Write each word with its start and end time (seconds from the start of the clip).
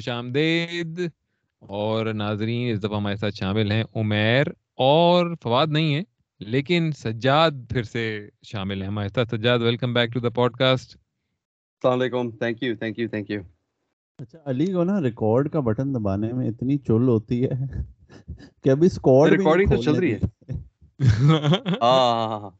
خوش 0.00 0.08
آمدید 0.08 1.00
اور 1.62 2.06
ناظرین 2.14 2.70
اس 2.72 2.82
دفعہ 2.82 2.96
ہمارے 2.96 3.16
ساتھ 3.16 3.34
شامل 3.34 3.72
ہیں 3.72 3.82
عمیر 3.94 4.46
اور 4.80 5.34
فواد 5.42 5.66
نہیں 5.70 5.94
ہے 5.94 6.02
لیکن 6.40 6.90
سجاد 6.92 7.50
پھر 7.70 7.82
سے 7.82 8.04
شامل 8.42 8.82
ہیں۔ 8.82 8.88
ہمارے 8.88 9.08
ساتھ 9.08 9.34
Sajjad 9.34 9.58
welcome 9.58 9.92
back 9.94 10.12
to 10.12 10.20
the 10.20 10.28
podcast 10.56 10.88
السلام 10.90 12.00
علیکم۔ 12.00 12.30
Thank 12.30 12.62
you 12.62 12.76
thank 12.76 12.98
you 12.98 13.08
thank 13.08 13.30
you 13.30 13.40
اچھا 14.18 14.38
علی 14.44 14.66
کو 14.72 14.84
نا 14.84 15.00
ریکارڈ 15.00 15.50
کا 15.52 15.60
بٹن 15.60 15.94
دبانے 15.94 16.32
میں 16.32 16.48
اتنی 16.48 16.78
چل 16.78 17.08
ہوتی 17.08 17.42
ہے 17.44 17.82
کہ 18.62 18.70
ابھی 18.70 18.86
اسکواڈ 18.86 19.32
ریکارڈنگ 19.32 19.68
تو 19.68 19.82
چل 19.82 19.94
رہی 19.94 20.12
ہے۔ 20.12 20.18
ہاں 21.82 21.98
ہاں 22.10 22.40
ہاں۔ 22.40 22.50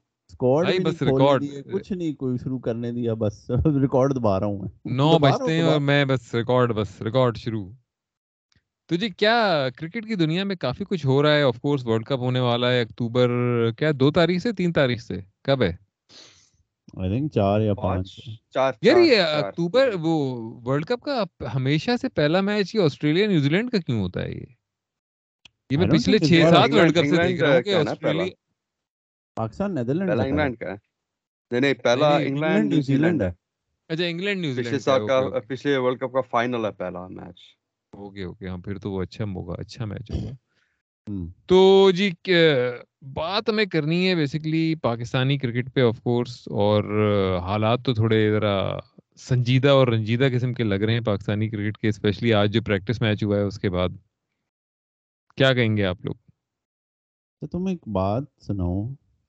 بھائی 0.42 0.76
بھی 0.76 0.84
بس 0.84 1.02
ریکارڈ 1.02 1.44
کچھ 1.72 1.92
نہیں 1.92 2.12
کوئی 2.12 2.38
شروع 2.38 2.58
کرنے 2.58 2.92
دیا 2.92 3.14
بس 3.14 3.50
ریکارڈ 3.82 4.16
دبا 4.16 4.40
رہا 4.40 4.46
ہوں 4.46 4.58
میں۔ 4.58 4.92
نو 4.92 5.18
بجتے 5.18 5.52
ہیں 5.52 5.62
اور 5.62 5.80
میں 5.80 6.04
بس 6.04 6.34
ریکارڈ 6.34 6.72
بس 6.72 7.02
ریکارڈ 7.02 7.36
شروع۔ 7.36 7.70
تو 8.88 8.96
جی 8.96 9.08
کیا 9.08 9.68
کرکٹ 9.76 10.06
کی 10.06 10.14
دنیا 10.14 10.44
میں 10.44 10.56
کافی 10.56 10.84
کچھ 10.88 11.06
ہو 11.06 11.22
رہا 11.22 11.34
ہے؟ 11.34 11.42
آف 11.42 11.60
کورس 11.60 11.86
ورلڈ 11.86 12.04
کپ 12.04 12.18
ہونے 12.18 12.40
والا 12.40 12.72
ہے 12.72 12.80
اکتوبر 12.80 13.30
کیا 13.78 13.90
دو 13.94 14.10
تاریخ 14.10 14.42
سے 14.42 14.52
تین 14.52 14.72
تاریخ 14.72 15.02
سے؟ 15.02 15.14
کب 15.42 15.62
ہے؟ 15.62 15.90
چار 17.28 17.60
یا 17.60 17.74
پانچ۔ 17.74 18.20
چار 18.50 18.72
یار 18.82 18.96
یہ۔ 18.96 19.22
اکتوبر 19.22 19.90
وہ 20.00 20.14
ورلڈ 20.64 20.84
کپ 20.84 21.02
کا 21.02 21.24
ہمیشہ 21.54 21.90
سے 22.00 22.08
پہلا 22.08 22.40
میچ 22.40 22.74
یہ 22.74 22.80
آسٹریلیا 22.80 23.28
نیوزی 23.28 23.48
لینڈ 23.48 23.70
کا 23.70 23.78
کیوں 23.78 24.00
ہوتا 24.00 24.22
ہے 24.22 24.30
یہ؟ 24.30 24.44
یہ 25.70 25.76
میں 25.76 25.86
پچھلے 25.86 26.18
چھ 26.18 26.42
سات 26.50 26.68
ورلڈ 26.74 26.94
کپ 26.94 27.04
سے 27.04 27.28
دیکھ 27.28 27.42
رہا 27.42 27.54
ہوں 27.54 27.62
کہ۔ 27.62 27.74
آسٹریلیا 27.74 28.49
پاکستان 29.36 29.74
نیدرلینڈ 29.74 30.10
پہلا۔ 30.10 30.22
انگلینڈ 30.22 30.58
کا 30.58 30.72
ہے 30.72 30.76
نہیں 31.50 31.60
نہیں 31.60 31.74
پہلا 31.84 32.16
انگلینڈ 32.18 32.72
نیوزی 32.72 32.96
لینڈ 32.96 33.22
ہے 33.22 33.30
اچھا 33.90 34.04
انگلینڈ 34.04 34.40
نیوزی 34.40 34.60
پچھلے 34.60 34.70
لینڈ 34.70 34.82
سال 34.82 35.06
کا 35.08 35.20
پچھلے 35.48 35.76
ورلڈ 35.76 36.00
کپ 36.00 36.12
کا 36.12 36.20
فائنل 36.30 36.64
ہے 36.64 36.70
پہلا 36.72 37.06
میچ 37.08 37.40
اوکے 37.92 38.24
اوکے 38.24 38.48
ہاں 38.48 38.58
پھر 38.58 38.78
تو 38.78 38.92
وہ 38.92 39.02
اچھا 39.02 39.24
ہوگا 39.26 39.54
اچھا 39.58 39.84
میچ 39.84 40.10
ہوگا۔ 40.10 40.30
تو 41.48 41.60
جی 41.90 42.10
بات 43.12 43.48
ہمیں 43.48 43.64
کرنی 43.66 44.08
ہے 44.08 44.14
بیسیکلی 44.14 44.74
پاکستانی 44.82 45.38
کرکٹ 45.38 45.72
پہ 45.74 45.80
آف 45.80 46.00
کورس 46.02 46.36
اور 46.60 46.84
حالات 47.42 47.84
تو 47.84 47.94
تھوڑے 47.94 48.30
ذرا 48.30 48.54
سنجیدہ 49.18 49.68
اور 49.68 49.88
رنجیدہ 49.88 50.28
قسم 50.34 50.52
کے 50.54 50.64
لگ 50.64 50.84
رہے 50.84 50.92
ہیں 50.92 51.00
پاکستانی 51.04 51.48
کرکٹ 51.48 51.78
کے 51.78 51.88
اسپیشلی 51.88 52.32
آج 52.34 52.52
جو 52.52 52.62
پریکٹس 52.62 53.00
میچ 53.00 53.24
ہوا 53.24 53.36
ہے 53.36 53.42
اس 53.42 53.58
کے 53.58 53.70
بعد. 53.70 53.88
کیا 55.38 55.52
کہیں 55.54 55.76
گے 55.76 55.84
آپ 55.84 56.04
لوگ؟ 56.04 56.14
تو 57.42 57.46
تم 57.46 57.66
ایک 57.66 57.88
بات 57.88 58.22
سناؤ 58.40 58.76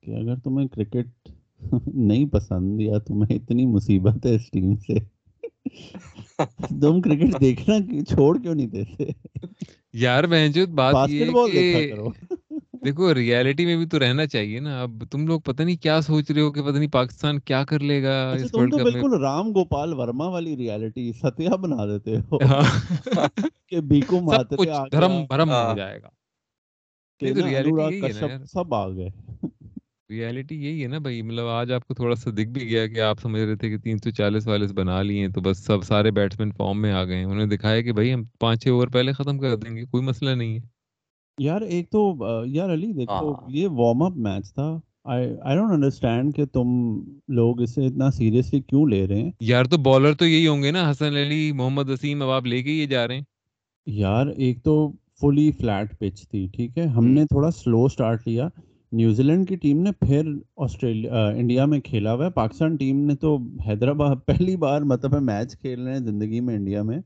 کہ 0.03 0.11
اگر 0.11 0.35
تمہیں 0.35 0.67
کرکٹ 0.67 1.29
نہیں 1.87 2.25
پسند 2.25 2.81
یا 2.81 2.97
تمہیں 2.97 3.35
اتنی 3.35 3.65
مصیبت 3.65 4.25
ہے 4.25 4.35
اس 4.35 4.49
ٹیم 4.51 4.75
سے 4.77 4.99
تم 6.81 7.01
کرکٹ 7.01 7.39
دیکھنا 7.41 7.75
چھوڑ 8.05 8.37
کیوں 8.37 8.55
نہیں 8.55 8.67
دیتے؟ 8.67 9.05
یار 9.93 10.23
بہنجو 10.23 10.65
بات 10.75 10.95
یہ 11.09 11.31
کہ 11.51 11.93
دیکھو 12.85 13.13
ریالٹی 13.15 13.65
میں 13.65 13.77
بھی 13.77 13.85
تو 13.85 13.99
رہنا 13.99 14.25
چاہیے 14.27 14.59
نا۔ 14.59 14.81
اب 14.81 15.03
تم 15.11 15.27
لوگ 15.27 15.41
پتہ 15.41 15.63
نہیں 15.63 15.75
کیا 15.75 16.01
سوچ 16.01 16.31
رہے 16.31 16.41
ہو 16.41 16.51
کہ 16.51 16.61
پتہ 16.61 16.77
نہیں 16.77 16.89
پاکستان 16.91 17.39
کیا 17.39 17.63
کر 17.63 17.79
لے 17.79 18.03
گا 18.03 18.31
اچھا 18.31 18.45
اس 18.45 18.51
تم 18.51 18.59
ورلڈ 18.59 18.71
تو 18.71 18.77
کپ 18.77 18.83
میں۔ 18.83 18.91
بالکل 18.91 19.21
رام 19.21 19.49
گوپال 19.49 19.93
ورما 19.93 20.27
والی 20.27 20.57
ریالٹی 20.57 21.11
ستیہ 21.13 21.49
بنا 21.49 21.85
دیتے 21.85 22.17
ہو۔ 22.17 22.37
ہاں۔ 22.45 22.63
کہ 23.67 23.81
بیکو 23.81 24.17
سب 24.17 24.23
ماترے 24.23 24.57
کچھ 24.57 24.69
آ 24.69 24.83
دھرم 24.87 25.11
گیا 25.11 25.25
بھرم 25.29 25.49
ہو 25.49 25.55
ہاں۔ 25.55 25.75
جائے 25.75 26.01
گا۔ 26.01 26.09
سب 28.45 28.73
آ 28.73 28.89
گئے 28.89 29.09
ریالٹی 30.11 30.55
یہی 30.65 30.83
ہے 30.83 30.87
نا 30.87 30.97
بھائی 30.97 31.21
مطلب 31.21 31.47
آج 31.47 31.71
آپ 31.71 31.87
کو 31.87 31.93
تھوڑا 31.93 32.15
سا 32.15 32.29
دکھ 32.33 32.49
بھی 32.49 32.69
گیا 32.69 32.87
کہ 32.87 32.99
آپ 32.99 33.19
سمجھ 33.19 33.41
رہے 33.41 33.55
تھے 33.55 33.69
کہ 33.69 33.77
تین 33.77 33.97
سو 33.97 34.09
چالیس 34.09 34.47
والیس 34.47 34.71
بنا 34.71 35.01
لیے 35.01 35.19
ہیں 35.19 35.27
تو 35.27 35.41
بس 35.41 35.65
سب 35.65 35.83
سارے 35.83 36.11
بیٹسمین 36.11 36.51
فارم 36.51 36.81
میں 36.81 36.91
آ 36.91 37.03
گئے 37.03 37.15
ہیں۔ 37.15 37.25
انہوں 37.25 37.45
نے 37.45 37.55
دکھایا 37.55 37.81
کہ 37.81 37.93
بھائی 37.93 38.13
ہم 38.13 38.23
پانچ 38.39 38.63
چھ 38.63 38.69
اوور 38.69 38.87
پہلے 38.87 39.11
ختم 39.11 39.39
کر 39.39 39.55
دیں 39.55 39.75
گے 39.75 39.85
کوئی 39.85 40.03
مسئلہ 40.03 40.29
نہیں 40.29 40.55
ہے۔ 40.55 40.59
یار 41.37 41.61
ایک 41.61 41.89
تو 41.89 42.15
یار 42.45 42.73
علی 42.73 42.93
دیکھو 42.93 43.31
ہاں۔ 43.31 43.49
یہ 43.49 43.67
وارم 43.71 44.03
اپ 44.03 44.17
میچ 44.17 44.53
تھا۔ 44.53 44.79
آئی 45.05 45.27
ڈونٹ 45.55 45.71
انڈرسٹینڈ 45.71 46.35
کہ 46.35 46.45
تم 46.45 46.67
لوگ 47.27 47.61
اسے 47.61 47.85
اتنا 47.85 48.11
سیریسلی 48.11 48.59
کیوں 48.61 48.87
لے 48.87 49.07
رہے 49.07 49.21
ہیں؟ 49.21 49.31
یار 49.39 49.65
تو 49.65 49.77
بالر 49.77 50.13
تو 50.13 50.25
یہی 50.25 50.47
ہوں 50.47 50.63
گے 50.63 50.71
نا 50.71 50.91
حسن 50.91 51.15
علی 51.15 51.51
محمد 51.51 51.89
وسیم 51.89 52.21
اب 52.21 52.29
آپ 52.29 52.45
لے 52.45 52.63
کے 52.63 52.71
ہی 52.71 52.87
جا 52.87 53.07
رہے 53.07 53.15
ہیں۔ 53.15 53.23
یار 53.87 54.27
ایک 54.27 54.63
تو 54.63 54.91
فلی 55.21 55.51
فلیٹ 55.51 55.99
پچ 55.99 56.27
تھی 56.29 56.47
ٹھیک 56.53 56.77
ہے؟ 56.77 56.83
ہم 56.83 56.97
ہم۔ 56.97 57.07
نے 57.07 57.25
تھوڑا 57.25 57.51
سلو 57.51 57.87
سٹارٹ 57.87 58.27
لیا۔ 58.27 58.47
نیوزی 58.91 59.23
لینڈ 59.23 59.47
کی 59.47 59.55
ٹیم 59.55 59.81
نے 59.81 59.91
پھر 59.91 60.21
آسٹریلیا 60.57 61.27
انڈیا 61.27 61.65
میں 61.65 61.79
کھیلا 61.79 62.13
ہوا 62.13 62.25
ہے۔ 62.25 62.29
پاکستان 62.29 62.75
ٹیم 62.75 62.99
نے 63.05 63.15
تو 63.15 63.37
حیدرآباد 63.67 64.15
پہلی 64.25 64.55
بار 64.55 64.81
مطلب 64.81 65.15
ہے 65.15 65.19
میچ 65.19 65.57
کھیل 65.59 65.81
رہے 65.81 65.91
ہیں 65.91 65.99
زندگی 65.99 66.39
میں 66.39 66.55
انڈیا 66.55 66.83
میں۔ 66.83 66.97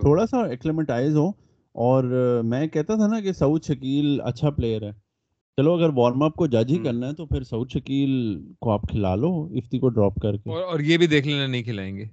تھوڑا 0.00 0.26
سا 0.26 0.44
ایکلیمیٹائز 0.46 1.16
ہو 1.16 1.28
اور 1.74 2.04
میں 2.44 2.66
کہتا 2.66 2.94
تھا 2.94 3.06
نا 3.06 3.20
کہ 3.20 3.32
سعود 3.32 3.64
شکیل 3.64 4.20
اچھا 4.24 4.50
پلیئر 4.50 4.82
ہے۔ 4.82 4.92
چلو 5.56 5.72
اگر 5.72 5.90
وارم 5.94 6.22
اپ 6.22 6.34
کو 6.34 6.46
جج 6.46 6.72
ہی۔ 6.72 6.78
کرنا 6.78 7.08
ہے 7.08 7.14
تو 7.14 7.26
پھر 7.26 7.42
سعود 7.42 7.70
شکیل 7.70 8.10
کو 8.60 8.70
آپ 8.70 8.82
کھلا 8.82 9.14
لو 9.14 9.48
افتی 9.54 9.78
کو 9.78 9.88
ڈراپ 9.88 10.14
کر 10.14 10.36
کے۔ 10.36 10.50
اور 10.50 10.62
اور 10.62 10.80
یہ 10.80 10.98
بھی 10.98 11.06
دیکھ 11.06 11.26
لینا 11.26 11.46
نہیں 11.46 11.62
کھلائیں 11.62 11.96
گے۔ 11.96 12.04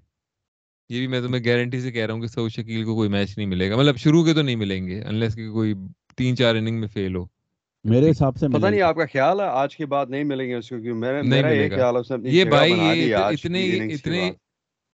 یہ 0.90 0.98
بھی 1.00 1.08
میں 1.08 1.22
تمہیں 1.22 1.44
گارنٹی 1.46 1.82
سے 1.82 1.92
کہہ 1.92 2.06
رہا 2.06 2.14
ہوں 2.14 2.22
کہ 2.22 2.28
سعود 2.28 2.52
شکیل 2.52 2.86
کو 2.86 2.96
کوئی 2.96 3.10
میچ 3.10 3.38
نہیں 3.38 3.48
ملے 3.48 3.70
گا۔ 3.70 3.76
مطلب 3.76 3.98
شروع 3.98 4.24
کے 4.24 4.34
تو 4.34 4.42
نہیں 4.42 4.56
ملیں 4.56 4.88
گے 4.88 5.02
انلیس 5.04 5.36
کہ 5.36 5.52
کوئی 5.52 5.74
تین 6.18 6.36
چار 6.36 6.56
اننگ 6.56 6.80
میں 6.80 6.88
فیل 6.88 7.16
ہو۔ 7.16 7.37
میرے 7.86 8.10
حساب 8.12 8.38
سے 8.38 8.48
پتہ 8.48 8.68
نہیں 8.68 8.82
آپ 8.82 8.96
کا 8.96 9.06
خیال 9.06 9.40
ہے 9.40 9.46
آج 9.46 9.78
کے 9.78 9.86
بعد 9.86 10.06
نہیں 10.10 10.24
ملیں 10.24 10.48
گے 10.48 10.56
اس 10.56 10.70
کو 10.70 10.82
کیوں 10.82 10.96
میرا 10.96 11.22
نہیں 11.22 11.30
میرا 11.30 11.50
یہ 11.50 11.58
ملے 11.58 11.72
گا۔ 11.72 11.76
خیال 11.76 11.96
ہے 11.96 12.14
اپنی 12.14 12.30
یہ 12.30 12.46
بھائی 12.46 12.72
یہ 12.74 13.16
اتنے 13.16 13.66
اتنے 13.94 14.32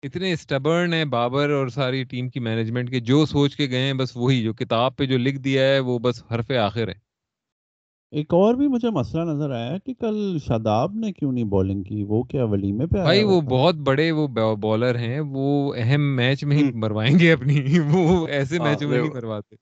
اتنے 0.04 0.32
اسٹبرن 0.32 0.94
ہیں 0.94 1.06
بابر 1.06 1.50
اور 1.50 1.68
ساری 1.68 2.04
ٹیم 2.04 2.30
کی 2.30 2.40
مینجمنٹ 2.40 2.90
کے 2.90 3.00
جو 3.00 3.26
سوچ 3.26 3.56
کے 3.56 3.70
گئے 3.70 3.82
ہیں 3.82 3.94
بس 3.94 4.16
وہی 4.16 4.44
جو 4.44 4.54
کتاب 4.54 4.96
پہ 4.98 5.06
جو 5.06 5.18
لکھ 5.18 5.40
دیا 5.40 5.64
ہے 5.64 5.80
وہ 5.80 6.00
بس 6.00 6.24
حرف 6.32 6.52
آخر 6.52 6.88
ہے۔ 6.88 7.10
ایک 8.12 8.34
اور 8.34 8.56
بھی 8.56 8.68
مجھے 8.68 8.90
مسئلہ 8.90 9.24
نظر 9.24 9.52
آیا 9.52 9.78
کہ 9.78 9.94
کل 9.94 10.38
شاداب 10.48 10.94
نے 10.94 11.12
کیوں 11.14 11.32
نہیں 11.32 11.44
بولنگ 11.44 11.84
کی؟ 11.84 12.04
وہ 12.04 12.24
کیا 12.24 12.44
ولیمے 12.44 12.86
پہ 12.86 12.98
آیا 12.98 13.04
بھائی 13.04 13.24
وہ 13.24 13.42
بہت 13.42 13.76
بڑے 13.76 14.12
وہ 14.12 14.28
بالر 14.56 14.96
ہیں 14.96 15.20
وہ 15.20 15.74
اہم 15.78 16.16
میچ 16.16 16.44
میں 16.44 16.58
ہی۔ 16.58 16.72
مروائیں 16.74 17.20
گے 17.20 17.32
اپنی۔ 17.32 17.60
وہ 17.92 18.28
ایسے 18.28 18.60
میچوں 18.60 18.90
میں 18.90 19.02
نہیں 19.02 19.10
مرواتے۔ 19.10 19.56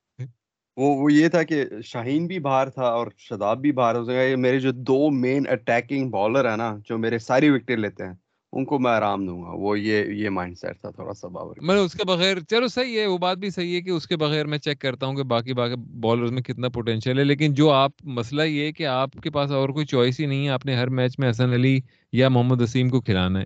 وہ 0.77 0.95
وہ 0.95 1.13
یہ 1.13 1.27
تھا 1.27 1.43
کہ 1.43 1.65
شاہین 1.83 2.27
بھی 2.27 2.39
باہر 2.39 2.69
تھا 2.69 2.83
اور 2.83 3.07
شداب 3.17 3.61
بھی 3.61 3.71
باہر 3.71 3.95
ہو 3.95 4.03
سکا 4.03 4.35
میرے 4.37 4.59
جو 4.59 4.71
دو 4.71 5.09
مین 5.09 5.43
اٹیکنگ 5.49 6.09
بالر 6.09 6.49
ہیں 6.49 6.57
نا 6.57 6.77
جو 6.89 6.97
میرے 6.97 7.19
ساری 7.19 7.49
وکٹیں 7.49 7.75
لیتے 7.75 8.05
ہیں 8.05 8.13
ان 8.53 8.65
کو 8.65 8.79
میں 8.79 8.91
آرام 8.91 9.25
دوں 9.25 9.43
گا۔ 9.43 9.49
وہ 9.53 9.79
یہ 9.79 10.05
یہ 10.05 10.29
مائنڈ 10.29 10.57
سیٹ 10.57 10.81
تھا 10.81 10.89
تھوڑا 10.89 11.13
سا 11.13 11.27
باور۔ 11.27 11.55
میں 11.61 11.75
اس 11.75 11.93
کے 11.93 12.03
بغیر 12.07 12.37
چلو 12.49 12.67
صحیح 12.67 12.99
ہے 12.99 13.05
وہ 13.05 13.17
بات 13.17 13.37
بھی 13.37 13.49
صحیح 13.49 13.75
ہے 13.75 13.81
کہ 13.81 13.89
اس 13.89 14.07
کے 14.07 14.17
بغیر 14.17 14.45
میں 14.45 14.57
چیک 14.57 14.79
کرتا 14.79 15.05
ہوں 15.05 15.15
کہ 15.15 15.23
باقی 15.23 15.53
باقی 15.53 15.75
بالرز 15.75 16.31
میں 16.31 16.41
کتنا 16.41 16.69
پوٹینشیل 16.69 17.19
ہے 17.19 17.23
لیکن 17.23 17.53
جو 17.53 17.71
آپ 17.71 17.91
مسئلہ 18.03 18.41
یہ 18.41 18.65
ہے 18.65 18.71
کہ 18.71 18.85
آپ 18.85 19.11
کے 19.23 19.29
پاس 19.29 19.51
اور 19.51 19.69
کوئی 19.69 19.85
چوائس 19.85 20.19
ہی 20.19 20.25
نہیں 20.25 20.45
ہے 20.45 20.51
آپ 20.51 20.65
نے 20.65 20.75
ہر 20.75 20.87
میچ 20.87 21.19
میں 21.19 21.29
حسن 21.29 21.53
علی 21.53 21.79
یا 22.11 22.29
محمد 22.29 22.61
وسیم 22.61 22.89
کو 22.89 23.01
کھلانا 23.01 23.39
ہے۔ 23.39 23.45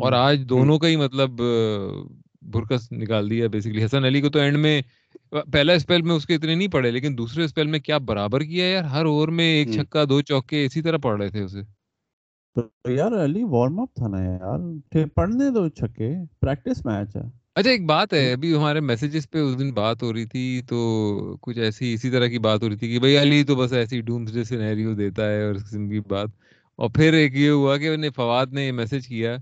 اور۔ 0.00 0.12
آج 0.12 0.40
دونوں 0.48 0.78
کا 0.78 0.88
ہی 0.88 0.96
مطلب 0.96 1.30
برکس 2.52 2.92
نکال 2.92 3.30
دیا 3.30 3.48
بیسیکلی 3.48 3.84
حسن 3.84 4.04
علی 4.04 4.20
کو 4.20 4.28
تو 4.28 4.38
اینڈ 4.38 4.56
میں 4.58 4.80
پہلا 5.52 5.72
اسپیل 5.72 6.02
میں 6.02 6.14
اس 6.14 6.26
کے 6.26 6.34
اتنے 6.34 6.54
نہیں 6.54 6.68
پڑے 6.68 6.90
لیکن 6.90 7.18
دوسرے 7.18 7.44
اسپیل 7.44 7.66
میں 7.66 7.80
کیا 7.80 7.98
برابر 8.08 8.40
کیا 8.40 8.66
یار؟ 8.66 8.84
ہر 8.84 9.04
اوور 9.04 9.28
میں 9.28 9.44
ایک 9.54 9.68
ہم۔ 9.68 9.72
چھکا 9.72 10.04
دو 10.08 10.20
چوکے 10.22 10.64
اسی 10.64 10.82
طرح 10.82 10.96
پڑ 11.02 11.20
رہے 11.20 11.28
تھے 11.28 11.42
اسے۔ 11.42 11.62
تو 12.56 12.60
یار 12.90 13.12
علی 13.24 13.42
وارم 13.50 13.80
اپ 13.80 13.94
تھا 13.94 14.08
نا 14.08 14.20
یار۔ 14.24 14.58
پڑھنے 15.14 15.50
دو 15.50 15.68
چھکے۔ 15.68 16.10
پریکٹس 16.40 16.84
میچ 16.86 17.16
ہے۔ 17.16 17.22
اچھا 17.54 17.70
ایک 17.70 17.84
بات 17.86 18.12
ہے 18.12 18.32
ابھی 18.32 18.54
ہمارے 18.56 18.80
میسیجز 18.80 19.30
پہ 19.30 19.38
اس 19.38 19.58
دن 19.58 19.72
بات 19.74 20.02
ہو 20.02 20.12
رہی 20.12 20.24
تھی 20.24 20.62
تو 20.68 20.78
کچھ 21.40 21.58
ایسی 21.58 21.92
اسی 21.94 22.10
طرح 22.10 22.26
کی 22.26 22.38
بات 22.38 22.62
ہو 22.62 22.68
رہی 22.68 22.76
تھی 22.76 22.92
کہ 22.92 22.98
بھائی 22.98 23.18
علی 23.18 23.42
تو 23.44 23.56
بس 23.56 23.72
ایسی 23.72 24.00
ڈومس 24.00 24.34
ڈے 24.34 24.44
سینیریو 24.44 24.94
دیتا 24.94 25.28
ہے 25.30 25.46
اور 25.46 25.54
اس 25.54 25.64
قسم 25.64 25.88
کی 25.88 26.00
بات۔ 26.00 26.28
اور 26.78 26.90
پھر 26.90 27.12
ایک 27.12 27.36
یہ 27.36 27.50
ہوا 27.50 27.76
کہ 27.76 27.88
انہیں 27.88 28.10
فواد 28.16 28.46
نے 28.52 28.72
میسج 28.72 29.06
کیا 29.06 29.36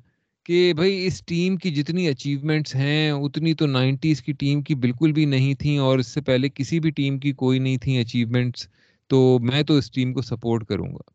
کہ 0.44 0.72
بھائی 0.76 1.06
اس 1.06 1.26
ٹیم 1.26 1.56
کی 1.56 1.70
جتنی 1.74 2.08
اچیومنٹس 2.08 2.74
ہیں 2.74 3.10
اتنی 3.10 3.54
تو 3.54 3.66
نائنٹیز 3.66 4.22
کی 4.22 4.32
ٹیم 4.32 4.62
کی 4.62 4.74
بالکل 4.74 5.12
بھی 5.12 5.24
نہیں 5.24 5.54
تھیں 5.54 5.78
اور 5.78 5.98
اس 5.98 6.06
سے 6.06 6.20
پہلے 6.20 6.48
کسی 6.54 6.80
بھی 6.80 6.90
ٹیم 6.90 7.18
کی 7.18 7.32
کوئی 7.32 7.58
نہیں 7.58 7.76
تھیں 7.76 8.00
اچیومنٹس 8.00 8.68
تو 9.10 9.38
میں 9.38 9.62
تو 9.62 9.76
اس 9.76 9.90
ٹیم 9.90 10.12
کو 10.12 10.22
سپورٹ 10.22 10.66
کروں 10.66 10.92
گا۔ 10.94 11.10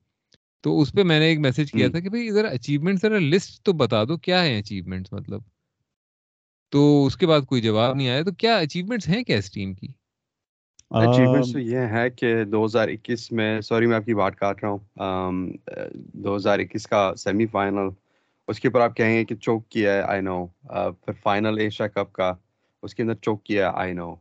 تو 0.64 0.82
اس 0.82 0.92
پہ 0.94 1.04
میں 1.04 1.20
نے 1.20 1.26
ایک 1.26 1.40
میسج 1.40 1.72
کیا۔ 1.72 1.88
تھا 1.88 2.00
کہ 2.00 2.10
بھائی 2.10 2.30
ذرا 2.30 2.48
اچیومنٹ 2.48 3.02
ذرا 3.02 3.20
لسٹ 3.20 3.64
تو 3.66 3.74
بتا 3.74 4.04
دو 4.04 4.18
کیا 4.18 4.44
ہے 4.44 4.58
اچیومنٹس 4.60 5.14
مطلب؟ 5.14 5.42
تو 6.72 7.06
اس 7.06 7.18
کے 7.18 7.28
بعد 7.28 7.42
کوئی 7.42 7.62
جواب 7.62 7.96
نہیں 7.96 8.10
آیا 8.10 8.24
تو 8.24 8.32
کیا 8.32 8.58
اچیومنٹس 8.58 9.08
ہیں 9.08 9.24
کیا 9.24 9.38
اس 9.38 9.52
ٹیم 9.52 9.74
کی؟ 9.74 9.88
اچیومنٹس 10.92 11.54
تو 11.54 11.60
یہ 11.60 11.78
ہے 11.78 12.10
کہ 12.10 12.44
دو 12.44 12.66
ہزار 12.66 12.88
اکیس 12.88 13.32
میں 13.32 13.62
سوری 13.62 13.86
میں 13.86 13.96
آپ 13.96 14.06
کی 14.06 14.14
بات 14.14 14.36
کاٹ 14.36 14.64
رہا 14.64 14.72
ہوں 14.72 15.52
دو 16.14 16.36
ہزار 16.36 16.60
اکیس 16.60 16.88
کا 16.88 17.12
سیمی 17.18 17.46
فائنل 17.46 17.90
اس 18.50 18.60
کے 18.60 18.68
اوپر 18.68 18.82
آپ 18.82 18.96
کہیں 18.96 19.14
گے 19.18 19.24
کہ 19.26 19.36
چوک 19.36 19.68
کیا 19.72 19.94
ہے 19.94 20.02
آئی 20.02 20.22
نو 20.22 20.46
پھر 20.68 21.14
فائنل 21.24 21.58
ایشیا 21.60 21.88
کپ 21.88 22.14
کا، 22.14 22.34
اس 22.84 22.96
کے 22.96 23.04
اندر 23.04 23.16
چوک 23.22 23.44
کیا 23.46 23.68
ہے 23.68 23.78
آئی 23.80 23.94
نو 23.94 24.14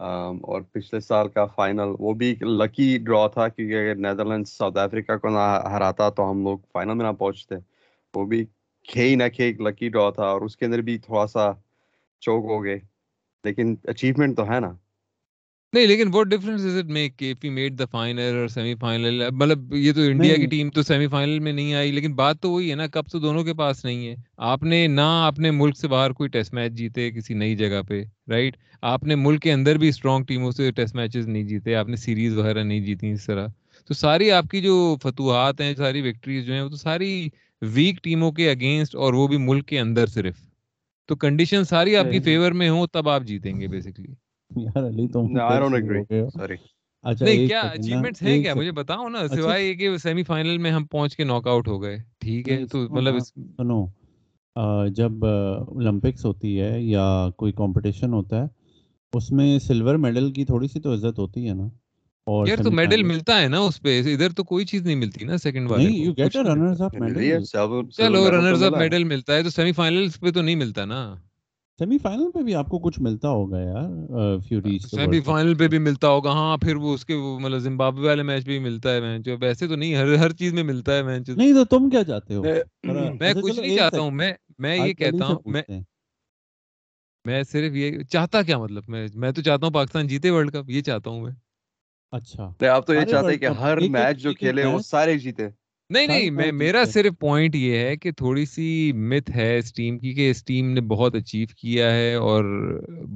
اور 0.00 0.60
پچھلے 0.72 1.00
سال 1.00 1.28
کا 1.28 1.44
فائنل 1.54 1.94
وہ 1.98 2.12
بھی 2.14 2.26
ایک 2.28 2.42
لکی 2.42 2.96
ڈرا 3.04 3.26
تھا، 3.34 3.48
کیونکہ 3.48 3.74
اگر 3.80 3.94
نیدرلینڈ 3.96 4.48
ساؤتھ 4.48 4.78
افریقہ 4.78 5.16
کو 5.22 5.28
نہ 5.28 5.44
ہراتا 5.72 6.08
تو 6.16 6.30
ہم 6.30 6.42
لوگ 6.44 6.58
فائنل 6.72 6.94
میں 6.94 7.06
نہ 7.06 7.12
پہنچتے. 7.18 7.54
وہ 8.14 8.24
بھی 8.26 8.44
کھے 8.88 9.08
ہی 9.08 9.14
نہ 9.14 9.28
کھے 9.34 9.44
ایک 9.44 9.60
لکی 9.60 9.88
ڈرا 9.88 10.10
تھا، 10.10 10.24
اور 10.24 10.40
اس 10.42 10.56
کے 10.56 10.64
اندر 10.66 10.80
بھی 10.82 10.98
تھوڑا 10.98 11.26
سا 11.26 11.50
چوک 12.22 12.44
ہو 12.50 12.62
گئے. 12.64 12.78
لیکن 13.44 13.74
اچیومنٹ 13.88 14.36
تو 14.36 14.46
ہے 14.48 14.60
نا۔ 14.60 14.72
نہیں 15.72 15.86
لیکن 15.86 16.08
what 16.14 16.26
difference 16.26 16.64
is 16.64 16.76
it 16.76 16.84
make 16.84 17.22
if 17.22 17.44
made 17.44 17.78
the 17.78 17.84
final 17.90 18.36
اور 18.36 18.48
سیمی 18.48 18.74
فائنل 18.74 19.30
مطلب 19.30 19.74
یہ 19.74 19.92
تو 19.92 20.00
انڈیا 20.00 20.36
کی 20.36 20.46
ٹیم 20.46 20.70
تو 20.70 20.82
سیمی 20.82 21.06
فائنل 21.06 21.38
میں 21.38 21.52
نہیں 21.52 21.74
آئی 21.74 21.92
لیکن 21.92 22.14
بات 22.14 22.40
تو 22.40 22.50
وہی 22.50 22.70
ہے 22.70 22.74
نا 22.74 22.86
کب 22.86 23.06
تو 23.12 23.18
دونوں 23.18 23.44
کے 23.44 23.54
پاس 23.54 23.84
نہیں 23.84 24.08
ہے۔ 24.08 24.14
آپ 24.36 24.62
نے 24.62 24.86
نہ 24.86 25.24
اپنے 25.26 25.50
ملک 25.50 25.76
سے 25.76 25.88
باہر 25.88 26.10
کوئی 26.10 26.28
ٹیسٹ 26.28 26.54
میچ 26.54 26.72
جیتے 26.72 27.10
کسی 27.10 27.34
نئی 27.34 27.56
جگہ 27.56 27.82
پہ 27.88 28.02
رائٹ 28.28 28.56
آپ 28.82 29.02
نے 29.02 29.14
ملک 29.14 29.42
کے 29.42 29.52
اندر 29.52 29.78
بھی 29.78 29.88
اسٹرانگ 29.88 30.24
ٹیموں 30.24 30.50
سے 30.50 30.70
ٹیسٹ 30.70 30.94
میچز 30.94 31.28
نہیں 31.28 31.42
جیتے 31.42 31.74
آپ 31.74 31.88
نے 31.88 31.96
سیریز 31.96 32.36
وغیرہ 32.36 32.62
نہیں 32.62 32.80
جیتی 32.80 33.12
اس 33.12 33.26
طرح۔ 33.26 33.46
تو 33.86 33.94
ساری 33.94 34.30
آپ 34.30 34.44
کی 34.50 34.60
جو 34.60 34.96
فتوحات 35.02 35.60
ہیں 35.60 35.74
ساری 35.74 36.08
وکٹریز 36.08 36.44
جو 36.46 36.52
ہیں 36.52 36.60
وہ 36.60 36.68
تو 36.68 36.76
ساری 36.76 37.28
ویک 37.62 38.02
ٹیموں 38.02 38.32
کے 38.32 38.50
اگینسٹ 38.50 38.94
اور 38.94 39.14
وہ 39.14 39.28
بھی 39.28 39.36
ملک 39.36 39.66
کے 39.66 39.80
اندر 39.80 40.06
صرف۔ 40.06 40.34
تو 41.08 41.16
کنڈیشن 41.16 41.64
ساری 41.64 41.96
آپ 41.96 42.06
کی 42.12 42.20
فیور 42.20 42.52
میں 42.52 42.70
ہوں 42.70 42.86
تب 42.86 43.08
آپ 43.08 43.22
جیتیں 43.22 43.60
گے 43.60 43.66
بیسکلی 43.66 44.14
یار 44.56 44.86
علی 44.86 45.08
تم 45.08 45.40
آئی 45.40 45.60
ڈونٹ 45.60 45.74
ایگری 45.74 46.28
سوری 46.30 46.54
اچھا 47.04 47.24
نہیں 47.26 47.46
کیا 47.48 47.60
اچیومنٹس 47.60 48.22
ہیں 48.22 48.42
کیا۔ 48.42 48.54
مجھے 48.54 48.72
بتاؤ 48.72 49.08
نا۔ 49.08 49.26
سوائے 49.28 49.64
یہ 49.64 49.74
کہ 49.74 49.96
سیمی 49.96 50.22
فائنل 50.22 50.58
میں 50.58 50.70
ہم 50.70 50.84
پہنچ 50.86 51.16
کے 51.16 51.24
ناک 51.24 51.48
آؤٹ 51.48 51.68
ہو 51.68 51.82
گئے 51.82 51.96
ٹھیک 52.20 52.48
ہے 52.48 52.64
تو 52.66 52.88
مطلب 52.90 53.18
سنو 53.18 53.84
جب 54.94 55.24
اولمپکس 55.24 56.24
ہوتی 56.24 56.60
ہے 56.60 56.80
یا 56.80 57.04
کوئی 57.36 57.52
کمپٹیشن 57.52 58.12
ہوتا 58.12 58.42
ہے 58.42 58.46
اس 59.12 59.30
میں 59.32 59.58
سلور 59.58 59.94
میڈل 59.94 60.32
کی 60.32 60.44
تھوڑی 60.44 60.68
سی 60.68 60.80
تو 60.80 60.94
عزت 60.94 61.18
ہوتی 61.18 61.48
ہے 61.48 61.54
نا 61.54 61.66
اور 62.26 62.46
یار 62.46 62.62
تو 62.64 62.70
میڈل 62.70 63.02
ملتا 63.02 63.40
ہے 63.40 63.48
نا 63.48 63.58
اس 63.58 63.80
پہ 63.82 64.00
ادھر 64.14 64.30
تو 64.30 64.44
کوئی 64.44 64.64
چیز 64.64 64.82
نہیں 64.82 64.96
ملتی 64.96 65.24
نا 65.24 65.36
سیکنڈ 65.36 65.70
والے 65.70 65.84
نہیں 65.84 65.96
you 65.96 66.12
get 66.12 66.36
runners. 66.36 66.80
Up 66.80 66.94
medal 67.00 67.44
چلو 67.90 68.30
رنرز 68.30 68.62
اپ 68.62 68.72
میڈل 68.72 68.78
میڈل 68.78 69.04
ملتا 69.04 69.34
ہے 69.34 69.42
تو 69.42 69.50
سیمی 69.50 69.72
فائنلز 69.72 70.20
پہ 70.20 70.30
تو 70.30 70.42
نہیں 70.42 70.56
ملتا 70.56 70.84
نا 70.84 71.00
سیمی 71.78 71.98
فائنل 71.98 72.30
پہ 72.34 72.42
بھی 72.42 72.54
آپ 72.54 72.66
کو 72.66 72.78
کچھ 72.78 72.98
ملتا 73.00 73.28
ہوگا 73.28 73.60
یار 73.60 74.64
ریچ 74.64 74.82
سیمی 74.86 75.20
فائنل 75.20 75.54
پہ 75.54 75.68
بھی 75.68 75.78
ملتا 75.78 76.08
ہوگا۔ 76.08 76.30
ہاں 76.30 76.56
پھر 76.56 76.76
وہ 76.76 76.94
اس 76.94 77.04
کے 77.04 77.16
مطلب 77.40 77.58
زمبابوے 77.58 78.08
والے 78.08 78.22
میچ 78.22 78.44
بھی 78.44 78.58
ملتا 78.58 78.92
ہے 78.94 79.00
میچ 79.00 79.28
ویسے 79.40 79.68
تو 79.68 79.76
نہیں 79.76 79.94
ہر 79.94 80.14
ہر 80.14 80.32
چیز 80.32 80.52
میں 80.52 80.62
ملتا 80.62 80.96
ہے 80.96 81.02
میچ 81.02 81.28
نہیں 81.28 81.52
تو 81.52 81.64
تم 81.64 81.88
کیا 81.90 82.04
چاہتے 82.04 82.34
ہو؟ 82.34 82.42
میں 83.20 83.32
کچھ 83.42 83.60
نہیں 83.60 83.76
چاہتا 83.76 84.00
ہوں 84.00 84.10
میں 84.10 84.32
میں 84.58 84.76
یہ 84.76 84.92
کہتا 84.92 85.26
ہوں 85.26 85.40
میں۔ 85.46 85.62
میں 87.24 87.42
صرف 87.42 87.74
یہ 87.74 88.02
چاہتا 88.02 88.42
کیا 88.42 88.58
مطلب 88.58 88.84
میں 88.88 89.06
میں 89.14 89.32
تو 89.32 89.42
چاہتا 89.42 89.66
ہوں 89.66 89.72
پاکستان 89.72 90.06
جیتے 90.06 90.30
ورلڈ 90.30 90.52
کپ 90.52 90.70
یہ 90.70 90.82
چاہتا 90.82 91.10
ہوں 91.10 91.20
میں۔ 91.20 91.32
اچھا۔ 92.12 92.52
آپ 92.70 92.86
تو 92.86 92.94
یہ 92.94 93.04
چاہتے 93.04 93.30
ہیں 93.30 93.38
کہ 93.38 93.46
ہر 93.60 93.80
میچ 93.88 94.18
جو 94.18 94.34
کھیلے 94.34 94.64
وہ 94.64 94.78
سارے 94.78 95.18
جیتے۔ 95.18 95.48
نہیں 95.92 96.06
نہیں 96.06 96.30
میں 96.30 96.52
میرا۔ 96.52 96.84
صرف 96.84 97.18
پوائنٹ 97.20 97.54
یہ 97.54 97.76
ہے 97.76 97.96
کہ 97.96 98.10
تھوڑی 98.10 98.44
سی 98.44 98.92
مت 98.92 99.30
ہے 99.36 99.58
اس 99.58 99.72
ٹیم 99.72 99.98
کی 99.98 100.12
کہ 100.12 100.30
اس 100.30 100.44
ٹیم 100.44 100.70
نے 100.70 100.80
بہت 100.80 101.14
اچیو 101.14 101.46
کیا 101.56 101.94
ہے 101.94 102.14
اور 102.14 102.44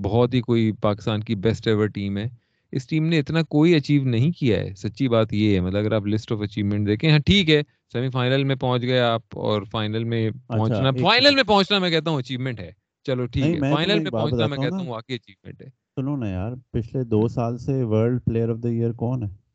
بہت 0.02 0.34
ہی 0.34 0.40
کوئی 0.40 0.72
پاکستان 0.72 1.20
کی 1.20 1.34
بیسٹ 1.34 1.68
ایور 1.68 1.86
ٹیم 1.86 2.18
ہے۔ 2.18 2.24
اس 2.72 2.86
ٹیم 2.86 3.06
نے 3.06 3.18
اتنا 3.18 3.42
کوئی 3.42 3.74
اچیو 3.74 4.02
نہیں 4.04 4.32
کیا 4.32 4.60
ہے 4.60 4.74
سچی 4.74 5.08
بات 5.08 5.32
یہ 5.32 5.54
ہے۔ 5.54 5.60
مطلب 5.60 5.78
اگر 5.78 5.92
آپ 5.92 6.06
لسٹ 6.06 6.32
آف 6.32 6.38
اچیومنٹ 6.42 6.88
دیکھیں 6.88 7.10
ہاں 7.10 7.18
ٹھیک 7.18 7.50
ہے 7.50 7.62
سیمی 7.92 8.08
فائنل 8.10 8.44
میں 8.44 8.56
پہنچ 8.56 8.82
گئے 8.82 8.98
آپ 8.98 9.22
اور 9.32 9.62
فائنل 9.62 10.04
میں 10.04 10.30
پہنچنا 10.46 10.88
ایک 10.88 11.00
فائنل۔ 11.00 11.34
میں 11.34 11.42
پہنچنا 11.42 11.78
میں 11.78 11.90
کہتا 11.90 12.10
ہوں 12.10 12.18
اچیومنٹ 12.18 12.60
ہے۔ 12.60 12.70
چلو 13.04 13.26
ٹھیک 13.26 13.44
ہے 13.44 13.74
فائنل 13.74 13.98
میں 13.98 14.10
پہنچنا 14.10 14.46
میں 14.46 14.58
کہتا 14.58 14.76
ہوں 14.76 14.86
واقعی 14.86 15.14
اچیومنٹ 15.14 15.62
ہے۔ 15.62 15.66
سنو 15.66 16.16
نا 16.16 16.28
یار 16.28 16.52
پچھلے 16.72 17.04
دو 17.04 17.28
سال 17.28 17.58
سے 17.58 17.82
world 17.82 18.20
player 18.24 18.48
of 18.48 18.56
the 18.62 18.68
year 18.68 18.92
کون 18.92 19.22
ہے؟ 19.22 19.45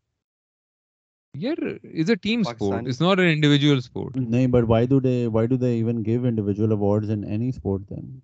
Team 1.35 2.43
sport 2.43 2.59
Pakistani 2.59 2.89
it's 2.89 3.01
not 3.01 3.19
an 3.19 3.29
individual 3.29 3.79
sport 3.79 4.17
نہیں 4.17 4.47
but 4.47 4.63
why 4.67 4.87
do 4.87 4.99
they 4.99 5.25
why 5.27 5.47
do 5.47 5.57
they 5.57 5.69
even 5.69 6.05
give 6.05 6.25
individual 6.25 6.71
awards 6.71 7.11
in 7.11 7.23
any 7.23 7.49
sport 7.49 7.89
then 7.89 8.19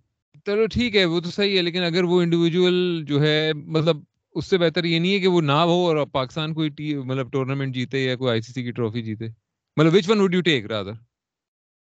چلو 0.45 0.65
ٹھیک 0.65 0.95
ہے 0.95 1.05
وہ 1.05 1.19
تو 1.19 1.29
صحیح 1.29 1.57
ہے 1.57 1.61
لیکن 1.61 1.83
اگر 1.83 2.03
وہ 2.03 2.21
انڈیویجول 2.21 3.03
جو 3.07 3.21
ہے 3.21 3.51
مطلب 3.55 3.97
اس 4.35 4.45
سے 4.45 4.57
بہتر 4.57 4.83
یہ 4.83 4.99
نہیں 4.99 5.13
ہے 5.13 5.19
کہ 5.19 5.27
وہ 5.27 5.41
نہ 5.41 5.51
ہو 5.51 5.85
اور 5.87 6.05
پاکستان 6.05 6.53
کوئی 6.53 6.93
مطلب 6.95 7.31
ٹورنامنٹ 7.31 7.75
جیتے 7.75 7.99
یا 7.99 8.15
کوئی 8.15 8.31
آئی 8.31 8.41
سی 8.41 8.53
سی 8.53 8.63
کی 8.63 8.71
ٹرافی 8.71 9.01
جیتے 9.01 9.27
مطلب 9.77 9.93
which 9.93 10.09
one 10.09 10.21
would 10.21 10.33
you 10.33 10.41
take 10.41 10.65
rather 10.65 10.91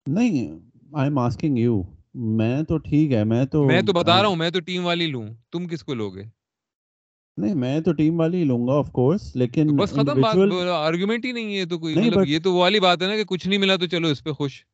نہیں 0.06 0.50
آئی 0.92 1.08
ایم 1.08 1.18
آسکنگ 1.18 1.58
یو 1.58 1.82
میں 2.14 2.62
تو 2.62 2.78
ٹھیک 2.78 3.12
ہے 3.12 3.24
میں 3.24 3.44
تو 3.44 3.64
میں 3.64 3.82
تو 3.82 3.92
بتا 3.92 4.20
رہا 4.22 4.28
ہوں 4.28 4.36
میں 4.36 4.50
تو 4.50 4.60
ٹیم 4.60 4.84
والی 4.86 5.06
لوں 5.06 5.26
تم 5.52 5.66
کس 5.66 5.84
کو 5.84 5.94
لوگے 5.94 6.22
نہیں 7.36 7.54
میں 7.54 7.80
تو 7.80 7.92
ٹیم 7.92 8.20
والی 8.20 8.38
ہی 8.38 8.44
لوں 8.44 8.66
گا 8.66 8.72
آف 8.72 8.90
کورس 8.92 9.36
لیکن 9.36 9.76
بس 9.76 9.90
ختم 9.90 10.20
بات 10.20 10.36
آرگومنٹ 10.68 11.24
ہی 11.24 11.32
نہیں 11.32 11.56
ہے 11.56 11.64
تو 11.64 11.78
کوئی 11.78 11.94
مطلب 11.94 12.28
یہ 12.28 12.38
تو 12.38 12.54
والی 12.54 12.80
بات 12.80 13.02
ہے 13.02 13.06
نا 13.06 13.16
کہ 13.16 13.24
کچھ 13.24 13.48
نہیں 13.48 13.58
ملا 13.58 13.76
تو 13.76 13.86
چلو 13.86 14.08
اس 14.08 14.24
پہ 14.24 14.32
خوش۔ 14.32 14.64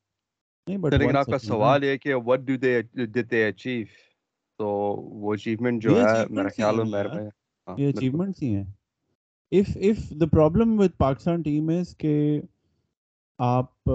نہیں 0.66 0.78
بٹ 0.78 0.94
لیکن 0.94 1.16
آپ 1.16 1.26
کا 1.26 1.38
سوال 1.38 1.84
یہ 1.84 1.88
ہے 1.88 1.98
کہ 1.98 2.14
what 2.14 2.40
do 2.40 2.56
they 2.56 2.82
did 2.82 3.30
they 3.30 3.46
achieve 3.46 3.84
تو 4.58 4.68
وہ 5.20 5.34
اچیومنٹ 5.34 5.82
جو 5.82 5.96
ہے 5.96 6.24
میرا 6.30 6.48
خیال 6.48 6.78
ہے 6.78 6.84
میرے۔ 6.84 7.08
پہ 7.08 7.28
ہاں، 7.66 7.76
یہ 7.78 7.92
ہی 8.42 8.54
ہیں۔ 8.54 8.64
Of 9.52 9.76
of 9.76 10.10
the 10.10 10.26
problem 10.26 10.80
with 10.80 10.90
Pakistan 10.98 11.42
team 11.42 11.68
is 11.68 11.96
کہ 11.96 12.40
آپ 13.38 13.90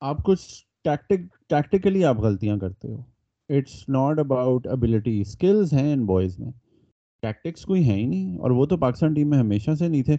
آپ 0.00 0.24
کچھ 0.24 0.46
ٹیکٹک 0.84 1.48
ٹیکٹیکلی 1.48 2.04
آپ 2.04 2.18
غلطیاں 2.18 2.56
کرتے 2.56 2.88
ہو۔ 2.88 3.02
It's 3.48 3.88
not 3.88 4.18
about 4.18 4.66
ability 4.66 5.20
skills 5.20 5.72
ہیں 5.72 5.92
ان 5.92 6.04
بوائز 6.06 6.38
میں۔ 6.38 6.50
ٹیکٹکس 7.24 7.62
کوئی 7.62 7.82
ہیں 7.84 7.96
ہی 7.96 8.06
نہیں 8.06 8.38
اور 8.38 8.50
وہ 8.50 8.66
تو 8.66 8.76
پاکستان 8.76 9.14
ٹیم 9.14 9.30
میں 9.30 9.38
ہمیشہ 9.38 9.70
سے 9.78 9.88
نہیں 9.88 10.02
تھے۔ 10.02 10.16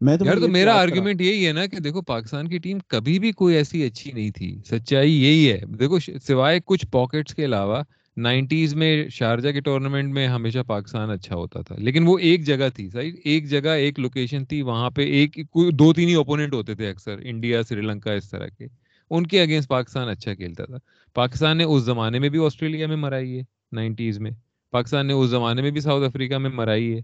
میں 0.00 0.16
یار 0.24 0.36
تو 0.36 0.46
یہ 0.46 0.50
میرا 0.50 0.74
آرگیومنٹ 0.74 1.20
یہی 1.20 1.46
ہے 1.46 1.52
نا 1.52 1.66
کہ 1.66 1.76
دیکھو 1.76 2.02
پاکستان 2.02 2.48
کی 2.48 2.58
ٹیم 2.58 2.78
کبھی 2.88 3.18
بھی 3.18 3.32
کوئی 3.32 3.54
ایسی 3.54 3.82
اچھی 3.84 4.12
نہیں 4.12 4.30
تھی۔ 4.30 4.58
سچائی 4.70 5.12
یہی 5.24 5.52
ہے۔ 5.52 5.60
دیکھو 5.80 5.98
سوائے 6.26 6.60
کچھ 6.64 6.86
پاکٹس 6.86 7.34
کے 7.34 7.44
علاوہ 7.44 7.82
نائنٹیز 8.16 8.74
میں 8.74 9.08
شارجہ 9.08 9.50
کے 9.50 9.60
ٹورنامنٹ 9.60 10.12
میں 10.14 10.26
ہمیشہ 10.28 10.58
پاکستان 10.66 11.10
اچھا 11.10 11.34
ہوتا 11.34 11.60
تھا۔ 11.62 11.74
لیکن 11.78 12.02
وہ 12.06 12.18
ایک 12.18 12.44
جگہ 12.44 12.68
تھی 12.74 12.88
صحیح؟ 12.88 13.12
ایک 13.24 13.48
جگہ 13.50 13.68
ایک 13.68 13.98
لوکیشن 13.98 14.44
تھی 14.44 14.62
وہاں 14.62 14.90
پہ 14.90 15.02
ایک 15.02 15.38
دو 15.72 15.92
تین 15.92 16.08
ہی 16.08 16.14
اوپوننٹ 16.14 16.54
ہوتے 16.54 16.74
تھے 16.74 16.90
اکثر 16.90 17.16
انڈیا 17.22 17.62
سری 17.62 17.80
لنکا 17.80 18.12
اس 18.12 18.30
طرح 18.30 18.46
کے۔ 18.58 18.66
ان 19.10 19.26
کے 19.26 19.40
اگینسٹ 19.40 19.68
پاکستان 19.68 20.08
اچھا 20.08 20.34
کھیلتا 20.34 20.64
تھا۔ 20.64 20.76
پاکستان 21.14 21.58
نے 21.58 21.64
اس 21.64 21.82
زمانے 21.82 22.18
میں 22.18 22.28
بھی 22.28 22.44
آسٹریلیا 22.46 22.86
میں 22.86 22.96
مرائی 22.96 23.36
ہے 23.36 23.42
نائنٹیز 23.72 24.18
میں۔ 24.18 24.30
پاکستان 24.76 25.06
نے 25.06 25.12
اس 25.12 25.28
زمانے 25.30 25.62
میں 25.62 25.70
بھی 25.70 25.80
ساؤتھ 25.80 26.04
افریقہ 26.04 26.38
میں 26.38 26.50
مرائی 26.50 26.92
ہے۔ 26.94 27.00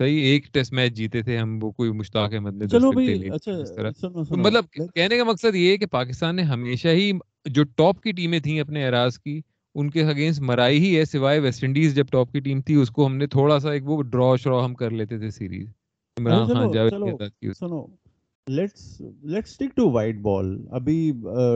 صحیح 0.00 0.22
ایک 0.22 0.46
ٹیسٹ 0.52 0.72
میچ 0.72 0.92
جیتے 0.92 1.22
تھے 1.22 1.36
ہم 1.38 1.58
وہ 1.62 1.70
کوئی 1.70 1.90
مشتاق 1.90 2.32
احمد 2.34 2.56
نے 2.56 2.66
چلو 2.68 2.90
بھائی 2.92 3.28
اچھا 3.28 4.08
مطلب 4.36 4.64
کہنے 4.94 5.16
کا 5.18 5.24
مقصد 5.24 5.54
یہ 5.54 5.70
ہے 5.70 5.76
کہ 5.76 5.86
پاکستان 5.86 6.36
نے 6.36 6.42
ہمیشہ 6.42 6.88
ہی 6.88 7.10
جو 7.46 7.64
ٹاپ 7.76 8.00
کی 8.00 8.12
ٹیمیں 8.12 8.38
تھیں 8.38 8.60
اپنے 8.60 8.84
اعراض 8.86 9.18
کی 9.18 9.40
ان 9.74 9.90
کے 9.90 10.02
اگینسٹ 10.04 10.40
مرائی 10.40 10.78
ہی 10.78 10.96
ہے 10.98 11.04
سوائے 11.04 11.38
ویسٹ 11.38 11.64
انڈیز 11.64 11.94
جب 11.94 12.06
ٹاپ 12.10 12.32
کی 12.32 12.40
ٹیم 12.40 12.60
تھی 12.60 12.74
اس 12.74 12.90
کو 12.90 13.06
ہم 13.06 13.16
نے 13.16 13.26
تھوڑا 13.26 13.58
سا 13.58 13.72
ایک 13.72 13.88
وہ 13.88 14.02
ڈرا 14.02 14.34
شرا 14.36 14.64
ہم 14.64 14.74
کر 14.74 14.90
لیتے 14.90 15.18
تھے 15.18 15.30
سیریز۔ 15.30 15.68
عمران 16.16 16.46
خان 16.46 16.70
جاوید 16.72 17.22
کی۔ 17.40 17.52
سنو 17.52 17.84
let's 18.46 19.00
let's 19.22 19.50
stick 19.50 19.76
to 19.76 19.90
white 19.90 20.16
ball 20.16 20.56
ابھی 20.70 21.12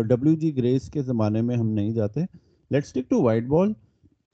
ڈبلیو 0.09 0.35
جی 0.35 0.56
گریس 0.56 0.90
کے 0.90 1.02
زمانے 1.02 1.42
میں 1.42 1.56
ہم 1.56 1.68
نہیں 1.68 1.90
جاتے۔ 1.90 2.20
Let's 2.70 2.87
stick 2.87 3.11
to 3.11 3.23
white 3.23 3.44
ball 3.44 3.73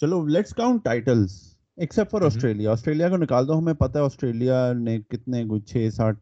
چلو 0.01 0.27
let's 0.27 0.55
count 0.55 0.85
titles 0.85 1.33
except 1.77 2.11
for. 2.11 2.23
Australia 2.23 2.71
Australia 2.71 3.09
کو 3.09 3.17
نکال 3.17 3.49
دو 3.49 3.59
ہمیں 3.59 3.75
پتہ 3.75 3.99
ہے 3.99 4.05
آسٹریلیا 4.05 4.73
نے 4.73 4.99
کتنے 5.09 5.45
کچھ 5.51 5.65
چھ 5.65 5.89
سات 5.93 6.15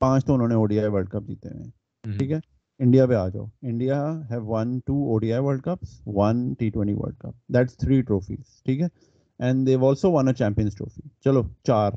پانچ 0.00 0.24
تو 0.24 0.34
انہوں 0.34 0.48
نے 0.48 0.54
O 0.54 0.66
D 0.66 0.78
I 0.80 0.88
world 0.88 1.08
cup 1.08 1.26
جیتے 1.28 1.48
ہوئے 1.48 1.64
ہم۔ 1.64 2.18
ٹھیک 2.18 2.30
ہے؟ 2.32 2.38
انڈیا 2.78 3.06
پہ 3.06 3.14
آ 3.14 3.28
جاؤ۔ 3.28 3.46
India 3.62 4.02
have 4.30 4.44
won 4.46 4.78
two 4.78 4.94
O 4.94 5.18
D 5.18 5.32
I 5.32 5.42
world 5.44 5.62
cups 5.62 6.00
one 6.06 6.52
T 6.58 6.70
twenty 6.70 6.94
world 6.94 7.18
cup 7.18 7.54
that's 7.54 7.76
three 7.76 8.02
trophies 8.02 8.62
ٹھیک 8.64 8.80
ہے؟ 8.80 8.86
And 9.38 9.66
they've 9.66 9.86
also 9.86 10.10
won 10.12 10.28
a 10.28 10.34
champions 10.34 10.74
trophy 10.76 11.08
چلو 11.24 11.42
چار 11.64 11.92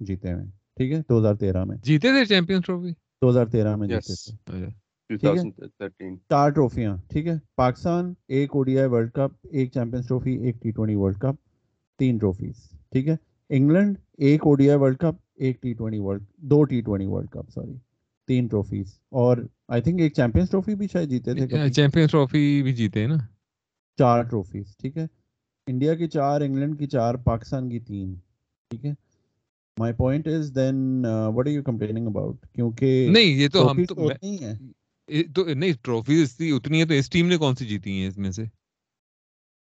جیتے 0.00 0.32
ہوئے 0.32 0.44
ٹھیک 0.76 0.92
ہے؟ 0.92 1.00
دو 1.08 1.18
ہزار 1.18 1.34
تیرہ 1.34 1.64
میں۔ 1.64 1.76
جیتے 1.82 2.08
تھے 2.08 2.24
چیمپئنس 2.24 2.64
ٹرافی 2.66 2.90
دو 3.22 3.30
ہزار 3.30 3.46
تیرہ 3.46 3.76
میں 3.76 3.88
جیتے. 3.88 4.14
تھے۔ 4.14 4.32
2013 4.46 4.68
چار 5.18 6.50
ٹرافیاں 6.50 6.96
ٹھیک 7.08 7.26
ہے؟ 7.26 7.34
پاکستان 7.56 8.12
ایک 8.28 8.56
O 8.56 8.62
D 8.62 8.78
I 8.78 8.88
World 8.88 9.12
Cup 9.12 9.46
ایک 9.50 9.72
چیمپئنس 9.72 10.08
ٹرافی 10.08 10.32
ایک 10.32 10.62
ٹی 10.62 10.70
ٹوینٹی 10.70 10.94
ورلڈ 10.94 11.18
کپ 11.18 11.36
تین 11.98 12.18
ٹرافیز 12.18 12.54
ٹھیک 12.90 13.08
ہے؟ 13.08 13.16
انگلینڈ 13.50 13.96
ایک 14.18 14.46
O 14.46 14.54
D 14.54 14.70
I 14.70 14.78
World 14.78 14.98
Cup 14.98 15.14
ایک 15.34 15.62
ٹی 15.62 15.72
ٹوینٹی 15.74 15.98
ورلڈ 15.98 16.22
دو 16.36 16.64
T 16.64 16.80
twenty 16.80 17.06
World 17.06 17.28
Cup 17.28 17.50
sorry 17.50 17.76
تین 18.28 18.46
ٹرافیز 18.46 18.86
اور 19.10 19.36
آئی 19.68 19.82
تھنک 19.82 20.00
ایک 20.00 20.14
چیمپئنس 20.14 20.50
ٹرافی 20.50 20.74
بھی 20.74 20.86
شاید 20.92 21.10
جیتے 21.10 21.34
تھے 21.34 21.70
چیمپئنس 21.70 22.10
ٹرافی 22.10 22.62
بھی 22.62 22.72
جیتے 22.72 23.00
ہیں 23.00 23.08
نا؟ 23.08 23.16
چار 23.98 24.22
ٹرافیز 24.22 24.76
ٹھیک 24.76 24.96
ہے؟ 24.96 25.06
انڈیا 25.66 25.94
کی 25.94 26.08
چار 26.08 26.40
انگلینڈ 26.40 26.78
کی 26.78 26.86
چار 26.86 27.14
پاکستان 27.14 27.68
کی 27.68 27.80
تین 27.80 28.14
ٹھیک 28.70 28.84
ہے؟ 28.84 28.92
My 29.76 29.92
point 29.92 30.28
is 30.28 30.54
then 30.54 31.04
what 31.34 31.46
are 31.46 31.52
you 31.52 31.62
complaining 31.62 32.06
about 32.06 32.46
کیونکہ 32.46 33.08
نہیں 33.10 33.24
یہ 33.24 33.48
تو 33.48 33.70
ہم 33.70 33.84
تو 33.84 33.94
تو 33.94 34.08
اتنی 34.08 34.30
ہی 34.30 34.44
ہیں۔ 34.44 34.54
یہ 34.60 34.72
تو 35.34 35.44
نہیں 35.54 35.72
ٹرافیز 35.82 36.36
تھی 36.36 36.50
اتنی 36.50 36.80
ہے 36.80 36.86
تو 36.86 36.94
اس 36.94 37.10
ٹیم 37.10 37.26
نے 37.26 37.36
کون 37.36 37.54
سی 37.54 37.66
جیتی 37.66 38.00
ہیں 38.00 38.08
اس 38.08 38.18
میں 38.18 38.30
سے؟ 38.30 38.44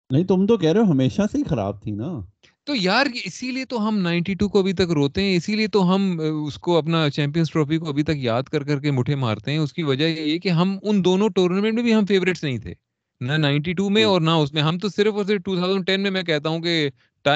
نہیں 0.10 0.24
تم 0.24 0.46
تو 0.46 0.58
کہہ 0.58 0.70
رہے 0.70 0.80
ہو 0.80 0.92
ہمیشہ 0.92 1.22
سے 1.32 1.38
ہی 1.38 1.44
خراب 1.44 1.84
تھی 1.84 1.92
نا۔ 1.92 2.20
تو 2.66 2.74
یار 2.76 3.06
اسی 3.26 3.52
لیے 3.52 3.66
تو 3.66 3.88
ہم 3.88 4.08
92 4.08 4.50
کو 4.50 4.60
ابھی 4.60 4.74
تک 4.74 4.92
روتے 4.92 5.22
ہیں 5.22 5.36
اسی 5.36 5.56
لیے 5.56 5.68
تو 5.68 5.96
ہم 5.96 6.20
اس 6.46 6.56
کو 6.56 6.78
اپنا 6.78 7.10
چیمپئنس 7.10 7.52
ٹرافی 7.52 7.78
کو 7.78 7.90
ابھی 7.90 8.04
تک 8.04 8.18
یاد 8.18 8.44
کر 8.44 8.64
کر 8.64 8.80
کے 8.80 8.92
مٹھے 8.92 9.16
مارتے 9.16 9.52
ہیں۔ 9.52 9.58
اس 9.58 9.74
کی 9.74 9.84
وجہ 9.84 10.04
یہ 10.04 10.34
ہے 10.34 10.40
کہ 10.40 10.50
ہم 10.50 10.78
ان 10.84 11.06
دونوں 11.06 11.30
ٹورنامنٹ 11.30 11.74
میں 11.74 11.84
بھی 11.84 11.94
ہم 11.94 12.06
فیوریٹس 12.06 12.44
نہیں 12.44 12.58
تھے۔ 12.58 12.74
نہ 13.22 13.32
نائنٹی 13.32 13.74
ٹو 13.74 13.90
میں 13.90 14.04
اور 14.04 14.22
نہ 14.22 14.30
اس 14.30 14.54
میں۔ 14.54 14.62
ہم 14.62 14.78
تو 14.78 14.90
صرف 14.90 15.14
اور 15.14 15.26
صرف 15.26 15.42
ٹو 15.46 15.56
تھاؤزینڈ 15.56 15.86
ٹین 15.88 16.02
میں 16.02 16.12
میں 16.12 16.24
کہتا 16.24 16.50
ہوں 16.50 16.60
کہ 16.60 16.90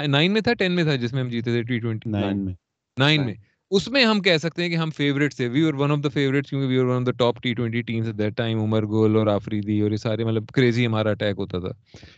نائن 0.07 0.31
میں 0.33 0.41
تھا 0.41 0.53
ٹین 0.53 0.71
میں 0.71 0.83
تھا 0.83 0.95
جس 0.95 1.13
میں 1.13 1.21
ہم 1.21 1.29
جیتے 1.29 1.51
تھے 1.51 1.61
ٹی 1.63 1.79
ٹوینٹی 1.79 2.09
نائن 2.09 2.45
میں۔ 2.45 2.53
نائن 2.99 3.25
میں۔ 3.25 3.33
اس 3.75 3.87
میں 3.87 4.03
ہم 4.05 4.19
کہہ 4.21 4.37
سکتے 4.37 4.61
ہیں 4.61 4.69
کہ 4.69 4.75
ہم 4.75 4.89
فیوریٹ 4.89 5.33
تھے 5.35 5.47
we 5.47 5.63
are 5.67 5.73
one 5.73 5.91
of 5.91 5.99
the 6.03 6.09
favourite 6.13 6.47
کیونکہ 6.47 6.67
we 6.67 6.77
are 6.79 6.85
one 6.85 6.95
of 6.95 7.05
the 7.05 7.11
top 7.11 7.41
T 7.43 7.53
twenty 7.53 7.81
teams 7.81 8.07
at 8.07 8.17
that 8.17 8.35
time 8.37 8.59
Umar 8.61 8.85
Gul 8.87 9.15
اور 9.15 9.27
آفریدی 9.27 9.79
اور 9.81 9.91
یہ 9.91 9.97
سارے 9.97 10.23
مطلب 10.23 10.47
کریزی 10.53 10.85
ہمارا 10.87 11.09
اٹیک 11.09 11.39
ہوتا 11.39 11.59
تھا. 11.59 11.71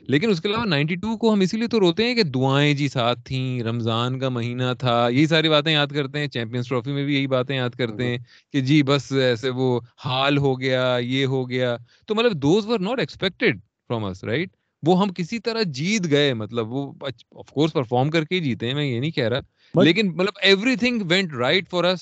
لیکن 0.08 0.30
اس 0.30 0.42
کے 0.42 0.50
علاوہ 0.50 0.66
نائنٹی 0.66 0.96
ٹو 0.96 1.16
کو 1.18 1.34
ہم 1.34 1.40
اسی 1.40 1.58
لیے 1.58 1.68
تو 1.68 1.80
روتے 1.80 2.08
ہیں 2.08 2.16
کہ 2.16 2.24
دعائیں 2.24 2.74
جی 2.74 2.88
ساتھ 2.88 3.20
تھیں 3.26 3.64
رمضان 3.64 4.20
کا 4.20 4.30
مہینہ 4.30 4.74
تھا 4.80 4.98
یہی 5.12 5.26
ساری 5.28 5.50
باتیں 5.50 5.72
یاد 5.74 5.96
کرتے 5.96 6.20
ہیں. 6.20 6.28
چیمپئنس 6.28 6.68
ٹرافی 6.70 6.92
میں 6.92 7.06
بھی 7.06 7.16
یہی 7.16 7.28
باتیں 7.28 7.56
یاد 7.56 7.78
کرتے 7.78 8.08
ہیں 8.08 8.18
کہ 8.54 8.62
جی 8.62 8.82
بس 8.84 9.12
ایسے 9.22 9.50
وہ 9.50 9.80
حال 10.06 10.38
ہو 10.38 10.60
گیا 10.60 10.98
یہ 11.02 11.26
ہو 11.26 11.50
گیا. 11.50 11.76
تو 12.08 12.16
مطلب 12.16 12.42
those 12.42 12.68
were 12.68 12.80
not 12.80 13.00
expected 13.00 13.60
from 13.90 14.06
us 14.06 14.24
right 14.24 14.50
وہ 14.86 15.02
ہم 15.02 15.14
کسی 15.14 15.40
طرح 15.40 15.62
جیت 15.66 16.12
گئے 16.12 16.34
مطلب 16.34 16.72
وہ 16.72 16.94
آف 17.32 17.52
کورس 17.52 17.74
پرفارم 17.74 18.10
کر 18.10 18.24
کے 18.24 18.40
جیتے 18.40 18.68
ہیں 18.68 18.74
میں 18.74 18.86
یہ 18.86 19.00
نہیں 19.00 19.12
کہہ 19.12 19.28
رہا۔ 19.28 19.40
لیکن 19.84 20.08
مطلب 20.08 20.34
everything 20.76 21.02
went 21.10 21.34
right 21.34 21.70
for 21.70 21.84
us 21.84 22.00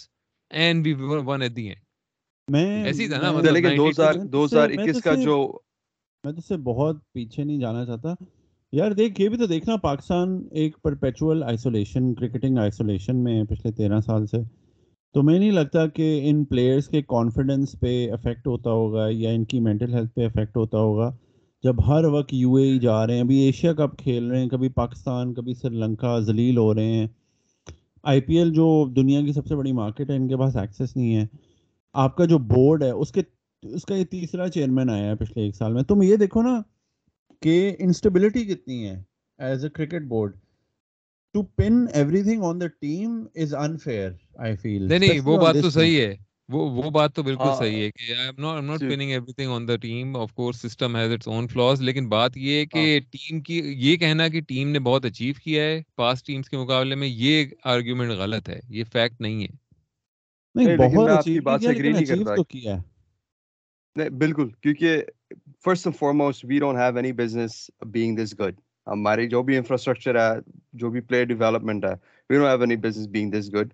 and 0.49 0.87
we 0.87 0.93
won 0.93 1.41
at 1.41 1.55
the 1.55 1.63
end 1.63 1.79
میں 2.51 2.83
ایسی 2.85 3.07
تھا 3.07 3.21
نا 3.21 3.31
مطلب 3.31 3.53
لیکن 3.53 3.77
دو 3.77 3.89
ہزار 3.89 4.13
دو 4.13 4.45
ہزار 4.45 4.69
اکیس 4.69 5.01
کا 5.01 5.15
جو 5.15 5.59
میں 6.23 6.33
تو 6.33 6.41
سے 6.41 6.57
بہت 6.57 6.97
پیچھے 7.13 7.43
نہیں 7.43 7.57
جانا 7.57 7.85
چاہتا۔ 7.85 8.13
یار 8.71 8.91
دیکھ 8.91 9.21
یہ 9.21 9.29
بھی 9.29 9.37
تو 9.37 9.45
دیکھنا 9.45 9.75
پاکستان 9.75 10.43
ایک 10.51 10.77
پرپیچول 10.81 11.43
آئسولیشن 11.43 12.13
کرکٹنگ 12.13 12.57
آئسولیشن 12.57 13.23
میں 13.23 13.43
پچھلے 13.43 13.71
تیرہ 13.71 13.99
سال 13.99 14.27
سے۔ 14.27 14.37
تو 15.13 15.23
میں 15.23 15.39
نہیں 15.39 15.51
لگتا 15.51 15.87
کہ 15.87 16.21
ان 16.23 16.43
پلیئرس 16.45 16.87
کے 16.87 17.01
کانفیڈنس 17.01 17.75
پہ 17.79 18.11
افیکٹ 18.11 18.47
ہوتا 18.47 18.69
ہوگا 18.69 19.07
یا 19.11 19.29
ان 19.29 19.45
کی 19.45 19.59
مینٹل 19.59 19.93
ہیلتھ 19.93 20.13
پہ 20.13 20.25
افیکٹ 20.25 20.57
ہوتا 20.57 20.77
ہوگا۔ 20.77 21.15
جب 21.63 21.75
ہر 21.87 22.05
وقت 22.05 22.33
یو 22.33 22.55
اے 22.55 22.63
ای 22.63 22.79
جا 22.79 23.07
رہے 23.07 23.13
ہیں 23.13 23.21
ابھی 23.21 23.37
ایشیا 23.37 23.73
کپ 23.73 23.97
کھیل 23.97 24.31
رہے 24.31 24.41
ہیں 24.41 24.49
کبھی 24.49 24.69
پاکستان 24.69 25.33
کبھی 25.33 25.53
سری 25.53 25.75
لنکا 25.75 26.19
ذلیل 26.19 26.57
ہو 26.57 26.73
رہے 26.73 26.85
ہیں۔ 26.85 27.07
آئی 28.03 28.21
پی 28.21 28.37
ایل 28.37 28.53
جو 28.53 28.89
دنیا 28.95 29.21
کی 29.21 29.33
سب 29.33 29.45
سے 29.45 29.55
بڑی 29.55 29.71
مارکیٹ 29.71 30.09
ہے 30.09 30.15
ان 30.15 30.27
کے 30.27 30.37
پاس 30.37 30.55
ایکسیس 30.55 30.95
نہیں 30.95 31.15
ہے۔ 31.15 31.25
آپ 31.93 32.17
کا 32.17 32.25
جو 32.25 32.37
بورڈ 32.37 32.83
ہے 32.83 32.89
اس 32.89 33.11
کے 33.11 33.21
اس 33.63 33.85
کا 33.85 33.95
یہ 33.95 34.05
تیسرا 34.05 34.49
چیئرمین 34.49 34.89
آیا 34.89 35.05
ہے 35.05 35.15
پچھلے 35.15 35.43
ایک 35.43 35.55
سال 35.55 35.73
میں۔ 35.73 35.83
تم 35.83 36.01
یہ 36.01 36.15
دیکھو 36.15 36.41
نا 36.41 36.61
کہ 37.41 37.75
انسٹیبلٹی 37.79 38.45
کتنی 38.45 38.89
ہے 38.89 39.03
as 39.39 39.63
a 39.63 39.69
cricket 39.69 40.03
board 40.03 40.35
to 41.33 41.43
pin 41.43 41.85
everything 42.23 42.43
on 42.43 42.61
the 42.61 42.67
team 42.67 43.23
is 43.35 43.55
unfair 43.55 44.11
I 44.37 44.55
feel 44.55 44.87
نہیں 44.89 45.19
وہ 45.23 45.37
بات 45.37 45.55
تو 45.61 45.69
صحیح 45.69 46.01
ہے۔ 46.01 46.15
وہ 46.49 46.69
وہ 46.71 46.89
بات 46.89 47.15
تو 47.15 47.23
بالکل 47.23 47.53
صحیح 47.57 47.83
ہے 47.83 47.91
کہ 47.91 48.11
I 48.11 48.25
am 48.25 48.41
not 48.41 48.55
am 48.55 48.65
not 48.65 48.79
pinning 48.79 49.11
everything 49.33 49.51
on 49.51 49.67
the 49.67 49.75
team 49.75 50.15
of 50.17 50.33
course 50.33 50.61
system 50.61 50.95
has 50.95 51.11
its 51.11 51.27
own 51.27 51.47
flaws 51.47 51.81
لیکن 51.81 52.09
بات 52.09 52.37
یہ 52.37 52.59
ہے 52.59 52.65
کہ 52.65 52.99
ٹیم 53.11 53.41
کی 53.41 53.61
یہ 53.77 53.97
کہنا 53.97 54.27
کہ 54.27 54.41
ٹیم 54.41 54.69
نے 54.69 54.79
بہت 54.79 55.05
اچیو 55.05 55.33
کیا 55.43 55.63
ہے 55.63 55.81
پاس 55.95 56.23
ٹیمز 56.23 56.49
کے 56.49 56.57
مقابلے 56.57 56.95
میں 56.95 57.07
یہ 57.07 57.45
آرگیومنٹ 57.65 58.11
غلط 58.11 58.49
ہے 58.49 58.59
یہ 58.69 58.83
فیکٹ 58.93 59.21
نہیں 59.21 59.41
ہے۔ 59.41 59.47
نہیں 60.55 60.77
بہت 60.77 61.09
اچیو 61.09 61.41
بات 61.41 61.61
سے 61.61 61.69
اگری 61.69 61.91
نہیں 61.91 62.05
کرتا۔ 62.05 62.35
تو 62.35 62.43
کیا 62.43 62.75
ہے۔ 62.75 62.81
نہیں 63.95 64.09
بالکل 64.09 64.49
کیونکہ 64.61 65.01
first 65.65 65.87
and 65.87 65.97
foremost 65.99 66.45
we 66.45 66.59
don't 66.59 66.77
have 66.77 66.95
any 66.95 67.11
business 67.11 67.69
being 67.85 68.17
this 68.17 68.33
good 68.39 68.59
ہماری 68.87 69.27
جو 69.29 69.43
بھی 69.43 69.57
انفراسٹرکچر 69.57 70.15
ہے 70.15 70.39
جو 70.73 70.89
بھی 70.89 71.01
پلیئر 71.01 71.25
ڈیولپمنٹ 71.25 71.85
ہے 71.85 71.93
we 72.29 72.35
don't 72.35 72.47
have 72.47 72.59
any 72.59 72.75
business 72.75 73.07
being 73.07 73.31
this 73.31 73.49
good 73.53 73.73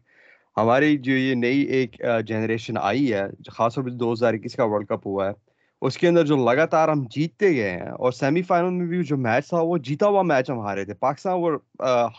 ہماری 0.58 0.98
جو 0.98 1.12
یہ 1.14 1.36
نئی 1.36 1.60
ایک 1.78 1.96
جنریشن 2.28 2.78
آئی 2.78 3.12
ہے، 3.14 3.24
خاص 3.52 3.76
طور 3.76 3.84
پہ 3.84 3.90
دو 3.90 4.12
ہزار 4.14 4.34
اکیس 4.34 4.56
کا 4.56 4.64
ورلڈ 4.64 4.88
کپ 4.88 5.08
ہوا 5.08 5.28
ہے، 5.28 5.34
اس 5.82 5.98
کے 5.98 6.08
اندر 6.08 6.26
جو 6.26 6.36
لگاتار 6.46 6.90
ہم 6.90 7.04
جیتتے 7.12 7.50
گئے 7.56 7.70
ہیں 7.72 7.90
اور 7.90 8.12
سیمی 8.12 8.42
فائنل 8.42 8.70
میں 8.70 8.88
بھی 8.88 9.04
جو 9.04 9.18
میچ 9.18 9.48
تھا، 9.50 9.62
وہ 9.62 9.78
جیتا 9.88 10.08
ہوا 10.08 10.22
میچ 10.24 10.50
ہم 10.50 10.60
ہارے 10.60 10.86
تھے۔ 10.86 10.94
پاکستان 11.00 11.36
وہ 11.42 11.58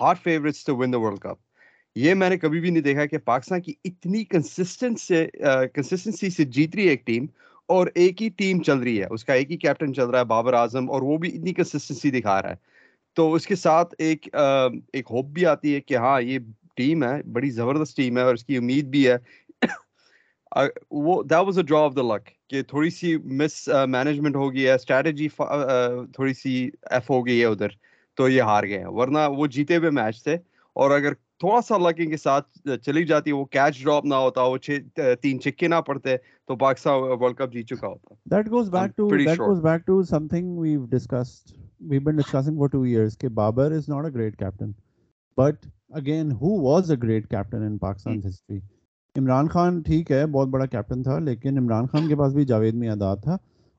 hard 0.01 0.19
favourites 0.23 0.65
to 0.65 0.77
win 0.77 0.93
the 0.93 0.99
world 0.99 1.19
cup 1.21 1.39
یہ 1.97 2.15
میں 2.15 2.29
نے 2.31 2.37
کبھی 2.39 2.61
بھی 2.61 2.71
نہیں 2.71 2.83
دیکھا 2.83 3.05
کہ 3.07 3.19
پاکستان 3.19 3.61
کی 3.61 3.73
اتنی 3.85 4.25
کنسسٹنٹ 4.25 5.01
سے 5.01 5.27
کنسسٹنسی 5.75 6.31
سے 6.31 6.45
جیت 6.47 6.77
رہی 6.77 6.85
ہے 6.85 6.91
ایک 6.91 7.07
ٹیم 7.07 7.27
اور 7.69 7.87
ایک 7.95 8.23
ہی 8.23 8.29
ٹیم 8.37 8.63
چل 8.63 8.79
رہی 8.79 9.01
ہے۔ 9.01 9.07
اس 9.11 9.25
کا 9.25 9.35
ایک 9.35 9.51
ہی 9.51 9.57
کیپٹن 9.57 9.95
چل 9.95 10.09
رہا 10.11 10.19
ہے، 10.19 10.25
بابر 10.25 10.55
اعظم، 10.55 10.91
اور 10.91 11.03
وہ 11.03 11.17
بھی 11.19 11.29
اتنی 11.29 11.53
کنسسٹنسی 11.55 12.11
دکھا 12.11 12.41
رہا 12.43 12.51
ہے۔ 12.51 12.69
تو 13.17 13.33
اس 13.35 13.47
کے 13.47 13.55
ساتھ 13.57 13.95
ایک 13.99 14.29
ایک 14.35 15.07
ہوپ 15.11 15.27
بھی 15.27 15.47
آتی 15.47 15.75
ہے 15.75 15.81
کہ 15.81 15.97
ہاں 15.97 16.21
یہ 16.21 16.39
ٹیم 16.81 17.05
ہے 17.05 17.17
بڑی 17.33 17.51
زبردست 17.53 17.97
ٹیم 17.97 18.19
ہے 18.19 18.23
اور 18.23 18.35
اس 18.35 18.45
کی 18.45 18.57
امید 18.57 18.87
بھی 18.89 19.07
ہے۔ 19.09 19.17
وہ 21.01 21.23
that 21.25 21.45
was 21.47 21.59
a 21.59 21.65
draw 21.65 21.79
of 21.81 21.97
the 21.97 22.03
luck 22.05 22.29
کہ 22.51 22.63
تھوڑی 22.69 22.91
سی 22.91 23.17
مس 23.39 23.57
مینجمنٹ 23.89 24.37
ہو 24.37 24.53
گئی 24.55 24.67
ہے 24.67 24.73
اسٹریٹجی 24.73 25.29
تھوڑی 26.15 26.35
سی 26.35 26.55
ایف 26.91 27.11
ہو 27.11 27.25
گئی 27.27 27.41
ہے 27.41 27.47
ادھر 27.47 27.69
تو 28.19 28.29
یہ 28.29 28.43
ہار 28.43 28.65
گئے 28.65 28.79
ہیں۔ 28.79 28.93
ورنہ 28.93 29.19
وہ 29.37 29.47
جیتے 29.49 29.77
ہوئے 29.77 29.91
میچ 29.93 30.23
تھے 30.25 30.35
اور 30.77 30.91
اگر 30.91 31.13
تھوڑا 31.41 31.61
سا 31.61 31.77
لک 31.79 32.01
ان 32.01 32.11
کے 32.11 32.17
ساتھ 32.17 32.49
چلی 32.85 33.05
جاتی 33.05 33.33
وہ 33.33 33.45
کیچ 33.47 33.83
ڈراپ 33.83 34.05
نہ 34.05 34.15
ہوتا 34.17 34.43
وہ 34.45 34.57
چھ 34.59 34.79
تین 35.23 35.41
چکے 35.41 35.69
نہ 35.69 35.81
پڑتے 35.87 36.17
تو 36.49 36.57
پاکستان 36.57 36.95
ورلڈ 37.13 37.37
کپ 37.37 37.53
جیت 37.53 37.69
چکا 37.69 37.89
ہوتا۔ 37.89 38.15
That 38.27 38.51
goes 38.51 38.71
back 38.71 38.97
to 38.97 39.09
that 39.11 39.41
goes 39.41 39.61
back 39.63 39.87
to 39.87 40.03
something 40.29 40.59
we 40.59 40.77
discussed 40.91 41.53
we 41.83 41.99
been 41.99 42.17
discussing 42.17 42.59
for 42.59 42.69
2 42.71 42.83
years 42.85 43.17
کہ 43.19 43.29
Babar 43.35 43.73
is 43.73 43.89
not 43.89 44.05
a 44.05 44.15
great 44.15 44.39
captain 44.39 44.71
but 45.39 45.67
again 45.91 46.33
he 46.33 46.61
was 46.63 46.91
a 46.91 46.97
great 47.03 47.29
captain 47.31 47.63
in 47.63 47.79
Pakistan 47.79 48.21
history 48.27 48.59
Imran 49.17 49.49
Khan 49.49 49.81
ٹھیک 49.83 50.11
ہے 50.11 50.27
بہت 50.27 50.49
بڑا 50.49 50.67
captain 50.67 51.03
تھا 51.03 51.19
لیکن 51.19 51.59
عمران 51.59 51.87
خان 51.87 52.09
کے 52.09 52.17
پاس 52.17 52.33
بھی 52.33 52.45
جاوید 52.45 52.75
میں 52.75 52.89
اداد 52.89 53.17
تھا 53.17 53.35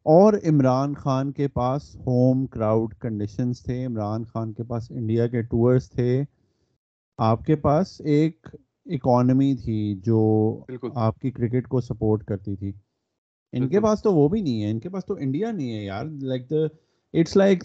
اور 0.05 0.33
عمران 0.45 0.93
خان 0.93 1.31
کے 1.31 1.47
پاس 1.47 1.95
ہوم 1.95 2.45
کراؤڈ 2.45 2.93
کنڈیشنز 2.93 3.63
تھے 3.63 3.85
عمران 3.85 4.23
خان 4.25 4.53
کے 4.53 4.63
پاس 4.63 4.91
انڈیا 4.91 5.27
کے 5.27 5.41
ٹورز 5.41 5.89
تھے 5.91 6.23
آپ 7.19 7.45
کے 7.45 7.55
پاس 7.55 8.01
ایک 8.05 8.47
اکانومی 8.85 9.55
تھی 9.55 9.95
جو 10.05 10.21
آپ 10.95 11.19
کی 11.19 11.31
کرکٹ 11.31 11.67
کو 11.67 11.81
سپورٹ 11.81 12.23
کرتی 12.23 12.55
تھی 12.55 12.71
ان 13.53 13.67
کے 13.69 13.79
پاس 13.79 14.01
تو 14.01 14.13
وہ 14.13 14.27
بھی 14.29 14.41
نہیں 14.41 14.63
ہے 14.63 14.71
ان 14.71 14.79
کے 14.79 14.89
پاس 14.89 15.05
تو 15.05 15.15
انڈیا 15.15 15.51
نہیں 15.51 15.73
ہے 15.73 15.83
یار 15.83 16.05
like 16.05 16.49
the 16.49 16.65
it's 17.13 17.37
like 17.37 17.63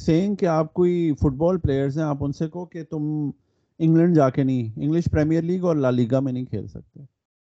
saying 0.00 0.34
کہ 0.34 0.46
آپ 0.46 0.74
کوئی 0.74 1.12
فٹ 1.20 1.34
بال 1.36 1.58
پلیئرز 1.58 1.98
ہیں 1.98 2.04
آپ 2.04 2.24
ان 2.24 2.32
سے 2.32 2.46
کہو 2.46 2.64
کہ 2.64 2.82
تم 2.82 3.30
انگلینڈ 3.78 4.16
جا 4.16 4.30
کے 4.30 4.42
نہیں 4.42 4.80
انگلش 4.80 5.04
پریمیئر 5.10 5.42
لیگ 5.42 5.64
اور 5.64 5.76
لا 5.76 5.90
لیگا 5.90 6.20
میں 6.20 6.32
نہیں 6.32 6.44
کھیل 6.44 6.66
سکتے۔ 6.66 7.00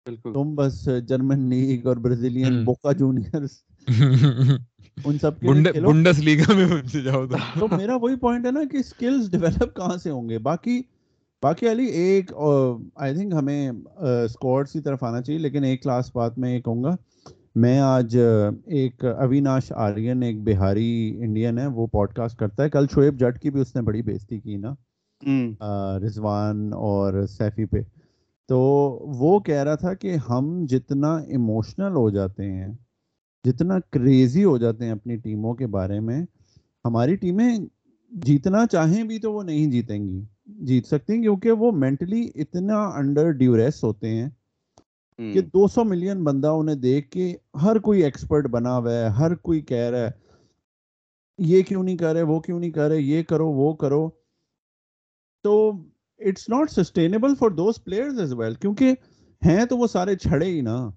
بالکل۔ 0.06 0.34
تم 0.34 0.56
بس 0.56 0.90
جرمن 1.08 1.40
لیگ 1.40 1.88
اور 1.88 1.98
برازیلین 1.98 2.64
بوکا 2.64 2.92
جونیئرز 2.92 3.50
ان 5.06 5.18
سب 5.22 5.40
کے 5.40 5.82
بنڈس 5.82 6.20
لیگا 6.20 6.54
میں 6.54 7.00
جاؤ 7.04 7.26
تو 7.60 7.68
میرا 7.78 7.96
وہی 7.96 8.16
پوائنٹ 8.16 8.46
ہے 8.46 8.52
نا 8.52 8.64
کہ 8.72 8.82
سکلز 8.84 9.32
ڈیولپ 9.32 9.76
کہاں 9.76 9.98
سے 9.98 10.10
ہوں 10.10 10.30
گے؟ 10.30 10.38
باقی 10.40 10.82
باقی 11.44 11.72
علی 11.72 11.86
ایک 11.86 12.32
آئی 12.96 13.14
تھنک 13.16 13.34
ہمیں 13.34 13.72
اسکواڈس 13.96 14.72
کی 14.72 14.80
طرف 14.80 15.04
آنا 15.04 15.22
چاہیے 15.22 15.40
لیکن 15.40 15.64
ایک 15.64 15.84
کلاس 15.84 16.12
بات 16.16 16.38
میں 16.38 16.56
یہ 16.56 16.62
کہوں 16.62 16.84
گا۔ 16.84 16.96
میں 17.56 17.78
آج 17.80 18.16
ایک 18.18 19.04
اویناش 19.06 19.72
آرین 19.76 20.24
ایک 20.24 20.42
بہاری 20.44 20.88
انڈین 21.24 21.60
ہے 21.60 21.66
وہ 21.68 21.86
پوڈ 21.88 22.14
کاسٹ 22.14 22.38
کرتا 22.38 22.64
ہے۔ 22.64 22.70
کل 22.70 22.86
شعیب 22.94 23.20
جٹ 23.20 23.40
کی 23.40 23.50
بھی 23.50 23.62
اس 23.62 23.76
نے 23.76 23.82
بڑی 23.82 24.02
بےزتی 24.02 24.40
کی 24.40 24.58
نا 24.58 24.74
رضوان 26.02 26.72
اور 26.74 27.26
سیفی 27.30 27.66
پہ۔ 27.66 27.82
تو 28.50 28.58
وہ 29.20 29.40
کہہ 29.40 29.64
رہا 29.64 29.76
تھا 29.76 29.94
کہ 29.94 30.16
ہم 30.30 30.66
جتنا 30.70 31.16
ایموشنل 31.28 31.96
ہو 31.96 32.10
جاتے 32.10 32.52
ہیں 32.52 32.68
جتنا 33.46 33.80
کریزی 33.92 34.44
ہو 34.44 34.58
جاتے 34.58 34.86
ہیں 34.86 34.92
اپنی 34.92 35.16
ٹیموں 35.18 35.54
کے 35.54 35.68
بارے 35.68 36.00
میں 36.00 36.22
ہماری 36.86 37.16
ٹیمیں 37.16 37.58
جیتنا 38.12 38.66
چاہیں 38.72 39.04
بھی 39.04 39.20
تو 39.20 39.34
وہ 39.34 39.44
نہیں 39.44 39.72
جیتیں 39.72 39.98
گی۔ 40.00 40.24
جیت 40.66 40.86
سکتی 40.86 41.22
کیونکہ 41.22 41.52
وہ 41.52 41.72
مینٹلی 41.72 42.30
اتنا 42.36 42.84
انڈر 42.96 43.32
ڈیوریس 43.32 43.84
ہوتے 43.84 44.10
ہیں۔ 44.10 44.30
کہ 45.18 45.42
دو 45.42 45.68
سو 45.68 45.84
ملین 45.84 46.24
بندہ 46.24 46.48
انہیں 46.48 46.76
دیکھ 46.76 47.10
کے 47.12 47.36
ہر 47.64 47.80
کوئی 47.80 48.04
ایکسپرٹ 48.04 48.48
بنا 48.48 48.78
ہوا 48.78 48.94
ہے 48.94 49.10
ہر 49.10 49.36
کوئی 49.36 49.62
کہہ 49.62 49.90
رہا 49.90 50.00
ہے 50.00 50.10
یہ 51.40 51.62
کیوں 51.62 51.84
نہیں 51.84 51.98
کر 51.98 52.14
رہے 52.14 52.22
وہ 52.22 52.40
کیوں 52.40 52.60
نہیں 52.60 52.72
کر 52.72 52.88
رہے 52.90 52.98
یہ 52.98 53.24
کرو 53.24 53.48
وہ 53.48 53.74
کرو۔ 53.74 54.10
تو 55.44 55.72
it's 56.20 56.50
not 56.50 56.72
sustainable 56.72 57.36
for 57.40 57.50
those 57.50 57.84
players 57.84 58.20
as 58.20 58.34
well 58.34 58.54
کیونکہ 58.54 58.94
ہیں 59.42 59.66
تو 59.66 59.78
وہ 59.78 59.88
سارے 59.88 60.16
چھڑے 60.16 60.46
ہی 60.46 60.62
نا۔ 60.62 60.90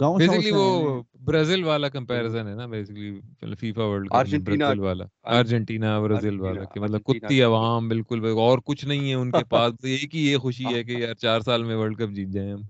گاؤں 0.00 0.18
بیسیکلی 0.18 0.50
وہ 0.50 1.02
برازیل 1.20 1.64
والا 1.64 1.88
کمپیریزن 1.88 2.48
ہے 2.48 2.54
نا 2.54 2.66
basically 2.66 3.20
FIFA 3.60 3.84
world 3.84 4.08
cup 4.10 4.40
Brazil 4.46 4.80
والا۔ 4.80 5.04
ارجنٹینا 5.30 5.98
برازیل 6.00 6.40
والا 6.40 6.64
کہ 6.64 6.80
مطلب 6.80 7.04
کتی 7.04 7.42
عوام 7.42 7.88
بالکل 7.88 8.26
اور 8.38 8.58
کچھ 8.64 8.84
نہیں 8.84 9.08
ہے 9.08 9.14
ان 9.14 9.30
کے 9.30 9.44
پاس۔ 9.50 9.72
ایک 9.82 10.14
ہی 10.14 10.26
یہ 10.26 10.36
خوشی 10.36 10.64
ہے 10.74 10.84
کہ 10.84 10.92
یار 10.92 11.14
چار 11.14 11.40
سال 11.40 11.62
میں 11.64 11.76
ورلڈ 11.76 11.96
کپ 11.98 12.10
جیت 12.10 12.28
جائیں 12.28 12.52
ہم۔ 12.52 12.62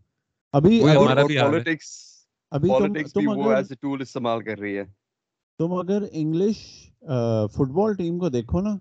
ابھی 0.57 0.81
پالیٹکس 2.69 3.15
تم 3.15 3.29
وہ 3.39 3.53
ایز 3.53 3.67
اے 3.71 3.77
ٹول 3.77 4.01
استعمال 4.01 4.43
کر 4.43 4.59
رہی 4.59 4.79
ہے۔ 4.79 4.85
تم 5.59 5.73
اگر 5.73 6.03
انگلش 6.13 6.57
فٹ 7.55 7.69
بال 7.69 7.95
ٹیم 7.95 8.19
کو 8.19 8.29
دیکھو 8.29 8.61
نا 8.61 8.77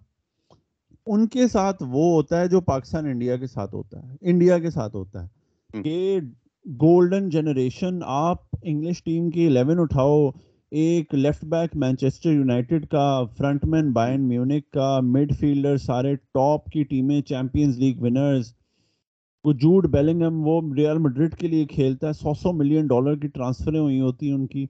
ان 1.06 1.28
کے 1.28 1.48
ساتھ 1.48 1.84
وہ 1.84 2.14
ہوتا 2.14 2.40
ہے 2.40 2.48
جو 2.48 2.62
پاکستان 2.62 3.06
انڈیا 3.06 3.38
کے 3.38 3.48
ساتھ 3.48 3.76
ہوتا 3.76 4.04
ہے 4.04 4.16
انڈیا 4.22 4.60
کے 4.60 4.70
ساتھ 4.70 4.96
ہوتا 4.96 5.24
ہے۔ 5.24 5.82
کہ 5.84 6.20
گولڈن 6.66 7.30
جنریشن 7.30 8.00
آپ 8.04 8.38
انگلش 8.64 9.04
ٹیم 9.04 9.30
کی 9.30 9.48
الیون 9.48 9.80
اٹھاؤ 9.80 10.30
ایک 10.72 11.14
لیفٹ 11.14 11.46
بیک 11.46 11.76
مینچسٹر 11.76 12.30
یونائٹیڈ 12.30 12.88
کا 12.88 13.24
فرنٹ 13.38 13.66
مین 13.66 13.92
بائن 13.92 14.28
میونک 14.28 14.72
کا 14.72 15.00
مڈ 15.04 15.34
فیلڈر 15.40 15.78
سارے 15.78 16.16
ٹاپ 16.16 16.66
کی 16.66 16.84
ٹیمیں 16.84 17.22
چیمپئنز 17.22 17.78
لیگ 17.78 18.02
ونرز 18.02 18.54
وہ 19.46 19.54
جوڈ 19.54 19.88
بیلنگم 19.88 20.48
وہ 20.48 20.62
ریال 20.76 20.98
مڈرڈ 20.98 21.36
کے 21.36 21.48
لیے 21.48 21.66
کھیلتا 21.66 22.08
ہے 22.08 22.14
سو 22.14 22.34
سو 22.34 22.54
ملین 22.54 22.88
ڈالر 22.88 23.16
کی 23.16 23.28
ٹرانسفریں 23.28 23.80
ہوئی 23.80 24.00
ہوتی 24.00 24.28
ہیں 24.28 24.36
ان 24.36 24.48
کی۔ 24.48 24.66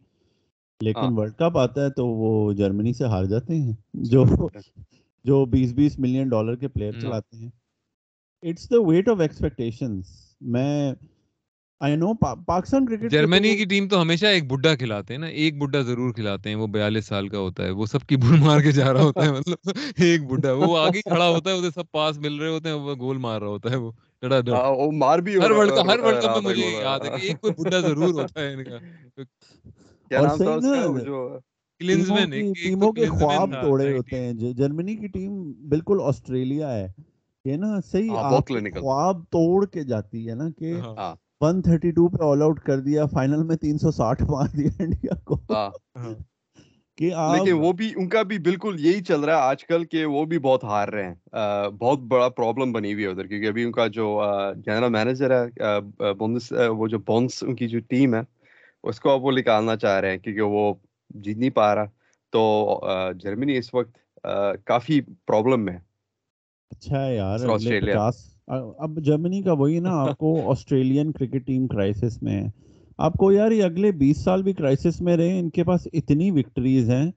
لیکن 0.82 1.17
ورلڈ 1.17 1.34
کپ 1.34 1.58
آتا 1.58 1.86
ہے 1.86 1.89
تو 1.89 2.08
وہ 2.08 2.53
جرمنی 2.53 2.94
سے 2.94 3.05
ہار 3.05 3.24
جاتے 3.25 3.55
ہیں۔ 3.55 3.74
جو 3.94 4.24
جو 5.25 5.46
بیس 5.46 5.74
بیس 5.74 6.00
ملین 6.00 6.29
ڈالر 6.29 6.55
کے 6.55 6.67
پلیئر 6.67 6.91
چلاتے 7.01 7.38
ہیں۔ 7.38 7.50
It's 8.41 8.70
the 8.70 8.82
weight 8.88 9.10
of 9.10 9.20
expectations 9.20 10.03
میں 10.41 10.94
I 11.79 11.96
know 11.96 12.13
Pakistan 12.46 12.86
cricket 12.86 13.12
Germany 13.12 13.55
کی 13.58 13.65
ٹیم 13.65 13.88
تو 13.88 14.01
ہمیشہ 14.01 14.25
ایک 14.25 14.51
بڈھا 14.51 14.75
کھلاتے 14.75 15.13
ہیں 15.13 15.22
نا۔ 15.22 15.27
ایک 15.27 15.58
بڈھا 15.62 15.79
ضرور 15.82 16.13
کھلاتے 16.13 16.50
ہیں۔ 16.50 16.55
وہ 16.55 16.67
بیالیس 16.67 17.05
سال 17.05 17.27
کا 17.27 17.39
ہوتا 17.39 17.63
ہے۔ 17.63 17.70
وہ 17.70 17.86
سب 17.86 18.01
کی 18.01 18.15
بل 18.15 18.39
مار 18.39 18.62
کے 18.62 18.72
جا 18.72 18.94
رہا 18.94 19.01
ہوتا 19.01 19.25
ہے۔ 19.25 19.32
مطلب 19.32 19.70
ایک 19.98 20.25
بڈھا۔ 20.27 20.51
وہ 20.51 20.77
آگے 20.77 21.01
کھڑا 21.01 21.29
ہوتا 21.29 21.50
ہے 21.50 21.55
اسے 21.55 21.70
سب 21.75 21.91
پاس 21.91 22.17
مل 22.17 22.36
رہے 22.36 22.50
ہوتے 22.50 22.70
ہیں 22.70 22.75
وہ 22.75 22.96
گول 23.00 23.17
مار 23.17 23.41
رہا 23.41 23.50
ہوتا 23.50 23.70
ہے 23.72 23.75
وہ۔ 23.75 23.91
مار 24.94 25.20
بھی 25.20 25.36
ہر 25.38 25.51
ورلڈ 25.51 25.72
ہر 25.88 26.00
ورلڈ 26.00 26.22
کپ 26.22 26.29
میں 26.34 26.41
مجھے 26.41 26.72
یاد 26.82 27.00
ہے 27.00 27.10
کہ 27.10 27.25
ایک 27.25 27.41
کوئی 27.41 27.53
بڈھا 27.58 27.79
ضرور 27.79 28.13
ہوتا 28.13 28.41
ہے 28.41 28.53
ان 28.53 28.63
کا۔ 28.63 28.77
کیا 30.10 30.22
نام 30.22 30.38
تھا 30.38 30.53
اس 30.53 30.63
کا؟ 30.65 31.00
جو 31.05 31.39
کلنزمن 31.82 32.29
ٹیموں 32.63 32.91
کے 32.94 33.05
خواب 33.05 33.51
توڑے 33.62 33.98
ہوتے 33.98 34.20
ہیں۔ 34.20 34.34
جرمنی 34.53 34.96
کی 34.96 35.08
ٹیم 35.08 35.32
بالکل 35.70 35.98
آسٹریلیا 36.03 36.72
ہے۔ 36.74 36.88
یہ 37.46 37.58
نا 37.58 37.79
صحیح 37.91 38.10
خواب 38.74 39.24
توڑ 39.32 39.65
کے 39.65 39.84
جاتی 39.84 40.29
ہے 40.29 40.36
نا 40.36 40.50
کہ 40.58 40.74
ون 41.41 41.62
تھرٹی 41.62 41.91
ٹو 41.91 42.08
پہ 42.08 42.24
آل 42.24 42.41
آؤٹ 42.41 42.60
کر 42.60 42.79
دیا 42.79 43.05
فائنل 43.05 43.44
میں 43.44 43.55
تین 43.55 43.77
سو 43.77 43.91
ساٹھ 43.91 44.24
مار 44.24 44.48
دیا 44.58 44.70
انڈیا 44.79 45.15
کو۔ 45.24 45.38
لیکن 47.25 47.54
وہ 47.54 47.72
بھی 47.74 47.92
ان 47.96 48.08
کا 48.10 48.22
بھی 48.24 48.38
بالکل 48.40 48.75
یہی 48.80 49.04
چل 49.04 49.20
رہا 49.20 49.36
ہے 49.36 49.48
آج 49.50 49.64
کل 49.66 49.86
کہ 49.86 50.06
وہ 50.06 50.24
بھی 50.25 50.40
بہت 50.40 50.64
ہار 50.64 50.88
رہے 50.88 51.08
ہیں۔ 51.08 51.14
بہت 51.80 52.00
بڑا 52.08 52.30
پرابلم 52.32 52.72
بنی 52.72 52.94
ہوئی 52.94 53.04
ہے 53.04 53.10
ادھر 53.10 53.28
کیونکہ 53.28 53.48
ابھی 53.48 53.64
ان 53.64 53.72
کا 53.72 53.88
جو 53.90 54.08
جنرل 54.58 54.90
مینیجر 54.90 55.32
ہے 55.34 55.80
بونس 56.14 56.52
وہ 56.70 56.88
جو 56.88 57.00
بونس 57.06 57.44
ان 57.44 57.56
کی 57.56 57.68
جو 57.68 57.80
ٹیم 57.88 58.16
ہے 58.16 58.22
اس 58.84 59.00
کو 59.00 59.10
اب 59.10 59.24
وہ 59.25 59.32
نکالنا 59.32 59.75
چاہ 59.78 60.00
رہے 60.00 60.12
ہیں 60.12 60.18
کیونکہ 60.18 60.42
وہ 60.48 60.74
جیت 61.16 61.38
نہیں 61.38 61.50
پا 61.52 61.74
رہا۔ 61.75 61.86
تو 62.34 62.42
جرمنی 63.16 63.58
اس 63.58 63.74
وقت 63.74 63.98
کافی 64.66 65.00
پرابلم 65.25 65.66
میں 65.66 65.78
اچھا 66.72 67.02
یار 67.10 67.40
آسٹریلیا۔ 67.46 67.98
اب 68.78 69.00
جرمنی 69.00 69.42
کا 69.42 69.54
وہی 69.54 69.80
نا 69.80 69.92
آپ 70.02 70.18
کو 70.18 70.30
آسٹریلین 70.52 71.12
کرکٹ 71.12 71.46
ٹیم 71.46 71.68
کرائسس 71.68 72.22
میں 72.24 72.42
ہے 72.42 72.48
آپ 73.00 73.14
کو 73.14 73.32
یار 73.32 73.52
یہ 73.52 73.64
اگلے 73.64 73.92
بیس 73.92 74.24
سال 74.24 74.44
بھی 74.44 74.54
کرائسس 74.54 75.02
میں 75.02 75.18
رہے 75.18 75.40
ان 75.40 75.50
کے 75.50 75.64
پاس 75.64 75.88
اتنی 75.94 76.32
وکٹریز 76.32 76.90
ہیں 76.90 77.12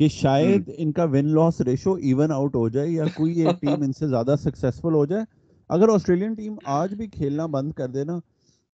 کہ 0.00 0.08
شاید 0.08 0.70
ان 0.76 0.92
کا 0.92 1.04
win 1.04 1.34
loss 1.34 1.60
ratio 1.60 1.92
even 1.94 2.32
out 2.32 2.54
ہو 2.54 2.68
جائے 2.68 2.88
یا 2.90 3.04
کوئی 3.14 3.40
ایک 3.40 3.60
ٹیم 3.60 3.82
ان 3.82 3.92
سے 3.92 4.08
زیادہ 4.08 4.34
سکسیسفل 4.40 4.94
ہو 4.94 5.06
جائے۔ 5.06 5.24
اگر 5.68 5.88
آسٹریلین 5.88 6.34
ٹیم 6.34 6.56
آج 6.64 6.94
بھی 6.94 7.06
کھیلنا 7.06 7.46
بند 7.46 7.72
کر 7.72 7.88
دے 7.88 8.04
نا 8.04 8.18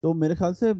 تو 0.03 0.15
میرے 0.15 0.35
خیال 0.35 0.55
سے 0.55 0.73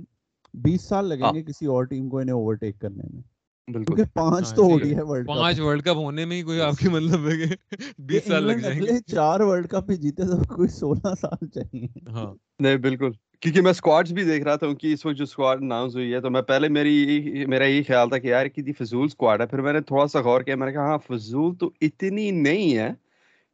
بیس 0.55 0.89
سال 0.89 1.09
لگیں 1.09 1.35
گے 1.35 1.43
کسی 1.43 1.67
اور 1.67 1.85
ٹیم 1.85 2.09
کو 2.09 2.19
انہیں 2.19 2.35
اوورٹیک 2.35 2.81
کرنے 2.81 3.03
میں۔ 3.15 3.23
کیونکہ 3.69 4.03
پانچ 4.15 4.47
ہاں، 4.47 4.57
تو 4.57 4.63
ہو 4.63 4.81
گئی 4.81 4.95
ہے 4.97 5.03
ورلڈ 5.03 5.27
کپ 5.27 5.35
پانچ 5.35 5.61
ورلڈ 5.61 5.83
کپ 5.83 5.97
ہونے 5.97 6.25
میں 6.25 6.37
ہی 6.37 6.43
کوئی 6.43 6.61
آپ 6.61 6.75
کی 6.79 6.89
مطلب 6.89 7.29
ہے 7.29 7.37
کہ 7.37 7.77
بیس 7.99 8.27
سال 8.27 8.45
لگ 8.45 8.53
جائیں 8.53 8.81
گے۔ 8.81 8.99
چار 9.07 9.41
ورلڈ 9.41 9.69
کپ 9.69 9.91
ہی 9.91 9.97
جیتے 9.97 10.23
تو 10.23 10.55
کوئی 10.55 10.69
سولہ 10.69 11.15
سال 11.21 11.47
چاہیے۔ 11.49 11.87
ہاں۔ 12.09 12.35
نہیں 12.59 12.77
بالکل۔ 12.77 13.11
کیونکہ 13.41 13.61
میں 13.61 13.71
اسکواڈس 13.71 14.13
بھی 14.13 14.25
دیکھ 14.25 14.45
رہا 14.45 14.57
تھا 14.57 14.67
کہ 14.75 14.93
اس 14.93 15.07
وقت 15.07 15.17
جو 15.17 15.25
اسکواڈ 15.25 15.63
اناؤنس 15.63 15.95
ہوئی 15.95 16.13
ہے، 16.13 16.21
تو 16.21 16.31
میں 16.31 16.43
پہلے 16.43 16.69
میری 16.69 17.23
میرا 17.49 17.65
یہی 17.65 17.83
خیال 17.83 18.09
تھا 18.09 18.19
کہ 18.19 18.27
یار، 18.27 18.47
کتنی 18.47 18.73
فضول 18.73 19.05
اسکواڈ 19.05 19.41
ہے۔ 19.41 19.47
پھر 19.47 19.61
میں 19.61 19.73
نے 19.73 19.81
تھوڑا 19.81 20.07
سا 20.07 20.21
غور 20.21 20.41
کیا، 20.43 20.57
میں 20.57 20.67
نے 20.67 20.73
کہا 20.73 20.83
ہاں 20.83 20.99
فضول 21.09 21.55
تو 21.55 21.71
اتنی 21.81 22.31
نہیں 22.31 22.77
ہے 22.77 22.91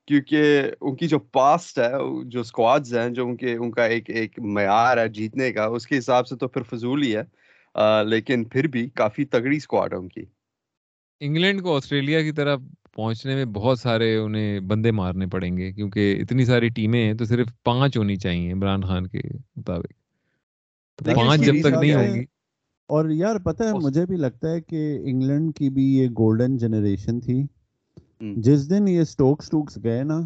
کیونکہ 0.07 0.63
ان 0.81 0.97
کی 0.97 1.09
جو 1.09 1.19
پاسٹ 1.19 1.79
ہے، 1.79 1.93
جو 2.25 2.41
اسکواڈز 2.41 2.97
ہیں، 2.97 3.09
جو 3.11 3.27
ان 3.27 3.37
کے 3.37 3.55
ان 3.55 3.71
کا 3.71 3.85
ایک 3.85 4.11
ایک 4.11 4.41
معیار 4.41 4.99
ہے 4.99 5.09
جیتنے 5.09 5.53
کا، 5.53 5.65
اس 5.65 5.87
کے 5.87 5.99
حساب 5.99 6.29
سے 6.29 6.37
تو 6.37 6.49
پھر 6.49 6.63
فضول 6.63 7.03
ہی 7.03 7.17
ہے۔ 7.17 7.23
لیکن 8.07 8.45
پھر 8.45 8.67
بھی 8.67 8.89
کافی 8.89 9.25
تگڑی 9.25 9.57
اسکواڈ 9.57 9.93
ہے 9.93 9.99
ان 9.99 10.09
کی۔ 10.09 10.25
انگلینڈ 11.21 11.63
کو 11.63 11.77
آسٹریلیا 11.77 12.23
کی 12.23 12.33
طرف 12.33 12.61
پہنچنے 12.95 13.35
میں 13.35 13.45
بہت 13.45 13.79
سارے 13.79 14.17
انہیں 14.17 14.61
بندے 14.61 14.91
مارنے 14.91 15.27
پڑیں 15.27 15.57
گے 15.57 15.73
کیونکہ 15.73 16.19
اتنی 16.21 16.45
ساری 16.45 16.69
ٹیمیں 16.69 17.05
ہیں 17.05 17.15
تو 17.15 17.25
صرف 17.25 17.47
پانچ 17.65 17.97
ہونی 17.97 18.17
چاہیے 18.17 18.53
عمران 18.53 18.83
خان 18.83 19.07
کے 19.07 19.21
مطابق۔ 19.57 19.93
پانچ 20.99 21.41
جب 21.41 21.53
تک 21.63 21.75
نہیں 21.81 21.95
ہوں 21.95 22.15
گی۔ 22.15 22.25
اور 22.89 23.11
یار 23.11 23.37
پتہ 23.37 23.63
ہے 23.63 23.73
مجھے 23.73 24.07
بھی 24.07 24.17
لگتا 24.17 24.51
ہے 24.51 24.61
کہ 24.61 24.99
انگلینڈ 25.05 25.55
کی 25.55 25.71
بھی 25.71 25.85
یہ 25.97 26.09
گولڈن 26.09 26.57
جنریشن 26.57 27.21
تھی۔ 27.21 27.47
جس 28.37 28.71
دن 28.71 28.89
یہ 28.89 29.05
سٹوکس 29.05 29.51
ٹوکس 29.51 29.79
گئے 29.85 30.03
نا 30.03 30.21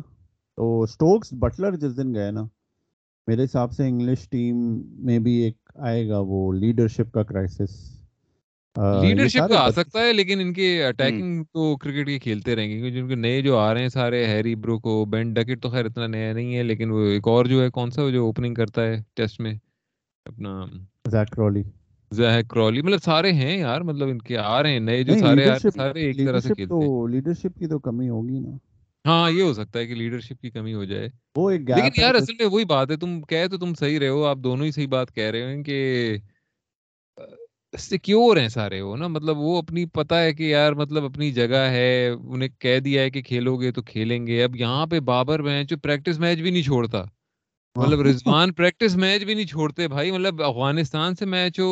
تو 0.57 0.87
سٹوکس 0.87 1.33
بٹلر 1.33 1.77
جس 1.77 1.97
دن 1.97 2.15
گئے 2.15 2.31
نا 2.31 2.43
میرے 3.27 3.45
حساب 3.45 3.73
سے 3.73 3.89
انگلش 3.89 4.29
ٹیم 4.29 4.57
میں 5.05 5.19
بھی 5.19 5.33
ایک 5.33 5.57
آئے 5.75 6.09
گا 6.09 6.19
وہ 6.19 6.53
لیڈرشپ 6.53 7.13
کا 7.13 7.23
کرائسس 7.23 7.98
لیڈرشپ 8.79 9.49
کا 9.49 9.61
آ 9.61 9.71
سکتا 9.71 10.01
ہے 10.01 10.13
لیکن 10.13 10.41
ان 10.41 10.53
کے 10.53 10.85
اٹیکنگ 10.85 11.45
تو 11.45 11.77
کرکٹ 11.77 12.07
کے 12.07 12.19
کھیلتے 12.19 12.57
رہیں 12.57 12.69
گے 12.69 12.91
کے 13.09 13.15
نئے 13.15 13.43
جو 13.43 13.59
آ 13.59 13.75
رہے 13.75 13.81
ہیں 13.81 13.89
سارے 13.89 14.27
ہیری 14.27 14.55
برو 14.55 14.79
کو 14.79 15.05
بین 15.05 15.33
ڈکٹ 15.33 15.63
تو 15.63 15.71
خیر 15.71 15.85
اتنا 15.85 16.07
نیا 16.07 16.33
نہیں 16.33 16.57
ہے 16.57 16.63
لیکن 16.63 16.91
وہ 16.91 17.05
ایک 17.07 17.29
اور 17.29 17.45
جو 17.45 17.63
ہے 17.63 17.71
کون 17.71 17.91
سا 17.91 18.11
جو 18.11 18.25
اوپننگ 18.25 18.55
کرتا 18.55 18.83
ہے 18.83 18.97
ٹیسٹ 19.15 19.41
میں؟ 19.41 19.55
اپنا 20.27 20.65
زیک 21.11 21.31
کرالی 21.31 21.63
زیک 22.11 22.49
کرالی 22.49 22.83
مطلب 22.83 22.99
سارے 23.03 23.33
ہیں 23.33 23.59
یار 23.59 23.81
مطلب 23.81 24.09
ان 24.09 24.19
کے 24.19 24.39
آ 24.39 24.63
رہے 24.63 24.73
ہیں 24.73 24.81
نئے 24.81 25.03
جو 25.03 25.15
سارے 25.15 25.47
سارے 25.77 26.01
ایک 26.01 26.17
طرح 26.17 26.39
سے 26.39 26.55
کھیلتے 26.55 26.75
ہیں۔ 26.75 27.09
لیڈرشپ 27.09 27.59
کی 27.59 27.67
تو 27.67 27.79
کمی 27.79 28.09
ہوگی 28.09 28.39
نا۔ 28.39 28.57
ہاں 29.05 29.31
یہ 29.31 29.43
ہو 29.43 29.53
سکتا 29.53 29.79
ہے 29.79 29.87
کہ 29.87 29.95
لیڈرشپ 29.95 30.41
کی 30.41 30.51
کمی 30.51 30.75
ہو 30.75 30.85
جائے۔ 30.85 31.09
وہ 31.37 31.51
ایک 31.51 31.61
لیکن 31.71 32.01
یار 32.01 32.15
اصل 32.15 32.33
میں 32.39 32.47
وہی 32.47 32.65
بات 32.65 32.91
ہے 32.91 32.97
تم 32.97 33.23
کہے 33.23 33.49
تو 33.49 33.59
تم 33.59 33.75
صحیح 33.75 34.01
رہے 34.01 34.09
ہو 34.09 34.25
آپ 34.25 34.39
دونوں 34.39 34.67
ہی 34.67 34.71
صحیح 34.71 34.89
بات 34.89 35.15
کہہ 35.15 35.31
رہے 35.31 35.55
ہو 35.55 35.63
کہ 35.63 36.17
سیکیور 37.73 38.37
ہیں 38.37 38.49
سارے 38.49 38.81
وہ 38.81 38.97
نا 38.97 39.07
مطلب 39.09 39.39
وہ 39.39 39.57
اپنی 39.59 39.85
پتا 39.93 40.23
ہے 40.23 40.33
کہ 40.35 40.43
یار 40.43 40.73
مطلب 40.73 41.05
اپنی 41.05 41.31
جگہ 41.33 41.65
ہے 41.71 41.89
انہیں 42.09 42.49
کہہ 42.59 42.79
دیا 42.79 43.03
ہے 43.03 43.11
کہ 43.11 43.23
کھیلو 43.23 43.57
گے 43.57 43.73
تو 43.73 43.83
کھیلیں 43.83 44.27
گے۔ 44.27 44.43
اب 44.43 44.57
یہاں 44.57 44.87
پہ 44.87 45.01
بابر 45.03 45.43
میچ 45.43 45.73
پریکٹس 45.83 46.19
میچ 46.19 46.39
بھی 46.39 46.51
نہیں 46.51 46.63
چھوڑتا۔ 46.63 47.03
مطلب 47.77 48.01
رضوان 48.03 48.53
پریکٹس 48.53 48.97
میچ 48.97 49.25
بھی 49.25 49.35
نہیں 49.35 49.47
چھوڑتے 49.47 49.89
بھائی۔ 49.89 50.11
مطلب 50.11 50.43
افغانستان 50.43 51.15
سے 51.15 51.27
میچ 51.27 51.61
ہو 51.61 51.71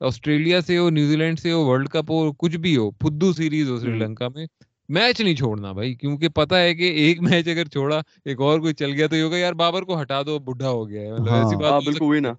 آسٹریلیا 0.00 0.60
سے 0.60 0.78
ہو 0.78 0.88
نیوزی 0.90 1.16
لینڈ 1.16 1.38
سے 1.38 1.52
ہو 1.52 1.64
ورلڈ 1.66 1.88
کپ 1.88 2.10
ہو 2.10 2.32
کچھ 2.38 2.56
بھی 2.56 2.76
ہو 2.76 2.90
فدو 3.00 3.32
سیریز 3.32 3.70
ہو 3.70 3.78
سری 3.78 3.98
لنکا 3.98 4.28
میں۔ 4.28 4.46
میچ 4.88 5.20
نہیں 5.20 5.34
چھوڑنا 5.34 5.72
بھائی 5.72 5.94
کیونکہ 5.94 6.28
پتا 6.28 6.60
ہے 6.60 6.74
کہ 6.74 6.90
ایک 6.96 7.20
میچ 7.32 7.48
اگر 7.48 7.68
چھوڑا 7.68 8.00
ایک 8.24 8.40
اور 8.40 8.60
کوئی 8.60 8.74
چل 8.74 8.92
گیا 8.92 9.06
تو 9.06 9.16
یہ 9.16 9.22
ہوگا 9.22 9.36
یار 9.36 9.52
بابر 9.54 9.82
کو 9.82 10.00
ہٹا 10.02 10.22
دو 10.22 10.38
بڈھا 10.40 10.68
ہو 10.70 10.88
گیا 10.88 11.02
ہے۔ 11.02 11.12
مطلب 11.12 11.34
ایسی 11.34 11.56
بات 11.56 11.74
بالکل 11.84 12.32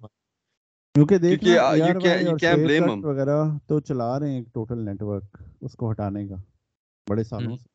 کیونکہ 0.94 1.18
دیکھ 1.18 1.44
وغیرہ 3.04 3.42
تو 3.66 3.80
چلا 3.80 4.18
رہے 4.20 4.28
ہیں 4.28 4.36
ایک 4.36 4.46
ٹوٹل 4.54 4.84
نیٹ 4.84 5.02
ورک 5.02 5.36
اس 5.60 5.72
کو 5.72 5.90
ہٹانے 5.90 6.26
کا 6.28 6.34
بڑے 7.06 7.24
سالوں 7.24 7.56
سے۔ 7.56 7.68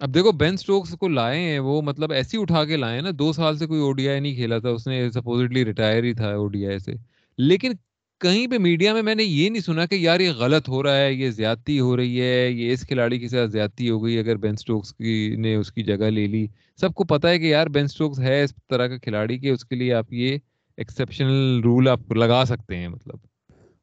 اب 0.00 0.14
دیکھو 0.14 0.32
بین 0.32 0.56
سٹوکس 0.56 0.90
کو 0.90 1.08
لائے 1.08 1.38
ہیں 1.40 1.58
وہ 1.58 1.82
مطلب 1.82 2.12
ایسی 2.12 2.38
اٹھا 2.40 2.64
کے 2.64 2.76
لائے 2.76 3.00
نا 3.00 3.10
دو 3.18 3.32
سال 3.32 3.56
سے 3.58 3.66
کوئی 3.66 3.80
او 3.80 3.92
ڈی 3.92 4.08
آئی 4.08 4.20
نہیں 4.20 4.34
کھیلا 4.34 4.58
تھا 4.58 4.68
اس 4.68 4.86
نے 4.86 5.10
سپوزٹلی 5.10 5.64
ریٹائر 5.64 6.04
ہی 6.04 6.12
تھا 6.14 6.28
او 6.34 6.46
ڈی 6.46 6.66
آئی 6.66 6.78
سے۔ 6.78 6.92
لیکن 7.38 7.72
کہیں 8.20 8.46
پہ 8.46 8.58
میڈیا 8.58 8.92
میں 8.94 9.02
میں 9.02 9.14
نے 9.14 9.22
یہ 9.22 9.50
نہیں 9.50 9.62
سنا 9.62 9.86
کہ 9.86 9.94
یار 9.94 10.20
یہ 10.20 10.32
غلط 10.32 10.68
ہو 10.68 10.82
رہا 10.82 10.96
ہے 10.96 11.12
یہ 11.12 11.30
زیادتی 11.30 11.78
ہو 11.80 11.96
رہی 11.96 12.20
ہے 12.20 12.50
یہ 12.50 12.72
اس 12.72 12.86
کھلاڑی 12.88 13.18
کے 13.18 13.28
ساتھ 13.28 13.50
زیادتی 13.50 13.90
ہو 13.90 14.04
گئی 14.04 14.18
اگر 14.18 14.36
بین 14.36 14.56
سٹوکس 14.56 14.92
کی 14.94 15.36
نے 15.38 15.54
اس 15.54 15.72
کی 15.72 15.82
جگہ 15.82 16.10
لے 16.10 16.26
لی۔ 16.26 16.46
سب 16.76 16.94
کو 16.94 17.04
پتا 17.04 17.28
ہے 17.28 17.38
کہ 17.38 17.44
یار 17.44 17.66
بین 17.66 17.86
سٹوکس 17.86 18.20
ہے 18.20 18.42
اس 18.42 18.54
طرح 18.68 18.86
کا 18.86 18.96
کھلاڑی 18.98 19.38
کہ 19.38 19.50
اس 19.50 19.64
کے 19.64 19.76
لیے 19.76 19.92
آپ 19.94 20.12
یہ 20.12 20.38
ایکسیپشنل 20.76 21.60
رول 21.64 21.88
آپ 21.88 22.12
لگا 22.12 22.44
سکتے 22.44 22.76
ہیں 22.76 22.88
مطلب۔ 22.88 23.16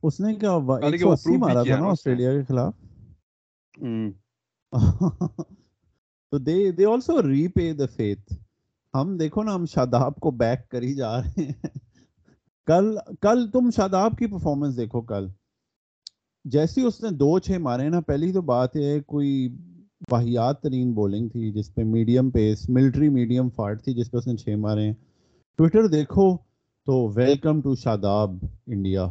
اس 0.03 0.19
نے 0.19 0.35
کیا 0.35 0.51
ایک 0.51 1.01
سو 1.01 1.11
اسی 1.11 1.37
مارا 1.37 1.63
تھا 1.63 1.79
نا 1.79 1.85
آسٹریلیا 1.85 2.33
کے 2.33 2.43
خلاف۔ 2.43 2.73
تو 6.31 6.37
دے 6.37 6.71
they 6.71 6.85
also 6.85 7.21
re 7.21 7.47
pay 7.47 7.73
the 7.73 7.85
faith 7.95 8.33
ہم 8.93 9.17
دیکھو 9.17 9.43
نا 9.43 9.55
ہم 9.55 9.65
شاداب 9.65 10.15
کو 10.15 10.31
بیک 10.31 10.69
کر 10.69 10.81
ہی 10.81 10.93
جا 10.93 11.21
رہے 11.21 11.41
ہیں۔ 11.41 11.67
کل 12.67 12.97
کل 13.21 13.49
تم 13.51 13.69
شاداب 13.75 14.17
کی 14.17 14.27
پرفارمنس 14.27 14.77
دیکھو 14.77 15.01
کل۔ 15.01 15.27
جیسی 16.45 16.81
اس 16.81 17.03
نے 17.03 17.09
دو 17.09 17.39
چھ 17.39 17.51
مارے 17.51 17.89
نا 17.89 17.99
پہلی 18.01 18.31
تو 18.33 18.41
بات 18.41 18.75
ہے 18.75 18.99
کوئی 18.99 19.49
واحیات 20.11 20.61
ترین 20.61 20.91
بولنگ 20.93 21.29
تھی 21.29 21.51
جس 21.51 21.73
پہ 21.75 21.83
medium 21.83 22.29
pace 22.31 22.69
military 22.69 23.09
medium 23.09 23.49
fart 23.49 23.83
تھی 23.83 23.93
جس 23.93 24.11
پہ 24.11 24.17
اس 24.17 24.27
نے 24.27 24.35
چھ 24.35 24.49
مارے 24.49 24.85
ہیں۔ 24.85 24.93
ٹویٹر 25.57 25.87
دیکھو 25.87 26.48
تو 26.89 27.11
ویلکم 27.15 27.61
ٹو 27.61 27.75
شاداب 27.75 28.31
انڈیا۔ 28.67 29.03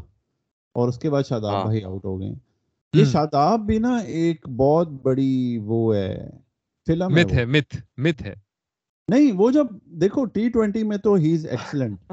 اور 0.74 0.88
اس 0.88 0.98
کے 0.98 1.10
بعد 1.10 1.22
شاداب 1.22 1.54
ہاں۔ 1.54 1.64
بھائی 1.64 1.82
آؤٹ 1.82 2.04
ہو 2.04 2.20
گئے۔ 2.20 2.32
یہ 2.92 3.04
شاداب 3.04 3.60
بھی 3.60 3.78
نا 3.78 3.96
ایک 3.96 4.48
بہت 4.48 4.88
بڑی 4.88 5.58
وہ 5.58 5.96
ہے 5.96 6.30
فلم 6.86 7.12
مت 7.12 7.32
ہے 7.32 7.44
مت 7.44 7.76
مت 7.96 8.22
ہے۔ 8.22 8.34
نہیں 9.08 9.32
وہ 9.32 9.50
جب 9.50 9.66
دیکھو 9.84 10.24
ٹی 10.24 10.48
ٹوینٹی 10.48 10.82
میں 10.82 10.96
تو 10.96 11.14
ہی 11.14 11.34
is 11.34 11.46
excellent 11.46 12.12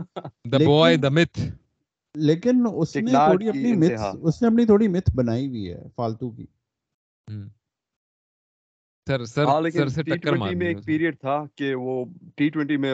the 0.52 0.58
boy 0.66 0.98
the 0.98 1.10
مت 1.10 1.40
لیکن 2.16 2.66
اس 2.76 2.96
نے 2.96 3.12
تھوڑی 3.12 3.50
اپنی 3.50 3.74
مت 3.74 4.16
اس 4.22 4.42
نے 4.42 4.48
اپنی 4.48 4.66
تھوڑی 4.66 4.88
مت 4.88 5.10
بنائی 5.16 5.48
ہوئی 5.48 5.72
ہے 5.72 5.84
فالتو 5.96 6.30
کی۔ 6.30 6.46
سر 9.08 9.26
سر 9.26 9.46
سر 9.70 9.88
سے 9.88 10.04
ٹکر 10.04 10.34
مار 10.34 10.54
میں 10.54 10.68
ایک 10.68 10.78
پیریڈ 10.86 11.20
تھا 11.20 11.44
کہ 11.56 11.76
وہ 11.76 12.06
ٹی 12.36 12.50
ٹوینٹی 12.50 12.78
میں 12.78 12.94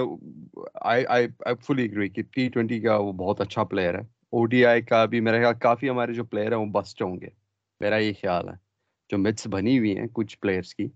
آئی 0.82 1.06
آئی 1.06 1.28
فلی 1.68 1.86
اگری 1.86 2.10
کہ 2.10 2.22
ٹی 2.32 2.50
ٹوینٹی 2.50 2.80
کا 2.80 2.98
وہ 2.98 3.12
بہت 3.14 3.42
اچھا 3.42 3.64
پلیئر 3.64 3.94
ہے۔ 3.96 4.04
او 4.34 4.46
ڈی 4.46 4.66
آئی 4.66 4.82
کا 4.82 5.06
بھی 5.06 5.20
میرا 5.20 5.38
خیال 5.38 5.54
کافی 5.60 5.90
ہمارے 5.90 6.14
جو 6.14 6.24
پلیئر 6.24 6.52
ہیں 6.52 6.60
وہ 6.60 6.66
بسٹ 6.66 7.02
ہوں 7.02 7.22
گے۔ 7.22 7.28
میرا 7.82 7.98
یہ 7.98 8.14
خیال 8.22 8.50
ہے۔ 8.50 8.54
جو 9.10 9.18
متس 9.18 9.48
بنی 9.48 9.78
ہوئی 9.80 9.98
ہیں 9.98 10.08
کچھ 10.14 10.38
پلیئرس 10.40 10.76
کی۔ 10.76 10.88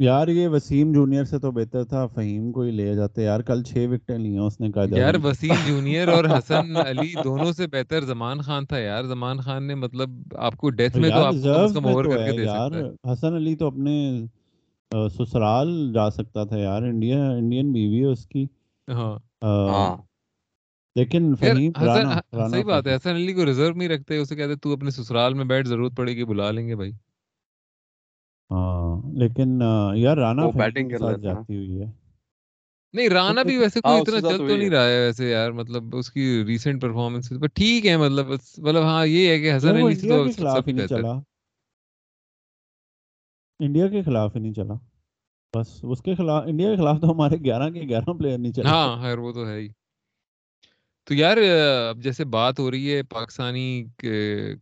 یار 0.00 0.28
یہ 0.28 0.48
وسیم 0.48 0.92
جونیئر 0.92 1.24
سے 1.24 1.38
تو 1.38 1.50
بہتر 1.50 1.84
تھا 1.84 2.06
فہیم 2.06 2.50
کو 2.52 2.60
ہی 2.60 2.70
لے 2.70 2.94
جاتے۔ 2.94 3.22
یار 3.22 3.40
کل 3.40 3.62
چھ 3.62 3.86
وکٹیں 3.90 4.18
لی 4.18 4.32
ہیں 4.32 4.38
اس 4.38 4.60
نے 4.60 4.70
کہا 4.70 4.84
یار 4.98 5.14
وسیم 5.24 5.54
جونیئر 5.66 6.08
اور 6.08 6.24
حسن 6.38 6.76
علی 6.76 7.12
دونوں 7.24 7.52
سے 7.52 7.66
بہتر 7.66 8.04
زمان 8.04 8.40
خان 8.40 8.66
تھا۔ 8.66 8.78
یار 8.78 9.04
زمان 9.04 9.38
خان 9.38 9.66
نے 9.66 9.74
مطلب 9.74 10.10
آپ 10.38 10.56
کو 10.56 10.70
ڈیتھ 10.70 10.96
میں 10.96 11.10
تو 11.10 11.24
آپ 11.24 11.34
کو 11.42 11.88
اوور 11.88 12.04
کر 12.04 12.24
کے 12.24 12.32
دے 12.32 12.44
سکتا 12.46 12.78
ہے۔ 12.78 13.12
حسن 13.12 13.34
علی 13.34 13.56
تو 13.56 13.66
اپنے 13.66 13.96
سسرال 15.18 15.92
جا 15.94 16.10
سکتا 16.10 16.44
تھا۔ 16.44 16.58
یار 16.58 16.82
انڈیا 16.82 17.30
انڈین 17.30 17.72
بیوی 17.72 18.00
ہے 18.00 18.12
اس 18.12 18.26
کی۔ 18.26 18.44
ہاں۔ 18.88 19.18
ہاں۔ 19.42 19.96
لیکن 20.96 21.34
فہیم 21.34 21.72
صحیح 22.50 22.64
بات 22.64 22.86
ہے۔ 22.86 22.94
حسن 22.96 23.10
علی 23.10 23.32
کو 23.32 23.44
ریزرو 23.44 23.74
نہیں 23.74 23.88
رکھتے 23.88 24.16
اسے 24.16 24.36
کہتے 24.36 24.54
تو 24.54 24.72
اپنے 24.72 24.90
سسرال 24.90 25.34
میں 25.34 25.44
بیٹھ 25.44 25.68
ضرورت 25.68 25.96
پڑے 25.96 26.16
گی 26.16 26.24
بلا 26.24 26.50
لیں 26.50 26.68
گے 26.68 26.76
بھائی۔ 26.76 26.92
ہاں 28.50 28.88
لیکن 29.14 29.50
یار 29.96 30.16
رانا 30.16 30.46
بیٹنگ 30.54 30.90
ساتھ 30.96 31.18
جاتی 31.18 31.56
ہوئی 31.56 31.80
ہے۔ 31.80 31.86
نہیں 32.94 33.08
رانا 33.08 33.42
بھی 33.42 33.56
ویسے 33.56 33.80
کوئی 33.80 33.98
اتنا 33.98 34.20
چل 34.22 34.38
تو 34.38 34.56
نہیں 34.56 34.70
رہا 34.70 34.84
ہے 34.84 34.98
ویسے 35.00 35.28
یار 35.30 35.50
مطلب 35.52 35.96
اس 35.96 36.10
کی 36.10 36.24
ریسنٹ 36.46 36.80
پرفارمنس 36.82 37.28
پر 37.40 37.46
ٹھیک 37.54 37.86
ہے 37.86 37.96
مطلب 37.96 38.30
مطلب 38.30 38.82
ہاں 38.82 39.06
یہ 39.06 39.28
ہے 39.28 39.38
کہ 39.38 39.56
حسن 39.56 39.76
علی 39.76 39.94
سے 39.96 40.06
تو 40.08 40.24
ہی 40.66 40.72
نہیں 40.72 40.86
چلا۔ 40.86 41.12
انڈیا 43.60 43.88
کے 43.88 44.02
خلاف 44.02 44.34
ہی 44.36 44.40
نہیں 44.40 44.52
چلا۔ 44.54 44.74
بس 45.54 45.68
اس 45.84 46.02
کے 46.02 46.14
خلاف 46.14 46.44
انڈیا 46.46 46.70
کے 46.70 46.76
خلاف 46.76 47.00
تو 47.00 47.10
ہمارے 47.12 47.36
گیارہ 47.36 47.70
کے 47.70 47.80
گیارہ 47.88 48.12
پلیئر 48.12 48.38
نہیں 48.38 48.52
چلے۔ 48.52 48.68
ہاں 48.68 49.02
خیر 49.02 49.18
وہ 49.18 49.32
تو 49.32 49.46
ہے 49.48 49.58
ہی۔ 49.58 49.68
تو 51.08 51.14
یار 51.14 51.36
اب 51.90 52.02
جیسے 52.02 52.24
بات 52.24 52.58
ہو 52.58 52.70
رہی 52.70 52.94
ہے 52.94 53.02
پاکستانی 53.02 53.84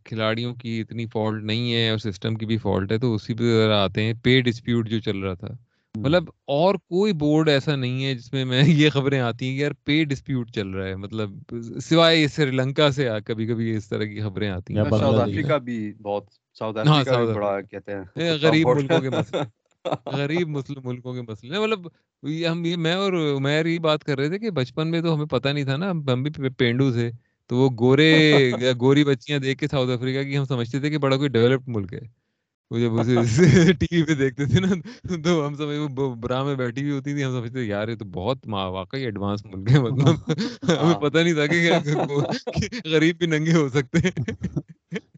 کھلاڑیوں 0.03 0.55
کی 0.55 0.81
اتنی 0.81 1.05
فالٹ 1.05 1.43
نہیں 1.43 1.73
ہے 1.73 1.89
اور 1.89 1.97
سسٹم 1.97 2.35
کی 2.35 2.45
بھی 2.45 2.57
فالٹ 2.57 2.91
ہے 2.91 2.97
تو 2.97 3.13
اسی 3.13 3.33
پہ 3.33 3.43
ذرا 3.43 3.83
آتے 3.83 4.03
ہیں۔ 4.03 4.13
پے 4.23 4.41
ڈسپیوٹ 4.41 4.89
جو 4.89 4.99
چل 4.99 5.17
رہا 5.19 5.33
تھا۔ 5.33 5.47
مطلب 5.95 6.23
اور 6.45 6.75
کوئی 6.75 7.13
بورڈ 7.13 7.49
ایسا 7.49 7.75
نہیں 7.75 8.05
ہے 8.05 8.13
جس 8.13 8.33
میں 8.33 8.45
میں 8.45 8.59
یہ 8.67 8.89
خبریں 8.89 9.19
آتی 9.19 9.49
ہیں 9.49 9.57
کہ 9.57 9.61
یار 9.61 9.71
پے 9.83 10.03
ڈسپیوٹ 10.03 10.51
چل 10.51 10.67
رہا 10.69 10.87
ہے۔ 10.87 10.95
مطلب 10.95 11.29
سوائے 11.83 12.27
سری 12.27 12.51
لنکا 12.51 12.91
سے 12.91 13.09
کبھی 13.25 13.45
کبھی 13.45 13.75
اس 13.75 13.89
طرح 13.89 14.03
کی 14.03 14.21
خبریں 14.21 14.49
آتی 14.49 14.77
ہیں۔ 14.77 14.83
ساؤتھ 14.83 15.19
افریقہ 15.19 15.57
بھی 15.59 15.93
بہت 16.01 16.23
ساؤتھ 16.59 16.77
افریقہ 16.77 17.19
بھی 17.19 17.33
بڑا 17.33 17.61
کہتے 17.61 17.91
ہیں 17.93 18.03
غریب 18.41 18.67
ملکوں 18.69 19.01
کے 19.01 19.09
مسئلے۔ 19.19 19.66
غریب 20.11 20.47
مسلم 20.47 20.81
ملکوں 20.83 21.13
کے 21.13 21.21
مسئلے 21.21 21.59
مطلب 21.59 21.87
ہم 22.51 22.65
یہ 22.65 22.75
میں 22.75 22.93
اور 22.95 23.13
عمیر 23.37 23.65
یہ 23.65 23.79
بات 23.79 24.03
کر 24.03 24.17
رہے 24.17 24.29
تھے 24.29 24.39
کہ 24.39 24.49
بچپن 24.51 24.91
میں 24.91 25.01
تو 25.01 25.13
ہمیں 25.15 25.25
پتہ 25.25 25.49
نہیں 25.49 25.63
تھا 25.63 25.77
نا، 25.77 25.91
ہم 25.91 26.23
بھی 26.23 26.49
پینڈو 26.57 26.91
تھے۔ 26.91 27.09
تو 27.49 27.55
وہ 27.57 27.69
گورے 27.79 28.09
گوری 28.81 29.03
بچیاں 29.03 29.39
دیکھ 29.39 29.59
کے 29.59 29.67
ساؤتھ 29.67 29.91
افریقہ 29.91 30.23
کی 30.23 30.37
ہم 30.37 30.45
سمجھتے 30.45 30.79
تھے 30.79 30.89
کہ 30.89 30.97
بڑا 30.97 31.17
کوئی 31.17 31.29
ڈیولپڈ 31.29 31.69
ملک 31.69 31.93
ہے۔ 31.93 31.99
وہ 32.71 32.79
جب 32.79 32.99
اسے 32.99 33.15
ٹی 33.73 33.87
وی 33.91 34.03
پہ 34.03 34.13
دیکھتے 34.13 34.45
تھے 34.45 34.59
نا 34.59 34.73
تو 35.17 35.45
ہم 35.47 35.55
سمجھ 35.55 35.77
وہ 35.97 36.15
برا 36.15 36.43
میں 36.43 36.55
بیٹھی 36.55 36.81
ہوئی 36.81 36.91
ہوتی 36.91 37.13
تھی 37.13 37.23
ہم 37.23 37.31
سمجھتے 37.31 37.63
یار 37.63 37.87
یہ 37.87 37.95
تو 37.95 38.05
بہت 38.13 38.47
واقعی 38.47 39.03
ایڈوانس 39.03 39.45
ملک 39.45 39.71
ہے 39.71 39.79
مطلب 39.81 40.31
ہمیں 40.71 40.95
پتہ 41.01 41.17
نہیں 41.17 41.33
تھا 41.33 41.45
کہ 41.47 41.71
غریب 42.85 43.17
بھی 43.17 43.27
ننگے 43.27 43.53
ہو 43.53 43.67
سکتے 43.69 43.99
ہیں۔ 43.99 44.23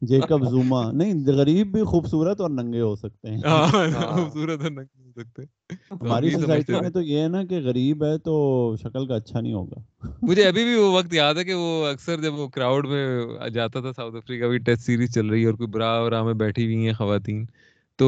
جیکب 0.01 0.45
زوما 0.45 0.91
نہیں 0.91 1.25
غریب 1.27 1.71
بھی 1.71 1.83
خوبصورت 1.83 2.41
اور 2.41 2.49
ننگے 2.49 2.81
ہو 2.81 2.95
سکتے 2.95 3.29
ہیں۔ 3.29 3.41
ہاں، 3.45 3.67
ہاں۔ 3.73 4.15
خوبصورت 4.15 4.61
اور 4.61 4.71
ننگے۔ 4.71 5.08
سکتے 5.19 5.41
ہیں۔ 5.41 5.75
ہماری 5.91 6.29
سوسائٹی 6.29 6.73
میں 6.81 6.89
تو 6.89 7.01
یہ 7.01 7.21
ہے 7.21 7.27
نا 7.27 7.43
کہ 7.43 7.59
غریب 7.59 8.03
ہے 8.03 8.17
تو 8.17 8.75
شکل 8.83 9.07
کا 9.07 9.15
اچھا 9.15 9.41
نہیں 9.41 9.53
ہوگا۔ 9.53 10.07
مجھے 10.21 10.47
ابھی 10.47 10.63
بھی 10.63 10.75
وہ 10.75 10.91
وقت 10.91 11.13
یاد 11.13 11.35
ہے 11.35 11.43
کہ 11.43 11.53
وہ 11.53 11.85
اکثر 11.87 12.21
جب 12.21 12.33
وہ 12.33 12.47
کراؤڈ 12.47 12.87
میں 12.87 13.05
جاتا 13.49 13.81
تھا 13.81 13.93
ساؤتھ 13.93 14.15
افریقہ 14.15 14.45
بھی 14.45 14.57
ٹیسٹ 14.57 14.85
سیریز 14.85 15.13
چل 15.13 15.27
رہی 15.27 15.41
ہے 15.41 15.45
اور 15.45 15.53
کوئی 15.53 15.67
برا 15.67 16.03
برا 16.03 16.23
میں 16.23 16.33
بیٹھی 16.33 16.65
ہوئی 16.65 16.85
ہیں 16.85 16.93
خواتین 16.93 17.45
تو 17.99 18.07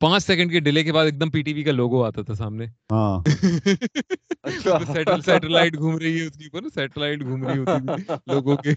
پانچ 0.00 0.24
سیکنڈ 0.24 0.52
کے 0.52 0.60
ڈیلے 0.60 0.82
کے 0.84 0.92
بعد 0.92 1.04
ایک 1.04 1.20
دم 1.20 1.30
پی 1.30 1.42
ٹی 1.42 1.52
وی 1.52 1.62
کا 1.62 1.72
لوگو 1.72 2.02
آتا 2.04 2.22
تھا 2.22 2.34
سامنے۔ 2.34 2.66
سیٹلائٹ 5.24 5.78
گھوم 5.78 5.98
رہی 5.98 6.20
ہے 6.20 6.26
اس 6.26 6.32
کی 6.32 6.44
اوپر 6.44 6.68
سیٹلائٹ 6.74 7.22
گھوم 7.22 7.44
رہی 7.44 7.58
ہوتی 7.58 8.02
لوگوں 8.26 8.56
کے 8.56 8.70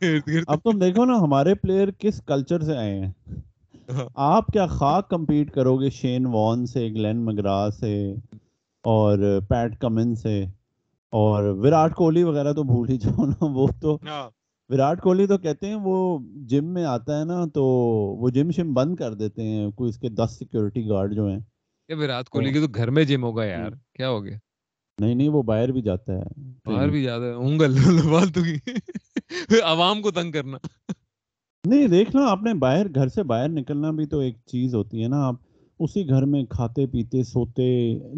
اب 0.47 0.59
تم 0.63 0.79
دیکھو 0.79 1.05
نا 1.05 1.13
ہمارے 1.21 1.55
پلیئر 1.55 1.87
کس 1.97 2.21
کلچر 2.25 2.59
سے 2.59 2.77
آئے 2.77 2.99
ہیں۔ 2.99 3.07
ہاں۔ 3.07 3.56
آپ 4.15 4.47
کیا 4.47 4.65
خاک 4.67 5.09
کمپیٹ 5.09 5.51
کرو 5.51 5.75
گے 5.77 5.89
شین 5.89 6.25
وان 6.25 6.65
سے 6.65 6.87
گلین 6.87 7.25
مگرا 7.25 7.69
سے 7.79 8.11
اور 8.85 9.39
پیٹ 9.49 9.77
کمن 9.79 10.15
سے؟ 10.15 10.45
اور 11.13 11.43
وراٹ 11.43 11.95
کوہلی 11.95 12.23
وغیرہ 12.23 12.53
تو 12.53 12.63
بھول 12.63 12.89
ہی 12.89 12.97
جاؤ 12.97 13.25
نا 13.25 13.45
وہ 13.45 13.67
تو 13.81 13.97
ہاں۔ 14.07 14.29
وراٹ 14.69 15.01
کوہلی 15.01 15.27
تو 15.27 15.37
کہتے 15.37 15.67
ہیں 15.67 15.75
وہ 15.75 16.19
جم 16.47 16.65
میں 16.65 16.83
آتا 16.85 17.19
ہے 17.19 17.25
نا 17.25 17.45
تو 17.53 17.63
وہ 18.17 18.29
جم 18.29 18.51
شم 18.51 18.73
بند 18.73 18.95
کر 18.95 19.13
دیتے 19.13 19.43
ہیں 19.43 19.71
کوئی 19.71 19.89
اس 19.89 19.97
کے 19.97 20.09
دس 20.09 20.35
سیکورٹی 20.39 20.89
گارڈ 20.89 21.13
جو 21.13 21.27
ہیں۔ 21.27 21.39
وراٹ 21.89 22.29
کوہلی 22.29 22.51
کے 22.53 22.59
تو 22.59 22.67
گھر 22.67 22.89
میں 22.89 23.03
جم 23.03 23.23
ہوگا 23.23 23.45
یار 23.45 23.71
کیا 23.93 24.09
ہو 24.09 24.23
گیا 24.23 24.37
نہیں 24.99 25.15
نہیں 25.15 25.29
وہ 25.29 25.41
باہر 25.43 25.71
بھی 25.71 25.81
جاتا 25.81 26.13
ہے۔ 26.13 26.23
باہر 26.65 26.89
بھی 26.89 27.03
جاتا 27.03 27.25
ہے 27.25 27.33
عوام 29.63 30.01
کو 30.01 30.11
تنگ 30.11 30.31
کرنا۔ 30.31 30.57
نہیں 31.67 31.87
دیکھنا 31.87 32.25
آپ 32.27 32.43
نے 32.43 32.53
باہر 32.53 32.87
گھر 32.95 33.07
سے 33.07 33.23
باہر 33.23 33.49
نکلنا 33.49 33.91
بھی 33.91 34.05
تو 34.05 34.19
ایک 34.19 34.37
چیز 34.45 34.75
ہوتی 34.75 35.03
ہے 35.03 35.07
نا۔ 35.07 35.27
آپ 35.27 35.35
اسی 35.79 36.07
گھر 36.09 36.25
میں 36.25 36.43
کھاتے 36.45 36.85
پیتے 36.85 37.23
سوتے 37.23 37.67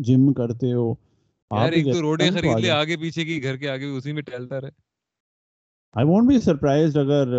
جم 0.01 0.33
کرتے 0.33 0.73
ہو 0.73 0.93
یار 1.51 1.71
ایک 1.71 1.85
تو 1.85 2.01
روڈیں 2.01 2.29
خرید 2.31 2.59
لے 2.59 2.69
آگے 2.69 2.97
پیچھے 2.97 3.25
کی 3.25 3.41
گھر 3.43 3.57
کے 3.57 3.69
آگے 3.69 3.85
اسی 3.85 4.11
میں 4.13 4.21
ٹہلتا 4.21 4.61
رہے۔ 4.61 4.69
آئی 5.95 6.07
وونٹ 6.07 6.27
بی 6.27 6.39
سرپرائز 6.39 6.97
اگر 6.97 7.33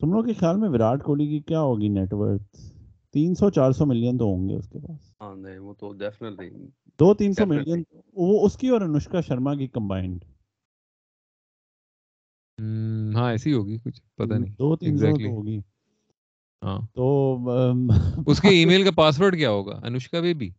تم 0.00 0.12
لوگ 0.12 0.24
کے 0.24 0.32
خیال 0.32 0.56
میں 0.56 0.68
وراٹ 0.68 1.02
کوہلی 1.02 1.26
کی 1.26 1.40
کیا 1.40 1.60
ہوگی 1.60 1.88
نیٹ 1.88 2.12
ورتھ 2.12 2.56
تین 3.12 3.34
سو 3.34 3.50
چار 3.50 3.72
سو 3.72 3.86
ملین 3.86 4.18
تو 4.18 4.24
ہوں 4.24 4.48
گے 4.48 4.54
اس 4.54 4.68
کے 4.68 4.78
پاس۔ 4.78 5.00
ہاں 5.20 5.34
نہیں 5.36 5.58
وہ 5.58 5.74
تو 5.74 5.92
ڈیفینیٹلی 5.92 6.66
دو 7.00 7.14
تین 7.14 7.32
سو 7.32 7.46
ملین 7.46 7.82
وہ 8.16 8.44
اس 8.46 8.56
کی 8.56 8.68
اور 8.68 8.80
انوشکا 8.80 9.20
شرما 9.20 9.54
کی 9.54 9.66
کمبائنڈ 9.66 10.24
ہاں 13.14 13.30
ایسی 13.30 13.52
ہوگی 13.52 13.78
کچھ 13.78 14.00
پتہ 14.16 14.34
نہیں 14.34 14.50
دو 14.50 14.76
تین 14.76 14.94
exactly. 14.94 15.30
ہوگی 15.30 15.58
ہاں 16.62 16.78
تو 16.94 17.38
اس 18.26 18.40
کے 18.40 18.48
ای 18.48 18.64
میل 18.64 18.84
کا 18.84 18.90
پاس 18.90 19.20
ورڈ 19.20 19.36
کیا 19.36 19.50
ہوگا 19.50 19.80
Anushka 19.82 20.20
baby 20.20 20.50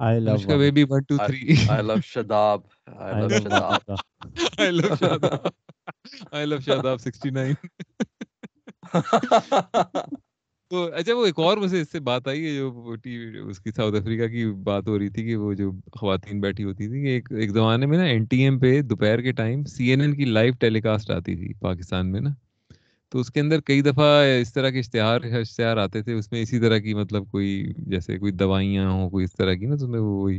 I 0.00 0.20
love 0.20 0.30
Anushka 0.30 0.56
baby 0.56 0.84
one 0.90 1.02
two 1.02 1.16
three 1.16 1.54
I 1.68 1.82
love 1.82 2.00
Shadab 2.04 2.60
I 2.86 4.70
love 4.70 4.94
Shadab 4.96 5.46
I 6.32 6.46
love 6.46 6.58
Shadab 6.60 7.00
sixty 7.00 7.30
nine 7.30 7.54
تو 10.72 10.88
اچھا 10.94 11.14
وہ 11.14 11.26
ایک 11.26 11.38
اور 11.38 11.56
مجھے 11.56 11.80
اس 11.80 11.92
سے 11.92 12.00
بات 12.00 12.28
آئی 12.28 12.44
ہے 12.46 12.54
جو 12.54 12.94
ٹی 12.94 13.16
اس 13.50 13.58
کی 13.60 13.70
ساؤتھ 13.70 13.96
افریقہ 13.96 14.26
کی 14.28 14.44
بات 14.46 14.88
ہو 14.88 14.98
رہی 14.98 15.08
تھی 15.08 15.24
کہ 15.24 15.36
وہ 15.36 15.52
جو 15.54 15.70
خواتین 15.92 16.40
بیٹھی 16.40 16.64
ہوتی 16.64 16.88
تھی 16.88 17.02
کہ 17.02 17.06
ایک 17.06 17.32
ایک 17.32 17.50
زمانے 17.50 17.86
میں 17.86 17.98
نا 17.98 18.04
این 18.04 18.24
ٹی 18.24 18.42
ایم 18.42 18.58
پہ 18.58 18.80
دوپہر 18.82 19.20
کے 19.20 19.32
ٹائم 19.32 19.64
سی 19.64 19.88
این 19.90 20.00
این 20.00 20.14
کی 20.14 20.24
لائیو 20.24 20.52
ٹیلی 20.60 20.80
کاسٹ 20.80 21.10
آتی 21.10 21.36
تھی 21.36 21.52
پاکستان 21.60 22.12
میں 22.12 22.20
نا۔ 22.20 22.30
تو 23.10 23.18
اس 23.18 23.30
کے 23.30 23.40
اندر 23.40 23.60
کئی 23.60 23.82
دفعہ 23.82 24.24
اس 24.40 24.52
طرح 24.52 24.70
کے 24.70 24.78
اشتہار 24.78 25.20
اشتہار 25.22 25.76
آتے 25.76 26.02
تھے، 26.02 26.12
اس 26.12 26.32
میں 26.32 26.42
اسی 26.42 26.60
طرح 26.60 26.78
کی 26.78 26.94
مطلب 26.94 27.30
کوئی 27.30 27.72
جیسے 27.76 28.18
کوئی 28.18 28.32
دوائیاں 28.32 28.90
ہوں، 28.90 29.10
کوئی 29.10 29.24
اس 29.24 29.32
طرح 29.32 29.54
کی 29.54 29.66
نا 29.66 29.76
تو 29.76 29.88
میں 29.88 30.00
وہی 30.00 30.38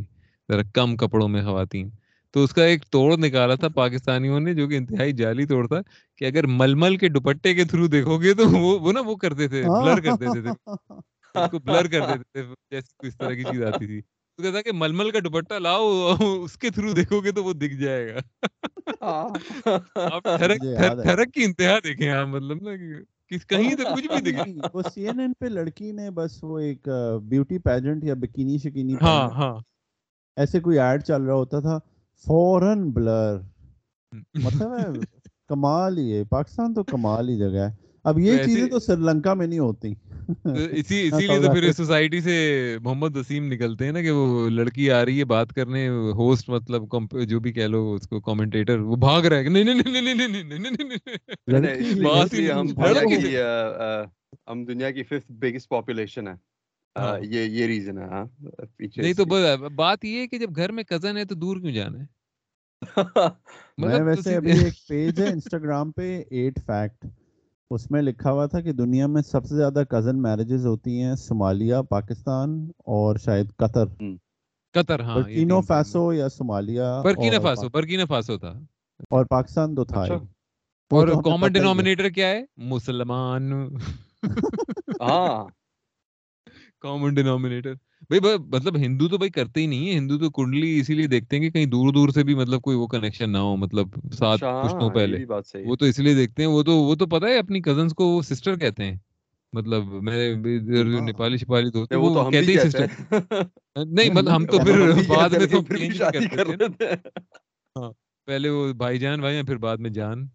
ذرا 0.49 0.61
کم 0.73 0.95
کپڑوں 0.97 1.27
میں 1.27 1.43
خواتین۔ 1.43 1.89
تو 2.33 2.43
اس 2.43 2.53
کا 2.53 2.63
ایک 2.63 2.85
توڑ 2.91 3.15
نکالا 3.17 3.55
تھا 3.55 3.67
پاکستانیوں 3.69 4.39
نے 4.39 4.53
جو 4.53 4.67
کہ 4.67 4.77
انتہائی 4.77 5.11
جعلی 5.13 5.45
توڑ 5.45 5.67
تھا 5.67 5.81
کہ 6.17 6.25
اگر 6.25 6.47
ململ 6.47 6.97
کے 6.97 7.09
دوپٹے 7.09 7.53
کے 7.53 7.63
تھرو 7.63 7.87
دیکھو 7.87 8.17
گے 8.21 8.33
تو 8.33 8.49
وہ 8.49 8.79
وہ 8.79 8.91
نا 8.91 9.01
وہ 9.05 9.15
کرتے 9.15 9.47
تھے 9.47 9.61
بلر 9.63 10.01
کر 10.01 10.15
دیتے 10.15 10.41
تھے۔ 10.41 10.51
اس 11.35 11.49
کو 11.51 11.59
بلر 11.59 11.87
کر 11.87 12.05
دیتے 12.05 12.23
تھے 12.33 12.41
جیسے 12.71 13.07
اس 13.07 13.17
طرح 13.17 13.33
کی 13.33 13.43
چیز 13.45 13.63
آتی 13.63 13.85
تھی۔ 13.85 14.01
تو 14.01 14.43
کہتا 14.43 14.61
کہ 14.61 14.71
ململ 14.73 15.11
کا 15.11 15.19
دوپٹہ 15.23 15.59
لاؤ 15.59 15.89
اس 16.19 16.57
کے 16.57 16.69
تھرو 16.69 16.91
دیکھو 16.93 17.19
گے 17.21 17.31
تو 17.31 17.43
وہ 17.43 17.53
دکھ 17.53 17.75
جائے 17.75 18.13
گا۔ 18.13 18.19
آپ 20.07 20.23
ٹھرک 20.37 21.33
کی 21.33 21.43
انتہا 21.43 21.77
دیکھیں 21.83 22.09
آپ 22.09 22.27
مطلب 22.27 22.61
نا 22.61 22.75
کہیں 23.49 23.75
تو 23.75 23.83
کچھ 23.95 24.07
بھی 24.07 24.21
دکھے۔ 24.21 24.51
وہ 24.73 24.81
سی 24.93 25.07
این 25.07 25.19
این 25.19 25.33
پہ 25.39 25.45
لڑکی 25.45 25.91
نے 25.91 26.09
بس 26.11 26.43
وہ 26.43 26.59
ایک 26.59 26.87
بیوٹی 27.23 27.57
پیجنٹ 27.59 28.03
یا 28.03 28.13
بکینی 28.13 28.57
شکینی 28.57 28.95
ہاں 29.01 29.29
ہاں۔ 29.29 29.53
ایسے 30.37 30.59
کوئی 30.59 30.79
ایڈ 30.79 31.03
چل 31.03 31.21
رہا 31.21 31.33
ہوتا 31.33 31.59
تھا۔ 31.59 31.79
فورن 32.21 32.91
بلر 32.91 33.39
مطلب 34.43 35.03
کمال 35.47 35.97
ہی 35.97 36.13
ہے 36.13 36.23
پاکستان 36.23 36.73
تو 36.73 36.83
کمال 36.83 37.29
ہی 37.29 37.37
جگہ 37.37 37.59
ہے 37.59 37.69
اب 38.05 38.19
یہ 38.19 38.37
چیزیں 38.45 38.67
تو 38.67 38.79
سری 38.79 39.01
لنکا 39.01 39.33
میں 39.33 39.47
نہیں 39.47 39.59
ہوتی 39.59 39.93
اسی 40.53 41.07
اسی 41.07 41.27
لیے 41.27 41.39
تو 41.41 41.53
پھر 41.53 41.71
سوسائٹی 41.71 42.21
سے 42.21 42.35
محمد 42.81 43.17
وسیم 43.17 43.51
نکلتے 43.53 43.85
ہیں 43.85 43.91
نا 43.91 44.01
کہ 44.01 44.11
وہ 44.11 44.49
لڑکی 44.49 44.91
آ 44.91 45.05
رہی 45.05 45.19
ہے 45.19 45.25
بات 45.25 45.53
کرنے 45.53 45.87
ہوسٹ 45.89 46.49
مطلب 46.49 46.95
جو 47.23 47.39
بھی 47.39 47.51
کہہ 47.51 47.67
لو 47.67 47.93
اس 47.93 48.07
کو 48.07 48.21
کمنٹیٹر 48.21 48.79
وہ 48.79 48.95
بھاگ 48.95 49.21
رہا 49.21 49.37
ہے 49.37 49.43
نہیں 49.43 49.63
نہیں 49.63 49.81
نہیں 49.91 50.13
نہیں 50.15 50.59
نہیں 50.59 50.87
نہیں 51.49 52.51
ہم 54.47 54.65
دنیا 54.65 54.91
کی 54.91 55.03
ففتھ 55.03 55.31
بگیسٹ 55.31 55.69
پاپولیشن 55.69 56.27
ہے 56.27 56.52
یہ 57.21 57.41
یہ 57.41 57.65
ریزن 57.65 57.97
ہے 57.97 58.03
ہاں 58.03 58.25
نہیں 58.79 59.13
تو 59.13 59.25
بات 59.75 60.05
یہ 60.05 60.19
ہے 60.19 60.27
کہ 60.27 60.37
جب 60.37 60.55
گھر 60.55 60.71
میں 60.71 60.83
کزن 60.83 61.17
ہے 61.17 61.25
تو 61.25 61.35
دور 61.35 61.57
کیوں 61.57 61.71
جانا 61.71 61.99
ہے؟ 61.99 62.05
میں 63.77 64.01
ویسے 64.01 64.35
ابھی 64.35 64.51
ایک 64.51 64.73
پیج 64.87 65.21
ہے 65.21 65.27
انسٹاگرام 65.27 65.91
پہ 65.91 66.23
ایٹ 66.29 66.59
فیکٹ 66.65 67.05
اس 67.69 67.91
میں 67.91 68.01
لکھا 68.01 68.31
ہوا 68.31 68.45
تھا 68.45 68.61
کہ 68.61 68.71
دنیا 68.71 69.07
میں 69.07 69.21
سب 69.21 69.45
سے 69.45 69.55
زیادہ 69.55 69.83
کزن 69.89 70.21
میرجز 70.21 70.65
ہوتی 70.65 71.01
ہیں 71.01 71.15
صومالیہ 71.15 71.75
پاکستان 71.89 72.69
اور 72.77 73.15
شاید 73.15 73.47
قطر۔ 73.57 73.85
قطر 74.73 74.99
ہاں 74.99 75.15
برکینو 75.15 75.61
فاسو 75.61 76.13
یا 76.13 76.27
صومالیہ 76.27 77.01
برکینو 77.03 77.39
فاسو 77.41 77.69
برکینو 77.69 78.05
فاسو 78.05 78.37
تھا۔ 78.37 78.59
اور 79.09 79.25
پاکستان 79.25 79.75
تو 79.75 79.85
تھا 79.85 80.01
اچھا۔ 80.01 80.15
اور 80.91 81.07
کامن 81.07 81.51
ڈینومینیٹر 81.51 82.09
کیا 82.09 82.27
ہے؟ 82.27 82.45
مسلمان۔ 82.57 83.51
ہاں۔ 85.01 85.45
کامن 86.83 87.13
ڈینومینیٹر 87.13 87.73
بھائی 88.09 88.37
مطلب 88.47 88.75
ہندو 88.75 89.07
تو 89.07 89.17
بھائی 89.17 89.29
کرتے 89.31 89.61
ہی 89.61 89.65
نہیں 89.65 89.87
ہے 89.87 89.97
ہندو 89.97 90.17
تو 90.17 90.29
کنڈلی 90.29 90.79
اسی 90.79 90.93
لیے 90.93 91.07
دیکھتے 91.07 91.35
ہیں 91.35 91.43
کہ 91.43 91.49
کہیں 91.49 91.65
دور 91.65 91.93
دور 91.93 92.09
سے 92.09 92.23
بھی 92.23 92.35
مطلب 92.35 92.61
کوئی 92.61 92.77
وہ 92.77 92.87
کنیکشن 92.87 93.31
نہ 93.31 93.37
ہو 93.37 93.55
مطلب 93.55 93.87
سات 94.13 94.39
پشتوں 94.39 94.89
پہلے 94.89 95.25
وہ 95.65 95.75
تو 95.75 95.85
اس 95.85 95.99
لیے 95.99 96.13
دیکھتے 96.13 96.43
ہیں 96.43 96.49
وہ 96.49 96.63
تو 96.63 96.75
وہ 96.75 96.95
تو 96.95 97.05
پتا 97.05 97.27
ہے 97.27 97.37
اپنی 97.37 97.61
کزنس 97.61 97.93
کو 97.93 98.07
وہ 98.07 98.21
سسٹر 98.21 98.55
کہتے 98.55 98.83
ہیں 98.83 98.97
مطلب 99.53 99.83
میں 100.03 100.35
نیپالی 101.01 101.37
شپالی 101.37 101.69
دوست 101.69 101.93
وہ 101.93 102.31
کہتے 102.31 102.51
ہی 102.51 102.57
سسٹر 102.57 102.85
نہیں 103.75 104.09
مطلب 104.09 104.35
ہم 104.35 104.45
تو 104.45 104.59
پھر 104.59 104.91
بعد 105.07 105.29
میں 105.29 105.47
تو 105.47 105.61
چینج 105.61 105.99
کر 105.99 106.45
لیتے 106.45 106.85
ہیں 106.85 106.95
ہاں 107.75 107.91
پہلے 108.27 108.49
وہ 108.49 108.73
بھائی 108.73 108.99
جان 108.99 109.19
بھائی 109.19 109.43
پھر 109.43 109.57
بعد 109.57 109.77
میں 109.77 109.89
جان 109.89 110.25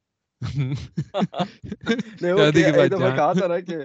شادی 2.21 2.63
کے 2.63 2.73
بعد 2.73 2.89
جان 2.89 3.17
کہا 3.17 3.33
تھا 3.33 3.47
نا 3.47 3.61
کہ 3.61 3.77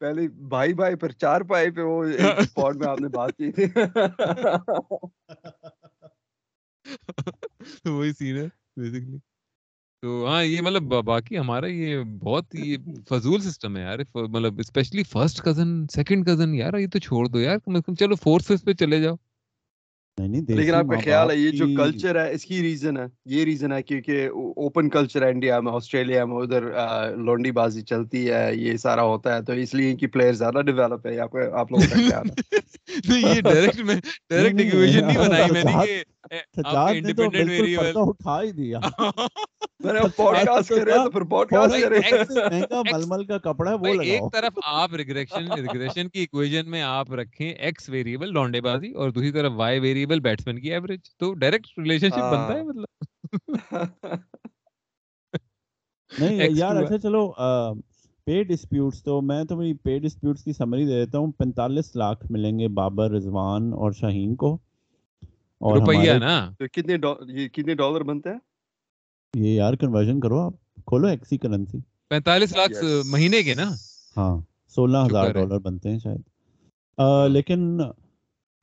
پہلے 0.00 0.28
بھائی 0.28 0.74
بھائی 0.74 0.94
پر 0.94 1.12
چار 1.12 1.40
پائے 1.40 1.70
پہ 1.70 1.80
وہ 1.80 2.04
اسپاٹ 2.04 2.76
میں 2.76 2.88
آپ 2.88 3.00
نے 3.00 3.08
بات 3.08 3.36
کی 3.36 3.52
تھی۔ 3.52 3.64
وہی 7.84 8.12
سین 8.12 8.36
ہے 8.36 8.46
بیسیکلی 8.76 9.18
تو 10.02 10.26
ہاں 10.26 10.44
یہ 10.44 10.60
مطلب 10.60 10.82
باقی 10.82 11.38
ہمارا 11.38 11.66
یہ 11.66 12.02
بہت 12.02 12.54
یہ 12.54 12.76
فضول 13.08 13.40
سسٹم 13.40 13.76
ہے 13.76 13.82
یار 13.82 13.98
مطلب 14.14 14.58
specially 14.58 15.02
first 15.02 15.42
cousin 15.42 15.86
second 15.88 16.26
cousin 16.26 16.54
یار 16.54 16.78
یہ 16.78 16.86
تو 16.88 16.98
چھوڑ 16.98 17.26
دو 17.26 17.40
یار 17.40 17.58
چلو 17.98 18.14
فورتھ 18.14 18.44
ففتھ 18.44 18.64
پہ 18.64 18.72
چلے 18.72 19.00
جاؤ۔ 19.00 19.14
لیکن 20.18 20.74
آپ 20.74 20.84
کا 20.84 21.00
خیال 21.00 21.30
ہے 21.30 21.36
یہ 21.36 21.50
جو 21.50 21.66
کلچر 21.76 22.24
ہے 22.24 22.32
اس 22.32 22.44
کی 22.44 22.62
ریزن 22.62 22.96
ہے 22.96 23.04
یہ 23.24 23.44
ریزن 23.44 23.72
ہے 23.72 23.82
کیونکہ 23.82 24.26
اوپن 24.56 24.88
کلچر 24.88 25.22
ہے 25.22 25.30
انڈیا 25.30 25.60
میں 25.60 25.72
آسٹریلیا 25.72 26.24
میں 26.24 26.36
ادھر 26.36 26.62
لونڈی 27.16 27.50
بازی 27.50 27.82
چلتی 27.82 28.30
ہے 28.30 28.50
یہ 28.54 28.76
سارا 28.76 29.02
ہوتا 29.02 29.36
ہے 29.36 29.42
تو 29.42 29.52
اس 29.52 29.74
لیے 29.74 29.90
ان 29.90 29.96
کی 29.96 30.06
پلیئر 30.06 30.32
زیادہ 30.32 30.62
ڈیولپ 30.62 31.06
ہے 31.06 31.18
آپ 31.18 31.34
لوگوں 31.72 31.86
کا 31.90 31.96
خیال 31.96 32.30
ہے۔ 32.30 32.58
یہ 33.34 33.40
ڈائریکٹ 33.40 33.80
میں 33.80 33.94
ڈائریکٹ 34.30 34.60
ایکویشن 34.60 35.06
نہیں 35.06 35.18
بنائی 35.18 35.52
میں 35.52 35.62
نے 35.64 35.72
کہ 35.72 36.02
اٹھا 37.96 38.42
ہی 38.42 38.52
دیا۔ 38.52 38.80
ململ 42.92 43.24
کا 43.24 43.38
کپڑا 43.38 43.70
ہے 43.70 43.76
وہ 43.76 43.86
لگاؤ۔ 43.86 44.02
ایک 44.02 44.22
طرف 44.32 44.52
آپ 44.64 44.94
ریگریشن 44.94 45.52
ریگریشن 45.52 46.08
کی 46.08 46.18
ایکویشن 46.18 46.70
میں 46.70 46.82
آپ 46.82 47.12
رکھیں 47.12 47.50
ایکس 47.50 47.88
ویریبل 47.88 48.32
لونڈے 48.32 48.60
بازی 48.60 48.90
اور 48.90 49.10
دوسری 49.10 49.32
طرف 49.32 49.52
وائی 49.56 49.80
ویریبل 49.80 50.03
بیٹسمین 50.06 50.60
کی 50.60 50.72
ایوریج 50.72 51.00
تو 51.16 51.34
ڈائریکٹ 51.34 51.78
ریلیشن 51.78 52.08
شپ 52.08 52.16
بنتا 52.16 52.52
ہے 52.54 52.62
مطلب؟ 52.62 52.84
نہیں 56.18 56.48
یار 56.50 56.76
اچھا 56.76 56.98
چلو 56.98 57.32
پے 58.24 58.42
ڈسپیوٹس 58.44 59.02
تو 59.04 59.20
میں 59.22 59.44
تو 59.44 59.56
میری 59.56 59.74
پے 59.74 59.98
ڈسپیوٹس 59.98 60.44
کی 60.44 60.52
سمری 60.52 60.86
دے 60.86 61.04
دیتا 61.04 61.18
ہوں۔ 61.18 61.32
پینتالیس 61.32 61.96
لاکھ 61.96 62.32
ملیں 62.32 62.58
گے 62.58 62.68
بابر 62.68 63.10
رضوان 63.10 63.72
اور 63.72 63.92
شاہین 63.92 64.34
کو۔ 64.34 64.58
اور 65.60 65.78
روپیہ 65.78 66.12
نا۔ 66.12 66.50
کتنے 66.72 66.98
کتنے 67.48 67.74
ڈالر 67.74 68.00
بنتے 68.02 68.30
ہیں؟ 68.30 68.38
یہ 69.34 69.50
یار 69.50 69.74
کنورژن 69.74 70.20
کرو 70.20 70.40
آپ۔ 70.40 70.52
کھولو 70.86 71.06
ایکسی 71.06 71.38
کرنسی 71.38 71.78
پینتالیس 72.08 72.56
لاکھ 72.56 72.84
مہینے 73.06 73.42
کے 73.42 73.54
نا؟ 73.54 73.70
ہاں 74.16 74.40
سولہ 74.68 74.98
ہزار 74.98 75.32
ڈالر 75.32 75.58
بنتے 75.58 75.90
ہیں 75.90 75.98
شاید۔ 75.98 76.20
لیکن 77.30 77.80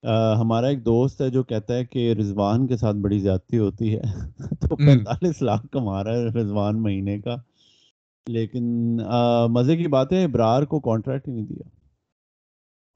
ہمارا 0.04 0.68
ایک 0.68 0.86
دوست 0.86 1.22
ہے 1.22 1.30
جو 1.30 1.44
کہتا 1.44 1.74
ہے 1.74 1.86
کہ 1.86 2.14
رضوان 2.14 2.68
کے 2.68 2.78
ساتھ 2.78 2.98
بڑی 2.98 3.20
زیادتی 3.20 3.58
ہوتی 3.58 3.96
ہے 3.96 4.02
تو 4.62 4.76
پینتالیس 4.76 5.42
لاکھ 5.42 5.68
کما 5.72 6.04
رہا 6.04 6.12
ہے 6.12 6.26
رضوان 6.26 6.82
مہینے 6.82 7.20
کا۔ 7.22 7.36
لیکن 8.28 8.98
مزے 9.50 9.78
کی 9.78 9.88
بات 9.88 10.12
ہے 10.14 10.24
ابرار 10.24 10.64
کو 10.64 10.80
کانٹریکٹ 10.80 11.28
ہی 11.28 11.34
نہیں 11.34 11.46
دیا۔ 11.46 11.70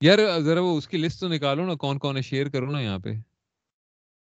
یار 0.01 0.39
ذرا 0.39 0.61
وہ 0.61 0.77
اس 0.77 0.87
کی 0.87 0.97
لسٹ 0.97 1.19
تو 1.19 1.27
نکالو 1.27 1.65
نا 1.65 1.73
کون 1.73 1.99
کون 1.99 2.17
ہے؟ 2.17 2.21
شیئر 2.21 2.49
کرو 2.49 2.71
نا 2.71 2.79
یہاں 2.79 2.99
پہ۔ 2.99 3.13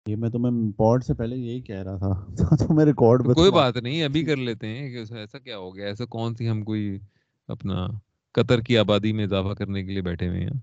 یہ 0.06 0.15
میں 0.15 0.30
تمہیں 0.30 0.71
پوڈ 0.71 1.03
سے 1.03 1.13
پہلے 1.13 1.36
یہی 1.36 1.62
کہہ 1.62 1.84
رہا 1.84 1.97
تھا۔ 1.97 2.25
تو 2.67 2.73
میں 2.73 2.86
ریکارڈ 2.86 3.23
کوئی 3.36 3.51
بات 3.51 3.77
نہیں 3.77 4.03
ابھی 4.03 4.23
کر 4.23 4.38
لیتے 4.38 4.67
ہیں 4.67 4.89
کہ 4.89 5.13
ایسا 5.13 5.39
کیا 5.39 5.58
ہو 5.58 5.75
گیا 5.75 5.86
ایسا 5.86 6.06
کون 6.06 6.36
سی 6.36 6.49
ہم 6.49 6.63
کوئی 6.63 6.99
اپنا 7.47 7.88
قطر 8.32 8.62
کی 8.62 8.77
آبادی 8.77 9.12
میں 9.12 9.23
اضافہ 9.23 9.53
کرنے 9.53 9.84
کے 9.84 9.91
لیے 9.91 10.01
بیٹھے 10.01 10.27
ہوئے 10.27 10.41
ہیں۔ 10.41 10.60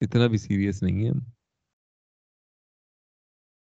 اتنا 0.00 0.26
بھی 0.26 0.38
سیریس 0.38 0.82
نہیں 0.82 1.06
ہے۔ 1.06 1.10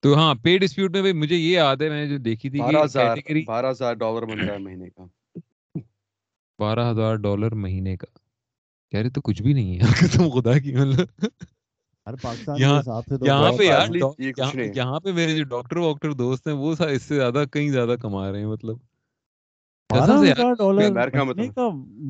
تو 0.04 0.16
ہاں 0.16 0.36
پے 0.36 0.58
ڈسپیوٹ 0.58 0.96
میں 0.96 1.14
مجھے 1.14 1.36
یہ 1.36 1.52
یاد 1.52 1.76
ہے 1.82 1.90
میں 1.90 2.04
نے 2.04 2.10
جو 2.10 2.18
دیکھی 2.18 2.50
تھی 2.50 2.60
بارہ 3.46 3.72
ہزار 3.72 3.94
ڈالر 3.94 4.26
بن 4.26 4.40
رہا 4.40 4.54
ہے 4.54 4.58
مہینے 4.58 4.90
کا۔ 4.90 5.06
بارہ 6.60 6.92
ہزار 6.92 7.16
ڈالر 7.16 7.56
مہینے 7.56 7.98
کا۔ 7.98 8.18
کہہ 8.94 9.00
رہے 9.00 9.10
تو 9.10 9.22
کچھ 9.22 9.42
بھی 9.42 9.54
نہیں 9.54 9.76
ہے۔ 9.76 9.80
قسم 10.02 10.30
خدا 10.30 10.60
کی 10.60 10.76
مطلب۔ 10.76 11.26
یہاں 13.26 13.52
پہ 13.58 13.64
یار 13.64 13.88
یہاں 14.76 15.00
پہ 15.00 15.12
میرے 15.12 15.36
جو 15.36 15.44
ڈاکٹر 15.44 15.78
واکٹر 15.78 16.12
دوست 16.14 16.48
ہیں 16.48 16.56
وہ 16.56 16.76
اس 16.90 17.04
سے 17.04 17.16
زیادہ 17.16 17.44
کہیں 17.52 17.70
زیادہ 17.70 17.96
کما 18.02 18.32
رہے 18.32 18.40
ہیں 18.40 18.48
مطلب۔ 18.48 18.78
بارہ 19.90 20.12
ہزار 20.12 20.54
ڈالر 20.54 20.92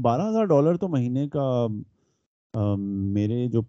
بارہ 0.02 0.22
ہزار 0.30 0.46
ڈالر 0.46 0.78
تو 0.78 0.88
مہینے 0.88 1.28
کا 1.28 1.68
میرے 2.54 3.48
جو 3.48 3.62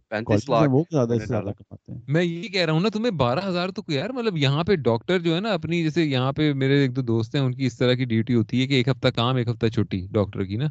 وہ 0.68 0.82
زیادہ 0.90 1.14
سے 1.18 1.26
زیادہ 1.26 1.50
کماتے 1.58 1.92
ہیں۔ 1.92 1.98
میں 2.08 2.24
یہی 2.24 2.48
کہہ 2.48 2.64
رہا 2.64 2.72
ہوں 2.72 2.80
نا 2.80 2.88
تمہیں 2.88 3.10
بارہ 3.10 3.38
ہزار 3.48 3.68
تو 3.68 3.82
یار 3.88 4.10
مطلب 4.10 4.36
یہاں 4.36 4.64
پہ 4.64 4.74
ڈاکٹر 4.74 5.18
جو 5.18 5.34
ہے 5.34 5.40
نا 5.40 5.52
اپنی 5.52 5.82
جیسے 5.82 6.04
یہاں 6.04 6.32
پہ 6.32 6.52
میرے 6.52 6.80
ایک 6.82 6.96
دو 6.96 7.02
دوست 7.02 7.34
ہیں 7.34 7.42
ان 7.42 7.54
کی 7.54 7.66
اس 7.66 7.78
طرح 7.78 7.94
کی 7.94 8.04
ڈیوٹی 8.04 8.34
ہوتی 8.34 8.62
ہے 8.62 8.66
کہ 8.66 8.74
ایک 8.74 8.88
ہفتہ 8.88 9.08
کام 9.08 9.36
ایک 9.36 9.48
ہفتہ 9.48 9.66
چھٹی 9.66 10.06
ڈاکٹر 10.10 10.44
کی 10.44 10.56
نا۔ 10.56 10.66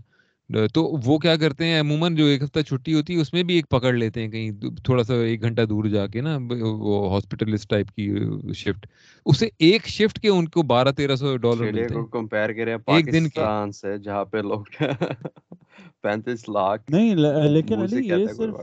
تو 0.49 0.83
وہ 1.05 1.17
کیا 1.17 1.36
کرتے 1.36 1.65
ہیں 1.65 1.79
عموماً 1.79 2.15
جو 2.15 2.25
ایک 2.25 2.43
ہفتہ 2.43 2.60
چھٹی 2.60 2.93
ہوتی 2.93 3.15
ہے 3.15 3.21
اس 3.21 3.33
میں 3.33 3.43
بھی 3.43 3.55
ایک 3.55 3.69
پکڑ 3.69 3.93
لیتے 3.93 4.21
ہیں 4.21 4.29
کہیں 4.29 4.51
تھوڑا 4.83 5.03
سا 5.03 5.13
ایک 5.13 5.41
گھنٹہ 5.41 5.62
دور 5.62 5.86
جا 5.86 6.05
کے 6.07 6.21
نا 6.21 6.38
وہ 6.51 7.10
ہاسپٹلسٹ 7.12 7.69
ٹائپ 7.69 7.88
کی 7.91 8.10
شفٹ 8.55 8.86
اسے 9.25 9.49
ایک 9.60 9.88
شفٹ 9.88 10.19
کے 10.19 10.29
ان 10.29 10.47
کو 10.47 10.63
بارہ 10.63 10.91
تیرہ 10.91 11.15
سو 11.15 11.36
ڈالر 11.38 11.71
ملتے 11.71 11.95
ہیں۔ 11.95 12.05
کمپیئر 12.05 12.53
کریں 12.53 12.75
ایک 12.88 13.12
دن 13.12 13.27
سے 13.73 13.97
جہاں 13.97 14.25
پہ 14.25 14.38
لوگ 14.38 14.63
پینتیس 16.03 16.47
لاکھ 16.49 16.91
نہیں 16.91 17.15
لیکن 17.15 17.81
علی 17.81 18.07
یہ 18.07 18.25
صرف 18.27 18.60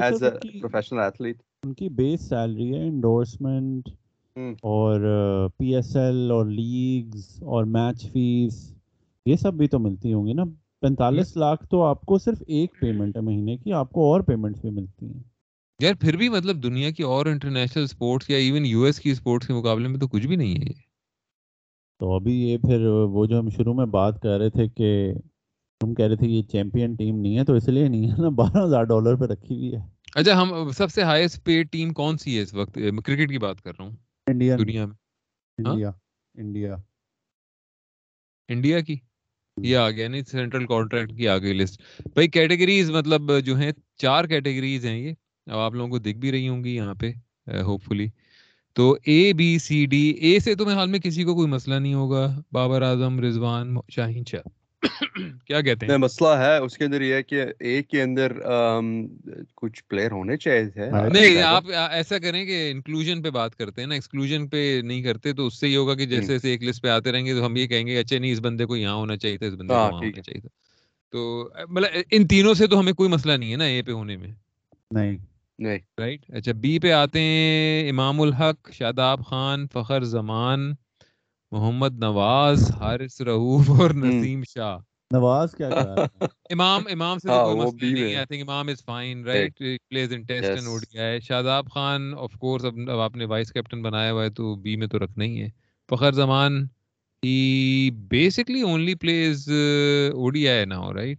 ایز 0.00 0.22
اے 0.22 0.30
پروفیشنل 0.60 0.98
ایتھلیٹ 0.98 1.36
ان 1.62 1.74
کی 1.74 1.88
بیس 1.88 2.28
سیلری 2.28 2.74
ہے 2.74 2.86
انڈورسمنٹ 2.86 3.88
اور 4.62 5.00
پی 5.58 5.74
ایس 5.74 5.96
ایل 5.96 6.30
اور 6.30 6.46
لیگز 6.46 7.42
اور 7.44 7.64
میچ 7.64 8.10
فیس 8.12 8.54
یہ 9.26 9.36
سب 9.36 9.54
بھی 9.54 9.66
تو 9.68 9.78
ملتی 9.78 10.12
ہوں 10.12 10.26
گی 10.26 10.32
نا۔ 10.32 10.42
پینتالیس 10.80 11.36
لاکھ 11.36 11.66
تو 11.66 11.82
آپ 11.82 12.00
کو 12.00 12.18
صرف 12.18 12.42
ایک 12.46 12.80
پیمنٹ 12.80 13.16
ہے 13.16 13.20
مہینے 13.20 13.56
کی 13.56 13.72
آپ 13.72 13.90
کو 13.90 14.12
اور 14.12 14.20
پیمنٹ 14.20 14.58
بھی 14.60 14.70
ملتی 14.70 15.06
ہیں۔ 15.06 15.22
یار 15.82 15.94
پھر 16.00 16.16
بھی 16.16 16.28
مطلب 16.28 16.62
دنیا 16.62 16.90
کی 16.90 17.02
اور 17.02 17.26
انٹرنیشنل 17.26 17.86
سپورٹس 17.86 18.30
یا 18.30 18.36
ایون 18.36 18.66
یو 18.66 18.82
ایس 18.82 19.00
کی 19.00 19.14
سپورٹس 19.14 19.46
کے 19.46 19.52
مقابلے 19.52 19.88
میں 19.88 20.00
تو 20.00 20.08
کچھ 20.08 20.26
بھی 20.26 20.36
نہیں 20.36 20.54
ہے 20.54 20.72
تو 22.00 22.14
ابھی 22.14 22.48
یہ 22.48 22.58
پھر 22.58 22.86
وہ 22.86 23.26
جو 23.26 23.38
ہم 23.38 23.48
شروع 23.48 23.74
میں 23.74 23.86
بات 23.86 24.22
کر 24.22 24.38
رہے 24.38 24.50
تھے 24.50 24.68
کہ 24.68 25.14
تم 25.80 25.94
کہہ 25.94 26.06
رہے 26.06 26.16
تھے 26.16 26.26
یہ 26.26 26.42
چیمپئن 26.42 26.94
ٹیم 26.94 27.20
نہیں 27.20 27.38
ہے 27.38 27.44
تو 27.44 27.54
اس 27.54 27.68
لیے 27.68 27.88
نہیں 27.88 28.10
ہے 28.10 28.22
نا 28.22 28.28
بارہ 28.28 28.64
ہزار 28.64 28.84
ڈالر 28.84 29.16
پہ 29.16 29.24
رکھی 29.24 29.56
ہوئی 29.56 29.74
ہے۔ 29.74 29.78
اچھا 30.14 30.42
ہم 30.42 30.68
سب 30.68 30.90
سے 30.90 31.02
ہائیسٹ 31.02 31.44
پیڈ 31.44 31.72
ٹیم 31.72 31.92
کون 31.92 32.16
سی 32.16 32.36
ہے 32.36 32.42
اس 32.42 32.54
وقت؟ 32.54 32.78
کرکٹ 33.04 33.30
کی 33.30 33.38
بات 33.38 33.62
کر 33.62 33.72
رہا 33.78 33.84
ہوں۔ 33.84 33.96
انڈیا 34.26 34.56
دنیا 34.56 34.86
میں۔ 34.86 34.96
انڈیا۔ 35.58 35.90
انڈیا۔ 36.34 36.76
انڈیا 38.48 38.80
کی؟ 38.80 38.96
یہ 39.56 39.76
آ 39.76 39.90
گیا 39.90 40.08
نہیں 40.08 40.22
سینٹرل 40.30 40.66
کانٹریکٹ 40.66 41.16
کی 41.16 41.28
آ 41.28 41.36
گئی 41.38 41.52
لسٹ 41.52 41.80
بھائی 42.04 42.28
کیٹیگریز 42.28 42.90
مطلب 42.90 43.32
جو 43.44 43.56
ہیں، 43.56 43.72
چار 43.96 44.24
کیٹیگریز 44.24 44.84
ہیں 44.86 44.98
یہ۔ 44.98 45.12
اب 45.46 45.58
آپ 45.58 45.74
لوگوں 45.74 45.90
کو 45.90 45.98
دکھ 45.98 46.18
بھی 46.18 46.32
رہی 46.32 46.48
ہوں 46.48 46.64
گی 46.64 46.74
یہاں 46.76 46.94
پہ 46.94 47.12
ہوپ 47.62 47.82
فلی 47.82 48.06
تو 48.76 48.96
اے 49.04 49.32
بی 49.32 49.58
سی 49.58 49.84
ڈی 49.86 50.08
اے 50.10 50.38
سے 50.40 50.54
تو 50.54 50.66
میں 50.66 50.74
حال 50.74 50.88
میں 50.88 50.98
کسی 50.98 51.24
کو 51.24 51.34
کوئی 51.34 51.48
مسئلہ 51.48 51.74
نہیں 51.74 51.94
ہوگا۔ 51.94 52.26
بابر 52.52 52.82
اعظم، 52.82 53.20
رضوان، 53.20 53.76
شاہین 53.88 54.24
شاہ۔ 54.30 54.48
کیا 55.44 55.60
کہتے 55.60 55.86
ہیں؟ 55.86 55.96
مسئلہ 55.96 56.28
ہے 56.28 56.56
اس 56.56 56.76
کے 56.78 56.84
اندر 56.84 57.00
یہ 57.00 57.14
ہے 57.14 57.22
کہ 57.22 57.44
ایک 57.60 57.88
کے 57.88 58.02
اندر 58.02 58.32
کچھ 59.54 59.84
پلیئر 59.84 60.10
ہونے 60.10 60.36
چاہیے 60.36 60.68
تھے۔ 60.68 60.90
نہیں 61.12 61.42
آپ 61.42 61.64
ایسا 61.90 62.18
کریں 62.18 62.46
کہ 62.46 62.70
انکلوژن 62.70 63.22
پہ 63.22 63.30
بات 63.30 63.56
کرتے 63.56 63.80
ہیں 63.80 63.88
نا 63.88 63.94
ایکسکلوژن 63.94 64.48
پہ 64.48 64.80
نہیں 64.84 65.02
کرتے 65.02 65.32
تو 65.32 65.46
اس 65.46 65.60
سے 65.60 65.68
یہ 65.68 65.76
ہوگا 65.76 65.94
کہ 65.94 66.06
جیسے 66.06 66.26
جیسے 66.26 66.50
ایک 66.50 66.62
لسٹ 66.62 66.82
پہ 66.82 66.88
آتے 66.88 67.12
رہیں 67.12 67.26
گے 67.26 67.34
تو 67.34 67.46
ہم 67.46 67.56
یہ 67.56 67.66
کہیں 67.66 67.86
گے 67.86 67.98
اچھا 67.98 68.18
نہیں 68.18 68.32
اس 68.32 68.40
بندے 68.40 68.64
کو 68.64 68.76
یہاں 68.76 68.94
ہونا 68.94 69.16
چاہیے 69.16 69.38
تھا 69.38 69.46
اس 69.46 69.54
بندے 69.54 69.74
کو 69.74 69.74
وہاں 69.74 69.92
ہونا 69.92 70.22
چاہیے 70.22 70.40
تھا۔ 70.40 70.48
تو 71.12 71.50
مطلب 71.68 71.90
ان 72.10 72.26
تینوں 72.26 72.54
سے 72.54 72.66
تو 72.66 72.80
ہمیں 72.80 72.92
کوئی 72.92 73.10
مسئلہ 73.10 73.32
نہیں 73.32 73.50
ہے 73.52 73.56
نا 73.56 73.64
اے 73.64 73.82
پہ 73.82 73.92
ہونے 73.92 74.16
میں۔ 74.16 74.28
نہیں۔ 74.90 75.16
رائٹ 76.00 76.20
اچھا 76.28 76.52
بی 76.52 76.78
پہ 76.78 76.90
آتے 76.92 77.20
ہیں 77.20 77.90
امام 77.90 78.20
الحق 78.20 78.72
شاداب 78.72 79.26
خان 79.26 79.66
فخر 79.72 80.04
زمان۔ 80.04 80.72
محمد 81.56 81.98
نواز 81.98 82.70
حارث 82.72 83.20
رعوف 83.20 83.70
اور 83.70 83.90
نسیم 83.96 84.42
شاہ۔ 84.48 84.76
نواز 85.10 85.54
کیا 85.54 85.68
کر 85.70 85.86
امام 86.50 86.82
امام 86.90 87.18
سے 87.18 87.28
کوئی 87.28 87.56
مسئلہ 87.56 87.90
نہیں 87.92 88.02
ہے۔ 88.04 88.16
I 88.16 88.26
think 88.26 88.40
Imam 88.42 88.68
is 88.68 88.84
fine 88.84 89.24
right 89.24 89.58
plays 89.90 90.12
in 90.12 90.22
test 90.22 90.44
and 90.46 90.66
ODI 90.66 90.98
ہے 90.98 91.18
شاداب 91.20 91.70
خان 91.70 92.12
آف 92.18 92.32
کورس 92.38 92.64
اب 92.64 93.00
آپ 93.00 93.16
نے 93.16 93.24
وائس 93.24 93.52
کیپٹن 93.52 93.82
بنایا 93.82 94.12
ہوا 94.12 94.24
ہے 94.24 94.30
تو 94.30 94.54
بی 94.56 94.76
میں 94.76 94.86
تو 94.86 94.98
رکھنا 94.98 95.24
ہی 95.24 95.42
ہے۔ 95.42 95.48
Fakhar 95.88 96.12
Zaman 96.12 96.62
he 97.22 97.36
basically 98.08 98.62
only 98.62 98.94
plays 98.94 99.48
ODI 100.14 100.48
ہے 100.48 100.64
نا 100.64 100.80
رائٹ 100.94 101.18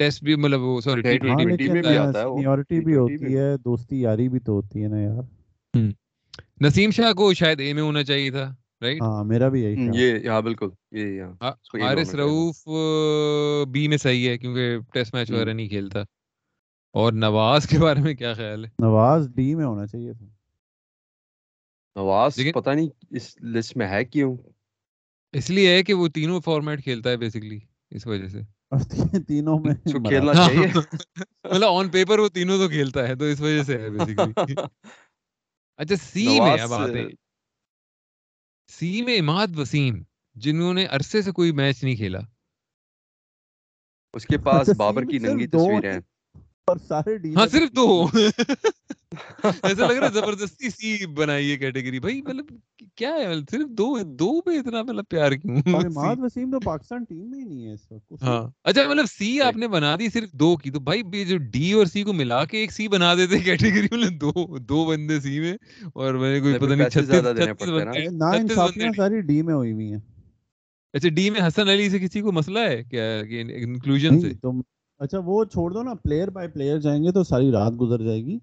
ٹیسٹ 0.00 0.24
بھی 0.24 0.34
مطلب 0.36 0.62
وہ 0.62 0.80
سوری 0.80 1.02
ٹی 1.02 1.18
ٹوینٹی 1.18 1.44
میں 1.68 1.82
بھی 1.82 1.96
آتا 1.96 2.18
ہے۔ 2.18 2.24
سینیورٹی 2.26 2.80
بھی 2.80 2.96
ہوتی 2.96 3.36
ہے 3.36 3.56
دوستی 3.64 4.00
یاری 4.00 4.28
بھی 4.28 4.40
تو 4.40 4.52
ہوتی 4.52 4.82
ہے 4.82 4.88
نا 4.88 5.00
یار۔ 5.00 5.22
نسیم 6.60 6.90
شاہ 6.90 7.12
کو 7.12 7.32
شاید 7.34 7.60
اے 7.60 7.72
میں 7.72 7.82
ہونا 7.82 8.02
چاہیے 8.04 8.30
تھا۔ 8.30 8.46
رائٹ 8.82 9.02
ہاں 9.02 9.24
میرا 9.24 9.48
بھی 9.48 9.62
یہی 9.62 9.88
یہ 9.94 10.28
ہاں 10.28 10.42
بالکل 10.42 10.68
یہ 10.92 11.22
حارث 11.82 12.14
رؤوف 12.14 12.68
بی 13.68 13.88
میں 13.88 13.96
صحیح 13.96 14.28
ہے 14.28 14.38
کیونکہ 14.38 14.78
ٹیسٹ 14.92 15.14
میچ 15.14 15.30
وغیرہ 15.30 15.52
نہیں 15.52 15.68
کھیلتا۔ 15.68 16.00
اور 16.94 17.12
نواز 17.12 17.66
کے 17.68 17.78
بارے 17.78 18.00
میں 18.00 18.14
کیا 18.14 18.34
خیال 18.34 18.64
ہے؟ 18.64 18.70
نواز 18.78 19.28
ڈی 19.34 19.54
میں 19.54 19.64
ہونا 19.64 19.86
چاہیے 19.86 20.12
تھا۔ 20.12 20.26
نواز 21.96 22.40
پتہ 22.54 22.70
نہیں 22.70 22.88
اس 23.10 23.36
لسٹ 23.42 23.76
میں 23.76 23.88
ہے 23.88 24.04
کیوں؟ 24.04 24.36
اس 25.32 25.50
لیے 25.50 25.76
ہے 25.76 25.82
کہ 25.82 25.94
وہ 25.94 26.08
تینوں 26.08 26.40
فارمیٹ 26.40 26.82
کھیلتا 26.82 27.10
ہے 27.10 27.16
بیسیکلی 27.16 27.58
اس 27.90 28.06
وجہ 28.06 28.28
سے۔ 28.28 28.40
تینوں 29.28 29.58
میں 29.58 29.74
کھیلنا 30.08 30.34
چاہیے۔ 30.34 30.66
مطلب 31.44 31.68
آن 31.68 31.88
پیپر 31.88 32.18
وہ 32.18 32.28
تینوں 32.28 32.58
تو 32.58 32.68
کھیلتا 32.68 33.08
ہے 33.08 33.14
تو 33.14 33.24
اس 33.24 33.40
وجہ 33.40 33.62
سے 33.62 33.78
ہے 33.78 33.90
بیسیکلی 33.90 34.32
اچھا 35.78 35.96
سی 35.96 36.40
میں 36.40 36.58
اب 36.58 36.72
آتے 36.72 36.98
ہیں 37.00 37.08
سی 38.70 39.02
میں 39.02 39.18
اماد 39.18 39.46
وسیم 39.56 40.02
جنہوں 40.34 40.74
نے 40.74 40.86
عرصے 40.86 41.22
سے 41.22 41.32
کوئی 41.32 41.52
میچ 41.52 41.84
نہیں 41.84 41.96
کھیلا۔ 41.96 42.18
اس 44.14 44.26
کے 44.26 44.38
پاس 44.38 44.68
بابر 44.76 45.04
کی 45.04 45.18
ننگی 45.18 45.46
تصویر 46.74 47.16
ہے 47.24 47.34
ہاں 47.36 47.46
صرف 47.46 47.76
دو 47.76 48.06
ایسا 49.62 49.86
لگ 49.86 49.92
رہا 49.92 50.06
ہے 50.06 50.12
زبردستی 50.12 50.70
سی 50.70 51.06
بنائی 51.06 51.50
ہے 51.52 51.56
کیٹیگری۔ 51.56 52.00
بھائی 52.00 52.22
مطلب 52.22 52.44
کیا 52.96 53.08
ہے؟ 53.10 53.34
صرف 53.50 53.68
دو 53.68 53.98
دو 54.02 54.40
پہ 54.40 54.50
اتنا 54.50 54.82
مطلب 54.82 55.04
پیار 55.08 55.32
کیوں؟ 55.32 55.56
اماد 55.56 56.16
وسیم 56.18 56.50
تو 56.50 56.60
پاکستان 56.60 57.04
ٹیم 57.04 57.30
میں 57.30 57.38
ہی 57.38 57.44
نہیں 57.44 57.66
ہے 57.66 57.72
اس 57.72 57.92
وقت 57.92 58.22
ہاں۔ 58.22 58.50
اچھا 58.64 58.88
مطلب 58.88 59.04
سی 59.18 59.40
آپ 59.40 59.56
نے 59.56 59.68
بنا 59.68 59.96
دی 59.96 60.08
صرف 60.08 60.32
دو 60.32 60.56
کی 60.56 60.70
تو 60.70 60.80
بھائی 60.80 61.24
جو 61.24 61.36
ڈی 61.38 61.72
اور 61.72 61.86
سی 61.86 62.02
کو 62.02 62.12
ملا 62.12 62.44
کے 62.44 62.58
ایک 62.58 62.72
سی 62.72 62.88
بنا 62.88 63.14
دیتے 63.14 63.38
کیٹیگری 63.38 63.88
مطلب 63.92 64.20
دو 64.20 64.58
دو 64.58 64.84
بندے 64.84 65.20
سی 65.20 65.40
میں 65.40 65.54
اور 65.92 66.14
میں 66.14 66.32
نے 66.34 66.40
کوئی 66.40 66.54
پتہ 66.54 66.72
نہیں 66.72 66.88
چھتیس 66.88 68.12
نا۔ 68.12 68.30
انصافیاں 68.30 68.92
ساری 68.96 69.20
ڈی 69.20 69.42
میں 69.42 69.54
ہوئی 69.54 69.72
ہوئی 69.72 69.92
ہیں۔ 69.92 70.00
اچھا 70.94 71.08
ڈی 71.08 71.30
میں 71.30 71.40
حسن 71.46 71.68
علی 71.68 71.90
سے 71.90 71.98
کسی 71.98 72.20
کو 72.20 72.32
مسئلہ 72.32 72.58
ہے؟ 72.58 72.82
کیا 72.84 73.02
انکلوژن 73.60 74.20
سے؟ 74.20 74.32
اچھا 75.00 75.18
وہ 75.24 75.44
چھوڑ 75.44 75.70
دو 75.70 75.82
نا 75.82 75.94
پلیئر 75.94 76.30
بائی 76.30 76.48
پلیئر 76.48 76.78
جائیں 76.78 77.04
گے 77.04 77.12
تو 77.12 77.24
ساری 77.24 77.50
رات 77.50 77.72
گزر 77.80 78.02
جائے 78.02 78.24
گی۔ 78.24 78.38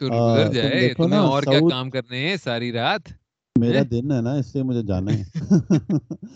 تو 0.00 0.06
گزر 0.06 0.52
جائے 0.52 0.94
تمہیں 0.94 1.18
اور 1.18 1.42
کیا 1.42 1.58
کام 1.70 1.90
کرنے 1.90 2.28
ہیں 2.28 2.36
ساری 2.36 2.72
رات؟ 2.72 3.08
میرا 3.56 3.82
دن 3.90 4.12
ہے 4.12 4.20
نا 4.20 4.32
اس 4.32 4.54
لیے 4.54 4.64
مجھے 4.64 4.82
جانا 4.82 5.12
ہے۔ 5.12 5.22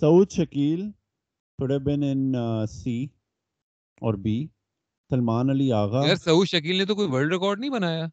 سعود 0.00 0.30
شکیل 0.30 0.90
تھوڑے 1.58 1.78
بن 1.78 2.02
ان 2.02 2.32
سی 2.68 3.04
اور 4.00 4.14
بی 4.14 4.46
سلمان 5.10 5.50
علی 5.50 5.72
آغا۔ 5.72 6.06
یار 6.06 6.16
سعود 6.16 6.46
شکیل 6.46 6.76
نے 6.76 6.84
تو 6.84 6.94
کوئی 6.94 7.08
ورلڈ 7.08 7.32
ریکارڈ 7.32 7.60
نہیں 7.60 7.70
بنایا۔ 7.70 8.06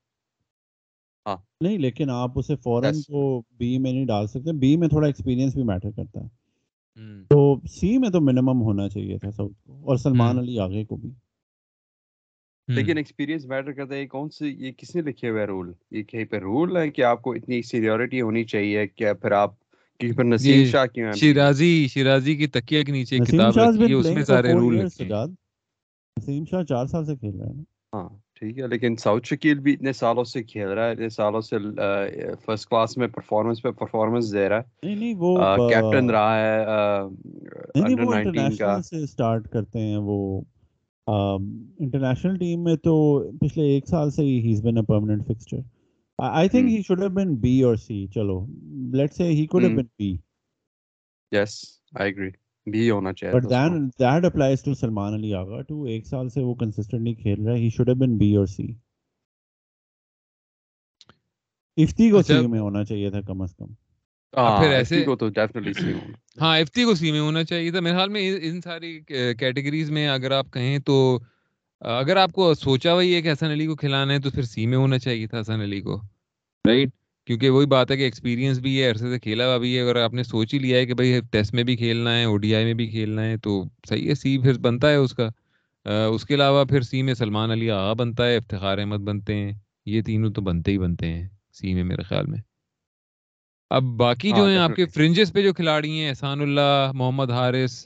ہاں۔ 1.25 1.37
نہیں 1.61 1.77
لیکن 1.77 2.09
آپ 2.09 2.31
اسے 2.35 2.55
فوراً 2.55 2.93
کو 2.93 3.41
بی 3.57 3.77
میں 3.77 3.91
نہیں 3.93 4.05
ڈال 4.05 4.27
سکتے 4.27 4.51
بی 4.53 4.77
میں 4.77 4.87
تھوڑا 4.87 5.07
ایکسپیرینس 5.07 5.53
بھی 5.55 5.63
میٹر 5.63 5.91
کرتا 5.91 6.19
ہے۔ 6.19 6.44
تو 7.29 7.59
سی 7.71 7.97
میں 7.97 8.09
تو 8.09 8.21
منیمم 8.21 8.61
ہونا 8.61 8.89
چاہیے 8.89 9.17
تھا 9.17 9.31
سعود 9.31 9.53
کو 9.63 9.89
اور 9.89 9.97
سلمان 9.97 10.37
علی 10.37 10.59
آگے 10.59 10.85
کو 10.85 10.95
بھی۔ 10.95 11.09
لیکن 12.67 12.97
ایکسپیرینس 12.97 13.45
میٹر 13.45 13.71
کرتا 13.71 13.95
ہے 13.95 14.07
کون 14.07 14.29
سے 14.29 14.47
یہ 14.47 14.71
کس 14.71 14.95
نے 14.95 15.01
لکھے 15.01 15.29
ہوئے 15.29 15.45
رول 15.45 15.71
یہ 15.91 16.03
کہیں 16.03 16.25
پہ 16.25 16.35
رول 16.35 16.77
ہے 16.77 16.89
کہ 16.89 17.03
آپ 17.03 17.21
کو 17.21 17.33
اتنی 17.33 17.61
سینیورٹی 17.61 18.21
ہونی 18.21 18.43
چاہیے 18.43 18.87
کہ 18.87 19.13
پھر 19.13 19.31
آپ 19.31 19.53
کہیں 19.99 20.13
پر 20.13 20.23
نسیم 20.23 20.65
شاہ 20.65 20.85
کیوں 20.85 21.11
شیرازی 21.11 21.87
شیرازی 21.87 22.35
کی 22.35 22.47
تکیہ 22.47 22.83
کے 22.83 22.91
نیچے 22.91 23.17
کتاب 23.17 23.57
لکھی 23.57 23.87
ہے 23.87 23.93
اس 23.93 24.05
میں 24.05 24.23
سارے 24.23 24.53
رول 24.53 24.77
لکھے 24.77 25.05
ہیں۔ 25.05 25.25
نسیم 26.17 26.45
شاہ 26.45 26.63
چار 26.63 26.85
سال 26.85 27.05
سے 27.05 27.15
کھیل 27.15 27.39
رہا 27.39 27.47
ہے 27.47 27.61
ہاں۔ 27.93 28.09
ٹھیک 28.35 28.59
ہے 28.59 28.67
لیکن 28.67 28.95
ساؤتھ 28.95 29.27
شکیل 29.27 29.59
بھی 29.59 29.73
اتنے 29.73 29.91
سالوں 29.93 30.23
سے 30.23 30.43
کھیل 30.43 30.67
رہا 30.67 30.85
ہے 30.85 30.91
اتنے 30.91 31.09
سالوں 31.09 31.41
سے 31.41 31.57
فرسٹ 32.45 32.69
کلاس 32.69 32.97
میں 32.97 33.07
پرفارمنس 33.07 33.61
پہ 33.61 33.71
پرفارمنس 33.71 34.33
دے 34.33 34.49
رہا 34.49 34.57
ہے۔ 34.57 34.95
نہیں 34.95 35.13
وہ 35.17 35.35
کیپٹن 35.69 36.09
رہا 36.09 36.35
ہے 36.37 36.59
انڈر 37.75 38.05
نائنٹین 38.05 38.55
کا۔ 38.55 38.77
سے 38.81 39.05
سٹارٹ 39.05 39.47
کرتے 39.47 39.79
ہیں 39.79 39.97
وہ 39.97 40.17
انٹرنیشنل 41.07 42.37
ٹیم 42.37 42.63
میں 42.63 42.75
تو 42.75 42.95
پچھلے 43.37 43.65
ایک 43.65 43.87
سال 43.87 44.11
سے 44.11 44.23
he 44.23 44.37
has 44.39 44.63
been 44.63 44.77
a 44.77 44.83
permanent 44.83 45.25
fixture 45.27 45.59
I 46.19 46.49
think 46.49 46.69
he 46.69 46.81
should 46.81 47.01
have 47.01 47.09
been 47.09 47.35
B 47.35 47.61
اور 47.61 47.75
سی 47.75 48.05
چلو 48.07 48.39
let's 48.93 49.13
say 49.13 49.23
he 49.23 49.45
could 49.45 49.63
have 49.63 49.75
been 49.75 49.85
B 49.99 50.15
yes 51.31 51.53
I 51.99 52.09
agree 52.09 52.29
B 52.67 52.89
ہونا 52.89 53.13
چاہیے 53.13 53.35
but 53.35 53.49
then 53.49 53.87
that 53.99 54.25
applies 54.25 54.63
to 54.63 54.73
Salman 54.73 55.13
Ali 55.13 55.33
Agha 55.33 55.61
too 55.61 55.83
ایک 55.83 56.07
سال 56.07 56.29
سے 56.29 56.41
وہ 56.41 56.53
consistently 56.55 57.13
کھیل 57.13 57.45
رہا 57.45 57.53
ہے. 57.53 57.59
He 57.59 57.69
should 57.69 57.89
have 57.89 57.95
been 57.95 58.17
B 58.17 58.35
اور 58.35 58.45
سی 58.47 58.67
افتی 61.77 62.09
کو 62.11 62.21
سی 62.21 62.45
میں 62.47 62.59
ہونا 62.59 62.83
چاہیے 62.83 63.09
تھا 63.09 63.21
کم 63.21 63.41
از 63.41 63.55
کم۔ 63.55 63.73
پھر 64.33 64.71
ایسے 64.71 65.03
کو 65.05 65.15
تو 65.15 65.27
ڈیفینیٹلی 65.29 65.73
سی 65.73 65.93
ہاں 66.41 66.57
ایف 66.57 66.71
ٹی 66.71 66.83
کو 66.83 66.93
سی 66.95 67.11
میں 67.11 67.19
ہونا 67.19 67.43
چاہیے 67.43 67.71
تھا۔ 67.71 67.79
میرے 67.79 67.95
خیال 67.95 68.09
میں 68.09 68.21
ان 68.41 68.59
ساری 68.61 68.99
کیٹیگریز 69.39 69.91
میں 69.91 70.07
اگر 70.09 70.31
آپ 70.31 70.51
کہیں 70.53 70.77
تو 70.85 70.97
اگر 71.81 72.17
آپ 72.17 72.31
کو 72.31 72.53
سوچا 72.53 72.93
وہی 72.93 73.13
ہے 73.15 73.21
کہ 73.21 73.31
حسن 73.31 73.51
علی 73.51 73.65
کو 73.67 73.75
کھلانا 73.75 74.13
ہے 74.13 74.19
تو 74.19 74.29
پھر 74.31 74.43
سی 74.43 74.65
میں 74.67 74.77
ہونا 74.77 74.99
چاہیے 74.99 75.27
تھا 75.27 75.39
حسن 75.41 75.61
علی 75.61 75.81
کو۔ 75.81 75.99
رائٹ 76.65 76.89
کیونکہ 77.27 77.49
وہی 77.49 77.65
بات 77.65 77.91
ہے 77.91 77.97
کہ 77.97 78.03
ایکسپیرینس 78.03 78.57
بھی 78.59 78.81
ہے 78.81 78.89
عرصے 78.89 79.09
سے 79.11 79.19
کھیلا 79.19 79.47
ہوا 79.47 79.57
بھی 79.57 79.75
ہے۔ 79.75 79.81
اگر 79.81 79.95
آپ 80.01 80.13
نے 80.13 80.23
سوچ 80.23 80.53
ہی 80.53 80.59
لیا 80.59 80.77
ہے 80.77 80.85
کہ 80.85 80.93
بھائی 80.93 81.19
ٹیسٹ 81.31 81.53
میں 81.53 81.63
بھی 81.63 81.75
کھیلنا 81.75 82.17
ہے 82.17 82.23
او 82.23 82.37
ڈی 82.37 82.55
آئی 82.55 82.65
میں 82.65 82.73
بھی 82.73 82.87
کھیلنا 82.87 83.25
ہے 83.25 83.37
تو 83.37 83.63
صحیح 83.89 84.09
ہے 84.09 84.15
سی 84.15 84.37
پھر 84.37 84.57
بنتا 84.59 84.89
ہے 84.89 84.95
اس 84.95 85.13
کا۔ 85.13 85.29
اس 85.85 86.25
کے 86.25 86.35
علاوہ 86.35 86.63
پھر 86.65 86.81
سی 86.81 87.01
میں 87.01 87.13
سلمان 87.13 87.51
علی 87.51 87.69
آغا 87.71 87.93
بنتا 87.93 88.27
ہے 88.27 88.35
افتخار 88.37 88.77
احمد 88.77 88.97
بنتے 88.97 89.35
ہیں۔ 89.35 89.51
یہ 89.85 90.01
تینوں 90.01 90.31
تو 90.31 90.41
بنتے 90.41 90.71
ہی 90.71 90.77
بنتے 90.77 91.07
ہیں 91.07 91.27
سی 91.53 91.73
میں 91.73 91.83
میرے 91.83 92.03
خیال 92.03 92.25
میں۔ 92.25 92.39
اب 93.71 93.83
باقی 93.97 94.31
جو 94.31 94.47
ہیں 94.47 94.57
آپ 94.57 94.75
کے 94.75 94.85
فرنجز 94.85 95.31
پہ 95.33 95.41
جو 95.41 95.53
کھلاڑی 95.53 95.99
ہیں 95.99 96.09
احسان 96.09 96.41
اللہ 96.41 96.91
محمد 96.93 97.31
حارث 97.31 97.85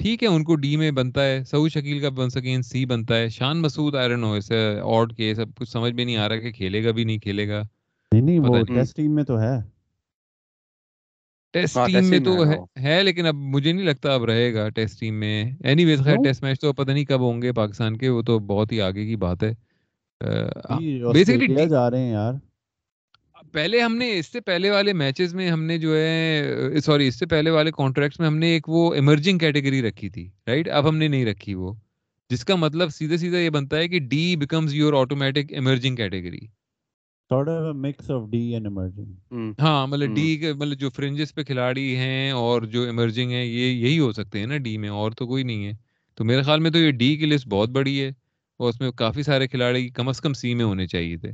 ٹھیک 0.00 0.22
ہے 0.22 0.28
ان 0.28 0.44
کو 0.44 0.54
ڈی 0.56 0.76
میں 0.76 0.90
بنتا 0.90 1.24
ہے۔ 1.26 1.42
سعود 1.44 1.70
شکیل 1.70 2.00
کا 2.00 2.08
بن 2.08 2.30
سکیں 2.30 2.60
سی 2.62 2.84
بنتا 2.86 3.16
ہے۔ 3.16 3.28
شان 3.28 3.60
مسعود 3.62 3.94
آئرن 3.94 4.22
ہو 4.24 4.32
اسے 4.34 4.58
آڈ 4.96 5.16
کے 5.16 5.34
سب 5.34 5.54
کچھ 5.56 5.70
سمجھ 5.70 5.92
میں 5.92 6.04
نہیں 6.04 6.16
آ 6.16 6.28
رہا 6.28 6.36
کہ 6.36 6.52
کھیلے 6.52 6.84
گا 6.84 6.90
بھی 6.90 7.04
نہیں 7.04 7.18
کھیلے 7.18 7.48
گا۔ 7.48 7.62
نہیں 8.12 8.22
نہیں 8.22 8.38
وہ 8.40 8.62
ٹیسٹ 8.64 8.96
ٹیم 8.96 9.14
میں 9.14 9.24
تو 9.24 9.38
ہے۔ 9.40 9.56
ٹیسٹ 11.54 11.78
ٹیم 11.86 12.08
میں 12.10 12.18
تو 12.18 12.32
ہے 12.82 13.02
لیکن 13.04 13.26
اب 13.26 13.34
مجھے 13.34 13.72
نہیں 13.72 13.86
لگتا 13.86 14.14
اب 14.14 14.24
رہے 14.24 14.52
گا 14.54 14.68
ٹیسٹ 14.68 15.00
ٹیم 15.00 15.14
میں۔ 15.20 15.44
اینی 15.64 15.84
ویز 15.84 16.00
خیر 16.04 16.16
ٹیسٹ 16.24 16.42
میچ 16.42 16.60
تو 16.60 16.72
پتہ 16.72 16.90
نہیں 16.90 17.04
کب 17.04 17.20
ہوں 17.20 17.42
گے 17.42 17.52
پاکستان 17.52 17.96
کے 17.96 18.08
وہ 18.08 18.22
تو 18.22 18.38
بہت 18.38 18.72
ہی 18.72 18.80
آگے 18.80 19.06
کی 19.06 19.16
بات 19.16 19.42
ہے۔ 19.42 19.52
بیسکلی 21.12 21.68
جا 21.68 21.90
رہے 21.90 21.98
ہیں 21.98 22.10
یار۔ 22.10 22.34
پہلے 23.52 23.80
ہم 23.80 23.96
نے 23.96 24.18
اس 24.18 24.26
سے 24.26 24.40
پہلے 24.40 24.70
والے 24.70 24.92
میچز 24.92 25.34
میں 25.34 25.50
ہم 25.50 25.62
نے 25.64 25.78
جو 25.78 25.94
ہے 25.96 26.42
سوری 26.84 27.06
اس 27.08 27.18
سے 27.18 27.26
پہلے 27.26 27.50
والے 27.50 27.70
کانٹریکٹس 27.76 28.20
میں 28.20 28.26
ہم 28.26 28.36
نے 28.36 28.46
ایک 28.46 28.68
وہ 28.68 28.94
ایمرجنگ 28.94 29.38
کیٹیگری 29.38 29.82
رکھی 29.82 30.08
تھی 30.10 30.28
رائٹ 30.46 30.68
اب 30.68 30.88
ہم 30.88 30.96
نے 30.96 31.08
نہیں 31.08 31.24
رکھی 31.26 31.54
وہ۔ 31.54 31.72
جس 32.30 32.44
کا 32.44 32.54
مطلب 32.54 32.90
سیدھے 32.90 33.16
سیدھا 33.16 33.38
یہ 33.38 33.50
بنتا 33.50 33.76
ہے 33.76 33.88
کہ 33.88 33.98
D 34.00 34.36
becomes 34.36 34.74
your 34.74 34.94
automatic 34.94 35.52
emerging 35.52 35.96
category 35.96 36.40
ہاں 39.60 39.86
مطلب 39.86 40.14
ڈی 40.14 40.52
مطلب 40.56 40.78
جو 40.78 40.90
فرنجز 40.90 41.34
پہ 41.34 41.42
کھلاڑی 41.42 41.96
ہیں 41.96 42.30
اور 42.30 42.62
جو 42.62 42.82
ایمرجنگ 42.82 43.30
ہیں 43.30 43.44
یہ 43.44 43.72
یہی 43.72 43.98
ہو 43.98 44.12
سکتے 44.12 44.38
ہیں 44.38 44.46
نا 44.46 44.56
ڈی 44.56 44.78
میں 44.78 44.88
اور 44.88 45.10
تو 45.10 45.26
کوئی 45.26 45.42
نہیں 45.42 45.66
ہے۔ 45.66 45.72
تو 46.14 46.24
میرے 46.24 46.42
خیال 46.42 46.60
میں 46.60 46.70
تو 46.70 46.78
یہ 46.78 46.90
ڈی 46.90 47.16
کی 47.16 47.26
لسٹ 47.26 47.48
بہت 47.48 47.68
بڑی 47.68 48.00
ہے 48.00 48.08
اور 48.60 48.68
اس 48.68 48.80
میں 48.80 48.90
کافی 48.90 49.22
سارے 49.22 49.48
کھلاڑی 49.48 49.88
کم 49.88 50.08
از 50.08 50.20
کم 50.20 50.32
سی 50.32 50.54
میں 50.54 50.64
ہونے 50.64 50.86
چاہیے 50.86 51.16
تھے۔ 51.16 51.30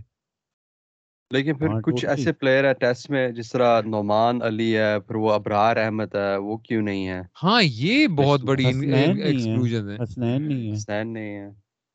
لیکن 1.30 1.54
پھر 1.54 1.68
ہاں 1.68 1.80
کچھ 1.80 2.04
ایسے 2.04 2.32
پلیئر 2.32 2.64
ہے 2.64 2.72
ٹیسٹ 2.74 3.10
میں 3.10 3.28
جس 3.28 3.52
طرح 3.52 3.80
نعمان 3.80 4.42
علی 4.42 4.76
ہے 4.76 5.00
پھر 5.00 5.16
وہ 5.16 5.32
ابرار 5.32 5.76
احمد 5.76 6.14
ہے 6.14 6.36
وہ 6.36 6.56
کیوں 6.56 6.82
نہیں 6.82 7.08
ہے؟ 7.08 7.20
ہاں 7.42 7.62
یہ 7.62 8.06
بہت 8.06 8.40
بڑی 8.40 8.64
ایکسکلوژن 8.64 9.90
ہے۔ 9.90 9.96
حسنین 10.02 11.12
نہیں 11.12 11.40
ہے۔ 11.40 11.50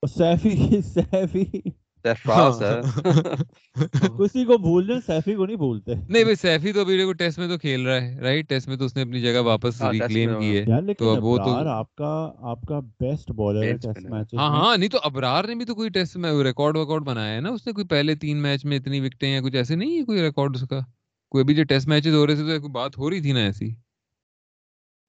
سیفی 0.08 0.82
سیفی۔ 0.82 1.46
کسی 4.18 4.46
کو 4.46 4.58
بھول 4.58 4.88
جائیں 4.88 5.02
سیفی 5.06 5.36
کو 5.36 5.46
نہیں 5.46 5.58
بھولتے 5.58 5.94
نہیں 5.96 6.24
بھائی 6.24 6.36
سیفی 6.36 6.74
تو 6.74 6.82
ابھی 6.82 6.98
دیکھو 6.98 7.14
ٹیسٹ 7.14 7.40
میں 7.40 7.48
تو 7.48 7.58
کھیل 7.58 7.88
رہا 7.88 8.02
ہے 8.02 8.20
رائٹ 8.20 8.50
ٹیسٹ 8.50 8.68
میں 8.68 8.78
تو 8.78 8.86
اس 8.86 8.96
نے 8.96 9.02
اپنی 9.02 9.22
جگہ 9.22 9.40
واپس 9.40 9.82
ریکلیم 9.82 10.30
کی 10.40 10.58
ہے 10.58 10.66
تو 10.94 11.16
اب 11.16 11.24
وہ 11.24 11.38
تو 11.38 11.44
ابرار 11.44 11.66
آپ 11.66 11.96
کا 11.96 12.32
آپ 12.42 12.62
کا 12.62 12.80
بیسٹ 12.80 13.32
بالر 13.32 13.64
ہے 13.64 13.74
ٹیسٹ. 13.74 14.10
میچز 14.10 14.34
ہاں 14.34 14.50
ہاں 14.50 14.78
نہیں 14.78 14.90
تو 14.90 15.00
ابرار 15.04 15.44
نے 15.44 15.56
بھی 15.56 15.66
تو 15.66 15.76
کوئی 15.76 15.90
ٹیسٹ 15.90 16.18
میں 16.18 16.44
ریکارڈ 16.44 16.78
ویکارڈ 16.78 17.04
بنایا 17.04 17.36
ہے 17.36 17.42
نا 17.42 17.50
اس 17.50 17.68
نے 17.68 17.74
کوئی 17.74 17.86
پہلے 17.88 18.16
تین 18.16 18.38
میچ 18.38 18.66
میں 18.66 18.78
اتنی 18.78 19.02
وکٹیں 19.02 19.34
یا 19.34 19.42
کچھ 19.42 19.56
ایسے 19.56 19.76
نہیں 19.76 20.00
ہے 20.00 20.04
کوئی 20.04 20.22
ریکارڈ 20.22 20.56
اس 20.56 20.64
کا 20.70 20.80
کوئی 21.30 21.42
ابھی 21.42 21.56
جو 21.56 21.64
ٹیسٹ 21.64 21.88
میچز 21.88 22.14
ہو 22.14 22.28
رہے 22.28 22.36
تھے 22.36 22.42
تو 22.42 22.60
کوئی 22.60 22.72
بات 22.72 22.98
ہو 22.98 23.10
رہی 23.10 23.22
تھی 23.22 23.32
نا 23.32 23.40
ایسی 23.40 23.70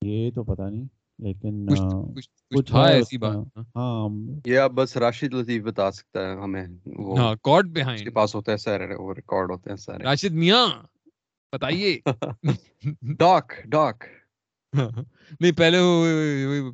یہ 0.03 0.30
تو 0.30 0.45
پتہ 0.45 0.62
نہیں 0.62 0.86
لیکن 1.23 1.66
کچھ 1.66 2.66
تھا 2.66 2.89
ہے 2.89 2.95
ایسی 2.95 3.18
بات 3.18 3.37
میں 3.37 3.64
ہاں۔ 3.77 4.09
یہ 4.45 4.59
اب 4.59 4.73
بس 4.73 4.97
راشد 4.97 5.35
لطیف 5.35 5.62
بتا 5.62 5.91
سکتا 5.91 6.20
ہے 6.20 6.37
ہمیں 6.37 6.66
وہ 6.87 7.18
ہاں 7.18 7.35
کارڈ 7.43 7.79
اس 7.79 8.03
کے 8.03 8.11
پاس 8.11 8.49
ہیں 8.49 8.57
سارے 8.57 8.95
وہ 8.95 9.14
ریکارڈ 9.14 9.51
ہوتے 9.51 9.70
ہیں 9.70 9.77
سارے۔ 9.77 10.05
راشد 10.05 10.33
میاں 10.33 10.68
بتائیے۔ 11.53 11.99
ڈاک 13.18 13.53
ڈاک 13.66 14.05
نہیں 15.41 15.53
پہلے 15.53 15.79
وہ 15.79 16.07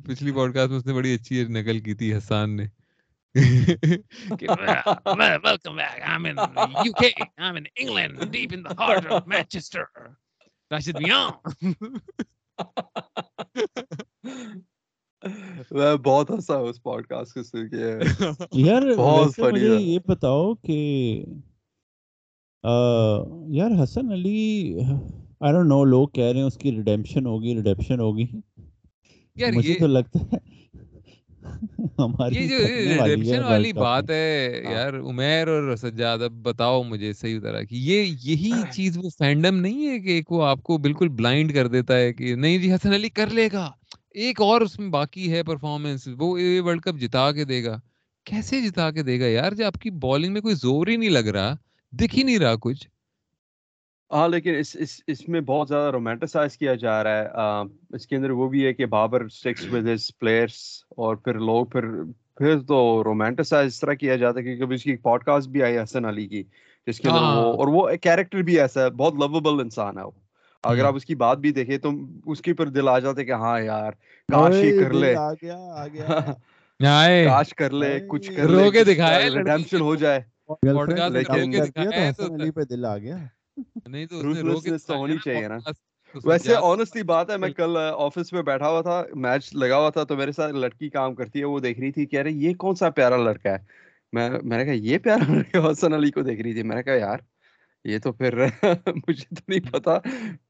پچھلی 0.05 0.31
پوڈ 0.31 0.53
کاسٹ 0.53 0.69
میں 0.69 0.77
اس 0.77 0.85
نے 0.85 0.93
بڑی 0.93 1.13
اچھی 1.13 1.45
نقل 1.49 1.79
کی 1.79 1.93
تھی 1.93 2.17
حسان 2.17 2.55
نے۔ 2.55 2.65
Welcome 5.45 5.75
back 5.75 5.79
I'm 6.03 6.25
in 6.25 6.37
U 6.85 6.93
K 6.93 7.05
I'm 7.37 7.55
in 7.55 7.63
England 7.75 8.31
deep 8.31 8.49
in 8.53 8.63
the 8.63 8.73
heart 8.79 9.05
of 9.05 9.27
Manchester 9.27 9.81
Rashid 10.71 10.99
میاں۔ 10.99 11.31
میں 15.71 15.95
بہت 16.03 16.31
ہنسا 16.31 16.55
اس 16.59 16.81
پوڈ 16.83 17.07
کاسٹ 17.07 17.33
کو 17.33 17.43
سن 17.43 17.69
کے۔ 17.69 17.97
یار 18.59 18.81
بہت 18.97 19.39
مجھے 19.39 19.67
تھا۔ 19.67 19.79
یہ 19.79 19.99
بتاؤ 20.07 20.53
کہ 20.55 20.77
یار 23.53 23.71
Hasan 23.83 24.11
Ali 24.11 24.39
I 25.41 25.53
don't 25.53 25.67
know 25.67 25.83
لوگ 25.85 26.07
کہہ 26.07 26.23
رہے 26.23 26.39
ہیں 26.39 26.47
اس 26.47 26.57
کی 26.57 26.71
ریڈیمپشن 26.71 27.25
ہوگی 27.25 27.55
ریڈیمپشن 27.55 27.99
ہوگی۔ 27.99 28.25
یار 29.35 29.51
مجھے 29.51 29.75
تو 29.79 29.87
لگتا 29.87 30.19
ہے 30.33 30.37
ہماری 31.99 32.35
یہ 32.35 32.47
جو 32.47 32.57
ریڈیمپشن 32.67 33.43
والی 33.43 33.73
بات 33.73 34.09
ہے 34.09 34.27
ہاں۔ 34.65 34.71
یار 34.73 34.93
عمیر 35.01 35.47
اور 35.47 35.75
سجاد 35.75 36.21
اب 36.21 36.31
بتاؤ 36.43 36.83
مجھے 36.83 37.13
صحیح 37.13 37.39
طرح 37.39 37.61
کی۔ 37.61 37.77
یہ 37.83 38.03
یہی 38.21 38.51
چیز 38.71 38.97
وہ 38.97 39.09
فینڈم 39.17 39.55
نہیں 39.55 39.87
ہے 39.87 39.99
کہ 39.99 40.09
ایک 40.09 40.31
وہ 40.31 40.43
آپ 40.43 40.63
کو 40.63 40.77
بالکل 40.77 41.09
بلائنڈ 41.09 41.53
کر 41.53 41.67
دیتا 41.67 41.97
ہے 41.97 42.13
کہ 42.13 42.35
نہیں 42.35 42.57
جی 42.57 42.73
حسن 42.73 42.93
علی 42.93 43.09
کر 43.09 43.27
لے 43.31 43.49
گا۔ 43.53 43.69
ایک 44.15 44.41
اور 44.41 44.61
اس 44.61 44.77
میں 44.79 44.87
باقی 44.89 45.31
ہے 45.31 45.43
پرفارمنس 45.43 46.07
وہ 46.17 46.27
ورلڈ 46.63 46.81
کپ 46.81 46.99
جتا 46.99 47.31
کے 47.31 47.45
دے 47.45 47.63
گا۔ 47.63 47.79
کیسے 48.25 48.61
جتا 48.61 48.89
کے 48.91 49.03
دے 49.03 49.19
گا 49.19 49.25
یار؟ 49.25 49.51
جب 49.51 49.65
آپ 49.65 49.81
کی 49.81 49.89
بالنگ 49.99 50.33
میں 50.33 50.41
کوئی 50.41 50.55
زور 50.55 50.87
ہی 50.87 50.95
نہیں 50.95 51.09
لگ 51.09 51.27
رہا 51.29 51.53
دکھ 51.93 52.15
ہی 52.15 52.23
نہیں 52.23 52.39
رہا 52.39 52.55
کچھ۔ 52.61 52.87
ہاں 54.11 54.27
لیکن 54.27 54.55
اس 54.55 54.75
اس 54.79 55.01
اس 55.07 55.27
میں 55.29 55.41
بہت 55.41 55.67
زیادہ 55.67 55.91
رومانٹیسائز 55.91 56.57
کیا 56.57 56.73
جا 56.75 57.03
رہا 57.03 57.17
ہے۔ 57.17 57.95
اس 57.95 58.07
کے 58.07 58.15
اندر 58.15 58.29
وہ 58.31 58.47
بھی 58.49 58.65
ہے 58.65 58.73
کہ 58.73 58.85
Babar 58.85 59.27
sticks 59.29 59.65
with 59.71 59.87
his 59.87 60.09
players 60.19 60.57
اور 60.97 61.15
پھر 61.15 61.39
لوگ 61.41 61.65
پھر 61.65 61.87
پھر 62.37 62.59
تو 62.59 62.77
رومانٹیسائز 63.03 63.67
اس 63.67 63.79
طرح 63.79 63.93
کیا 63.93 64.15
جاتا 64.15 64.39
ہے 64.39 64.43
کیونکہ 64.43 64.63
ابھی 64.63 64.75
اس 64.75 64.83
کی 64.83 64.95
پوڈ 64.97 65.23
کاسٹ 65.23 65.49
بھی 65.49 65.63
آئی 65.63 65.77
حسن 65.77 66.05
علی 66.05 66.27
کی 66.27 66.43
جس 66.87 66.99
کے 66.99 67.09
اندر 67.09 67.21
وہ 67.23 67.43
ہاں۔ 67.43 67.53
اور 67.53 67.67
وہ 67.67 67.89
کیریکٹر 68.01 68.41
بھی 68.41 68.59
ایسا 68.59 68.83
ہے 68.83 68.89
بہت 68.97 69.13
لوبل 69.15 69.59
انسان 69.59 69.97
ہے 69.97 70.03
وہ۔ 70.03 70.11
اگر 70.63 70.77
ہوں 70.77 70.85
آپ 70.85 70.95
اس 70.95 71.05
کی 71.05 71.15
بات 71.15 71.37
بھی 71.37 71.51
دیکھیں 71.51 71.77
تو 71.79 71.91
اس 72.25 72.41
کے 72.41 72.53
پر 72.53 72.67
دل 72.69 72.87
آ 72.87 72.97
جاتا 72.99 73.19
ہے 73.19 73.25
کہ 73.25 73.31
ہاں 73.33 73.59
یار 73.61 73.91
کاش 74.29 74.55
یہ 74.55 74.81
کر 74.81 74.93
لے۔ 74.93 75.15
آ 75.17 75.31
گیا 75.33 75.57
آ 75.73 75.87
گیا۔ 75.87 76.07
آئے 76.79 77.25
کاش 77.25 77.53
کر 77.55 77.71
لے 77.73 77.99
کچھ 78.07 78.31
کر 78.31 78.47
لے 78.49 78.69
کے 78.71 78.83
کے 78.85 79.77
ہو 79.79 79.95
جائے۔ 79.95 80.19
پہ 82.51 82.63
دل 82.65 82.85
آ 82.85 82.97
گیا۔ 82.97 83.17
نہیں 83.87 84.05
تو 84.07 84.21
ہونی 84.89 85.17
چاہیے 85.19 85.47
نا۔ 85.47 85.57
ویسے 86.23 86.55
آنےسٹلی 86.57 87.03
بات 87.05 87.29
ہے 87.29 87.37
میں 87.37 87.49
کل 87.51 87.77
آفس 87.77 88.31
میں 88.33 88.41
بیٹھا 88.43 88.69
ہوا 88.69 88.81
تھا 88.81 88.95
میچ 89.15 89.49
لگا 89.53 89.77
ہوا 89.77 89.89
تھا 89.89 90.03
تو 90.03 90.15
میرے 90.15 90.31
ساتھ 90.31 90.53
لڑکی 90.55 90.89
کام 90.89 91.15
کرتی 91.15 91.39
ہے 91.39 91.45
وہ 91.45 91.59
دیکھ 91.59 91.79
رہی 91.79 91.91
تھی 91.91 92.05
کہہ 92.07 92.21
رہی 92.21 92.43
یہ 92.45 92.53
کون 92.57 92.75
سا 92.75 92.89
پیارا 92.91 93.17
لڑکا 93.19 93.51
ہے؟ 93.51 93.57
میں 94.13 94.29
میں 94.41 94.57
نے 94.57 94.65
کہا 94.65 94.73
یہ 94.83 94.97
پیارا 94.99 95.17
لڑکا 95.33 95.69
حسن 95.69 95.93
علی 95.93 96.11
کو 96.11 96.21
دیکھ 96.23 96.41
رہی 96.41 96.53
تھی۔ 96.53 96.63
میں 96.63 96.75
نے 96.75 96.83
کہا 96.83 96.93
یار 96.95 97.19
یہ 97.83 97.99
تو 97.99 98.11
پھر 98.11 98.45
مجھے 98.87 99.35
تو 99.35 99.41
نہیں 99.47 99.71
پتا۔ 99.71 99.99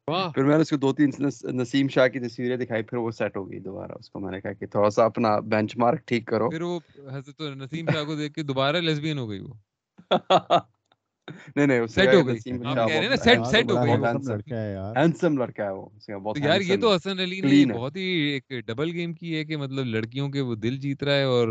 پھر 0.05 0.43
میں 0.43 0.55
نے 0.55 0.61
اس 0.61 0.69
کو 0.69 0.77
دو 0.77 0.93
تین 0.93 1.09
نس- 1.19 1.51
نسیم 1.51 1.87
شاہ 1.87 2.07
کی 2.07 2.19
تصویریں 2.19 2.57
دکھائی 2.57 2.83
پھر 2.83 2.97
وہ 2.97 3.11
سیٹ 3.11 3.37
ہو 3.37 3.51
گئی 3.51 3.59
دوبارہ 3.59 3.91
اس 3.99 4.09
کو۔ 4.09 4.19
میں 4.19 4.31
نے 4.31 4.41
کہا 4.41 4.53
کہ 4.53 4.65
تھوڑا 4.65 4.89
سا 4.89 5.05
اپنا 5.05 5.39
بینچ 5.39 5.77
مارک 5.77 6.07
ٹھیک 6.07 6.25
کرو۔ 6.25 6.49
پھر 6.49 6.61
وہ 6.61 6.79
حضرت 7.11 7.41
نسیم 7.41 7.85
شاہ 7.93 8.03
کو 8.03 8.15
دیکھ 8.15 8.33
کے 8.33 8.43
دوبارہ 8.43 8.77
لیسبین 8.77 9.17
ہو 9.17 9.29
گئی 9.29 9.39
وہ۔ 9.39 9.53
نہیں 11.55 11.67
نہیں 11.67 11.87
سیٹ 11.87 12.13
ہو 12.13 12.25
گئی۔ 12.27 12.37
آپ 12.65 12.75
کہہ 12.75 12.95
رہے 12.95 12.97
ہیں 12.97 13.09
نا 13.09 13.15
سیٹ 13.17 13.45
سیٹ 13.47 13.71
ہو 13.71 13.75
گئی۔ 13.77 13.97
لڑکا 13.97 14.57
ہے 14.57 14.71
یار۔ 14.71 14.95
ہینسم 14.97 15.37
لڑکا 15.37 15.63
ہے 15.63 15.69
وہ 15.69 15.87
بہت 16.19 16.39
یار 16.39 16.61
یہ 16.61 16.77
تو 16.77 16.93
حسن 16.95 17.19
علی 17.19 17.39
نے 17.41 17.73
بہت 17.73 17.95
ہی 17.95 18.03
ایک 18.29 18.53
ڈبل 18.67 18.91
گیم 18.91 19.13
کی 19.13 19.35
ہے 19.35 19.43
کہ 19.45 19.57
مطلب 19.57 19.85
لڑکیوں 19.87 20.29
کے 20.29 20.41
وہ 20.41 20.55
دل 20.57 20.77
جیت 20.77 21.03
رہا 21.03 21.15
ہے 21.15 21.23
اور 21.29 21.47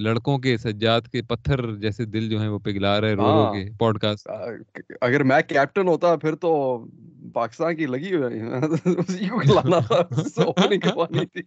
لڑکوں 0.00 0.38
کے 0.38 0.56
سجاد 0.58 1.08
کے 1.12 1.22
پتھر 1.28 1.74
جیسے 1.76 2.04
دل 2.06 2.28
جو 2.28 2.40
ہیں 2.40 2.48
وہ 2.48 2.58
پگھلا 2.60 3.00
رہا 3.00 3.08
ہے 3.08 3.14
رو 3.14 3.22
رو 3.24 3.44
ہاں۔ 3.44 3.52
کے 3.54 3.68
پوڈ 3.78 3.98
کاسٹ 3.98 4.28
اگر 5.00 5.22
میں 5.24 5.40
کیپٹن 5.48 5.88
ہوتا 5.88 6.14
پھر 6.16 6.34
تو 6.36 6.52
پاکستان 7.34 7.76
کی 7.76 7.86
لگی 7.86 8.14
ہوئی 8.14 8.40
اسی 8.98 9.28
کو 9.28 9.38
کھلانا 9.40 9.78
تھا 9.78 10.02
اوپننگ 10.42 10.80
کروانی 10.80 11.26
تھی۔ 11.26 11.42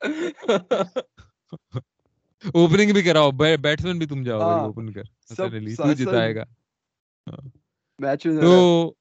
اوپننگ 2.44 2.92
بھی 2.92 3.02
کراؤ 3.02 3.30
بیٹسمین 3.60 3.98
بھی 3.98 4.06
تم 4.06 4.22
جاؤ 4.22 4.38
بھائی 4.38 4.52
ہاں 4.52 4.64
اوپن 4.64 4.90
کر 4.90 5.02
تو 5.36 5.92
جتائے 5.94 6.34
گا۔ 6.34 6.44
میں 8.00 8.14
تو 8.40 8.92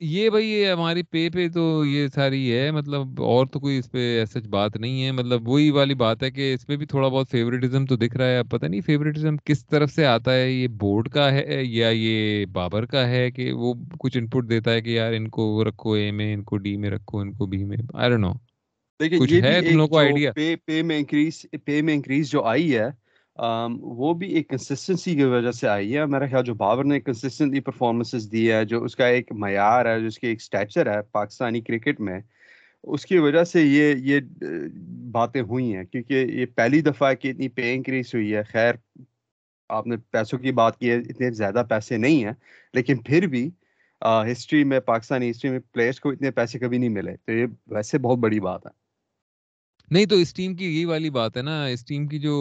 یہ 0.00 0.30
بھائی 0.30 0.48
یہ 0.48 0.72
ہماری 0.72 1.02
پے 1.02 1.28
پہ 1.30 1.48
تو 1.54 1.84
یہ 1.84 2.08
ساری 2.14 2.52
ہے 2.52 2.70
مطلب 2.70 3.22
اور 3.22 3.46
تو 3.46 3.60
کوئی 3.60 3.78
اس 3.78 3.90
پہ 3.90 4.24
سچ 4.30 4.46
بات 4.48 4.76
نہیں 4.76 5.04
ہے۔ 5.04 5.10
مطلب 5.12 5.48
وہی 5.48 5.70
والی 5.70 5.94
بات 5.94 6.22
ہے 6.22 6.30
کہ 6.30 6.52
اس 6.54 6.68
میں 6.68 6.76
بھی 6.76 6.86
تھوڑا 6.86 7.08
بہت 7.08 7.30
فیوریٹزم 7.30 7.86
تو 7.86 7.96
دکھ 7.96 8.16
رہا 8.16 8.26
ہے۔ 8.26 8.38
اب 8.38 8.48
پتہ 8.50 8.66
نہیں 8.66 8.80
فیوریٹزم 8.80 9.36
کس 9.44 9.66
طرف 9.66 9.90
سے 9.90 10.06
آتا 10.06 10.34
ہے 10.34 10.50
یہ 10.50 10.68
بورڈ 10.80 11.08
کا 11.08 11.30
ہے 11.32 11.62
یا 11.64 11.88
یہ 11.88 12.44
بابر 12.52 12.86
کا 12.86 13.08
ہے 13.08 13.30
کہ 13.30 13.52
وہ 13.52 13.72
کچھ 13.98 14.16
انپٹ 14.16 14.48
دیتا 14.48 14.72
ہے 14.72 14.80
کہ 14.82 14.90
یار 14.90 15.12
ان 15.12 15.28
کو 15.28 15.64
رکھو 15.64 15.92
اے 15.92 16.10
میں 16.10 16.32
ان 16.34 16.42
کو 16.44 16.56
ڈی 16.58 16.76
میں 16.76 16.90
رکھو 16.90 17.18
ان 17.18 17.32
کو 17.32 17.46
بی 17.46 17.64
میں۔ 17.64 17.76
آئی 17.94 18.10
ڈونٹ 18.10 18.24
نو 18.24 18.32
یہ 19.00 19.60
بھی 20.34 20.54
پے 20.66 20.82
میں 20.82 20.98
انکریز 20.98 21.46
پے 21.64 21.80
میں 21.82 21.94
انکریز 21.94 22.30
جو 22.30 22.42
آئی 22.44 22.76
ہے 22.76 22.88
وہ 23.80 24.12
بھی 24.14 24.34
ایک 24.34 24.48
کنسسٹنسی 24.48 25.14
کی 25.16 25.24
وجہ 25.24 25.50
سے 25.50 25.68
آئی 25.68 25.96
ہے۔ 25.96 26.04
میرا 26.06 26.26
خیال 26.26 26.44
جو 26.44 26.54
بابر 26.54 26.84
نے 26.84 27.00
کنسسٹنٹلی 27.00 27.60
پرفارمنسز 27.60 28.30
دی 28.32 28.50
ہے 28.52 28.64
جو 28.64 28.84
اس 28.84 28.96
کا 28.96 29.06
ایک 29.06 29.32
معیار 29.32 29.86
ہے 29.86 30.00
جو 30.00 30.06
اس 30.06 30.18
کی 30.18 30.26
ایک 30.26 30.38
اسٹیچر 30.40 30.90
ہے 30.94 31.00
پاکستانی 31.12 31.60
کرکٹ 31.60 32.00
میں 32.00 32.20
اس 32.82 33.06
کی 33.06 33.18
وجہ 33.18 33.44
سے 33.44 33.62
یہ 33.62 33.94
یہ 33.96 34.20
باتیں 35.10 35.42
ہوئی 35.42 35.76
ہیں۔ 35.76 35.84
کیونکہ 35.84 36.26
یہ 36.32 36.46
پہلی 36.46 36.80
دفعہ 36.80 37.14
کہ 37.14 37.30
اتنی 37.30 37.48
پے 37.48 37.74
انکریز 37.74 38.14
ہوئی 38.14 38.34
ہے 38.34 38.42
خیر 38.42 38.74
آپ 39.68 39.86
نے 39.86 39.96
پیسوں 40.10 40.38
کی 40.38 40.52
بات 40.52 40.78
کی 40.78 40.90
ہے 40.90 40.96
اتنے 40.96 41.30
زیادہ 41.30 41.62
پیسے 41.68 41.96
نہیں 41.96 42.24
ہیں 42.24 42.32
لیکن 42.74 42.96
پھر 42.96 43.26
بھی 43.26 43.50
ہسٹری 44.32 44.64
میں 44.64 44.80
پاکستانی 44.80 45.30
ہسٹری 45.30 45.50
میں 45.50 45.58
پلیئرس 45.72 46.00
کو 46.00 46.10
اتنے 46.10 46.30
پیسے 46.30 46.58
کبھی 46.58 46.78
نہیں 46.78 46.88
ملے۔ 46.88 47.16
تو 47.26 47.32
یہ 47.32 47.46
ویسے 47.66 47.98
بہت 47.98 48.18
بڑی 48.18 48.40
بات 48.40 48.66
ہے۔ 48.66 48.83
نہیں 49.90 50.06
تو 50.06 50.16
اس 50.16 50.34
ٹیم 50.34 50.54
کی 50.54 50.64
یہی 50.64 50.84
والی 50.84 51.10
بات 51.10 51.36
ہے 51.36 51.42
نا 51.42 51.64
اس 51.66 51.84
ٹیم 51.84 52.06
کی 52.08 52.18
جو 52.18 52.34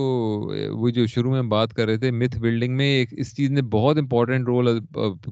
وہ 0.72 0.90
جو 0.90 1.06
شروع 1.08 1.32
میں 1.32 1.42
بات 1.42 1.74
کر 1.74 1.86
رہے 1.86 1.98
تھے 1.98 2.12
متھ 2.12 2.38
بلڈنگ 2.40 2.76
میں 2.78 2.86
ایک 2.86 3.10
اس 3.12 3.36
چیز 3.36 3.52
نے 3.52 3.62
بہت 3.62 3.98
امپورٹنٹ 3.98 4.48
رول 4.48 4.80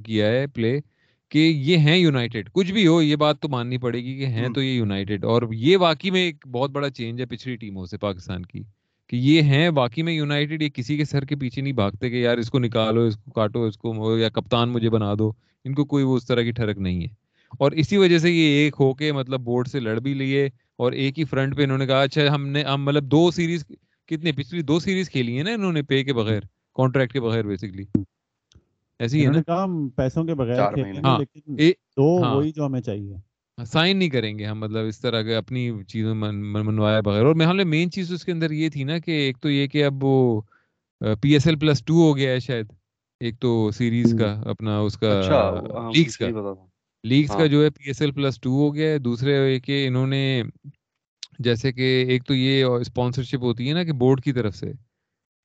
کیا 0.06 0.28
ہے 0.28 0.48
پلے 0.48 0.80
کہ 1.32 1.38
یہ 1.38 1.78
ہیں 1.78 1.98
یونائٹیڈ 1.98 2.50
کچھ 2.52 2.72
بھی 2.72 2.88
ہو 2.88 3.02
یہ 3.02 3.16
بات 3.16 3.40
تو 3.40 3.50
ماننی 3.50 3.78
پڑے 3.78 4.04
گی 4.04 4.18
کہ 4.18 4.26
ہیں 4.26 4.50
تو 4.50 4.64
یہ 4.64 4.72
یونائٹیڈ 4.72 5.26
اور 5.26 5.42
یہ 5.52 5.78
واقعی 5.78 6.10
میں 6.12 6.22
ایک 6.22 6.48
بہت 6.48 6.72
بڑا 6.72 6.90
چینج 6.90 7.22
ہے 7.22 7.26
پچھلی 7.26 7.56
ٹیموں 7.56 7.86
سے 7.86 7.98
پاکستان 7.98 8.46
کی 8.46 8.64
کہ 9.10 9.16
یہ 9.16 9.42
ہیں 9.42 9.70
واقعی 9.70 10.04
میں 10.04 10.14
یونائٹیڈ 10.14 10.62
یہ 10.62 10.70
کسی 10.70 10.98
کے 10.98 11.06
سر 11.06 11.26
کے 11.26 11.36
پیچھے 11.36 11.62
نہیں 11.62 11.74
بھاگتے 11.74 12.10
کہ 12.10 12.16
یار 12.16 12.38
اس 12.38 12.50
کو 12.50 12.60
نکالو 12.60 13.02
اس 13.02 13.16
کو 13.18 13.32
کاٹو 13.32 13.64
اس 13.64 13.78
کو 13.78 14.18
یا 14.18 14.30
کپتان 14.30 14.70
مجھے 14.70 14.90
بنا 14.90 15.14
دو 15.20 15.32
ان 15.66 15.74
کو 15.74 15.86
کوئی 15.86 16.04
وہ 16.04 16.18
اس 16.18 16.28
طرح 16.28 16.42
کی 16.42 16.52
ٹھڑک 16.52 16.78
نہیں 16.78 17.02
ہے۔ 17.02 17.22
اور 17.60 17.72
اسی 17.72 17.98
وجہ 17.98 18.18
سے 18.18 18.32
یہ 18.32 18.50
ایک 18.50 18.76
ہو 18.80 18.94
کے 18.94 19.12
مطلب 19.12 19.40
بورڈ 19.40 19.68
سے 19.68 19.80
لڑ 19.80 20.00
بھی 20.00 20.14
لیے 20.14 20.50
اور 20.78 20.92
ایک 20.92 21.20
ہی 21.20 21.24
فرنٹ 21.24 21.58
پہ 21.58 21.64
انہوں 21.64 21.78
نے 21.78 21.88
کہا 21.88 22.02
اچھا 22.02 22.36
ہم 22.36 22.48
نے 22.48 22.64
ہم 22.64 22.86
مطلب 22.86 23.04
دو 23.04 23.32
سیریز 23.32 23.66
کتنے 24.08 24.32
پچھلی 24.32 24.62
دو 24.62 24.80
سیریز 24.80 25.10
کھیلی 25.10 25.38
ہیں 25.38 25.44
نا 25.44 25.54
انہوں 25.54 25.74
نے 25.74 25.82
پے 25.82 26.04
کے 26.04 26.14
بغیر 26.14 26.42
کانٹریکٹ 26.76 27.14
کے 27.14 27.22
بغیر 27.22 27.44
بیسکلی 27.46 27.84
ایسی 29.00 29.26
ہے 29.26 29.32
نا؟ 29.32 29.64
ہم 29.64 29.90
پیسوں 29.90 30.24
کے 30.24 30.36
بغیر 30.36 30.60
ہاں 31.04 31.20
دو 31.98 32.24
ہاں۔ 32.24 32.36
وہی 32.36 32.52
جو 32.52 32.66
ہمیں 32.66 32.82
چاہیے۔ 32.82 33.16
سائن 33.66 33.98
نہیں 33.98 34.10
کریں 34.10 34.40
گے 34.40 34.46
ہم 34.46 34.60
مطلب 34.60 34.86
اس 34.86 35.00
طرح 35.00 35.22
کے 35.22 35.36
اپنی 35.36 35.72
چیزوں 35.88 36.16
من- 36.16 36.54
من- 36.54 36.66
منوائے 36.66 37.02
بغیر۔ 37.02 37.24
اور 37.26 37.36
میرے 37.36 37.64
مین 37.64 37.92
چیز 37.92 38.14
اس 38.14 38.26
کے 38.26 38.32
اندر 38.32 38.52
یہ 38.52 38.70
تھی 38.70 38.84
نا 38.84 39.00
کہ 39.00 39.12
ایک 39.12 39.38
تو 39.42 39.50
یہ 39.50 39.68
کہ 39.68 39.86
اب 39.86 40.04
وہ 40.04 40.42
P 41.00 41.34
S 41.34 41.48
L 41.48 41.60
plus 41.60 41.86
two 41.86 41.94
ہو 41.94 42.18
گیا 42.18 42.32
ہے 42.32 42.40
شاید 42.40 42.66
ایک 43.20 43.40
تو 43.40 43.72
سیریز 43.72 44.16
کا 44.20 44.42
اپنا 44.46 44.80
اس 44.80 44.98
کا 44.98 45.20
اچھا 45.20 45.62
لیگس 45.96 46.18
کا۔ 46.18 46.28
لیگس 47.04 47.28
کا 47.28 47.36
ہاں۔ 47.36 47.48
جو 47.48 47.64
ہے 47.64 47.70
P 47.70 47.84
S 47.88 48.02
L 48.02 48.12
plus 48.12 48.42
two 48.42 48.50
ہو 48.50 48.76
گیا 48.76 48.90
ہے۔ 48.90 48.98
دوسرے 48.98 49.60
کہ 49.60 49.88
انہوں 49.88 50.08
نے 50.08 50.44
جیسے 51.40 51.72
کہ 51.72 52.06
ایک 52.10 52.26
تو 52.26 52.34
یہ 52.36 52.64
اسپانسرشپ 52.64 53.42
ہوتی 53.42 53.70
ہے 53.70 53.74
نا 53.74 53.84
کہ 53.84 53.92
بورڈ 53.92 54.22
کی 54.22 54.32
طرف 54.34 54.56
سے۔ 54.56 54.72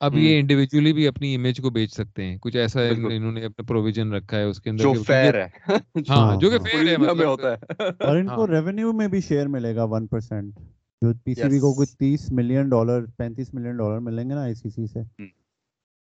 اب 0.00 0.14
یہ 0.14 0.38
انڈیویجولی 0.40 0.92
بھی 0.92 1.08
اپنی 1.08 1.34
امیج 1.34 1.60
کو 1.60 1.70
بیچ 1.70 1.92
سکتے 1.92 2.24
ہیں۔ 2.24 2.36
کچھ 2.40 2.56
ایسا 2.56 2.80
انہوں 2.82 3.32
نے 3.32 3.44
اپنا 3.44 3.62
پروویژن 3.62 4.12
رکھا 4.12 4.36
ہے 4.36 4.42
اس 4.42 4.60
کے 4.60 4.70
اندر 4.70 4.82
جو 4.82 5.02
فیئر 5.02 5.34
ہے۔ 5.34 5.48
ہاں 6.10 6.40
جو 6.40 6.50
کہ 6.50 6.58
فیئر 6.58 6.88
ہے 6.88 6.96
مطلب۔ 6.96 7.24
ہوتا 7.24 7.52
ہے۔ 7.52 7.56
اور 8.00 8.16
ان 8.16 8.26
کو 8.26 8.44
ہاں۔ 8.44 8.46
ریونیو 8.46 8.92
میں 8.92 9.08
بھی 9.08 9.20
شیئر 9.20 9.46
ملے 9.46 9.76
گا 9.76 9.84
ون 9.84 10.06
پرسینٹ 10.06 10.54
جو 11.02 11.12
پی 11.24 11.34
سی 11.34 11.48
بی 11.48 11.58
کو 11.58 11.74
کوئی 11.74 11.86
تیس 11.98 12.32
ملین 12.32 12.68
ڈالر 12.68 13.04
پینتیس 13.16 13.54
ملین 13.54 13.76
ڈالر 13.76 13.98
ملیں 13.98 14.30
گے 14.30 14.34
نا 14.34 14.40
آئی 14.40 14.54
سی 14.54 14.70
سی 14.70 14.86
سے۔ 14.86 15.24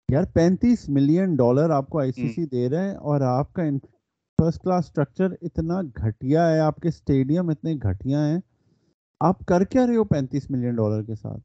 یار 0.10 0.24
پینتیس 0.34 0.90
ملین 0.90 1.36
ڈالر 1.36 1.70
آپ 1.70 1.90
کو 1.90 2.00
آئی 2.00 2.12
سی 2.12 2.28
سی 2.28 2.46
دے 2.46 2.70
رہے 2.70 2.90
ہیں 2.90 2.96
اور 2.96 3.22
آپ 3.22 3.54
کا 3.54 3.64
فرسٹ 4.42 4.62
کلاس 4.62 4.86
اسٹرکچر 4.86 5.32
اتنا 5.42 5.82
گھٹیا 5.98 6.50
ہے 6.52 6.60
آپ 6.60 6.76
کے 6.76 6.88
اسٹیڈیم 6.88 7.50
اتنے 7.50 7.74
گھٹیا 7.84 8.26
ہیں۔ 8.28 8.40
آپ 9.22 9.46
کر 9.46 9.64
کیا 9.64 9.88
رہے 9.88 9.96
ہو 9.96 10.04
پینتیس 10.04 10.50
ملین 10.50 10.76
ڈالر 10.76 11.04
کے 11.04 11.16
ساتھ؟ 11.16 11.42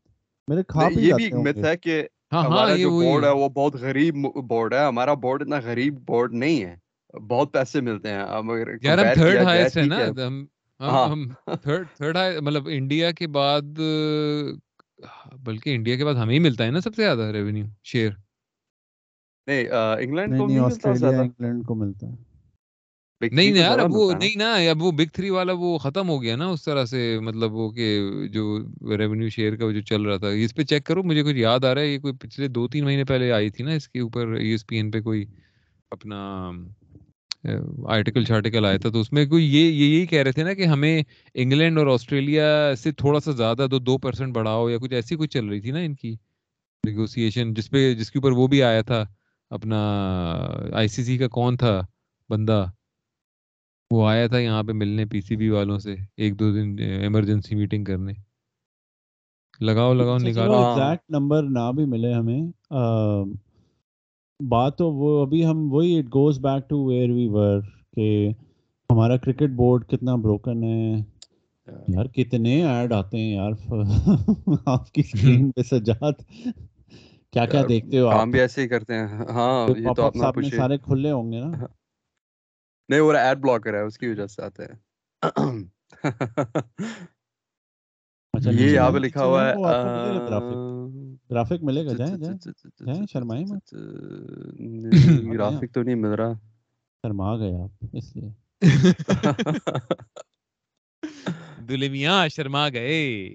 میرے 0.49 0.63
کھا 0.69 0.89
یہ 0.93 1.13
بھی 1.13 1.25
ایک 1.25 1.65
ہے 1.65 1.77
کہ 1.77 2.03
ہاں 2.33 2.43
ہاں 2.43 2.49
ہمارا 2.51 2.77
جو 2.77 2.91
بورڈ 2.91 3.25
ہے۔ 3.25 3.31
وہ 3.31 3.49
بہت 3.49 3.75
غریب 3.75 4.15
بورڈ 4.49 4.75
ہے۔ 4.75 4.87
ہمارا 4.87 5.15
بورڈ 5.15 5.43
اتنا 5.43 5.57
غریب 5.65 5.99
بورڈ 6.07 6.35
نہیں 6.35 6.65
ہے۔ 6.65 6.75
بہت 7.29 7.53
پیسے 7.53 7.81
ملتے 7.81 8.11
ہیں۔ 8.11 8.25
یار 8.83 8.99
ہم 8.99 9.05
تھرڈ 9.15 9.37
ہائیسٹ 9.45 9.77
ہے 9.77 9.83
ٹھیک 9.83 9.93
نا؟ 9.93 10.27
ہم 10.27 10.43
ہاں۔ 10.81 11.57
تھرڈ 11.63 11.87
تھرڈ 11.97 12.17
مطلب 12.43 12.69
انڈیا 12.71 13.11
کے 13.11 13.27
بعد 13.29 13.79
بلکہ 15.45 15.75
انڈیا 15.75 15.97
کے 15.97 16.05
بعد 16.05 16.15
ہمیں 16.15 16.35
ہی 16.35 16.39
ملتا 16.39 16.65
ہے 16.65 16.71
نا 16.71 16.81
سب 16.81 16.95
سے 16.95 17.03
زیادہ 17.03 17.31
ریونیو 17.33 17.67
شیئر 17.85 18.11
نہیں 19.47 19.67
انگلینڈ 19.99 20.39
کو 20.39 20.47
ملتا 20.47 20.67
آسٹریلیا 20.67 21.11
زیادہ۔ 21.11 21.23
انگلینڈ 21.23 21.67
کو 21.67 21.75
ملتا 21.75 22.07
ہے۔ 22.07 22.36
نہیں 23.21 23.51
یار 23.51 23.79
اب 23.79 23.95
وہ 23.95 24.13
نہیں 24.13 24.37
نا 24.39 24.53
اب 24.71 24.83
وہ 24.83 24.91
بگ 24.93 25.09
تھری 25.15 25.31
والا 25.31 25.53
وہ 25.59 25.77
ختم 25.79 26.09
ہو 26.09 26.21
گیا 26.23 26.35
نا 26.37 26.47
اس 26.47 26.65
طرح 26.65 26.85
سے 26.87 26.99
مطلب 27.23 27.53
وہ 27.55 27.69
کہ 27.71 27.87
جو 28.33 28.43
ریونیو 28.99 29.29
شیئر 29.29 29.57
کا 29.57 29.71
جو 29.73 29.81
چل 29.83 30.03
رہا 30.03 30.17
تھا۔ 30.17 30.29
اس 30.45 30.55
پہ 30.55 30.63
چیک 30.65 30.85
کرو 30.85 31.03
مجھے 31.03 31.23
کچھ 31.23 31.37
یاد 31.37 31.65
آ 31.65 31.75
رہا 31.75 31.83
ہے 31.83 31.87
یہ 31.87 31.99
کوئی 31.99 32.15
پچھلے 32.21 32.49
دو 32.49 32.67
تین 32.69 32.85
مہینے 32.85 33.05
پہلے 33.05 33.31
آئی 33.33 33.51
تھی 33.51 33.65
نا 33.65 33.73
اس 33.73 33.89
کے 33.89 34.01
اوپر 34.01 34.35
ای 34.35 34.51
ایس 34.51 34.67
پی 34.67 34.77
این 34.77 34.91
پہ 34.91 35.01
کوئی 35.01 35.25
اپنا 35.93 36.19
آرٹیکل 37.89 38.25
شارٹیکل 38.25 38.65
آیا 38.67 38.77
تھا۔ 38.77 38.91
تو 38.91 39.01
اس 39.01 39.13
میں 39.13 39.27
کوئی 39.27 39.45
یہ 39.47 39.71
یہی 39.73 40.07
کہہ 40.07 40.23
رہے 40.23 40.33
تھے 40.33 40.45
نا 40.45 40.55
کہ 40.55 40.67
ہمیں 40.67 41.03
انگلینڈ 41.35 41.79
اور 41.79 41.87
آسٹریلیا 41.87 42.47
سے 42.79 42.93
تھوڑا 42.95 43.21
سا 43.21 43.31
زیادہ 43.33 43.67
دو 43.71 43.79
دو 43.81 43.99
پرسینٹ 43.99 44.35
بڑھاؤ 44.35 44.69
یا 44.71 44.79
کچھ 44.79 44.95
ایسی 44.95 45.17
کچھ 45.17 45.31
چل 45.31 45.47
رہی 45.47 45.61
تھی 45.61 45.71
نا 45.71 45.79
ان 45.81 45.95
کی 45.95 46.15
نیگوسیشن 46.85 47.55
جس 47.55 47.71
پہ 47.71 47.93
جس 47.95 48.11
کے 48.11 48.19
اوپر 48.19 48.33
وہ 48.33 48.47
بھی 48.47 48.63
آیا 48.63 48.83
تھا 48.83 49.05
اپنا 49.51 49.81
آئی 50.73 50.89
سی 50.89 51.05
سی 51.05 51.19
کا 51.19 51.29
کون 51.31 51.57
تھا 51.57 51.81
بندہ؟ 52.31 52.65
وہ 53.91 54.09
آیا 54.09 54.27
تھا 54.27 54.39
یہاں 54.39 54.63
پہ 54.63 54.73
ملنے 54.73 55.05
پی 55.05 55.21
سی 55.21 55.37
بی 55.37 55.49
والوں 55.49 55.79
سے 55.79 55.95
ایک 56.17 56.39
دو 56.39 56.51
دن 56.53 56.77
ایمرجنسی 57.01 57.55
میٹنگ 57.55 57.85
کرنے۔ 57.85 58.13
لگاؤ 59.61 59.95
لگاؤ 59.95 60.17
اچھا 60.17 60.31
چلو 60.31 60.31
نکالو۔ 60.31 60.53
ہاں 60.55 60.77
ایگزیکٹ 60.77 61.11
نمبر 61.11 61.43
نہ 61.49 61.71
بھی 61.77 61.85
ملے 61.85 62.13
ہمیں۔ 62.13 62.41
بات 64.41 64.77
تو 64.79 64.91
وہ 64.93 65.23
ابھی 65.23 65.45
ہم 65.47 65.73
وہی 65.73 65.99
it 65.99 66.07
goes 66.15 66.39
back 66.41 66.69
to 66.69 66.85
where 66.85 67.11
we 67.11 67.27
were 67.29 67.61
کہ 67.95 68.09
ہمارا 68.91 69.17
کرکٹ 69.17 69.51
بورڈ 69.57 69.85
کتنا 69.87 70.15
بروکن 70.17 70.63
ہے۔ 70.65 71.03
یار 71.89 72.07
کتنے 72.07 72.55
ایڈ 72.67 72.93
آتے 72.93 73.19
ہیں 73.19 73.33
یار۔ 73.33 73.53
آپ 74.67 74.91
کی 74.93 75.01
اسکرین 75.01 75.51
پہ 75.51 75.63
سجاد۔ 75.63 76.23
کیا 77.33 77.47
کیا 77.47 77.63
دیکھتے 77.69 77.99
ہو 78.01 78.09
آپ؟ 78.09 78.27
بھی 78.27 78.41
ایسے 78.41 78.63
ہی 78.63 78.69
کرتے 78.69 78.95
ہیں۔ 78.95 79.07
ہاں 79.29 79.69
یہ 79.77 79.91
تو 79.97 80.11
سارے 80.51 80.79
کھلے 80.79 81.11
ہوں 81.11 81.33
گے 81.33 81.41
نا۔ 81.41 81.67
نہیں 82.89 83.01
وہ 83.01 83.13
ایڈ 83.13 83.39
بلاکر 83.39 83.75
ہے 83.75 83.81
اس 83.81 83.99
کی 83.99 84.09
وجہ 84.09 84.27
سے 84.27 84.43
آتے 84.43 84.65
ہیں 84.65 84.77
اچھا 88.35 88.51
یہ 88.51 88.67
یہاں 88.67 88.91
پہ 88.93 88.99
لکھا 88.99 89.25
ہوا 89.25 89.45
ہے 89.45 89.55
گرافک 89.55 91.31
گرافک 91.31 91.63
ملے 91.63 91.85
گا 91.87 91.93
جائیں 91.95 92.17
جائیں 92.17 93.07
شرمائیں 93.13 93.45
مت 93.47 93.75
گرافک 95.33 95.75
تو 95.75 95.83
نہیں 95.83 95.95
مل 95.95 96.13
رہا 96.13 96.33
شرما 97.05 97.37
گئے 97.39 97.55
آپ 97.55 97.85
اس 97.93 98.15
لیے 98.17 98.31
دلمیاں 101.69 102.29
شرما 102.29 102.69
گئے 102.69 103.35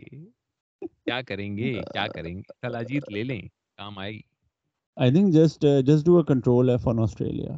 کیا 0.81 1.21
کریں 1.21 1.55
گے 1.57 1.73
کیا 1.93 2.05
کریں 2.07 2.35
گے 2.35 2.41
سلاجیت 2.61 3.11
لے 3.11 3.23
لیں 3.23 3.41
کام 3.77 3.97
آئے 3.99 4.11
گی 4.11 4.21
I 4.97 5.11
think 5.11 5.33
just 5.33 5.65
just 5.85 6.05
do 6.05 6.17
a 6.17 6.23
control 6.27 6.69
F 6.69 6.87
on 6.87 6.99
Australia 6.99 7.55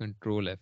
control 0.00 0.48
F 0.48 0.58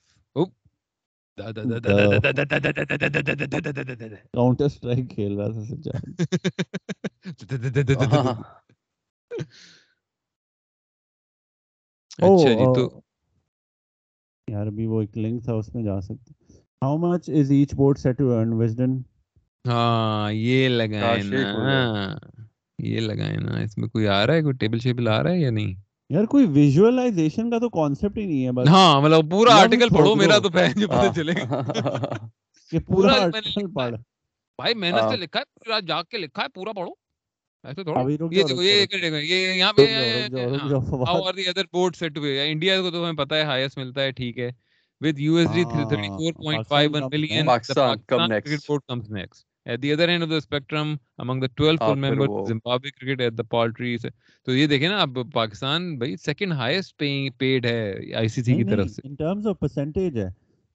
counter 4.33 4.65
strike 4.65 5.11
کھیل 5.11 5.41
رہا 5.41 5.49
تھا 5.49 5.65
سجاد 5.65 6.23
اچھا 12.19 12.53
جی 12.53 12.67
تو 12.77 13.01
یار 14.49 14.67
ابھی 14.67 14.87
وہ 14.87 15.01
ایک 15.01 15.19
لنک 15.19 15.45
تھا 15.45 15.53
اس 15.53 15.75
میں 15.75 15.83
جا 15.85 16.01
سکتے 16.01 16.33
how 16.83 16.97
much 16.97 17.31
is 17.31 17.51
each 17.51 17.75
board 17.75 17.99
set 17.99 18.19
to 18.19 18.31
earn 18.33 18.53
Wisden 18.53 18.97
ہاں 19.65 20.33
یہ 20.33 20.69
لگائے 20.69 21.23
نا 21.23 22.17
یہ 22.79 23.01
لگائے 23.01 23.37
نا 23.37 23.59
اس 23.59 23.79
میں 23.79 23.89
کوئی 23.89 24.09
آ 24.09 24.27
رہا 24.27 24.35
ہے 24.35 24.43
کوئی 24.43 24.55
ٹیبل 24.55 24.79
شیبل 24.79 25.09
آ 25.09 25.23
رہا 25.23 25.31
ہے 25.31 25.39
یا 25.39 25.51
نہیں 25.51 25.75
یار 26.11 26.25
کوئی 26.25 26.47
ویژوالائزیشن 26.47 27.51
کا 27.51 27.59
تو 27.59 27.69
کانسیپٹ 27.71 28.19
ہی 28.19 28.25
نہیں 28.27 28.47
ہے 28.47 28.53
بس. 28.53 28.69
ہاں 28.69 29.01
مطلب 29.01 29.31
پورا 29.31 29.55
آرٹیکل 29.55 29.89
پڑھو 29.89 30.15
میرا 30.15 30.39
تو 30.39 30.51
پہن 30.51 30.81
جو 30.81 30.89
پتہ 30.89 31.13
چلے 31.17 31.35
کہ 31.35 32.79
پورا 32.87 33.13
آرٹیکل 33.23 33.73
پڑھ. 33.75 33.95
بھائی 34.59 34.75
محنت 34.75 35.11
سے 35.11 35.17
لکھا 35.17 35.41
ہے 35.41 35.71
رات 35.71 35.83
جاگ 35.89 36.05
کے 36.11 36.19
لکھا 36.19 36.43
ہے 36.43 36.49
پورا 36.49 36.73
پڑھو. 36.73 36.91
ایسے 37.65 37.85
تھوڑا. 37.85 38.01
یہ 38.31 38.43
دیکھو 38.43 38.63
یہ 38.63 38.87
یہ 39.23 39.55
یہاں 39.55 39.73
پہ 39.73 39.87
how 41.07 41.23
are 41.23 41.35
the 41.35 41.49
other 41.49 41.65
board 41.73 41.97
set 41.97 42.19
ہوئے 42.19 42.51
انڈیا 42.51 42.81
کو 42.83 42.91
تو 42.91 43.03
ہمیں 43.03 43.25
پتہ 43.25 43.35
ہے 43.35 43.43
ہائیسٹ 43.43 43.79
ملتا 43.79 44.03
ہے 44.03 44.11
ٹھیک 44.11 44.39
ہے. 44.39 44.51
With 45.01 45.19
USD 45.23 45.65
ہاں 45.65 45.85
34.51 45.91 47.05
million 47.11 47.41
the 47.41 47.47
Pakistan 47.47 47.99
come 48.07 48.21
Pakistan 48.29 48.59
board 48.69 48.83
comes 48.89 49.11
next. 49.11 49.45
At 49.69 49.81
the 49.81 49.93
other 49.93 50.07
end 50.07 50.23
of 50.23 50.31
the 50.31 50.41
spectrum 50.41 50.93
among 51.19 51.41
the 51.41 51.49
12 51.51 51.79
full 51.79 51.95
پھر 51.95 51.97
members 52.05 52.29
وہ 52.29 52.47
Zimbabwe 52.49 52.93
cricket 52.93 53.25
at 53.27 53.37
the 53.37 53.47
paltry 53.55 53.97
تو 54.47 54.55
یہ 54.55 54.67
دیکھیں 54.67 54.89
نا 54.89 55.01
اب 55.03 55.19
پاکستان 55.33 55.97
بھائی 55.99 56.17
سیکنڈ 56.25 56.53
ہائیسٹ 56.53 57.03
پیڈ 57.39 57.67
ہے 57.67 58.15
آئی 58.17 58.29
سی 58.29 58.43
سی 58.43 58.55
کی 58.57 58.65
طرف 58.65 58.91
سے 58.91 59.07
ان 59.09 59.15
ٹرمز 59.15 59.47
آف 59.47 59.59
پرسنٹیج 59.61 60.19
ہے 60.19 60.29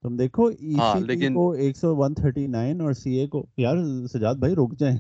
تم 0.03 0.17
دیکھو 0.17 0.47
ای 0.47 0.73
سی 0.73 1.07
پی 1.07 1.33
کو 1.33 1.53
139 1.57 2.81
اور 2.81 2.93
سی 2.93 3.17
اے 3.19 3.27
کو 3.27 3.45
یار 3.57 3.77
سجاد 4.13 4.35
بھائی 4.39 4.55
رک 4.55 4.79
جائیں 4.79 4.97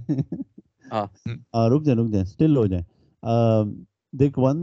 ہاں 0.91 1.05
رک 1.69 1.83
جائیں 1.85 1.99
رک 1.99 2.11
جائیں 2.11 2.25
سٹل 2.25 2.57
ہو 2.57 2.65
جائیں 2.65 2.83
دیکھ 4.13 4.39
one 4.39 4.57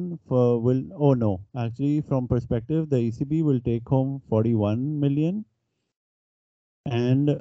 will 0.64 0.82
oh 0.96 1.14
no. 1.14 1.30
Actually 1.54 2.00
from 2.02 2.28
perspective 2.28 2.88
the 2.90 2.98
ECB 2.98 3.42
will 3.42 3.60
take 3.60 3.88
home 3.88 4.20
41 4.28 5.00
million. 5.00 5.44
And 6.86 7.40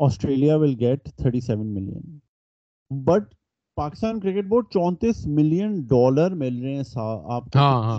Australia 0.00 0.56
will 0.58 0.76
get 0.76 1.10
37 1.22 1.66
million. 1.74 2.02
But 2.90 3.24
Pakistan 3.76 4.20
cricket 4.20 4.46
board 4.48 4.66
چونتیس 4.70 5.26
ملین 5.26 5.80
ڈالر 5.80 6.34
مل 6.34 6.62
رہے 6.62 6.74
ہیں 6.74 6.82
آپ 7.26 7.44
کو 7.44 7.58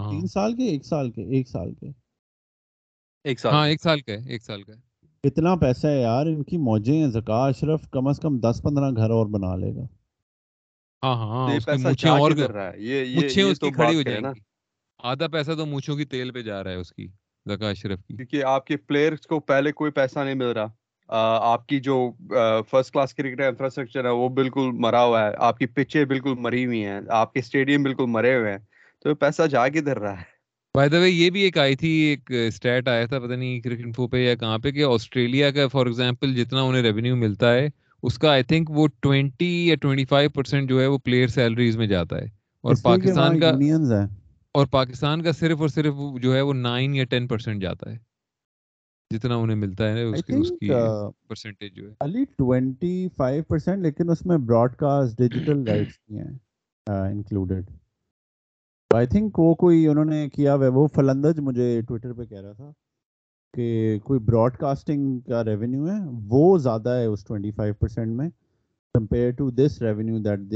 تین 0.09 0.27
سال 0.27 0.55
کے 0.55 0.63
ایک 0.63 0.85
سال 0.85 1.11
کے 1.11 1.21
ایک 1.35 1.49
سال 1.49 1.73
کے۔ 1.73 1.89
ایک 3.25 3.39
سال۔ 3.39 3.51
ہاں 3.53 3.67
ایک 3.67 3.81
سال 3.81 3.99
ایک 4.27 4.45
کا 4.67 4.73
اتنا 5.23 5.55
پیسہ 5.55 5.87
ہے 5.87 6.01
یار 6.01 6.25
ان 6.25 6.43
کی 6.43 6.57
موجیں 6.57 6.97
ہیں۔ 6.99 7.07
زکا 7.07 7.45
اشرف 7.45 7.89
کم 7.91 8.07
از 8.07 8.19
کم 8.19 8.37
دس 8.39 8.61
پندرہ 8.63 8.91
گھر 8.91 9.09
اور 9.09 9.25
بنا 9.25 9.55
لے 9.55 9.75
گا۔ 9.75 9.85
ہاں 11.03 11.15
ہاں 11.15 11.47
اور 12.19 12.31
رہا 12.31 12.71
ہے۔ 12.71 12.79
یہ 12.79 13.25
اس 13.51 13.59
کی 13.59 13.71
کھڑی 13.71 13.95
ہو 13.95 14.01
جائیں 14.01 14.21
گی۔ 14.21 14.39
آدھا 15.03 15.27
پیسہ 15.27 15.51
تو 15.57 15.65
مونچھوں 15.65 15.95
کی 15.97 16.05
تیل 16.05 16.31
پہ 16.31 16.41
جا 16.41 16.63
رہا 16.63 16.71
ہے 16.71 16.75
اس 16.75 16.91
کی 16.93 17.07
زکا 17.45 17.69
اشرف 17.69 17.99
کی۔ 18.05 18.15
کیونکہ 18.15 18.43
آپ 18.43 18.65
کے 18.67 18.77
پلیئرز 18.77 19.27
کو 19.27 19.39
پہلے 19.39 19.71
کوئی 19.71 19.91
پیسہ 19.91 20.19
نہیں 20.19 20.35
مل 20.35 20.51
رہا۔ 20.51 20.78
آپ 21.41 21.67
کی 21.67 21.79
جو 21.79 22.11
فرسٹ 22.69 22.93
کلاس 22.93 23.13
کرکٹ 23.13 23.41
انفراسٹرکچر 23.41 24.05
ہے 24.05 24.09
وہ 24.09 24.29
بالکل 24.29 24.69
مرا 24.73 25.03
ہوا 25.03 25.25
ہے۔ 25.25 25.31
آپ 25.37 25.57
کی 25.57 25.65
پچیں 25.65 26.05
بالکل 26.05 26.33
مری 26.39 26.65
ہوئی 26.65 26.85
ہیں۔ 26.85 27.01
آپ 27.09 27.33
کے 27.33 27.39
اسٹیڈیم 27.39 27.83
بالکل 27.83 28.05
مرے 28.07 28.35
ہوئے 28.35 28.51
ہیں۔ 28.51 28.59
تو 29.03 29.15
پیسہ 29.15 29.47
جا 29.47 29.67
کدھر 29.69 29.99
رہا 29.99 30.13
ہے؟ 30.13 30.39
بائی 30.75 30.89
دا 30.89 30.99
وے 30.99 31.09
یہ 31.09 31.29
بھی 31.29 31.41
ایک 31.41 31.57
آئی 31.57 31.75
تھی 31.75 31.89
ایک 31.89 32.31
اسٹیٹ 32.47 32.87
آیا 32.87 33.05
تھا 33.05 33.19
پتہ 33.19 33.33
نہیں 33.33 33.59
کرکٹ 33.61 33.85
انفو 33.85 34.07
پہ 34.07 34.17
یا 34.17 34.35
کہاں 34.35 34.57
پہ 34.57 34.71
کہ 34.71 34.83
آسٹریلیا 34.83 35.51
کا 35.51 35.67
فار 35.67 35.85
ایگزامپل 35.85 36.35
جتنا 36.35 36.61
انہیں 36.61 36.81
ریونیو 36.81 37.15
ملتا 37.15 37.53
ہے 37.53 37.67
اس 38.03 38.17
کا 38.17 38.31
آئی 38.31 38.43
تھنک 38.43 38.71
وہ 38.71 38.87
ٹوینٹی 39.01 39.67
یا 39.67 39.75
ٹوینٹی 39.75 40.05
فائیو 40.05 40.29
پرسینٹ 40.29 40.69
جو 40.69 40.81
ہے 40.81 40.87
وہ 40.87 40.97
پلیئر 40.97 41.27
سیلریز 41.27 41.77
میں 41.77 41.87
جاتا 41.87 42.17
ہے۔ 42.17 42.25
اور 42.63 42.75
پاکستان 42.83 43.39
کا 43.39 43.51
اور 44.51 44.67
پاکستان 44.67 45.21
کا 45.21 45.31
صرف 45.31 45.61
اور 45.61 45.69
صرف 45.69 45.93
جو 46.21 46.35
ہے 46.35 46.41
وہ 46.41 46.53
نائن 46.53 46.95
یا 46.95 47.03
ٹین 47.03 47.27
پرسینٹ 47.27 47.61
جاتا 47.61 47.91
ہے۔ 47.91 48.08
جتنا 49.11 49.35
انہیں 49.35 49.57
ملتا 49.57 49.89
ہے 49.93 50.03
اس 50.03 50.23
کی 50.23 50.33
اس 50.35 50.49
کی 50.51 50.69
پرسنٹیج 51.27 51.75
جو 51.75 51.87
ہے۔ 51.87 51.93
علی 51.99 52.23
ٹوینٹی 52.37 53.07
فائیو 53.17 53.43
پرسینٹ 53.43 53.83
لیکن 53.83 54.09
اس 54.09 54.25
میں 54.25 54.37
براڈ 54.37 54.75
کاسٹ 54.75 55.17
ڈیجیٹل 55.17 55.67
رائٹس 55.67 55.97
نہیں 56.09 56.23
ہیں 56.23 57.11
انکلوڈیڈ 57.11 57.69
آئی 58.91 59.07
تھنک 59.07 59.39
وہ 59.39 59.53
کوئی 59.55 59.87
انہوں 59.87 60.05
نے 60.05 60.27
کیا 60.29 60.55
ہوا 60.55 60.67
وہ 60.73 60.87
فلندج 60.87 61.39
مجھے 61.39 61.81
ٹویٹر 61.87 62.13
پہ 62.13 62.25
کہہ 62.25 62.41
رہا 62.41 62.53
تھا 62.53 62.71
کہ 63.53 63.99
کوئی 64.03 64.19
براڈ 64.19 64.57
کاسٹنگ 64.57 65.19
کا 65.19 65.43
ریونیو 65.43 65.87
ہے 65.87 65.99
وہ 66.27 66.57
زیادہ 66.57 66.89
ہے 66.89 67.05
اس 67.05 67.23
ٹوینٹی 67.23 67.51
فائیو 67.51 67.73
پرسینٹ 67.73 68.15
میں 68.15 68.29
compare 68.95 69.31
to 69.31 69.49
this 69.51 69.81
revenue 69.81 70.19
that 70.19 70.53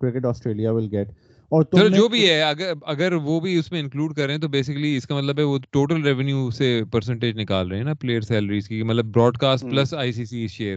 cricket 0.00 0.26
Australia 0.26 0.72
will 0.72 0.88
get 0.92 1.08
اور 1.52 1.62
چلو 1.62 1.88
جو 1.88 2.08
بھی 2.08 2.30
ہے 2.30 2.42
اگر 2.42 2.72
اگر 2.86 3.12
وہ 3.12 3.40
بھی 3.40 3.58
اس 3.58 3.72
میں 3.72 3.80
انکلوڈ 3.80 4.16
کریں 4.16 4.38
تو 4.38 4.48
بیسیکلی 4.48 4.96
اس 4.96 5.06
کا 5.06 5.14
مطلب 5.14 5.38
ہے 5.38 5.44
وہ 5.44 5.58
ٹوٹل 5.70 6.02
ریونیو 6.02 6.50
سے 6.50 6.80
پرسنٹیج 6.92 7.38
نکال 7.40 7.68
رہے 7.68 7.76
ہیں 7.76 7.84
نا 7.84 7.94
پلیئر 7.94 8.20
سیلریز 8.20 8.68
کی 8.68 8.82
مطلب 8.82 9.04
broadcast 9.38 9.64
plus 9.64 9.94
I 9.94 10.12
C 10.12 10.24
C 10.24 10.46
share 10.48 10.76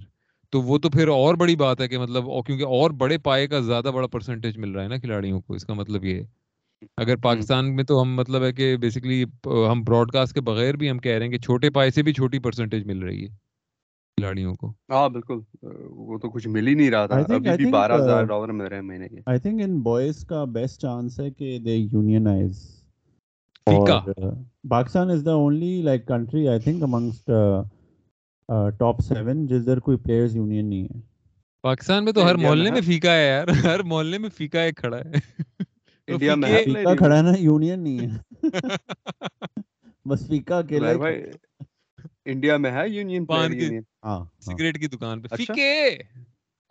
تو 0.54 0.62
وہ 0.62 0.78
تو 0.78 0.90
پھر 0.90 1.08
اور 1.08 1.36
بڑی 1.36 1.56
بات 1.56 1.82
ہے 1.82 1.88
کہ 1.88 1.98
مطلب 1.98 2.24
کیونکہ 2.46 2.64
اور 2.64 2.92
بڑے 2.92 3.18
پائے 3.18 3.48
کا 3.48 3.60
زیادہ 3.60 3.92
بڑا 3.96 4.08
پرسنٹیج 4.08 4.58
مل 4.58 4.72
رہا 4.72 4.84
ہے 4.84 4.88
نا 4.88 4.98
کھلاڑیوں 4.98 5.42
کو 5.42 5.54
اس 5.54 5.66
کا 5.66 5.74
مطلب 5.74 6.06
یہ 6.06 6.16
ہے۔ 6.16 6.26
اگر 6.98 7.18
پاکستان 7.18 7.76
میں 7.76 7.84
تو 7.84 8.02
ہم 8.02 8.16
مطلب 8.16 8.44
ہے 8.44 8.54
کہ 8.54 8.78
بیسکلی 8.78 9.24
ہم 9.72 9.84
براڈ 9.84 10.12
کاسٹ 10.12 10.34
کے 10.34 10.42
بغیر 10.42 10.76
بھی 10.76 10.90
ہم 10.90 11.00
کہہ 11.00 11.12
رہے 11.12 11.26
ہیں 11.26 11.32
کہ 11.32 11.40
چھوٹے 11.40 11.70
پائے 11.70 11.90
سے 11.90 12.04
بھی 12.04 12.14
چھوٹی 12.14 12.40
پرسنٹیج 12.40 12.86
مل 12.86 13.00
رہی 13.00 13.24
ہے۔ 13.24 13.49
کھلاڑیوں 14.20 14.56
کو۔ 14.56 14.74
ہاں 14.90 15.10
بالکل۔ 15.10 15.40
وہ 15.90 16.18
تو 16.18 16.30
کچھ 16.30 16.48
مل 16.48 16.68
ہی 16.68 16.74
نہیں 16.74 16.92
رہا 16.92 17.06
تھا۔ 17.06 17.16
ابھی 17.20 17.50
بھی 17.58 17.72
بارہ 17.72 17.94
ہزار 17.94 18.24
ڈالر 18.24 18.52
مل 18.52 18.66
رہے 18.66 18.76
ہیں 18.76 18.84
مہینے 18.84 19.10
کے۔ 19.10 19.22
آئی 19.26 19.40
تھنک 19.40 19.62
ان 19.64 19.80
بوائز 19.80 20.26
کا 20.26 20.44
بیسٹ 20.44 20.82
چانس 20.82 21.20
ہے 21.20 21.32
کہ 21.32 21.60
they 21.60 21.76
unionize 21.76 22.80
Pakistan 24.70 25.10
is 25.10 25.26
the 25.26 25.32
only 25.32 25.82
like 25.82 26.08
country 26.08 26.48
I 26.48 26.60
think 26.60 26.84
amongst 26.84 27.32
top 28.80 29.00
seven 29.00 29.46
جس 29.48 29.66
در 29.66 29.80
کوئی 29.80 29.98
پلیئرز 29.98 30.36
یونین 30.36 30.66
نہیں 30.66 30.84
ہے۔ 30.84 31.00
پاکستان 31.62 32.06
میں 32.06 32.14
تو 32.14 32.26
ہر 32.30 32.36
محلے 32.36 32.72
میں 32.72 32.82
فیکا 32.82 33.14
ہے 33.14 33.28
یار۔ 33.28 33.48
ہر 33.66 33.84
محلے 33.84 34.18
میں 34.18 34.30
فیکا 34.30 34.62
ایک 34.62 34.78
کھڑا 34.78 34.98
ہے۔ 34.98 35.12
انڈیا 36.08 36.36
میں 36.36 36.64
فیکا 36.64 36.96
کھڑا 36.96 37.18
ہے 37.18 37.22
نا 37.22 37.32
یونین 37.40 37.80
نہیں 37.80 38.00
ہے۔ 38.00 38.18
بس 40.06 40.28
فیکا 40.28 40.58
اکیلا 40.58 40.92
انڈیا 42.32 42.58
میں 42.58 42.72
ہے 42.72 42.90
یونین 42.90 43.26
پان 43.26 43.58
کی 43.58 43.70
سگریٹ 44.42 44.80
کی 44.80 44.88
دکان 44.88 45.22
پہ۔ 45.22 45.28
فیکے! 45.36 45.72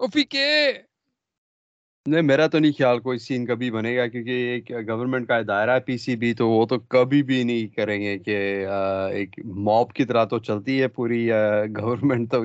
او 0.00 0.06
فیکے! 0.06 0.48
نہیں 2.06 2.22
میرا 2.22 2.46
تو 2.46 2.58
نہیں 2.58 2.72
خیال 2.78 2.98
کوئی 2.98 3.18
سین 3.18 3.46
کبھی 3.46 3.70
بنے 3.70 3.96
گا 3.96 4.06
کیونکہ 4.06 4.30
ایک 4.30 4.70
گورنمنٹ 4.88 5.28
کا 5.28 5.40
دائرہ 5.48 5.70
ہے 5.70 5.80
پی 5.80 5.98
سی 5.98 6.16
بی 6.16 6.34
تو 6.34 6.48
وہ 6.48 6.66
تو 6.66 6.78
کبھی 6.78 7.22
بھی 7.22 7.42
نہیں 7.42 7.66
کریں 7.66 8.00
گے 8.00 8.18
کہ 8.18 8.36
ایک 9.12 9.38
موب 9.44 9.92
کی 9.92 10.04
طرح 10.04 10.24
تو 10.24 10.38
چلتی 10.38 10.82
ہے 10.82 10.88
پوری 10.88 11.28
گورنمنٹ 11.78 12.30
تو 12.30 12.44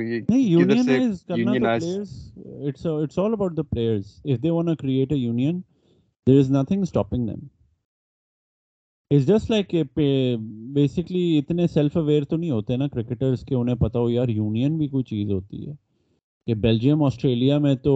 جسٹ 9.12 9.51
لائک 9.51 9.76
بیسکلی 10.74 11.38
اتنے 11.38 11.68
سیلف 11.68 11.97
اویئر 11.97 12.24
تو 12.24 12.38
نہیں 12.38 12.51
ہوتے 12.51 12.76
نا 12.78 12.88
کرکٹرس 12.88 13.45
کے 13.45 13.56
انہیں 13.56 13.76
پتا 13.76 13.99
ہو 13.99 14.10
یار 14.10 14.28
یونین 14.28 14.78
بھی 14.78 14.88
کوئی 14.88 15.04
چیز 15.04 15.32
ہوتی 15.32 15.68
ہے۔ 15.68 15.74
کہ 16.47 16.54
بیلجیم 16.54 17.04
آسٹریلیا 17.04 17.58
میں 17.58 17.76
تو 17.76 17.93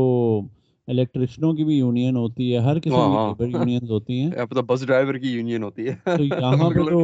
الیکٹریشنوں 0.88 1.54
کی 1.54 1.64
بھی 1.64 1.78
یونین 1.78 2.16
ہوتی 2.16 2.54
ہے 2.54 2.58
ہر 2.58 2.78
قسم 2.80 2.90
کی 2.90 3.28
لیبر 3.28 3.48
یونینز 3.48 3.92
ہوتی 3.92 4.20
ہیں۔ 4.22 4.32
تو 4.52 4.62
بس 4.62 4.88
ڈرائیور 4.88 5.14
کی 5.14 5.30
یونین 5.30 5.64
ہوتی 5.64 5.88
ہے۔ 5.88 5.96
تو 6.06 6.24
یہاں 6.24 6.70
پہ 6.70 6.84
تو 6.90 7.00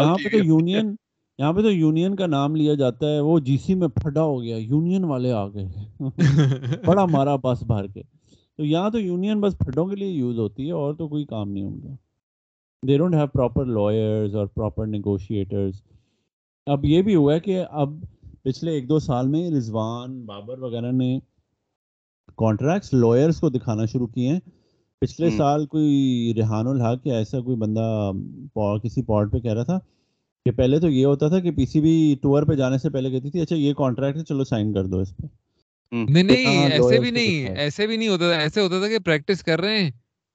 یہاں 0.00 0.18
پہ 0.24 0.28
تو 0.28 0.38
یونین 0.38 0.94
یہاں 1.38 1.52
پہ 1.52 1.60
تو 1.60 1.70
یونین 1.72 2.16
کا 2.16 2.26
نام 2.26 2.56
لیا 2.56 2.74
جاتا 2.74 3.06
ہے 3.06 3.20
وہ 3.20 3.38
جی 3.40 3.56
سی 3.56 3.74
میں 3.74 3.88
پھڈا 3.88 4.22
ہو 4.22 4.42
گیا 4.42 4.56
یونین 4.56 5.04
والے 5.04 5.32
آ 5.32 5.46
گئے۔ 5.48 5.68
بڑا 6.84 7.04
مارا 7.06 7.36
بس 7.36 7.62
بھر 7.62 7.86
کے۔ 7.86 8.02
تو 8.56 8.64
یہاں 8.64 8.90
تو 8.90 9.00
یونین 9.00 9.40
بس 9.40 9.58
پھڈوں 9.58 9.86
کے 9.86 9.96
لیے 9.96 10.08
یوز 10.08 10.38
ہوتی 10.38 10.66
ہے 10.66 10.72
اور 10.72 10.94
تو 10.94 11.08
کوئی 11.08 11.24
کام 11.24 11.50
نہیں 11.50 11.80
کا 11.80 12.07
they 12.82 12.98
don't 12.98 13.14
have 13.14 13.26
proper 13.26 13.64
lawyers 13.66 14.34
اور 14.34 14.46
پراپر 14.46 14.86
نیگوشیٹرز 14.86 15.80
اب 16.66 16.84
یہ 16.84 17.02
بھی 17.02 17.14
ہوا 17.14 17.34
ہے 17.34 17.40
کہ 17.40 17.64
اب 17.70 17.92
پچھلے 18.42 18.70
ایک 18.70 18.88
دو 18.88 18.98
سال 18.98 19.28
میں 19.28 19.50
رضوان 19.50 20.20
بابر 20.26 20.58
وغیرہ 20.58 20.90
نے 20.92 21.18
کانٹریکٹس 22.38 22.92
لائرس 22.94 23.40
کو 23.40 23.48
دکھانا 23.48 23.84
شروع 23.84 24.06
کیے 24.06 24.28
ہیں۔ 24.28 24.40
پچھلے 25.02 25.30
سال 25.30 25.66
کوئی 25.66 26.32
ریحان 26.36 26.66
الحق 26.66 27.06
یا 27.06 27.16
ایسا 27.16 27.40
کوئی 27.40 27.56
بندہ 27.56 28.12
کسی 28.82 29.02
پارٹ 29.02 29.32
پہ 29.32 29.38
کہہ 29.38 29.52
رہا 29.52 29.62
تھا 29.62 29.78
کہ 30.46 30.50
پہلے 30.50 30.80
تو 30.80 30.88
یہ 30.88 31.06
ہوتا 31.06 31.28
تھا 31.28 31.40
کہ 31.40 31.50
پی 31.50 31.66
سی 31.66 31.80
بی 31.80 32.14
ٹور 32.22 32.42
پہ 32.42 32.54
جانے 32.54 32.78
سے 32.78 32.90
پہلے 32.90 33.10
کہتی 33.10 33.30
تھی 33.30 33.40
اچھا 33.40 33.56
یہ 33.56 33.74
کانٹریکٹ 33.74 34.18
ہے 34.18 34.24
چلو 34.24 34.44
سائن 34.44 34.72
کر 34.72 34.86
دو 34.86 34.98
اس 34.98 35.16
پہ۔ 35.16 35.26
نہیں 35.92 36.22
نہیں 36.22 36.70
ایسے 36.70 36.98
بھی 37.00 37.10
نہیں 37.10 37.56
ایسے 37.56 37.86
بھی 37.86 37.96
نہیں 37.96 38.08
ہوتا 38.08 38.32
تھا۔ 38.32 38.40
ایسے 38.40 38.60
ہوتا 38.60 38.78
تھا 38.78 38.88
کہ 38.88 38.98
پریکٹس 38.98 39.42
کر 39.42 39.60
رہے 39.60 39.80
ہیں۔ 39.80 39.90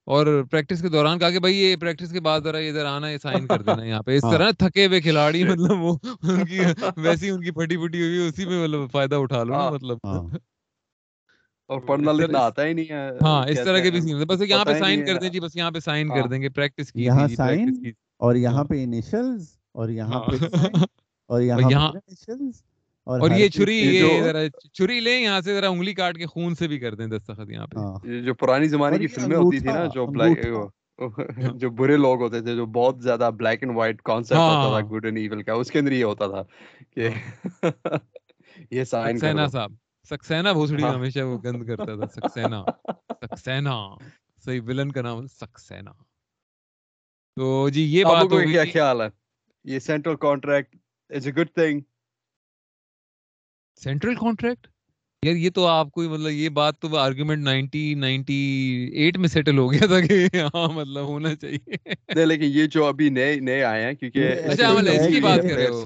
اور 0.07 0.27
پریکٹس 0.51 0.81
کے 0.81 0.89
دوران 0.89 1.19
کہا 1.19 1.29
کہ 1.29 1.39
بھائی 1.39 1.57
یہ 1.57 1.75
پریکٹس 1.75 2.11
کے 2.11 2.19
بعد 2.19 2.41
ذرا 2.41 2.57
ادھر 2.59 2.85
آنا 2.85 3.09
ہے 3.09 3.17
سائن 3.17 3.45
کر 3.47 3.61
دینا 3.61 3.83
یہاں 3.83 4.01
پہ 4.01 4.15
اس 4.17 4.23
طرح 4.23 4.49
تھکے 4.59 4.85
ہوئے 4.85 4.99
کھلاڑی 5.01 5.43
مطلب 5.43 5.81
وہ 5.81 5.95
ان 6.03 6.45
کی 6.45 6.59
ویسی 6.97 7.29
ان 7.29 7.41
کی 7.41 7.51
پھٹی 7.51 7.77
پھٹی 7.77 8.01
ہوئی 8.01 8.27
اسی 8.27 8.45
میں 8.45 8.63
مطلب 8.63 8.89
فائدہ 8.91 9.15
اٹھا 9.15 9.43
لو 9.43 9.51
نا 9.51 9.69
مطلب۔ 9.69 9.97
اور 11.69 11.81
پڑھنا 11.81 12.11
لکھنا 12.11 12.39
آتا 12.39 12.65
ہی 12.65 12.73
نہیں 12.73 12.85
ہے 12.89 13.09
ہاں 13.23 13.43
اس 13.47 13.59
طرح 13.63 13.79
کے 13.79 13.91
بھی 13.91 14.01
سین 14.01 14.23
بس 14.23 14.41
یہاں 14.41 14.65
پہ 14.65 14.79
سائن 14.79 15.05
کر 15.05 15.17
دیں 15.17 15.29
جی 15.29 15.39
بس 15.39 15.55
یہاں 15.55 15.71
پہ 15.71 15.79
سائن 15.79 16.09
کر 16.09 16.27
دیں 16.27 16.41
گے 16.41 16.49
پریکٹس 16.51 16.91
کی 16.93 17.03
یہاں 17.03 17.27
سائن 17.27 17.69
اور 18.19 18.35
یہاں 18.35 18.63
پہ 18.63 18.83
انیشلز 18.83 19.47
اور 19.73 19.89
یہاں 19.89 20.19
پہ 20.21 20.35
اور 21.29 21.41
یہاں 21.41 21.91
اور 23.07 23.31
یہ 23.31 23.49
چھری 23.49 23.77
یہ 23.77 24.21
ذرا 24.23 24.39
چھری 24.73 24.99
لیں 24.99 25.19
یہاں 25.21 25.39
سے 25.41 25.53
ذرا 25.53 25.67
انگلی 25.67 25.93
کاٹ 25.93 26.17
کے 26.17 26.25
خون 26.25 26.55
سے 26.55 26.67
بھی 26.67 26.79
کر 26.79 26.95
دیں 26.95 27.07
دستخط 27.07 27.49
یہاں 27.49 27.67
پہ۔ 27.67 28.19
جو 28.21 28.33
پرانی 28.33 28.67
زمانے 28.67 28.97
کی 28.97 29.07
فلمیں 29.07 29.35
ہوتی 29.37 29.59
تھی 29.59 29.67
نا 29.69 29.85
جو 29.93 30.05
بلیک 30.07 30.45
جو 31.55 31.69
برے 31.69 31.97
لوگ 31.97 32.21
ہوتے 32.21 32.41
تھے 32.41 32.55
جو 32.55 32.65
بہت 32.71 33.01
زیادہ 33.03 33.29
بلیک 33.37 33.63
اینڈ 33.63 33.77
وائٹ 33.77 34.01
کانسیپٹ 34.01 34.39
ہوتا 34.39 34.79
تھا 34.79 34.87
گڈ 34.89 35.05
اینڈ 35.05 35.17
ایول 35.17 35.43
کا 35.43 35.53
اس 35.53 35.71
کے 35.71 35.79
اندر 35.79 35.91
یہ 35.91 36.03
ہوتا 36.03 36.27
تھا 36.27 36.43
کہ 36.91 37.09
یہ 38.71 38.83
سائن 38.83 39.17
سینا 39.17 39.47
صاحب 39.47 39.71
سکسینا 40.11 40.51
بھوسڑی 40.51 40.83
ہمیشہ 40.83 41.19
وہ 41.19 41.37
گند 41.37 41.67
کرتا 41.67 41.95
تھا 41.95 42.07
سکسینا 42.07 42.63
سکسینا 43.21 43.75
صحیح 44.43 44.61
ولن 44.61 44.91
کا 44.91 45.01
نام 45.01 45.25
سکسینا 45.27 45.91
تو 47.37 47.69
جی 47.69 47.83
یہ 47.87 48.03
بات 48.03 48.31
ہو 48.31 48.39
کیا 48.41 48.63
خیال 48.73 49.01
ہے؟ 49.01 49.07
یہ 49.65 49.79
central 49.79 50.15
contract 50.15 50.75
is 51.11 51.27
a 51.27 51.33
good 51.33 51.49
thing 51.49 51.81
central 53.75 54.15
contract? 54.15 54.67
یار 55.23 55.35
یہ 55.35 55.49
تو 55.49 55.67
آپ 55.67 55.91
کو 55.91 56.01
مطلب 56.01 56.31
یہ 56.31 56.49
بات 56.49 56.79
تو 56.79 56.97
آرگومنٹ 56.97 57.43
نائنٹی 57.43 57.93
نائنٹی 57.93 58.37
ایٹ 58.93 59.17
میں 59.17 59.27
سیٹل 59.27 59.57
ہو 59.57 59.71
گیا 59.71 59.85
تھا 59.85 59.99
کہ 59.99 60.27
ہاں 60.55 60.67
مطلب 60.73 61.05
ہونا 61.05 61.35
چاہیے۔ 61.35 61.75
نہیں 62.15 62.25
لیکن 62.25 62.45
یہ 62.45 62.65
جو 62.65 62.85
ابھی 62.85 63.09
نئے 63.09 63.35
نئے 63.35 63.63
آئے 63.63 63.83
ہیں 63.85 63.93
کیونکہ 63.93 64.31
اچھا 64.45 64.67
اس 64.67 65.13
کی 65.13 65.19
بات 65.19 65.39
کر 65.41 65.55
رہے 65.55 65.67
ہو۔ 65.67 65.85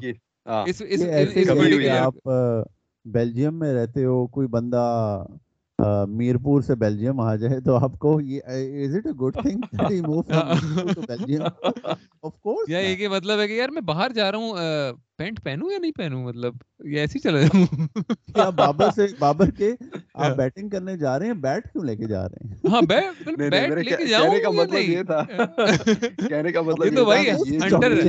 آپ 1.97 2.29
بیلجیم 3.05 3.59
میں 3.59 3.73
رہتے 3.73 4.05
ہو 4.05 4.27
کوئی 4.27 4.47
بندہ 4.47 5.25
میرپور 6.07 6.61
سے 6.61 6.75
بیلجیم 6.75 7.19
آ 7.19 7.35
جائے 7.35 7.59
تو 7.59 7.75
آپ 7.75 7.99
کو 7.99 8.17
is 8.17 8.95
it 8.95 9.05
a 9.05 9.11
good 9.11 9.37
thing 9.41 9.61
یا 12.67 12.79
یہ 12.79 13.07
مطلب 13.11 13.39
ہے 13.39 13.47
کہ 13.47 13.53
یار 13.53 13.69
میں 13.69 13.81
باہر 13.81 14.11
جا 14.11 14.31
رہا 14.31 14.37
ہوں 14.37 14.57
پینٹ 15.19 15.43
پہنوں 15.43 15.71
یا 15.71 15.77
نہیں 15.77 15.91
پہنوں؟ 15.91 16.23
مطلب 16.23 16.55
یہ 16.85 16.99
ایسی 16.99 17.19
چلا 17.19 17.41
جاؤں۔ 17.41 17.87
کیا 18.27 18.49
بابر 18.49 18.89
سے 18.95 19.05
بابر 19.19 19.51
کے 19.51 19.71
آپ 20.15 20.35
بیٹنگ 20.37 20.69
کرنے 20.69 20.97
جا 20.97 21.17
رہے 21.19 21.25
ہیں 21.25 21.33
بیٹ 21.33 21.63
کیوں 21.63 21.83
لے 21.83 21.95
کے 21.95 22.07
جا 22.07 22.23
رہے 22.23 22.47
ہیں؟ 22.47 22.55
ہاں 22.71 22.81
بیٹ 22.81 23.27
لے 23.79 23.95
کے 23.97 24.05
جاؤں 24.05 24.25
کہنے 24.25 24.39
کا 24.43 24.49
مطلب 24.51 24.89
یہ 24.89 25.03
تھا۔ 25.03 25.21
کہنے 26.29 26.51
کا 26.51 26.61
مطلب 26.61 26.85
یہ 26.85 26.95
تو 26.95 27.05
بھائی 27.05 27.29
ہنٹر 27.29 27.99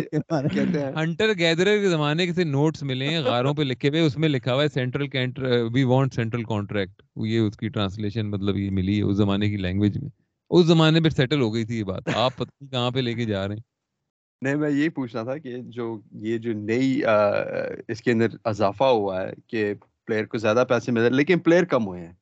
ہنٹر 0.96 1.32
گیدرر 1.38 1.78
کے 1.80 1.88
زمانے 1.88 2.26
کے 2.26 2.32
سے 2.32 2.44
نوٹس 2.44 2.82
ملے 2.82 3.08
ہیں 3.08 3.20
غاروں 3.20 3.54
پہ 3.54 3.62
لکھے 3.62 3.88
ہوئے 3.88 4.00
اس 4.00 4.18
میں 4.18 4.28
لکھا 4.28 4.54
ہوا 4.54 4.62
ہے 4.62 4.68
central 4.68 5.08
canter 5.08 5.46
we 5.72 5.84
want 5.84 6.14
central 6.14 6.44
contract 6.44 7.02
یہ 7.24 7.38
اس 7.38 7.56
کی 7.56 7.68
ٹرانسلیشن 7.68 8.30
مطلب 8.30 8.56
یہ 8.56 8.70
ملی 8.70 8.98
ہے 8.98 9.02
اس 9.02 9.16
زمانے 9.16 9.50
کی 9.50 9.56
لینگویج 9.56 9.98
میں۔ 9.98 10.10
اس 10.50 10.66
زمانے 10.66 11.00
پہ 11.00 11.08
سیٹل 11.08 11.40
ہو 11.40 11.54
گئی 11.54 11.64
تھی 11.64 11.78
یہ 11.78 11.84
بات۔ 11.84 12.02
آپ 12.16 12.36
پتہ 12.36 12.64
کہاں 12.64 12.90
پہ 12.90 12.98
لے 12.98 13.14
کے 13.14 13.24
جا 13.24 13.48
رہے 13.48 13.54
ہیں۔ 13.54 13.77
نہیں 14.42 14.54
میں 14.54 14.70
یہی 14.70 14.88
پوچھنا 14.88 15.22
تھا 15.22 15.36
کہ 15.38 15.56
جو 15.66 16.00
یہ 16.12 16.38
جو 16.38 16.52
نئی 16.52 17.00
اس 17.88 18.02
کے 18.02 18.12
اندر 18.12 18.26
اضافہ 18.44 18.84
ہوا 18.84 19.22
ہے 19.22 19.32
کہ 19.46 19.72
پلیئر 20.06 20.24
کو 20.24 20.38
زیادہ 20.38 20.64
پیسے 20.68 20.92
مل 20.92 21.16
لیکن 21.16 21.38
پلیئر 21.38 21.64
کم 21.64 21.86
ہوئے 21.86 22.00
ہیں۔ 22.00 22.12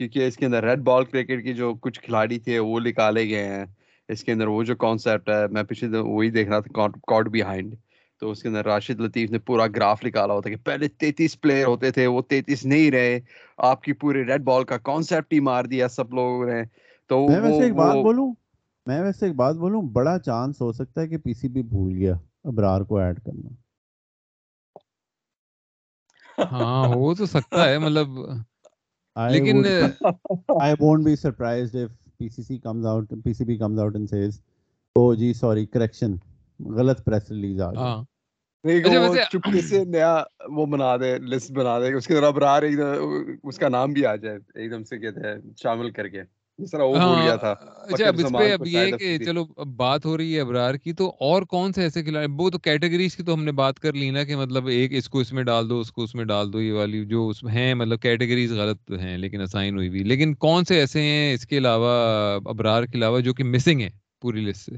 کیونکہ 0.00 0.26
اس 0.26 0.36
کے 0.36 0.46
اندر 0.46 0.64
ریڈ 0.64 0.78
بال 0.78 1.04
کرکٹ 1.04 1.42
کی 1.42 1.52
جو 1.54 1.74
کچھ 1.74 2.00
کھلاڑی 2.00 2.38
تھے 2.38 2.58
وہ 2.58 2.80
نکالے 2.80 3.28
گئے 3.28 3.44
ہیں۔ 3.44 3.64
اس 4.08 4.24
کے 4.24 4.32
اندر 4.32 4.46
وہ 4.46 4.62
جو 4.64 4.76
کانسیپٹ 4.76 5.28
ہے 5.28 5.46
میں 5.50 5.62
پچھلے 5.62 5.98
وہی 5.98 6.30
دیکھ 6.30 6.48
رہا 6.48 6.60
تھا 6.60 6.86
کارڈ 7.06 7.28
بیہائنڈ 7.28 7.74
تو 8.22 8.30
اس 8.30 8.42
کے 8.42 8.48
اندر 8.48 8.64
راشد 8.64 9.00
لطیف 9.00 9.30
نے 9.30 9.38
پورا 9.38 9.66
گراف 9.66 10.04
نکالا 10.04 10.34
ہوتا 10.34 10.50
کہ 10.50 10.56
پہلے 10.64 10.88
تینتیس 10.88 11.40
پلیئر 11.40 11.66
ہوتے 11.66 11.90
تھے 11.90 12.06
وہ 12.06 12.22
تینتیس 12.28 12.64
نہیں 12.64 12.90
رہے۔ 12.90 13.20
آپ 13.58 13.82
کی 13.82 13.92
پورے 13.92 14.24
ریڈ 14.24 14.42
بال 14.44 14.64
کا 14.64 14.78
کانسیپٹ 14.78 15.32
ہی 15.32 15.40
مار 15.40 15.64
دیا 15.64 15.88
سب 15.88 16.12
لوگوں 16.14 16.46
نے 16.46 16.62
تو 17.10 17.26
میں 17.28 17.62
ایک 17.62 17.74
بات 17.74 17.94
بولوں 17.94 18.32
میں 18.86 19.00
ویسے 19.02 19.26
ایک 19.26 19.34
بات 19.36 19.56
بولوں 19.56 19.82
بڑا 19.92 20.18
چانس 20.18 20.60
ہو 20.60 20.72
سکتا 20.72 21.00
ہے 21.00 21.08
کہ 21.08 21.18
پی 21.18 21.34
سی 21.34 21.48
بی 21.48 21.62
بھول 21.64 21.92
گیا 21.94 22.14
ابرار 22.44 22.80
کو 22.80 22.98
ایڈ 22.98 23.20
کرنا۔ 23.20 23.48
ہاں 26.38 26.86
ہو 26.86 27.14
تو 27.14 27.26
سکتا 27.26 27.68
ہے 27.68 27.78
مطلب 27.78 28.08
لیکن 29.16 29.62
I 30.62 30.74
won't 30.74 31.04
be 31.04 31.14
surprised 31.16 31.74
if 31.76 31.90
PCC 32.20 32.56
comes 32.62 32.86
out 32.86 33.10
PCB 33.24 33.58
comes 33.58 33.80
out 33.80 33.96
and 33.96 34.08
says 34.08 34.38
oh 34.96 35.14
G 35.14 35.32
sorry 35.34 35.66
correction 35.66 36.14
غلط 36.60 37.04
پریس 37.04 37.30
ریلیز 37.30 37.60
آ 37.60 37.70
گئی. 37.70 37.78
ہاں۔ 37.78 38.02
کہ 38.64 38.96
اچھا 38.96 39.22
چپکے 39.30 39.60
سے 39.60 39.84
نیا 39.84 40.12
وہ 40.56 40.66
بنا 40.66 40.96
دے 40.96 41.16
لسٹ 41.26 41.50
بنا 41.52 41.78
دے 41.80 41.92
اس 41.94 42.06
کے 42.06 42.14
ذرا 42.14 42.26
ابرار 42.26 42.62
ایک 42.62 42.78
اس 43.44 43.58
کا 43.58 43.68
نام 43.68 43.92
بھی 43.92 44.04
آ 44.06 44.14
جائے 44.16 44.38
ایک 44.54 44.70
دم 44.70 44.84
سے 44.84 44.98
کہتے 44.98 45.28
ہیں 45.28 45.36
شامل 45.56 45.90
کر 45.90 46.08
کے۔ 46.08 46.22
جس 46.60 46.70
طرح 46.70 46.82
وہ 46.82 46.96
بھول 46.96 47.22
گیا 47.22 47.36
تھا۔ 47.36 47.52
ہاں 47.60 47.84
اچھا 47.84 48.06
اب 48.08 48.14
اس 48.18 48.32
پہ 48.32 48.52
اب 48.52 48.66
یہ 48.66 48.96
کہ 48.96 49.18
چلو 49.18 49.46
اب 49.56 49.66
بات 49.76 50.04
ہو 50.04 50.16
رہی 50.16 50.34
ہے 50.36 50.40
ابرار 50.40 50.74
کی 50.74 50.92
تو 50.92 51.08
اور 51.20 51.42
کون 51.42 51.72
سے 51.72 51.82
ایسے 51.82 52.02
کھلاڑی 52.04 52.26
وہ 52.38 52.50
تو 52.50 52.58
کیٹیگریز 52.58 53.16
کی 53.16 53.22
تو 53.22 53.34
ہم 53.34 53.44
نے 53.44 53.52
بات 53.52 53.78
کر 53.80 53.92
لی 53.92 54.10
نا 54.10 54.24
کہ 54.24 54.36
مطلب 54.36 54.66
ایک 54.66 54.92
اس 54.92 55.08
کو 55.08 55.18
اس 55.18 55.32
میں 55.32 55.42
ڈال 55.42 55.68
دو 55.70 55.78
اس 55.80 55.92
کو 55.92 56.02
اس 56.02 56.14
میں 56.14 56.24
ڈال 56.24 56.52
دو 56.52 56.60
یہ 56.60 56.72
والی 56.72 57.04
جو 57.04 57.28
اس 57.28 57.42
میں 57.42 57.52
ہیں 57.52 57.74
مطلب 57.74 58.00
کیٹیگریز 58.00 58.52
غلط 58.52 58.92
ہیں 59.00 59.16
لیکن 59.18 59.40
اسائن 59.40 59.76
ہوئی 59.76 59.88
بھی۔ 59.88 60.02
لیکن 60.04 60.34
کون 60.34 60.64
سے 60.64 60.78
ایسے 60.80 61.02
ہیں 61.02 61.34
اس 61.34 61.46
کے 61.46 61.58
علاوہ 61.58 61.92
ابرار 62.46 62.84
کے 62.84 62.98
علاوہ 62.98 63.20
جو 63.20 63.34
کہ 63.34 63.44
مسنگ 63.44 63.80
ہیں 63.80 63.90
پوری 64.20 64.40
لسٹ 64.40 64.64
سے؟ 64.64 64.76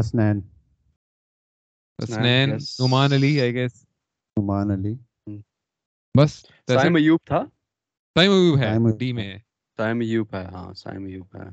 Hasnain. 0.00 0.40
Hasnain 1.98 2.48
Noman 2.50 3.12
Ali 3.12 3.40
I 3.40 3.54
guess 3.54 3.84
Noman 4.36 4.70
Ali. 4.70 4.94
بس 6.14 6.32
سائم 6.68 6.94
ایوب 6.94 7.20
تھا؟ 7.24 7.40
سائم 8.16 8.30
ایوب 8.32 8.58
ہے 8.58 8.72
ڈی 8.98 9.12
میں 9.12 9.24
ہے۔ 9.24 9.38
سائم 9.78 10.00
ایوب 10.00 10.34
ہے 10.34 10.44
ہاں 10.44 10.72
سائم 10.74 11.04
ایوب 11.04 11.36
ہے 11.36 11.48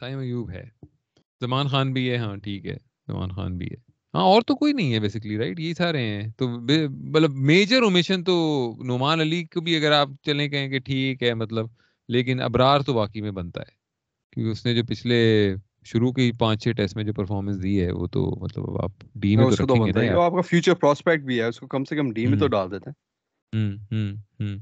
سائم 0.00 0.18
ایوب 0.18 0.50
ہے 0.50 0.64
زمان 1.40 1.68
خان 1.68 1.92
بھی 1.92 2.10
ہے 2.10 2.16
ہاں 2.16 2.36
ٹھیک 2.36 2.66
ہے 2.66 2.76
زمان 3.08 3.30
خان 3.30 3.58
بھی 3.58 3.66
ہے 3.66 3.76
ہاں 4.14 4.24
اور 4.24 4.42
تو 4.42 4.54
کوئی 4.54 4.72
نہیں 4.72 4.94
ہے 4.94 5.00
بیسکلی 5.00 5.38
رائٹ 5.38 5.60
یہی 5.60 5.74
سارے 5.74 6.00
ہیں 6.00 6.28
تو 6.36 6.48
مطلب 6.48 7.30
میجر 7.30 7.82
اومیشن 7.82 8.24
تو 8.24 8.36
نعمان 8.84 9.20
علی 9.20 9.44
کو 9.44 9.60
بھی 9.60 9.76
اگر 9.76 9.92
آپ 9.92 10.08
چلیں 10.22 10.48
کہیں 10.48 10.68
کہ 10.68 10.78
ٹھیک 10.78 11.22
ہے 11.22 11.34
مطلب 11.34 11.66
لیکن 12.08 12.40
ابرار 12.40 12.80
تو 12.80 12.94
واقعی 12.94 13.20
میں 13.20 13.30
بنتا 13.30 13.60
ہے 13.60 13.74
کیونکہ 14.30 14.50
اس 14.50 14.66
نے 14.66 14.74
جو 14.74 14.84
پچھلے 14.84 15.54
شروع 15.84 16.12
کی 16.12 16.32
پانچ 16.38 16.62
چھ 16.64 16.68
ٹیسٹ 16.76 16.96
میں 16.96 17.04
جو 17.04 17.12
پرفارمنس 17.12 17.62
دی 17.62 17.80
ہے 17.82 17.90
وہ 17.90 18.06
تو 18.06 18.36
مطلب 18.40 18.82
آپ 18.82 18.90
ڈی 19.14 19.36
میں 19.36 19.44
تو 19.44 19.64
رکھیں 19.64 20.02
گے 20.02 20.08
آپ 20.08 20.32
کا 20.32 20.40
فیوچر 20.40 20.74
پراسپیکٹ 20.74 21.24
بھی 21.24 21.40
ہے 21.40 21.44
اس 21.44 21.60
کو 21.60 21.66
کم 21.66 21.84
سے 21.84 21.96
کم 21.96 22.12
ڈی 22.12 22.26
میں 22.26 22.38
تو 22.38 22.46
ڈال 22.46 22.70
دیتے 22.70 22.90
ہیں 22.90 23.06
ہم 23.92 24.14
ہم 24.40 24.56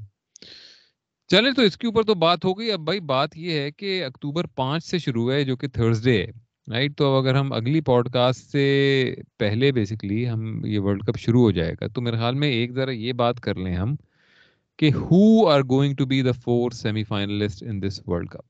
چلے 1.29 1.51
تو 1.51 1.61
اس 1.61 1.77
کے 1.77 1.87
اوپر 1.87 2.03
تو 2.03 2.13
بات 2.15 2.45
ہو 2.45 2.57
گئی۔ 2.59 2.71
اب 2.71 2.79
بھائی 2.79 2.99
بات 2.99 3.37
یہ 3.37 3.59
ہے 3.59 3.71
کہ 3.71 4.05
اکتوبر 4.05 4.45
پانچ 4.55 4.83
سے 4.83 4.97
شروع 4.97 5.31
ہے 5.31 5.43
جو 5.43 5.55
کہ 5.57 5.67
تھرسڈے 5.67 6.17
ہے 6.17 6.31
رائٹ 6.67 6.95
تو 6.97 7.05
اب 7.05 7.23
اگر 7.23 7.35
ہم 7.35 7.51
اگلی 7.53 7.81
پوڈ 7.81 8.09
کاسٹ 8.09 8.51
سے 8.51 8.63
پہلے 9.37 9.71
بیسکلی 9.71 10.29
ہم 10.29 10.65
یہ 10.65 10.79
ورلڈ 10.79 11.03
کپ 11.03 11.17
شروع 11.17 11.41
ہو 11.41 11.51
جائے 11.51 11.73
گا 11.81 11.87
تو 11.87 12.01
میرے 12.01 12.17
خیال 12.17 12.35
میں 12.35 12.49
ایک 12.49 12.71
ذرا 12.71 12.91
یہ 12.91 13.13
بات 13.13 13.39
کر 13.39 13.55
لیں 13.55 13.75
ہم 13.75 13.95
کہ 14.79 14.91
who 14.93 15.47
are 15.47 15.61
going 15.61 15.95
to 15.95 16.05
be 16.05 16.21
the 16.21 16.31
four 16.31 16.71
semi 16.71 17.03
finalists 17.03 17.63
in 17.63 17.81
this 17.81 18.01
world 18.07 18.29
cup 18.29 18.45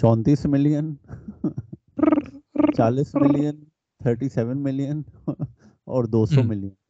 چونتیس 0.00 0.46
ملین 0.46 0.94
چالیس 2.76 3.14
ملین 3.14 3.64
تھرٹی 4.00 4.28
سیون 4.28 4.62
ملین 4.62 5.02
اور 5.28 6.04
دو 6.04 6.24
سو 6.26 6.42
million 6.42 6.83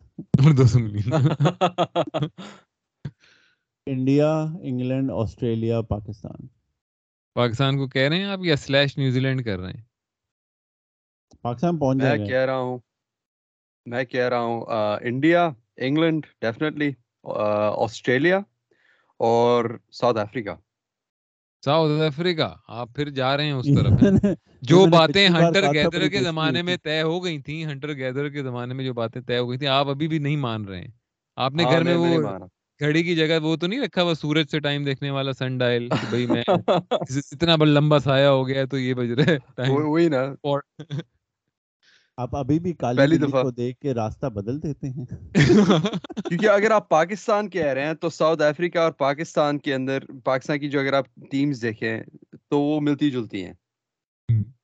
India 3.86 4.30
England 4.62 5.10
Australia 5.12 5.80
Pakistan. 5.82 6.46
Pakistan 7.36 7.76
کو 7.76 7.88
کہہ 7.88 8.08
رہے 8.08 8.16
ہیں 8.16 8.24
آپ 8.24 8.38
یا 8.42 8.56
سلیش 8.56 8.96
نیوزی 8.98 9.20
لینڈ 9.20 9.44
کر 9.44 9.58
رہے 9.58 9.72
ہیں؟ 9.72 9.82
پاکستان 11.42 11.78
پہنچ 11.78 12.02
جائے 12.02 12.18
میں 12.18 12.26
کہہ 12.26 12.44
رہا 12.46 12.58
ہوں 12.58 12.78
میں 13.86 14.04
کہہ 14.04 14.28
رہا 14.28 14.40
ہوں 14.40 14.60
انڈیا 15.02 15.48
انگلینڈ 15.76 16.26
ڈیفینیٹلی 16.40 16.90
آسٹریلیا 17.84 18.38
اور 19.20 19.64
ساؤتھ 19.92 20.18
افریقہ۔ 20.18 20.54
ساؤتھ 21.64 22.00
افریقہ 22.02 22.54
آپ 22.74 22.88
پھر 22.94 23.10
جا 23.10 23.36
رہے 23.36 23.44
ہیں 23.44 23.52
اس 23.52 23.66
طرف 23.76 23.92
جو 24.62 24.84
باتیں 24.88 25.26
ہنٹر 25.28 25.72
گیدر 25.72 26.08
کے 26.08 26.20
زمانے 26.22 26.62
میں 26.62 26.76
طے 26.82 27.00
ہو 27.02 27.22
گئی 27.24 27.38
تھیں 27.40 27.64
ہنٹر 27.64 27.92
گیدر 27.94 28.28
کے 28.28 28.42
زمانے 28.42 28.74
میں 28.74 28.84
جو 28.84 28.92
باتیں 28.94 29.20
طے 29.22 29.38
ہو 29.38 29.48
گئی 29.50 29.58
تھیں 29.58 29.68
آپ 29.70 29.88
ابھی 29.88 30.08
بھی 30.08 30.18
نہیں 30.18 30.36
مان 30.38 30.64
رہے 30.64 30.80
ہیں۔ 30.80 30.90
آپ 31.36 31.52
نے 31.52 31.64
گھر 31.64 31.82
میں 31.82 31.94
وہ 31.96 32.38
گھڑی 32.80 33.02
کی 33.02 33.14
جگہ 33.14 33.38
وہ 33.42 33.54
تو 33.56 33.66
نہیں 33.66 33.80
رکھا 33.80 34.02
ہوا 34.02 34.14
سورج 34.14 34.50
سے 34.50 34.60
ٹائم 34.60 34.84
دیکھنے 34.84 35.10
والا 35.10 35.32
سن 35.32 35.58
ڈائل 35.58 35.88
بھائی 36.10 36.26
میں 36.26 36.42
اتنا 37.32 37.56
بڑا 37.56 37.70
لمبا 37.70 37.98
سایہ 37.98 38.26
ہو 38.26 38.46
گیا 38.48 38.64
تو 38.64 38.78
یہ 38.78 38.94
بج 38.94 39.12
رہا 39.12 39.32
ہے 39.32 39.70
وہی 39.70 40.08
نا۔ 40.08 40.24
آپ 42.16 42.36
ابھی 42.36 42.58
بھی 42.58 42.72
کالی 42.72 43.16
دفعہ۔ 43.18 43.42
کو 43.42 43.50
دیکھ 43.50 43.80
کے 43.80 43.94
راستہ 43.94 44.26
بدل 44.26 44.62
دیتے 44.62 44.88
ہیں۔ 44.88 45.04
کیونکہ 46.24 46.48
اگر 46.48 46.70
آپ 46.70 46.88
پاکستان 46.88 47.50
کہہ 47.50 47.66
رہے 47.66 47.86
ہیں 47.86 47.94
تو 47.94 48.08
ساؤتھ 48.08 48.42
افریقہ 48.42 48.78
اور 48.78 48.92
پاکستان 48.92 49.58
کے 49.58 49.74
اندر 49.74 49.98
پاکستان 50.24 50.58
کی 50.58 50.68
جو 50.68 50.80
اگر 50.80 50.92
آپ 50.92 51.04
ٹیمز 51.30 51.62
دیکھیں 51.62 52.02
تو 52.50 52.60
وہ 52.60 52.80
ملتی 52.80 53.10
جلتی 53.10 53.44
ہیں۔ 53.44 53.52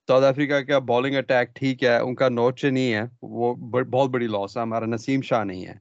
ساؤتھ 0.07 0.25
افریقہ 0.25 0.61
کا 0.61 0.79
بالنگ 0.79 1.17
اٹیک 1.17 1.57
ٹھیک 1.57 1.85
ہے 1.85 1.97
ان 1.97 2.15
کا 2.15 2.29
نوچ 2.29 2.65
نہیں 2.65 2.93
ہے 2.93 3.03
وہ 3.23 3.55
بہت 3.85 4.11
بڑی 4.11 4.27
لاس 4.27 4.57
ہے 4.57 4.63
ہمارا 4.63 4.87
نسیم 4.87 5.23
شاہ 5.23 5.45
نہیں 5.45 5.67
ہے۔ 5.67 5.75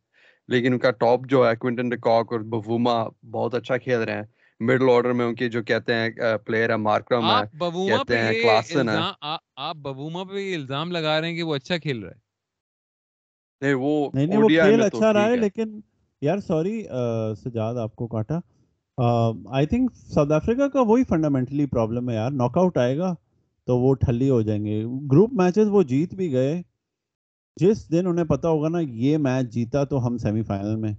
لیکن 0.47 0.73
ان 0.73 0.79
کا 0.79 0.91
ٹاپ 0.91 1.19
جو 1.29 1.49
ہے 1.49 1.55
کوئنٹن 1.55 1.89
ڈکاک 1.89 2.31
اور 2.31 2.39
بوما 2.39 3.03
بہت 3.31 3.55
اچھا 3.55 3.77
کھیل 3.77 3.99
رہے 3.99 4.13
ہیں۔ 4.13 4.38
مڈل 4.59 4.89
آرڈر 4.89 5.13
میں 5.13 5.25
ان 5.25 5.35
کے 5.35 5.49
جو 5.49 5.61
کہتے 5.63 5.93
ہیں 5.93 6.09
پلیئر 6.45 6.69
ہے 6.69 6.75
مارکرم 6.77 7.25
ہے 7.25 7.43
کہتے 7.87 8.17
ہیں 8.17 8.31
کلاسن 8.41 8.89
ہے 8.89 8.97
آپ 9.55 9.75
ببوما 9.75 10.23
پہ 10.23 10.39
یہ 10.39 10.55
الزام 10.55 10.91
لگا 10.91 11.19
رہے 11.21 11.27
ہیں 11.27 11.35
کہ 11.35 11.43
وہ 11.43 11.55
اچھا 11.55 11.77
کھیل 11.77 12.03
رہا 12.03 12.11
ہے۔ 12.11 12.17
نہیں 13.61 13.73
وہ 13.73 14.09
نہیں 14.13 14.37
وہ 14.37 14.47
کھیل 14.49 14.81
اچھا 14.81 15.13
رہا 15.13 15.25
ہے 15.25 15.35
لیکن 15.35 15.79
یار 16.21 16.37
سوری 16.37 16.83
سجاد 17.43 17.75
آپ 17.75 17.95
کو 17.95 18.07
کاٹا۔ 18.07 18.39
آئی 19.57 19.65
تھنک 19.67 19.95
ساؤتھ 20.13 20.31
افریقہ 20.31 20.67
کا 20.67 20.81
وہی 20.81 21.03
فنڈامنٹلی 21.03 21.65
پرابلم 21.65 22.09
ہے 22.09 22.15
یار۔ 22.15 22.31
ناک 22.31 22.57
آؤٹ 22.57 22.77
آئے 22.77 22.97
گا 22.97 23.13
تو 23.67 23.77
وہ 23.77 23.93
ٹھلی 23.95 24.29
ہو 24.29 24.41
جائیں 24.41 24.63
گے۔ 24.65 24.81
گروپ 25.11 25.33
میچز 25.33 25.67
وہ 25.71 25.83
جیت 25.83 26.13
بھی 26.13 26.31
گئے۔ 26.33 26.61
جس 27.57 27.91
دن 27.91 28.07
انہیں 28.07 28.25
پتا 28.25 28.49
ہوگا 28.49 28.69
نا 28.69 28.79
یہ 28.79 29.17
میچ 29.17 29.53
جیتا 29.53 29.83
تو 29.83 30.05
ہم 30.07 30.17
سیمی 30.17 30.41
فائنل 30.43 30.75
میں۔ 30.75 30.93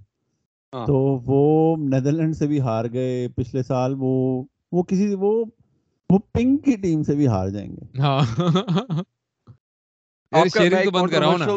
تو 0.73 0.97
وہ 1.25 1.77
نیدرلینڈ 1.77 2.37
سے 2.37 2.47
بھی 2.47 2.61
ہار 2.61 2.85
گئے۔ 2.93 3.29
پچھلے 3.29 3.63
سال 3.63 3.95
وہ 3.99 4.45
وہ 4.73 4.83
کسی 4.83 5.15
وہ 5.15 5.45
وہ 6.11 6.19
پنک 6.33 6.65
کی 6.65 6.77
ٹیم 6.77 7.03
سے 7.03 7.15
بھی 7.15 7.27
ہار 7.27 7.49
جائیں 7.49 7.71
گے۔ 7.71 7.99
ہاں۔ 7.99 8.21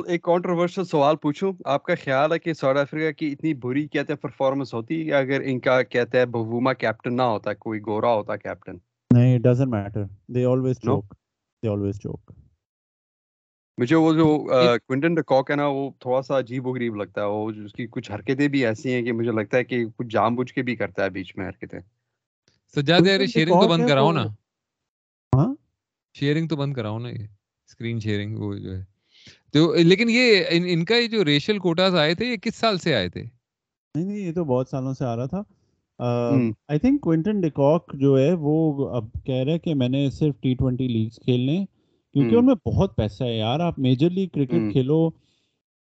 ایک 0.08 0.22
کانٹروورشل 0.22 0.84
سوال 0.84 1.16
پوچھوں۔ 1.16 1.54
آپ 1.66 1.84
کا 1.84 1.94
خیال 2.04 2.32
ہے 2.32 2.40
کہ 2.40 2.54
ساؤتھ 2.54 2.78
افریقہ 2.78 3.12
کی 3.12 3.32
اتنی 3.32 3.54
بری 3.54 3.88
کہتے 3.88 4.14
ہیں 4.14 4.22
پرفارمنس 4.22 4.74
ہوتی 4.74 5.08
ہے 5.08 5.14
اگر 5.14 5.42
ان 5.44 5.60
کا 5.60 5.82
کہتے 5.84 6.18
ہیں 6.18 6.26
بوما 6.26 6.74
کیپٹن 6.74 7.16
نہ 7.16 7.22
ہوتا 7.22 7.54
کوئی 7.54 7.80
گورا 7.80 8.14
ہوتا 8.14 8.36
کیپٹن 8.36 8.78
نہیں 9.14 9.40
doesn't 9.40 9.68
matter 9.68 10.04
they 10.28 10.46
always 10.46 10.76
joke 10.84 11.14
they 11.64 11.70
always 11.70 11.96
joke 11.96 12.32
مجھے 13.78 13.96
وہ 13.96 14.14
جو 14.14 14.26
کوئنٹن 14.88 15.14
ڈکاک 15.16 15.52
ہے 15.52 15.56
نا 15.56 15.68
وہ 15.68 15.90
تھوڑا 16.00 16.22
سا 16.22 16.40
عجیب 16.40 16.68
و 16.68 16.74
غریب 16.74 16.96
لگتا 16.96 17.22
ہے۔ 17.22 17.26
وہ 17.26 17.52
اس 17.66 17.74
کی 17.74 17.88
کچھ 17.92 18.12
حرکتیں 18.12 18.48
بھی 18.48 18.66
ایسی 18.66 18.94
ہیں 18.94 19.02
کہ 19.02 19.12
مجھے 19.12 19.32
لگتا 19.32 19.58
ہے 19.58 19.64
کہ 19.64 19.86
کچھ 19.96 20.08
جان 20.08 20.36
بوجھ 20.36 20.54
کے 20.54 20.62
بھی 20.62 20.76
کرتا 20.76 21.04
ہے 21.04 21.10
بیچ 21.10 21.36
میں 21.38 21.48
حرکتیں۔ 21.48 21.80
سجاد 22.76 23.08
یار 23.08 23.26
شیئرنگ 23.26 23.54
تو 23.62 23.68
بند 23.68 23.88
کراؤ 23.88 24.12
نا۔ 24.12 24.24
ہاں؟ 25.36 25.54
شیئرنگ 26.20 26.48
تو 26.48 26.56
بند 26.56 26.74
کراؤ 26.74 27.00
نا 27.00 27.10
یہ۔ 27.10 27.26
اسکرین 27.68 28.00
شیئرنگ 28.00 28.38
وہ 28.38 28.56
جو 28.56 28.76
ہے۔ 28.76 28.84
تو 29.54 29.74
لیکن 29.76 30.10
یہ 30.10 30.44
ان 30.50 30.86
کا 30.86 30.96
یہ 30.96 31.08
جو 31.08 31.26
ریشل 31.26 31.60
کوٹاز 31.60 31.96
آئے 31.96 32.16
تھے 32.16 32.26
یہ 32.26 32.36
کس 32.36 32.56
سال 32.56 32.78
سے 32.78 32.96
آئے 32.96 33.10
تھے؟ 33.10 33.24
نہیں 33.96 34.06
نہیں 34.06 34.18
یہ 34.18 34.34
تو 34.34 34.44
بہت 34.44 34.68
سالوں 34.68 34.94
سے 34.94 35.06
آ 35.06 35.16
رہا 35.16 35.26
تھا۔ 35.26 35.44
آئی 36.68 36.80
تھنک 36.80 37.02
کوئنٹن 37.02 37.42
ڈیکاک 37.42 37.94
جو 37.94 38.18
ہے 38.20 38.34
وہ 38.34 38.90
اب 38.90 39.06
کہہ 39.26 39.44
رہے 39.44 39.60
کہ 39.60 39.74
میں 39.74 39.90
نے 39.90 40.10
صرف 40.10 40.36
ٹی 40.42 40.54
ٹوینٹی 40.54 40.88
لیگز 40.88 41.16
کھیلنے۔ 41.16 41.66
کیونکہ 42.14 42.36
ان 42.36 42.46
میں 42.46 42.56
بہت 42.66 42.96
پیسہ 42.96 43.24
ہے 43.24 43.38
یار 43.38 43.60
آپ 43.60 43.80
میجر 43.80 44.10
لیگ 44.10 44.28
کرکٹ 44.28 44.72
کھیلو 44.72 45.10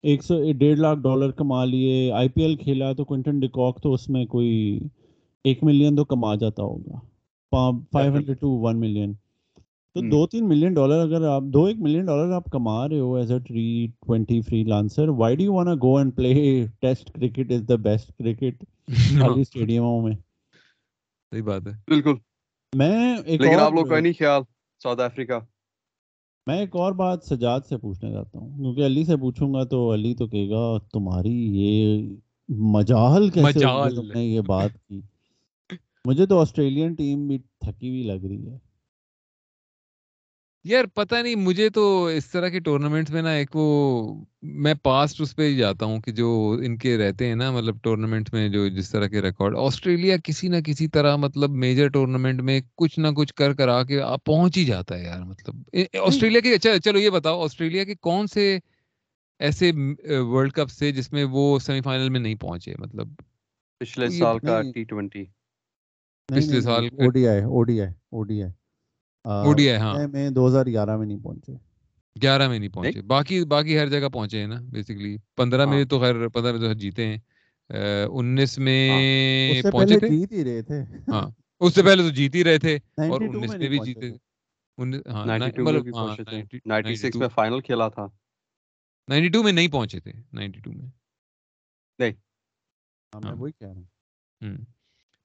ایک 0.03 0.23
سو 0.23 0.51
ڈیڑھ 0.51 0.79
لاکھ 0.79 0.99
ڈالر 0.99 1.31
کما 1.31 1.65
لیے 1.65 2.11
آئی 2.11 2.29
پی 2.29 2.41
ایل 2.41 2.55
کھیلا 2.55 2.93
تو 2.93 3.05
کوئنٹن 3.05 3.39
ڈیکاک 3.39 3.81
تو 3.83 3.93
اس 3.93 4.09
میں 4.09 4.25
کوئی 4.25 4.79
ایک 5.43 5.63
ملین 5.63 5.95
تو 5.95 6.05
کما 6.05 6.35
جاتا 6.35 6.63
ہوگا۔ 6.63 6.99
Five 7.91 8.15
hundred 8.15 8.39
to 8.39 8.49
one 8.49 8.79
million 8.79 9.13
تو 9.95 10.01
دو 10.01 10.27
تین 10.27 10.47
ملین 10.49 10.73
ڈالر 10.73 10.99
اگر 10.99 11.27
آپ 11.27 11.43
دو 11.43 11.65
ایک 11.65 11.77
ملین 11.79 12.05
ڈالر 12.05 12.31
آپ 12.31 12.45
کما 12.45 12.89
رہے 12.89 12.99
ہو 12.99 13.15
as 13.15 13.31
a 13.31 13.39
T 13.39 13.87
twenty 14.07 14.41
freelancer 14.63 15.09
why 15.09 15.35
do 15.35 15.53
one 15.53 15.67
go 15.81 15.97
and 15.97 16.15
play 16.15 16.65
test 16.79 17.11
cricket 17.11 17.51
is 17.51 17.63
the 17.69 17.75
best 17.75 18.11
cricket 18.19 18.63
خالی 19.19 19.41
اسٹیڈیموں 19.41 20.01
میں؟ 20.01 20.15
صحیح 21.31 21.43
بات 21.43 21.67
ہے۔ 21.67 21.71
بالکل۔ 21.87 22.13
میں 22.73 23.17
لیکن 23.25 23.59
آپ 23.59 23.73
لوگ 23.73 23.85
کا 23.85 23.99
نہیں 23.99 24.13
خیال 24.13 24.41
ساؤتھ 24.83 25.01
افریقہ۔ 25.01 25.39
میں 26.49 26.59
ایک 26.59 26.75
اور 26.75 26.91
بات 26.91 27.23
سجاد 27.23 27.59
سے 27.69 27.77
پوچھنا 27.77 28.11
چاہتا 28.11 28.39
ہوں 28.39 28.57
کیونکہ 28.57 28.85
علی 28.85 29.03
سے 29.03 29.17
پوچھوں 29.17 29.53
گا 29.53 29.63
تو 29.63 29.93
علی 29.93 30.13
تو 30.13 30.27
کہے 30.27 30.49
گا 30.49 30.77
تمہاری 30.93 31.35
یہ 31.57 32.07
مجاہل 32.49 33.29
کیسے 33.29 33.59
تم 33.95 34.11
نے 34.15 34.23
یہ 34.25 34.41
بات 34.41 34.87
کی؟ 34.87 35.01
مجھے 36.05 36.25
تو 36.25 36.39
آسٹریلین 36.39 36.93
ٹیم 36.93 37.27
بھی 37.27 37.37
تھکی 37.37 37.89
ہوئی 37.89 38.03
لگ 38.03 38.25
رہی 38.25 38.49
ہے۔ 38.49 38.57
یار 40.65 40.85
پتہ 40.93 41.15
نہیں 41.15 41.35
مجھے 41.35 41.69
تو 41.69 42.05
اس 42.05 42.25
طرح 42.27 42.49
کے 42.49 42.59
ٹورنامنٹس 42.59 43.11
میں 43.11 43.21
نا 43.21 43.31
ایک 43.31 43.55
وہ 43.55 43.65
میں 44.59 44.73
پاسٹ 44.73 45.21
اس 45.21 45.35
پہ 45.35 45.43
ہی 45.43 45.55
جاتا 45.57 45.85
ہوں 45.85 45.99
کہ 46.01 46.11
جو 46.11 46.29
ان 46.65 46.77
کے 46.77 46.97
رہتے 46.97 47.27
ہیں 47.27 47.35
نا 47.35 47.51
مطلب 47.51 47.75
ٹورنامنٹ 47.83 48.33
میں 48.33 48.47
جو 48.49 48.67
جس 48.67 48.89
طرح 48.91 49.07
کے 49.07 49.21
ریکارڈ 49.21 49.55
آسٹریلیا 49.57 50.17
کسی 50.23 50.47
نہ 50.47 50.55
کسی 50.65 50.87
طرح 50.87 51.15
مطلب 51.15 51.49
میجر 51.49 51.87
ٹورنامنٹ 51.87 52.41
میں 52.41 52.59
کچھ 52.75 52.99
نہ 52.99 53.07
کچھ 53.17 53.33
کر 53.33 53.53
کر 53.53 53.67
آ 53.67 53.81
کے 53.83 54.01
پہنچ 54.25 54.57
ہی 54.57 54.65
جاتا 54.65 54.97
ہے 54.97 55.03
یار 55.03 55.21
مطلب 55.21 55.55
آسٹریلیا 56.03 56.41
کے 56.41 56.57
چلو 56.79 56.99
یہ 56.99 57.09
بتاؤ 57.09 57.43
آسٹریلیا 57.43 57.83
کے 57.83 57.95
کون 58.01 58.27
سے 58.27 58.57
ایسے 59.39 59.71
ورلڈ 60.07 60.53
کپ 60.53 60.71
سے 60.71 60.91
جس 60.91 61.11
میں 61.11 61.25
وہ 61.31 61.59
سیمی 61.59 61.81
فائنل 61.81 62.09
میں 62.09 62.19
نہیں 62.19 62.35
پہنچے؟ 62.35 62.73
مطلب 62.79 63.15
پچھلے 63.81 64.09
سال 64.09 64.39
کا 64.39 64.61
ٹی 64.73 64.83
ٹوینٹی 64.83 65.25
پچھلے 66.29 66.61
سال 66.61 66.85
O 66.85 67.09
D 67.09 67.27
I 67.27 67.41
O 67.41 67.63
D 67.63 67.81
I 67.81 67.91
O 68.11 68.23
D 68.23 68.41
I. 68.43 68.51
میں 70.07 70.29
دو 70.29 70.47
ہزار 70.47 70.65
گیارہ 70.65 70.97
میں 70.97 71.07
نہیں 71.07 71.23
پہنچے۔ 71.23 71.53
گیارہ 72.15 72.47
میں 72.47 72.59
نہیں 72.59 72.69
پہنچے۔ 72.69 73.01
باقی 73.03 73.43
باقی 73.45 73.77
ہر 73.79 73.87
جگہ 73.89 74.09
پہنچے 74.09 74.39
ہیں 74.39 74.47
نا 74.47 74.59
بیسکلی 74.71 75.15
پندرہ 75.37 75.65
میں 75.65 75.83
ہاں۔ 75.83 75.85
تو 75.85 75.99
خیر 75.99 76.27
پندرہ 76.29 76.51
میں 76.51 76.61
تو 76.61 76.73
جیتے 76.75 77.05
ہیں۔ 77.07 77.17
انیس 78.11 78.57
میں 78.59 78.81
ہاں۔ 78.87 79.01
پہنچے 79.71 79.97
تھے؟ 79.97 80.09
جیت 80.09 80.31
ہی 80.31 80.43
رہے 80.43 80.61
تھے۔ 80.61 80.79
ہاں۔ 81.11 81.25
اس 81.61 81.75
سے 81.75 81.83
پہلے 81.83 82.03
تو 82.03 82.09
جیت 82.11 82.35
ہی 82.35 82.43
رہے 82.43 82.57
تھے 82.57 82.77
اور 83.07 83.21
انیس 83.23 83.57
میں 83.57 83.67
بھی 83.67 83.79
جیتے 83.79 84.11
فائنل 87.35 87.59
کھیلا 87.61 87.87
تھا۔ 87.89 88.05
نائنٹی 89.07 89.29
ٹو 89.29 89.39
میں 89.43 89.51
نہیں 89.51 89.67
پہنچے 89.67 89.99
تھے۔ 89.99 90.11
نائنٹی 90.33 90.59
ٹو 90.59 90.71
میں۔ 90.71 90.87
نہیں۔ 91.99 92.13
میں 93.13 93.33
وہی 93.33 93.51
کہہ 93.51 93.67
رہا 93.67 93.75
ہوں۔ 93.75 93.85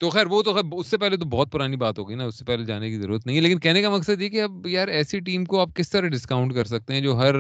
تو 0.05 0.11
خیر 0.11 0.27
وہ 0.27 0.43
تو 0.43 0.53
خیر 0.53 0.63
اس 0.73 0.87
سے 0.87 0.97
پہلے 0.97 1.17
تو 1.17 1.25
بہت 1.25 1.53
پرانی 1.53 1.77
بات 1.77 1.99
ہوگی 1.99 2.15
نا 2.15 2.25
اس 2.25 2.39
سے 2.39 2.45
پہلے 2.45 2.65
جانے 2.65 2.91
کی 2.91 2.99
ضرورت 2.99 3.27
نہیں 3.27 3.37
ہے۔ 3.37 3.41
لیکن 3.41 3.59
کہنے 3.59 3.83
کا 3.83 3.91
مقصد 3.91 4.23
یہ 4.23 4.29
کہ 4.29 4.43
اب 4.43 4.67
یار 4.67 4.89
ایسی 4.89 5.21
ٹیم 5.21 5.45
کو 5.45 5.61
آپ 5.61 5.69
کس 5.75 5.91
طرح 5.91 6.09
ڈسکاؤنٹ 6.09 6.55
کر 6.55 6.65
سکتے 6.65 6.95
ہیں 6.95 7.01
جو 7.01 7.17
ہر 7.17 7.35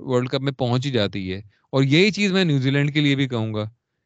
ورلڈ 0.00 0.28
کپ 0.28 0.40
میں 0.40 0.52
پہنچ 0.52 0.86
ہی 0.86 0.90
جاتی 0.90 1.32
ہے؟ 1.32 1.38
اور 1.72 1.82
یہی 1.82 2.10
چیز 2.10 2.32
میں 2.32 2.44
نیوزی 2.44 2.70
لینڈ 2.70 2.94
کے 2.94 3.00
لیے 3.00 3.16
بھی 3.16 3.28
کہوں 3.28 3.54
گا 3.54 3.64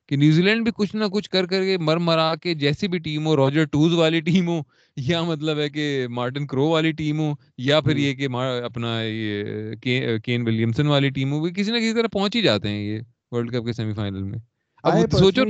کہ 0.08 0.16
نیوزی 0.16 0.42
لینڈ 0.42 0.62
بھی 0.62 0.72
کچھ 0.76 0.96
نہ 0.96 1.04
کچھ 1.12 1.30
کر 1.30 1.46
کر 1.46 1.62
کے 1.62 1.78
مر 1.78 1.96
مرا 1.96 2.34
کے 2.34 2.54
جیسی 2.54 2.88
بھی 2.88 2.98
ٹیم 2.98 3.26
ہو 3.26 3.36
روجر 3.36 3.64
ٹوز 3.64 3.94
والی 3.94 4.20
ٹیم 4.20 4.48
ہو 4.48 4.60
یا 4.96 5.22
مطلب 5.22 5.58
ہے 5.58 5.70
کہ 5.70 6.06
مارٹن 6.10 6.46
کرو 6.46 6.68
والی 6.68 6.92
ٹیم 6.92 7.20
ہو 7.20 7.32
یا 7.58 7.80
پھر 7.80 7.96
یہ 7.96 8.14
کہ 8.14 8.28
اپنا 8.64 9.02
یہ 9.02 10.18
کین 10.24 10.46
ولیمسن 10.46 10.86
والی 10.86 11.08
ٹیم 11.08 11.32
ہو 11.32 11.48
کسی 11.48 11.70
نہ 11.72 11.76
کسی 11.76 11.94
طرح 11.94 12.06
پہنچ 12.06 12.36
ہی 12.36 12.42
جاتے 12.42 12.68
ہیں 12.68 12.84
یہ 12.84 13.00
ورلڈ 13.30 13.54
کپ 13.54 13.66
کے 13.66 13.72
سیمی 13.72 13.92
فائنل 13.92 14.22
میں۔ 14.22 14.38
سوچو 14.84 15.44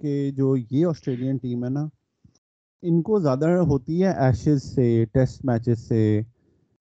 کہ 0.00 0.30
جو 0.30 0.56
یہ 0.56 0.86
آسٹریلین 0.86 1.36
ٹیم 1.36 1.64
ہے 1.64 1.68
نا 1.68 1.86
ان 2.82 3.02
کو 3.02 3.18
زیادہ 3.20 3.48
ہوتی 3.68 4.02
ہے 4.02 4.12
ایشز 4.24 4.62
سے 4.74 5.04
ٹیسٹ 5.12 5.44
میچز 5.44 5.86
سے۔ 5.88 6.20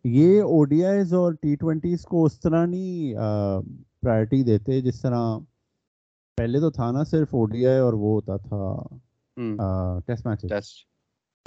یہ 0.05 0.43
او 0.43 0.65
ڈی 0.65 0.85
آئیز 0.85 1.13
اور 1.15 1.33
ٹی 1.33 1.55
ٹوینٹیز 1.57 2.03
کو 2.03 2.25
اس 2.25 2.41
طرح 2.41 2.65
نہیں 2.67 3.15
پرائرٹی 4.03 4.43
دیتے 4.43 4.81
جس 4.81 5.01
طرح 5.01 5.39
پہلے 6.39 6.61
تو 6.61 6.71
تھا 6.71 6.91
نا 6.91 7.05
صرف 7.05 7.35
او 7.35 7.45
ڈی 7.47 7.67
آئی 7.67 7.79
اور 7.79 7.93
وہ 7.93 8.15
ہوتا 8.15 8.37
تھا 8.37 8.73
ٹیسٹ 10.07 10.27
میچز 10.27 10.53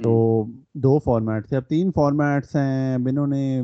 تو 0.00 0.44
دو 0.74 0.98
فارمیٹ 0.98 1.48
تھے۔ 1.48 1.56
اب 1.56 1.68
تین 1.68 1.90
فارمیٹس 1.92 2.56
ہیں 2.56 2.94
انہوں 2.94 3.26
نے 3.26 3.62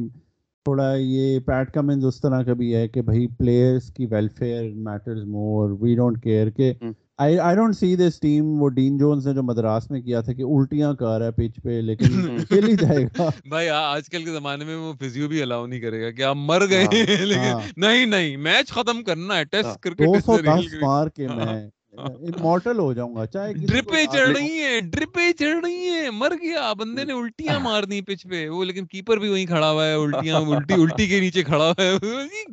تھوڑا 0.66 0.94
یہ 0.94 1.38
پیٹ 1.40 1.72
کمنز 1.72 2.04
اس 2.04 2.20
طرح 2.20 2.42
کا 2.42 2.52
بھی 2.52 2.74
ہے 2.74 2.86
کہ 2.88 3.02
بھائی 3.02 3.26
پلیئرس 3.38 3.90
کی 3.90 4.06
welfare 4.06 4.70
matters 4.74 5.24
more 5.24 5.70
we 5.80 5.94
don't 5.96 6.22
care 6.22 6.50
کہ 6.50 6.72
I 7.18 7.54
don't 7.56 7.76
see 7.76 7.94
this 7.96 8.18
team 8.20 8.46
وہ 8.62 8.68
ڈین 8.68 8.96
جونز 8.98 9.26
نے 9.26 9.34
جو 9.34 9.42
مدراس 9.42 9.90
میں 9.90 10.00
کیا 10.00 10.20
تھا 10.20 10.32
کہ 10.32 10.42
الٹیاں 10.42 10.92
کر 10.94 11.18
رہا 11.18 11.26
ہے 11.26 11.30
پچ 11.30 11.62
پہ 11.62 11.80
لیکن 11.80 12.26
کھیل 12.48 12.68
ہی 12.68 12.74
جائے 12.76 13.04
گا۔ 13.04 13.28
بھائی 13.48 13.68
آج 13.68 14.08
کل 14.08 14.24
کے 14.24 14.30
زمانے 14.30 14.64
میں 14.64 14.76
وہ 14.76 14.92
فزیو 15.00 15.28
بھی 15.28 15.42
الاؤ 15.42 15.66
نہیں 15.66 15.80
کرے 15.80 16.02
گا 16.02 16.10
کہ 16.10 16.22
آپ 16.22 16.36
مر 16.36 16.62
گئے۔ 16.70 16.84
ہاں، 16.84 16.90
لیکن 17.24 17.40
ہاں۔ 17.40 17.60
نہیں 17.76 18.06
نہیں 18.06 18.36
میچ 18.36 18.72
ختم 18.72 19.02
کرنا 19.02 19.38
ہے 19.38 19.44
ٹیسٹ 19.44 19.80
کرکٹ 19.80 19.98
دو 19.98 20.20
سو 20.24 20.38
دس 20.38 20.74
مار 20.82 21.08
کے 21.08 21.28
میں 21.28 21.70
امورٹل 21.99 22.78
ہو 22.78 22.92
جاؤں 22.92 23.14
گا 23.14 23.26
چاہے 23.26 23.53
ڈرپے 23.66 24.05
چڑھ 24.07 24.30
رہی 24.30 24.61
ہیں 24.61 24.80
ڈرپے 24.92 25.32
چڑھ 25.32 25.64
رہی 25.64 25.88
ہیں 25.90 26.11
مر 26.12 26.32
گیا 26.42 26.72
بندے 26.78 27.05
نے 27.05 27.12
الٹیاں 27.14 27.59
مار 27.61 27.82
دی 27.84 28.01
پچ 28.03 28.26
پہ 28.30 28.49
وہ 28.49 28.64
لیکن 28.64 28.86
کیپر 28.86 29.18
بھی 29.18 29.28
وہیں 29.28 29.47
کھڑا 29.47 29.70
ہوا 29.70 29.86
ہے 29.86 29.92
الٹیاں 29.94 30.38
الٹی 30.49 30.74
الٹی 30.76 31.07
کے 31.07 31.20
نیچے 31.20 31.42
کھڑا 31.44 31.70
ہوا 31.70 31.84
ہے۔ 31.84 31.92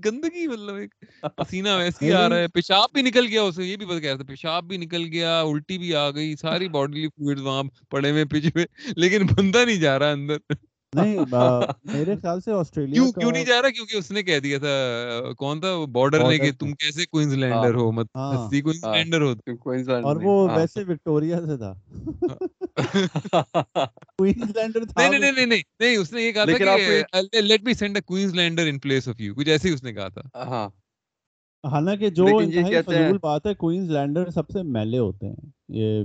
گندگی 0.06 0.48
مطلب 0.48 0.76
ایک 0.76 0.94
پسینہ 1.38 1.70
ویسے 1.78 2.06
ہی 2.06 2.12
آ 2.14 2.28
رہا 2.30 2.38
ہے۔ 2.38 2.48
پیشاب 2.56 2.90
بھی 2.94 3.02
نکل 3.02 3.28
گیا 3.28 3.42
اسے 3.44 3.64
یہ 3.64 3.78
بھی 3.78 3.86
پتا 3.86 4.00
کہہ 4.00 4.10
رہا 4.10 4.18
تھا 4.18 4.26
پیشاب 4.28 4.64
بھی 4.64 4.78
نکل 4.78 5.08
گیا 5.12 5.40
الٹی 5.42 5.78
بھی 5.78 5.94
آ 5.96 6.10
گئی 6.12 6.36
ساری 6.38 6.68
باڈی 6.76 7.08
فلوئڈ 7.08 7.40
وہاں 7.42 7.64
پڑے 7.92 8.12
ہوئے 8.12 8.26
پچ 8.28 8.54
پہ 8.54 8.66
لیکن 8.98 9.26
بندہ 9.28 9.66
نہیں 9.66 9.80
جا 9.80 9.98
رہا 10.00 10.12
اندر۔ 10.12 10.38
نہیں 10.94 11.18
میرے 11.94 12.16
خیال 12.16 12.40
سے 12.42 12.52
آسٹریلیا 12.54 12.94
کیوں 12.94 13.12
کیوں 13.14 13.32
نہیں 13.32 13.46
جا 13.46 13.62
رہا؟ 13.62 13.70
کیونکہ 13.70 13.98
اس 13.98 14.10
نے 14.12 14.24
کہہ 14.24 14.40
دیا 14.40 14.58
تھا 14.60 14.74
کون 15.38 15.60
تھا؟ 15.60 15.74
بارڈر 15.92 16.24
نے 16.24 16.38
کہ 16.40 16.52
تم 16.60 16.74
کیسے 16.76 17.06
کوئنز 17.08 17.34
لینڈر 17.36 17.76
ہو؟ 17.76 17.92
مت 17.92 18.08
ہستی 18.16 18.62
کوئنز 18.62 18.84
لینڈر 18.86 19.22
ہو 19.22 19.32
اور 20.04 20.16
وہ 20.24 20.36
ویسے 20.50 20.84
وکٹوریا 20.84 21.40
سے 21.42 21.58
تھا۔ 21.58 21.74
کوئنز 24.18 24.56
لینڈر 24.56 24.86
تھا 24.86 25.02
نہیں 25.02 25.20
نہیں 25.20 25.32
نہیں 25.32 25.46
نہیں 25.80 25.96
اس 25.98 26.12
نے 26.14 26.22
یہ 26.22 26.32
کہا 26.32 26.46
تھا 26.46 26.58
کہ 27.28 27.42
let 27.42 27.64
me 27.64 27.74
send 27.74 27.98
a 27.98 28.02
Queenslander 28.34 28.68
in 28.68 28.80
place 28.80 29.08
of 29.08 29.22
you 29.22 29.36
کچھ 29.36 29.50
ایسے 29.50 29.70
ہی 29.70 29.74
اس 29.74 29.84
نے 29.84 29.94
کہا 29.94 30.08
تھا۔ 30.08 30.22
ہاں۔ 30.46 30.68
حالانکہ 31.64 32.10
جو 32.12 32.26
فضول 32.86 33.18
بات 33.22 33.46
ہے 33.46 33.54
کوئنز 33.56 33.90
لینڈر 33.92 34.30
سب 34.30 34.50
سے 34.50 34.64
میلے 34.70 34.98
ہوتے 34.98 35.28
ہیں۔ 35.28 35.50
یہ 35.70 36.04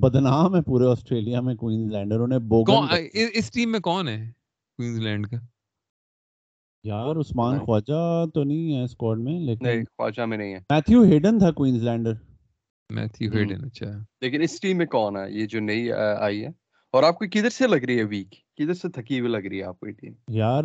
بدنام 0.00 0.56
ہے 0.56 0.62
پورے 0.62 0.86
آسٹریلیا 0.86 1.40
میں 1.40 1.54
کوئنز 1.54 1.92
لینڈر 1.92 2.20
انہیں 2.20 2.38
بوگن 2.38 2.94
اس 3.34 3.50
ٹیم 3.50 3.72
میں 3.72 3.80
کون 3.80 4.08
ہے 4.08 4.16
کوئنز 4.78 4.98
لینڈ 4.98 5.26
کا؟ 5.26 5.36
یار 6.84 7.16
عثمان 7.16 7.58
خواجہ 7.58 8.24
تو 8.34 8.44
نہیں 8.44 8.76
ہے 8.76 8.82
اسکواڈ 8.82 9.18
میں 9.18 9.38
لیکن 9.40 9.64
نہیں 9.64 9.84
خواجہ 9.84 10.22
میں 10.22 10.38
نہیں 10.38 10.54
ہے۔ 10.54 10.58
میتھیو 10.70 11.02
ہیڈن 11.02 11.38
تھا 11.38 11.50
کوئنز 11.50 11.82
لینڈر 11.82 12.12
میتھیو 12.90 13.30
ہیڈن 13.32 13.64
اچھا۔ 13.64 13.90
لیکن 14.20 14.42
اس 14.42 14.60
ٹیم 14.60 14.78
میں 14.78 14.86
کون 14.86 15.16
ہے؟ 15.16 15.30
یہ 15.30 15.46
جو 15.46 15.60
نئی 15.60 15.92
آئی 16.18 16.42
ہے۔ 16.42 16.48
اور 16.92 17.02
آپ 17.02 17.18
کو 17.18 17.24
کدھر 17.26 17.50
سے 17.50 17.66
لگ 17.66 17.84
رہی 17.86 17.98
ہے 17.98 18.04
ویک 18.04 18.34
کدھر 18.56 18.74
سے 18.74 18.88
تھکی 18.88 19.20
ہوئی 19.20 19.32
لگ 19.32 19.46
رہی 19.50 19.58
ہے 19.58 19.64
آپ 19.64 19.80
کو 19.80 19.86
یہ 19.86 19.92
ٹیم 19.92 20.12
یار 20.28 20.64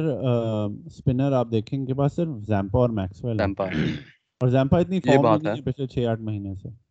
سپنر 0.90 1.32
آپ 1.32 1.48
دیکھیں 1.52 1.86
کے 1.86 1.94
پاس 1.94 2.16
صرف 2.16 2.28
زیمپا 2.48 2.80
اور 2.80 2.90
میکسویل 2.90 3.38
زیمپا۔ 3.38 3.66
اور 4.42 4.48
زیمپا 4.48 4.80
اتنی 4.80 5.00
فارم 5.00 5.22
میں 5.22 5.38
نہیں 5.44 5.56
ہے۔ 5.56 5.62
پچھلے 5.62 5.88
6 5.88 6.08
8 6.10 6.20
مہینے 6.20 6.56
سے۔ 6.56 6.87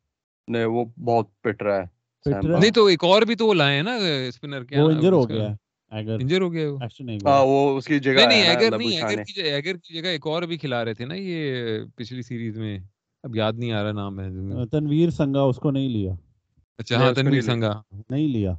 نہیں 0.49 0.65
وہ 0.65 0.85
بہت 1.05 1.27
پٹ 1.41 1.63
رہا 1.63 1.77
ہے 1.77 1.95
نہیں 2.27 2.71
تو 2.71 2.85
ایک 2.87 3.05
اور 3.05 3.23
بھی 3.23 3.35
تو 3.35 3.47
وہ 3.47 3.55
لائے 3.55 3.77
ہیں 3.77 3.83
نا 3.83 3.95
اسپنر 4.29 4.65
کیا 4.65 4.83
وہ 4.83 4.91
انجر 4.91 5.13
ہو 5.13 5.29
گیا 5.29 5.49
انجر 5.93 6.41
ہو 6.41 6.53
گیا 6.53 6.69
ہاں 7.27 7.43
وہ 7.45 7.77
اس 7.77 7.87
کی 7.87 7.99
جگہ 7.99 8.27
نہیں 8.29 8.43
ایگر 8.43 8.77
نہیں 8.79 8.97
ایگر 8.97 9.23
کی 9.25 9.41
ایگر 9.43 9.77
کی 9.77 9.95
جگہ 9.95 10.09
ایک 10.09 10.27
اور 10.27 10.43
بھی 10.43 10.57
کھلا 10.57 10.85
رہے 10.85 10.95
تھے 10.95 11.05
نا 11.05 11.15
یہ 11.15 11.45
پچھلی 11.97 12.23
سیریز 12.23 12.59
میں۔ 12.59 12.79
اب 13.25 13.37
یاد 13.37 13.53
نہیں 13.53 13.73
آ 13.73 13.83
رہا 13.83 13.93
نام 13.93 14.21
ہے۔ 14.21 14.29
تنویر 14.71 15.11
سنگا 15.11 15.41
اس 15.41 15.57
کو 15.57 15.71
نہیں 15.71 15.89
لیا۔ 15.89 16.13
اچھا 16.79 16.97
ہاں 16.97 17.13
تنویر 17.13 17.41
سنگا 17.41 17.73
نہیں 18.11 18.29
لیا۔ 18.29 18.53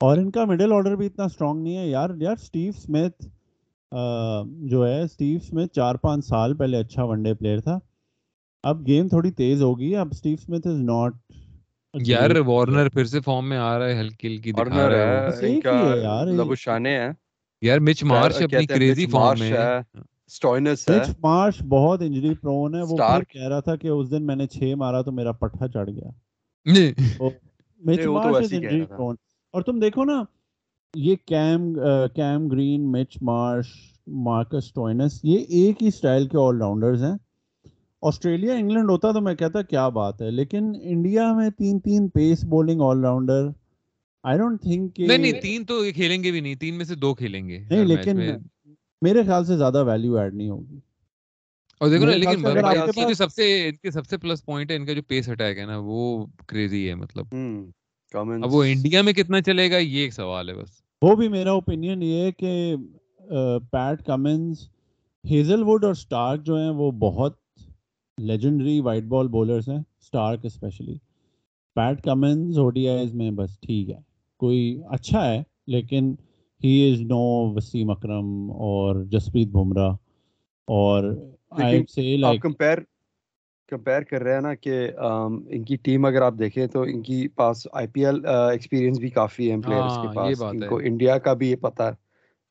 اور 0.00 0.18
ان 0.18 0.30
کا 0.30 0.44
مڈل 0.44 0.72
آرڈر 0.72 0.96
بھی 0.96 1.06
اتنا 1.06 1.24
اسٹرانگ 1.24 1.62
نہیں 1.62 1.76
ہے۔ 1.76 1.86
یار 1.88 2.10
یار 2.20 2.36
سٹیو 2.36 2.72
جو 4.68 4.86
ہے 4.88 5.06
سٹیو 5.06 5.66
چار 5.66 5.94
پانچ 5.94 6.24
سال 6.24 6.54
پہلے 6.56 6.76
اچھا 6.78 7.04
ون 7.04 7.22
ڈے 7.22 7.34
پلیئر 7.34 7.60
تھا۔ 7.60 7.78
اب 8.64 8.86
گیم 8.86 9.08
تھوڑی 9.08 9.30
تیز 9.30 9.62
ہوگی 9.62 9.94
اب 9.96 10.12
سٹیو 10.12 10.36
سمتھ 10.36 10.66
از 10.66 10.80
ناٹ 10.80 11.14
یار 11.94 12.30
وارنر 12.46 12.88
پھر 12.88 13.04
سے 13.04 13.20
فارم 13.20 13.48
میں 13.48 13.58
آ 13.58 13.78
رہا 13.78 13.88
ہے 13.88 13.98
ہلکی 14.00 14.28
ہلکی 14.28 14.52
دکھا 14.52 14.88
رہا 14.88 15.06
ہے 15.28 15.46
ان 15.46 15.60
کا 15.60 16.54
شانے 16.58 16.98
ہیں۔ 16.98 17.10
یار 17.62 17.78
مچ 17.78 18.02
مارش 18.04 18.42
اپنی 18.42 18.66
کریزی 18.66 19.06
فارم 19.06 19.38
میں 19.38 19.50
ہے۔ 19.52 20.00
سٹوئنس 20.32 20.88
ہے۔ 20.88 20.98
مچ 20.98 21.08
مارش 21.20 21.62
بہت 21.68 22.02
انجری 22.02 22.34
پرون 22.34 22.74
ہے۔ 22.74 22.82
وہ 22.82 22.96
پھر 22.98 23.24
کہہ 23.24 23.48
رہا 23.48 23.60
تھا 23.60 23.76
کہ 23.76 23.88
اس 23.88 24.10
دن 24.10 24.26
میں 24.26 24.36
نے 24.36 24.46
6 24.52 24.74
مارا 24.74 25.02
تو 25.02 25.12
میرا 25.12 25.32
پٹھا 25.32 25.68
چڑھ 25.68 25.90
گیا۔ 25.90 26.10
مچ 27.82 28.06
مارش 28.06 28.52
انجری 28.52 28.84
پرون 28.86 29.16
اور 29.54 29.62
تم 29.62 29.78
دیکھو 29.80 30.04
نا 30.04 30.22
یہ 30.94 31.16
Cam 31.26 31.72
Cam 32.14 32.48
Green 32.48 32.90
Mitch 32.92 33.16
Marsh 33.22 33.66
Marcus 34.24 34.64
Stoinis 34.64 35.20
یہ 35.24 35.38
ایک 35.58 35.82
ہی 35.82 35.90
سٹائل 35.90 36.28
کے 36.28 36.38
آل 36.38 36.58
راؤنڈرز 36.58 37.02
ہیں۔ 37.04 37.16
آسٹریلیا 38.02 38.54
انگلینڈ 38.54 38.90
ہوتا 38.90 39.12
تو 39.12 39.20
میں 39.20 39.34
کہتا 39.34 39.62
کیا 39.62 39.88
بات 39.88 40.22
ہے 40.22 40.30
لیکن 40.30 40.72
انڈیا 40.82 41.32
میں 41.32 41.50
تین 41.50 41.80
تین 41.80 42.08
pace 42.08 42.44
bowling 42.44 42.80
all 42.80 43.00
rounder 43.00 43.48
I 44.24 44.38
don't 44.38 44.62
think 44.62 45.00
نہیں 45.00 45.18
نہیں 45.18 45.40
تین 45.40 45.64
تو 45.64 45.82
کھیلیں 45.94 46.24
گے 46.24 46.30
بھی 46.30 46.40
نہیں 46.40 46.54
تین 46.54 46.74
میں 46.74 46.84
سے 46.84 46.94
دو 46.94 47.14
کھیلیں 47.14 47.48
گے 47.48 47.58
نہیں 47.58 47.84
لیکن 47.84 48.16
میرے 49.02 49.22
خیال 49.22 49.44
سے 49.44 49.56
زیادہ 49.56 49.84
ویلیو 49.84 50.16
ایڈ 50.16 50.34
نہیں 50.34 50.48
ہوگی۔ 50.48 50.78
اور 51.80 51.90
دیکھو 51.90 52.06
نا 52.06 52.16
لیکن 52.16 53.08
جو 53.08 53.14
سب 53.14 53.32
سے 53.32 53.68
ان 53.68 53.76
کے 53.76 53.90
سب 53.90 54.06
سے 54.06 54.16
پلس 54.16 54.44
پوائنٹ 54.44 54.70
ہے 54.70 54.76
ان 54.76 54.86
کا 54.86 54.92
جو 54.92 55.02
پیس 55.02 55.28
اٹیک 55.28 55.58
ہے 55.58 55.64
نا 55.64 55.76
وہ 55.78 56.26
کریزی 56.46 56.88
ہے 56.88 56.94
مطلب۔ 56.94 57.34
اب 58.14 58.54
وہ 58.54 58.64
انڈیا 58.64 59.02
میں 59.02 59.12
کتنا 59.12 59.40
چلے 59.40 59.70
گا 59.70 59.78
یہ 59.78 59.98
ایک 59.98 60.14
سوال 60.14 60.48
ہے 60.48 60.54
بس۔ 60.54 60.80
وہ 61.02 61.14
بھی 61.16 61.28
میرا 61.28 61.50
اوپینین 61.50 62.02
یہ 62.02 62.24
ہے 62.24 62.32
کہ 62.32 62.76
پیٹ 63.72 64.04
کمنز 64.06 64.68
ہیزل 65.24 65.62
ووڈ 65.62 65.84
اور 65.84 65.92
اسٹارک 65.92 66.42
جو 66.42 66.56
ہیں 66.56 66.70
وہ 66.70 66.90
بہت 66.90 67.41
لیجنڈری 68.18 68.80
وائٹ 68.80 69.04
بال 69.04 69.28
بولرس 69.28 69.68
ہیں 69.68 69.78
Starc 69.78 70.44
especially 70.44 70.96
Pat 71.76 72.02
Cummins 72.02 72.58
O 72.58 72.70
D 72.70 72.88
Is 72.88 73.14
میں 73.14 73.30
بس 73.30 73.58
ٹھیک 73.60 73.90
ہے۔ 73.90 74.00
کوئی 74.40 74.80
اچھا 74.90 75.32
ہے 75.32 75.42
لیکن 75.66 76.14
ہی 76.64 76.92
از 76.92 77.00
نو 77.00 77.54
وسیم 77.54 77.90
اکرم 77.90 78.50
اور 78.50 79.04
جسپریت 79.04 79.48
بمراہ 79.48 79.96
اور 80.68 81.04
کمپیئر 82.42 82.78
کمپیئر 83.68 84.02
کر 84.02 84.22
رہے 84.22 84.34
ہیں 84.34 84.40
نا 84.40 84.54
کہ 84.54 84.88
ان 84.98 85.64
کی 85.64 85.76
ٹیم 85.76 86.04
اگر 86.04 86.22
آپ 86.22 86.34
دیکھیں 86.38 86.66
تو 86.66 86.82
ان 86.82 87.02
کی 87.02 87.28
پاس 87.28 87.66
آئی 87.72 87.86
پی 87.86 88.06
ایل 88.06 88.26
ایکسپیرینس 88.26 88.98
بھی 88.98 89.10
کافی 89.10 89.50
ہے 89.50 89.56
پلیئرس 89.60 89.98
کے 90.02 90.08
پاس۔ 90.14 90.42
ان 90.42 90.60
کو 90.60 90.80
انڈیا 90.84 91.18
کا 91.18 91.32
بھی 91.32 91.50
یہ 91.50 91.56
پتا 91.56 91.88
ہے۔ 91.88 91.94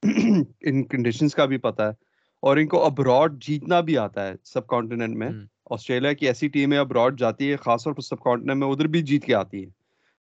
ان 0.62 0.84
کنڈیشنز 0.84 1.36
کا 1.36 1.46
بھی 1.46 1.58
پتا 1.58 1.88
ہے۔ 1.88 2.11
اور 2.44 2.58
ان 2.58 2.68
کو 2.68 2.86
ابراڈ 2.86 3.44
جیتنا 3.44 3.80
بھی 3.80 3.98
آتا 3.98 4.28
ہے 4.28 4.34
سب 4.44 4.68
کانٹیننٹ 4.68 5.18
میں 5.18 5.30
آسٹریلیا 5.70 6.14
کی 6.14 6.28
ایسی 6.28 6.48
ٹیم 6.48 6.74
ہے 6.74 6.78
ابراڈ 6.78 7.20
جاتی 7.20 7.52
ہے 7.52 7.56
خاص 7.56 7.84
طور 7.84 7.94
پر 7.94 8.02
سب 8.02 8.20
کانٹیننٹ 8.20 8.58
میں 8.58 8.68
ادھر 8.68 8.88
بھی 8.88 9.02
جیت 9.02 9.26
کے 9.26 9.36
آتی 9.36 9.64
ہے 9.64 9.70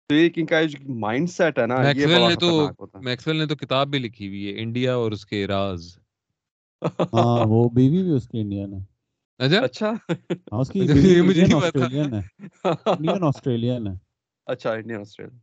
تو 0.09 0.15
یہ 0.15 0.29
ان 0.35 0.45
کا 0.45 0.59
مائنڈ 0.99 1.29
سیٹ 1.29 1.59
ہے 1.59 1.65
نا 1.65 1.75
خطرناک 1.83 2.43
ہوتا 2.79 2.97
ہے۔ 2.99 3.03
میکسویل 3.03 3.37
نے 3.37 3.45
تو 3.45 3.55
کتاب 3.55 3.87
بھی 3.87 3.99
لکھی 3.99 4.27
ہوئی 4.27 4.47
ہے 4.47 4.61
انڈیا 4.61 4.95
اور 4.95 5.11
اس 5.11 5.25
کے 5.25 5.47
راز 5.47 5.97
ہاں 7.13 7.45
وہ 7.45 7.69
بیوی 7.69 8.03
بھی 8.03 8.11
اس 8.11 8.27
کی 8.27 8.39
انڈین 8.41 8.73
ہے۔ 8.73 8.79
اچھا؟ 9.39 9.59
اچھا۔ 9.59 9.89
ہاں 10.51 10.59
اس 10.59 10.69
کی 10.69 10.79
بیوی 10.93 11.21
مجھے 11.21 11.45
نہیں 11.45 11.61
پتا۔ 11.61 11.85
انڈین 12.91 13.23
آسٹریلین 13.23 13.87
ہے۔ 13.91 13.93
اچھا 14.47 14.71
انڈین 14.71 14.99
آسٹریلین 14.99 15.37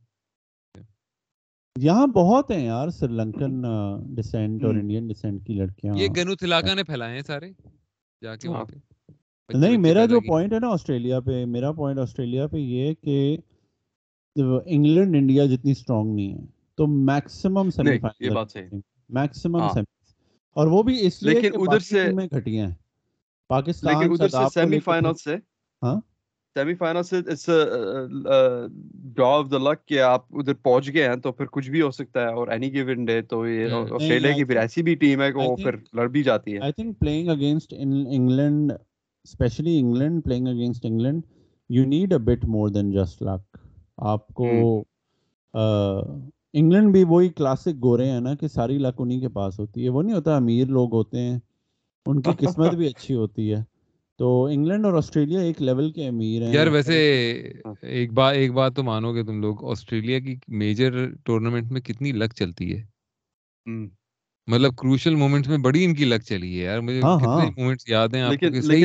یہاں 1.77 2.07
بہت 2.07 2.51
ہیں 2.51 2.65
یار 2.65 2.89
سری 2.89 3.13
لنکن 3.13 3.63
ڈیسینٹ 4.15 4.65
اور 4.65 4.75
انڈین 4.75 5.07
ڈیسینٹ 5.09 5.47
کی 5.47 5.55
لڑکیاں۔ 5.55 5.95
یہ 5.97 6.09
گنو 6.17 6.35
تلاکا 6.35 6.75
نے 6.75 6.85
پھیلائے 6.85 7.15
ہیں 7.15 7.23
سارے 7.23 7.51
جا 8.23 8.37
کے 8.37 8.49
وہاں 8.49 8.65
پہ۔ 8.65 8.77
نہیں 9.51 9.77
میرا 9.77 10.05
جو 10.05 10.21
پوائنٹ 10.21 10.53
ہے 10.53 10.59
نا 10.59 10.69
آسٹریلیا 10.69 11.21
پہ 11.21 11.45
میرا 11.45 11.73
پوائنٹ 11.73 11.99
آسٹریلیا 12.01 12.47
پہ 12.47 12.57
یہ 12.57 12.95
کہ 12.95 13.37
انگلینڈ 14.37 15.17
انڈیا 15.17 15.45
جتنی 15.47 15.71
اسٹرانگ 15.71 16.15
نہیں 16.15 16.33
ہے 16.35 16.45
تو 16.79 16.87
میکسیمم 16.87 17.71
سیمی 17.71 17.99
فائنل 17.99 18.79
میکسیمم 19.11 19.63
اور 20.57 20.67
وہ 20.67 20.83
بھی 20.83 21.07
اس 21.07 21.23
لیے 21.23 21.35
لیکن 21.35 21.61
ادھر 21.61 21.79
سے 21.79 22.11
میں 22.13 22.27
گھٹیاں 22.33 22.67
ہیں۔ 22.67 22.75
پاکستان 23.51 23.95
لیکن 23.95 24.13
ادھر 24.13 24.29
سے 24.29 24.45
سیمی 24.55 24.79
فائنل 24.81 25.15
سے 25.15 25.37
ہاں؟ 25.83 26.01
سیمی 26.57 26.75
فائنل 26.75 27.03
سے 27.03 27.19
it's 27.19 27.47
draw 29.17 29.27
of 29.29 29.51
the 29.51 29.59
luck 29.61 29.85
کہ 29.87 30.01
آپ 30.01 30.25
ادھر 30.31 30.55
پہنچ 30.55 30.93
گئے 30.95 31.09
ہیں 31.09 31.17
تو 31.17 31.33
پھر 31.33 31.47
کچھ 31.47 31.71
بھی 31.71 31.83
ہو 31.83 31.91
سکتا 31.91 32.21
ہے 32.21 32.33
اور 32.33 32.49
اینی 32.49 32.73
گیون 32.73 33.05
ڈے 33.05 33.21
تو 33.23 33.47
یہ 33.49 33.73
آسٹریلیا 33.73 34.33
کی 34.33 34.45
پھر 34.45 34.57
ایسی 34.57 34.83
بھی 34.83 34.95
ٹیم 34.95 35.23
ہے 35.23 35.33
کہ 35.33 35.39
وہ 35.39 35.57
پھر 35.57 35.77
لڑ 35.93 36.09
بھی 36.09 36.23
جاتی 36.23 36.55
ہے۔ 36.55 36.61
I 36.61 36.73
think 36.73 36.99
playing 37.01 37.29
against 37.29 37.75
England 37.79 38.73
especially 38.73 39.79
England 39.79 40.25
playing 40.25 40.49
against 40.49 40.85
England 40.85 41.23
you 41.71 41.85
need 41.85 42.13
a 42.13 42.19
bit 42.19 42.45
more 42.45 42.69
than 42.69 42.91
just 42.93 43.23
look 43.23 43.57
آپ 44.07 44.27
کو 44.35 44.49
انگلینڈ 46.55 46.93
بھی 46.93 47.05
وہی 47.05 47.29
کلاسک 47.29 47.83
گورے 47.83 48.11
ہیں 48.11 48.21
نا 48.21 48.35
کہ 48.35 48.49
ساری 48.49 48.79
لک 48.79 49.01
انہیں 49.01 49.21
کے 49.21 49.29
پاس 49.29 49.59
ہوتی 49.61 49.85
ہے 49.85 49.89
وہ 49.89 50.03
نہیں 50.03 50.17
ہوتا 50.17 50.37
امیر 50.37 50.67
لوگ 50.69 50.95
ہوتے 50.95 51.21
ہیں 51.21 51.39
ان 52.07 52.21
کی 52.23 52.33
قسمت 52.39 52.75
بھی 52.75 52.87
اچھی 52.87 53.15
ہوتی 53.15 53.53
ہے 53.53 53.63
تو 54.21 54.45
انگلینڈ 54.45 54.85
اور 54.85 54.95
آسٹریلیا 54.95 55.41
ایک 55.41 55.63
لیول 55.63 55.91
کے 55.93 56.07
امیر 56.09 56.43
ہیں۔ 56.43 56.53
یار 56.55 56.67
ویسے 56.67 56.95
ایک 57.83 58.13
بات 58.13 58.35
ایک 58.35 58.53
بات 58.53 58.77
تو 58.77 58.83
مانو 58.83 59.13
گے 59.15 59.23
تم 59.23 59.41
لوگ 59.41 59.65
آسٹریلیا 59.71 60.19
کی 60.19 60.35
میجر 60.57 60.95
ٹورنامنٹ 61.25 61.73
میں 61.73 61.81
کتنی 61.81 62.13
لک 62.13 62.35
چلتی 62.35 62.77
ہے؟ 62.77 62.83
مطلب 64.49 64.77
کروشل 64.77 65.15
مومنٹس 65.15 65.49
میں 65.49 65.59
بڑی 65.59 65.85
ان 65.85 65.95
کی 65.95 66.05
لک 66.05 66.23
چلی 66.23 66.59
ہے 66.59 66.65
یار 66.65 66.81
مجھے 66.81 67.01
ہاں، 67.01 67.19
کتنے 67.19 67.29
ہاں۔ 67.29 67.51
مومنٹس 67.57 67.89
یاد 67.89 68.09
ہیں 68.09 68.23
آپ 68.23 68.35
کو 68.41 68.61
صحیح 68.61 68.85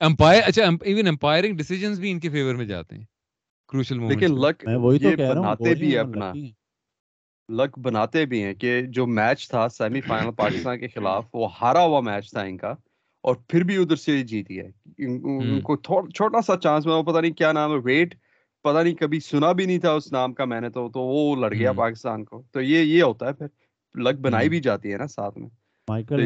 امپائر 0.00 0.42
اچھا 0.46 0.62
ایون 0.82 1.06
امپائرنگ 1.06 1.56
ڈیسیجنز 1.56 2.00
بھی 2.00 2.10
ان 2.10 2.20
کے 2.20 2.28
فیور 2.28 2.54
میں 2.54 2.66
جاتے 2.66 2.96
ہیں 2.96 3.04
کروشل 3.68 3.98
مومنٹس 3.98 4.22
لیکن 4.22 4.40
لک 4.40 4.64
وہی 4.80 4.98
تو 4.98 5.10
یہ 5.10 5.16
بناتے 5.16 5.74
بھی 5.74 5.92
ہے 5.92 5.98
اپنا۔ 5.98 6.32
لک 7.48 7.78
بناتے 7.78 8.24
بھی 8.26 8.42
ہیں 8.42 8.54
کہ 8.54 8.80
جو 8.88 9.06
میچ 9.06 9.48
تھا 9.48 9.68
سیمی 9.68 10.00
فائنل 10.00 10.30
پاکستان 10.36 10.78
کے 10.78 10.88
خلاف 10.88 11.24
وہ 11.32 11.48
ہارا 11.60 11.82
ہوا 11.82 12.00
میچ 12.00 12.30
تھا 12.30 12.42
ان 12.42 12.56
کا۔ 12.56 12.74
اور 13.22 13.34
پھر 13.48 13.64
بھی 13.64 13.76
ادھر 13.76 13.96
سے 13.96 14.22
جیتی 14.22 14.60
ہے 14.60 14.70
ان 14.98 15.60
کو 15.60 15.76
چھوٹا 15.76 16.42
سا 16.42 16.56
چانس 16.56 16.86
میں 16.86 17.02
پتا 17.02 17.20
نہیں 17.20 17.32
کیا 17.32 17.52
نام 17.52 17.72
ہے 17.72 17.78
ویٹ۔ 17.84 18.14
پتا 18.62 18.82
نہیں 18.82 18.94
کبھی 18.94 19.20
سنا 19.20 19.52
بھی 19.52 19.66
نہیں 19.66 19.78
تھا 19.78 19.92
اس 19.92 20.12
نام 20.12 20.34
کا 20.34 20.44
میں 20.44 20.60
نے 20.60 20.70
تو 20.70 20.88
تو 20.88 21.00
وہ 21.00 21.36
لڑ 21.36 21.54
گیا 21.54 21.72
پاکستان 21.72 22.24
کو۔ 22.24 22.42
تو 22.52 22.60
یہ 22.60 22.78
یہ 22.78 23.02
ہوتا 23.02 23.26
ہے 23.26 23.32
پھر۔ 23.32 23.46
لک 23.94 24.20
بنائی 24.20 24.48
بھی 24.48 24.60
جاتی 24.60 24.92
ہے 24.92 24.98
نا 24.98 25.06
ساتھ 25.06 25.38
میں۔ 25.38 25.48
مائیکل 25.88 26.20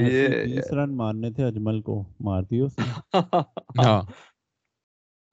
رن 0.73 0.97
مارنے 0.97 1.31
تھے 1.31 1.45
اجمل 1.45 1.81
کو 1.81 2.05
مار 2.21 2.43
دی 2.43 2.61
اس 2.61 2.79
نے۔ 2.79 2.93
ہاں۔ 3.87 4.03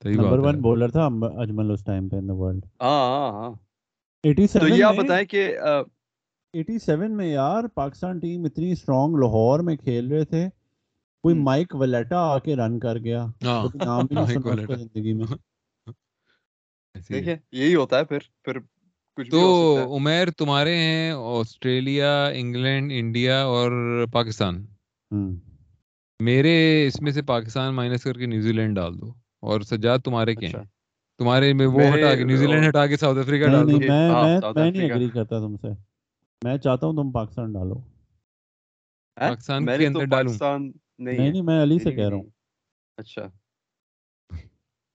نمبر 0.04 0.38
ون 0.38 0.60
بولر 0.60 0.88
تھا 0.88 1.08
اجمل 1.22 1.70
اس 1.70 1.84
ٹائم 1.84 2.08
پہ 2.08 2.16
ان 2.16 2.28
دا 2.28 2.34
ورلڈ 2.34 2.64
ہاں 2.80 3.10
ہاں 3.10 3.30
ہاں۔ 3.32 3.50
تو 4.60 4.68
یہ 4.68 4.84
آپ 4.84 4.94
بتائیں 4.94 5.26
کہ 5.26 5.56
ایٹی 6.52 6.78
سیون 6.78 7.16
میں 7.16 7.26
یار 7.26 7.64
پاکستان 7.64 8.18
ٹیم 8.18 8.44
اتنی 8.44 8.72
اسٹرانگ 8.72 9.16
لاہور 9.16 9.60
میں 9.60 9.76
کھیل 9.76 10.12
رہے 10.12 10.24
تھے۔ 10.24 10.48
کوئی 11.24 11.34
مائک 11.38 11.74
ولیٹا 11.74 12.18
آ 12.26 12.38
کے 12.38 12.56
رن 12.56 12.78
کر 12.78 12.98
گیا 12.98 13.24
نام 13.76 14.06
ہی 14.10 14.16
نہیں 14.16 14.26
سنا 14.26 14.54
زندگی 14.74 15.12
میں۔ 15.12 15.26
دیکھیں 17.10 17.34
یہی 17.52 17.74
ہوتا 17.74 17.98
ہے 17.98 18.04
پھر 18.04 18.18
پھر 18.44 18.58
تو 19.30 19.40
عمیر 19.96 20.30
تمہارے 20.30 20.76
ہیں 20.76 21.10
آسٹریلیا 21.10 22.12
انگلینڈ 22.34 22.92
انڈیا 22.94 23.42
اور 23.44 23.70
پاکستان۔ 24.12 24.64
میرے 26.20 26.54
اس 26.86 27.00
میں 27.00 27.12
سے 27.12 27.22
پاکستان 27.22 27.74
مائنس 27.74 28.02
کر 28.04 28.12
کے 28.12 28.26
نیوزی 28.26 28.52
لینڈ 28.52 28.76
ڈال 28.76 29.00
دو 29.00 29.08
اور 29.42 29.60
سجاد 29.60 29.98
تمہارے 29.98 30.34
کیا 30.36 30.48
ہیں؟ 30.50 30.64
تمہارے 31.20 31.52
میں 31.52 31.66
وہ 31.66 31.82
ہٹا 31.94 32.14
کے 32.16 32.24
نیوزی 32.24 32.46
لینڈ 32.46 32.68
ہٹا 32.68 32.86
کے 32.86 32.96
ساؤتھ 32.96 33.18
افریقہ 33.18 33.48
ڈال 33.48 33.70
دو۔ 33.72 33.78
میں 33.88 34.08
میں 34.54 34.70
نہیں 34.70 34.82
ایگری 34.82 35.08
کرتا 35.10 35.38
تم 35.38 35.56
سے۔ 35.56 35.72
میں 36.42 36.56
چاہتا 36.58 36.86
ہوں 36.86 36.94
تم 36.94 37.10
پاکستان 37.12 37.52
ڈالو۔ 37.52 37.78
پاکستان 39.16 39.66
کے 39.68 39.86
اندر 39.86 40.04
ڈالوں۔ 40.06 40.34
نہیں 41.00 41.28
نہیں 41.30 41.42
میں 41.42 41.62
علی 41.62 41.78
سے 41.78 41.92
کہہ 41.92 42.08
رہا 42.08 42.16
ہوں۔ 42.16 42.28
اچھا۔ 42.96 43.28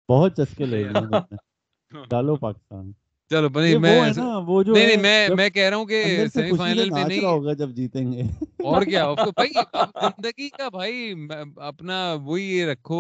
بہت 0.10 0.36
چسکے 0.38 0.66
لے 0.66 0.84
رہے 0.84 0.92
ڈالو 2.10 2.36
پاکستان۔ 2.36 2.92
چلو 3.32 3.50
بھائی 3.50 3.78
میں 3.78 4.00
نہیں 4.10 4.86
نہیں 4.86 5.02
میں 5.02 5.28
میں 5.38 5.50
کہہ 5.50 5.70
رہا 5.70 5.78
ہوں 5.78 5.86
کہ 5.86 6.04
سیمی 6.34 6.58
فائنل 6.58 6.90
میں 6.90 7.04
نہیں۔ 7.04 7.24
ہوگا 7.24 7.54
جب 7.54 7.70
جیتیں 7.70 8.14
گے۔ 8.14 8.22
اور 8.64 8.82
کیا 8.82 9.06
بھائی 9.36 9.54
زندگی 10.02 10.50
کا 10.50 10.70
بھائی 10.70 11.14
اپنا 11.62 12.14
وہی 12.14 12.44
یہ 12.44 12.66
رکھو 12.66 13.00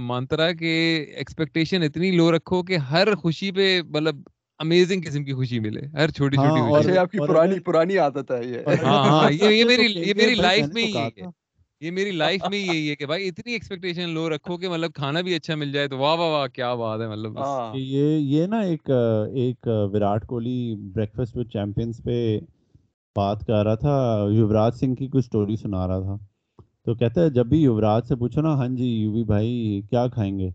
مانترا 0.00 0.52
کہ 0.52 0.72
ایکسپیکٹیشن 1.16 1.82
اتنی 1.82 2.10
لو 2.10 2.36
رکھو 2.36 2.62
کہ 2.62 2.76
ہر 2.76 3.14
خوشی 3.14 3.50
پہ 3.52 3.80
مطلب 3.88 4.16
امیزنگ 4.58 5.02
قسم 5.02 5.24
کی 5.24 5.32
خوشی 5.32 5.58
ملے۔ 5.60 5.80
ہر 5.92 6.08
چھوٹی 6.08 6.36
چھوٹی 6.36 6.60
خوشی۔ 6.60 6.98
آپ 6.98 7.10
کی 7.10 7.18
پرانی 7.26 7.58
پرانی 7.60 7.98
عادت 7.98 8.30
ہے 8.30 8.44
یہ۔ 8.44 8.58
ہاں 8.84 9.04
ہاں 9.04 9.32
یہ 9.32 9.64
میری 9.64 9.92
یہ 10.00 10.14
میری 10.14 10.34
لائف 10.34 10.66
میں 10.66 10.82
ہی 10.82 10.96
ہے۔ 10.96 11.45
یہ 11.80 11.90
میری 11.90 12.10
لائف 12.10 12.40
میں 12.50 12.58
یہی 12.58 12.90
ہے 12.90 12.96
کہ 12.96 13.06
بھائی 13.06 13.28
اتنی 13.28 13.52
ایکسپیکٹیشن 13.52 14.08
لو 14.08 14.30
رکھو 14.30 14.56
کہ 14.56 14.68
مطلب 14.68 14.92
کھانا 14.94 15.20
بھی 15.20 15.34
اچھا 15.34 15.54
مل 15.54 15.72
جائے 15.72 15.88
تو 15.88 15.98
واہ 15.98 16.14
واہ 16.14 16.30
واہ 16.30 16.46
کیا 16.46 16.74
بات 16.74 17.00
ہے 17.00 17.08
مطلب 17.08 17.38
یہ 17.74 18.18
یہ 18.18 18.46
نا 18.46 18.58
ایک 18.60 18.90
ایک 19.34 19.66
Virat 19.92 20.26
Kohli 20.26 20.74
breakfast 20.94 21.36
with 21.36 21.48
champions 21.48 22.02
پہ 22.04 22.38
بات 23.16 23.46
کر 23.46 23.64
رہا 23.64 23.74
تھا۔ 23.74 24.26
یوراج 24.30 24.74
سنگھ 24.74 24.94
کی 24.94 25.06
کچھ 25.06 25.16
اسٹوری 25.16 25.56
سنا 25.56 25.86
رہا 25.88 26.00
تھا۔ 26.00 26.16
تو 26.84 26.94
کہتا 26.94 27.22
ہے 27.22 27.30
جب 27.30 27.46
بھی 27.46 27.58
یوراج 27.62 28.06
سے 28.06 28.16
پوچھو 28.16 28.40
نا 28.40 28.54
ہاں 28.54 28.68
جی 28.68 28.84
یو 28.84 29.24
بھائی 29.24 29.80
کیا 29.90 30.06
کھائیں 30.06 30.38
گے؟ 30.38 30.50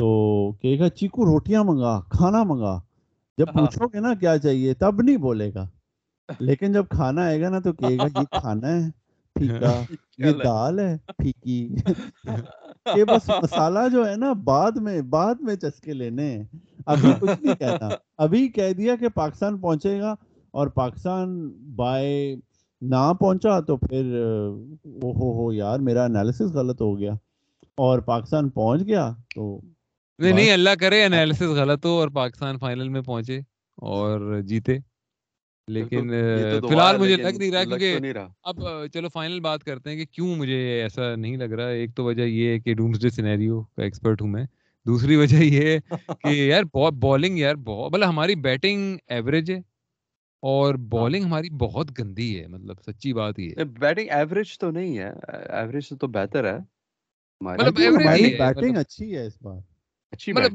تو 0.00 0.08
کہے 0.52 0.78
گا 0.78 0.88
چیکو 0.88 1.24
روٹیاں 1.24 1.64
منگا 1.64 2.00
کھانا 2.10 2.42
منگا۔ 2.42 2.80
جب 3.38 3.46
پوچھو 3.46 3.88
گے 3.88 4.00
نا 4.00 4.14
کیا 4.14 4.38
چاہیے 4.38 4.74
تب 4.74 5.02
نہیں 5.02 5.16
بولے 5.16 5.54
گا۔ 5.54 5.68
لیکن 6.40 6.72
جب 6.72 6.84
کھانا 6.90 7.22
آئے 7.22 7.40
گا 7.40 7.48
نا 7.48 7.58
تو 7.58 7.72
کہے 7.72 7.96
گا 7.98 8.20
یہ 8.20 8.40
کھانا 8.40 8.68
ہے۔ 8.68 8.99
پھیکا 9.38 9.82
یہ 10.18 10.32
دال 10.44 10.78
ہے 10.78 10.96
پھیکی۔ 11.18 11.68
یہ 12.96 13.04
بس 13.04 13.30
مسالہ 13.42 13.78
جو 13.92 14.10
ہے 14.10 14.16
نا 14.16 14.32
بعد 14.32 14.72
میں 14.72 15.02
بعد 15.02 15.34
میں 15.40 15.56
چسکے 15.56 15.92
لینے 15.92 16.42
ابھی 16.86 17.12
کچھ 17.20 17.42
نہیں 17.42 17.54
کہتا 17.54 17.88
ابھی 18.18 18.48
کہہ 18.48 18.72
دیا 18.72 18.96
کہ 18.96 19.08
پاکستان 19.08 19.58
پہنچے 19.58 20.00
گا 20.00 20.14
اور 20.50 20.66
پاکستان 20.66 21.48
بائی 21.76 22.36
نہ 22.80 23.12
پہنچا 23.20 23.60
تو 23.60 23.76
پھر 23.76 24.14
او 24.84 25.10
ہو 25.12 25.32
ہو 25.38 25.52
یار 25.52 25.78
میرا 25.78 26.04
انالیسس 26.04 26.52
غلط 26.54 26.80
ہو 26.80 26.98
گیا۔ 26.98 27.12
اور 27.76 27.98
پاکستان 27.98 28.48
پہنچ 28.48 28.86
گیا 28.86 29.10
تو 29.34 29.60
نہیں 30.18 30.32
نہیں 30.32 30.52
اللہ 30.52 30.70
کرے 30.80 31.04
انالیسس 31.04 31.42
غلط 31.42 31.86
ہو 31.86 31.90
اور 31.90 32.08
پاکستان 32.08 32.58
فائنل 32.58 32.88
میں 32.88 33.00
پہنچے 33.00 33.38
اور 33.76 34.40
جیتے۔ 34.40 34.78
لیکن 35.68 36.10
فی 36.60 36.74
الحال 36.74 36.98
مجھے 36.98 37.16
لگ 37.16 37.38
نہیں 37.38 37.50
رہا 37.50 37.64
کیونکہ 37.64 37.98
اب 38.44 38.60
چلو 38.94 39.08
فائنل 39.08 39.40
بات 39.40 39.64
کرتے 39.64 39.90
ہیں 39.90 39.96
کہ 39.96 40.04
کیوں 40.10 40.36
مجھے 40.36 40.56
ایسا 40.82 41.14
نہیں 41.16 41.36
لگ 41.36 41.52
رہا۔ 41.52 41.68
ایک 41.70 41.94
تو 41.94 42.04
وجہ 42.04 42.22
یہ 42.22 42.48
ہے 42.48 42.58
کہ 42.60 42.74
ڈومس 42.74 43.00
ڈے 43.02 43.10
سینیریو 43.10 43.62
کا 43.62 43.82
ایکسپرٹ 43.82 44.22
ہوں 44.22 44.28
میں۔ 44.28 44.44
دوسری 44.86 45.16
وجہ 45.16 45.36
یہ 45.44 45.66
ہے 45.66 45.78
کہ 46.18 46.28
یار 46.48 46.62
بالنگ 47.00 47.38
یار 47.38 47.54
بھلا 47.90 48.08
ہماری 48.08 48.34
بیٹنگ 48.34 48.96
ایوریج 49.08 49.50
ہے 49.50 49.58
اور 50.42 50.74
بالنگ 50.90 51.24
ہماری 51.24 51.50
بہت 51.50 51.98
گندی 51.98 52.40
ہے 52.40 52.46
مطلب 52.46 52.76
سچی 52.86 53.12
بات 53.12 53.38
یہ 53.38 53.64
بیٹنگ 53.78 54.08
ایوریج 54.10 54.58
تو 54.58 54.70
نہیں 54.70 54.98
ہے۔ 54.98 55.10
ایوریج 55.50 55.88
تو 56.00 56.06
بہتر 56.08 56.44
ہے۔ 56.44 56.58
مطلب 57.40 57.78
ایوریج 57.78 58.38
بیٹنگ 58.38 58.76
اچھی 58.76 59.16
ہے 59.16 59.26
اس 59.26 59.42
بار۔ 59.42 59.58
اچھی 60.12 60.32
مطلب 60.32 60.52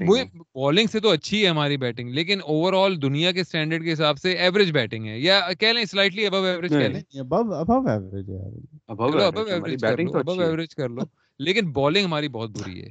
بالنگ 0.55 0.87
سے 0.91 0.99
تو 0.99 1.09
اچھی 1.09 1.43
ہے 1.43 1.49
ہماری 1.49 1.77
بیٹنگ 1.77 2.09
لیکن 2.09 2.39
اوور 2.43 2.73
آل 2.73 3.01
دنیا 3.01 3.31
کے 3.31 3.41
اسٹینڈرڈ 3.41 3.83
کے 3.83 3.93
حساب 3.93 4.17
سے 4.17 4.33
ایوریج 4.33 4.71
بیٹنگ 4.71 5.07
ہے 5.07 5.19
یا 5.19 5.39
کہہ 5.59 5.67
لیں 5.67 5.85
سلائٹلی 5.85 6.25
ابو 6.25 6.37
ایوریج 6.37 6.71
کہہ 6.71 6.87
لیں۔ 6.87 7.01
ابو 8.87 9.03
ایوریج 9.47 9.85
ابو 10.15 10.33
کر 10.75 10.89
لو 10.89 11.01
لیکن 11.39 11.71
بالنگ 11.71 12.05
ہماری 12.05 12.27
بہت 12.27 12.49
بری 12.49 12.83
ہے۔ 12.83 12.89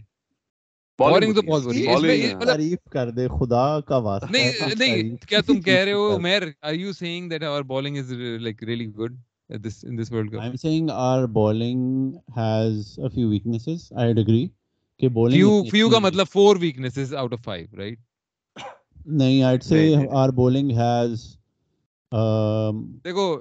بالنگ 0.99 1.13
بالنگ 1.13 1.35
تو 1.35 1.43
بہت 1.43 1.63
بری 1.63 1.87
ہے۔ 1.87 1.93
بالنگ 1.95 2.37
مطلب 2.37 2.49
تعریف 2.49 2.91
کر 2.91 3.11
دے 3.11 3.29
خدا 3.29 3.81
کا 3.81 3.97
واسطہ 3.97 4.33
نہیں 4.33 4.53
نہیں 4.79 5.17
کیا 5.29 5.41
تم 5.41 5.61
کہہ 5.61 5.85
رہے 5.85 5.93
ہو؟ 5.93 6.17
this 9.51 9.85
in 9.85 9.97
this 9.97 10.11
world 10.11 10.31
cup? 10.33 10.41
I'm 10.41 10.57
saying 10.57 10.87
our 10.91 11.27
bowling 11.29 11.81
has 12.35 12.99
a 12.99 13.11
few 13.11 13.29
weaknesses 13.29 13.93
I'd 13.97 14.19
agree. 14.19 14.45
کہ 15.09 15.43
few 15.43 15.63
اچھی 15.63 15.91
کا 15.91 15.99
مطلب 15.99 16.39
of 16.39 17.49
five 17.49 17.79
right? 17.79 17.99
نہیں 19.07 19.43
bowling 20.37 20.71
has 20.71 21.37
um, 22.13 22.83
دیکھو 23.05 23.41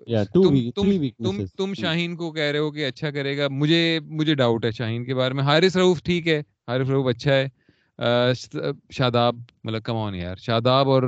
تم 1.58 1.74
شاہین 1.74 2.16
کو 2.16 2.32
کہہ 2.32 2.52
رہے 2.52 2.60
ہو 2.60 2.72
کہ 2.72 2.86
اچھا 2.86 3.12
کرے 3.12 3.38
گا 3.38 3.48
مجھے 3.48 4.00
مجھے 4.04 4.36
ڈاؤٹ 4.36 4.66
ہے 4.66 4.72
شاہین 4.72 5.06
کے 5.06 5.16
بارے 5.16 5.34
میں۔ 5.34 5.44
حارث 5.44 5.78
رؤف 5.78 6.04
ٹھیک 6.04 6.28
ہے 6.28 6.40
حارث 6.40 6.90
رؤف 6.90 7.08
اچھا 7.08 7.34
ہے۔ 7.34 7.48
شاداب 8.92 9.36
مطلب 9.64 9.84
کمان 9.84 10.16
یار 10.16 10.36
شاداب 10.36 10.90
اور 10.90 11.04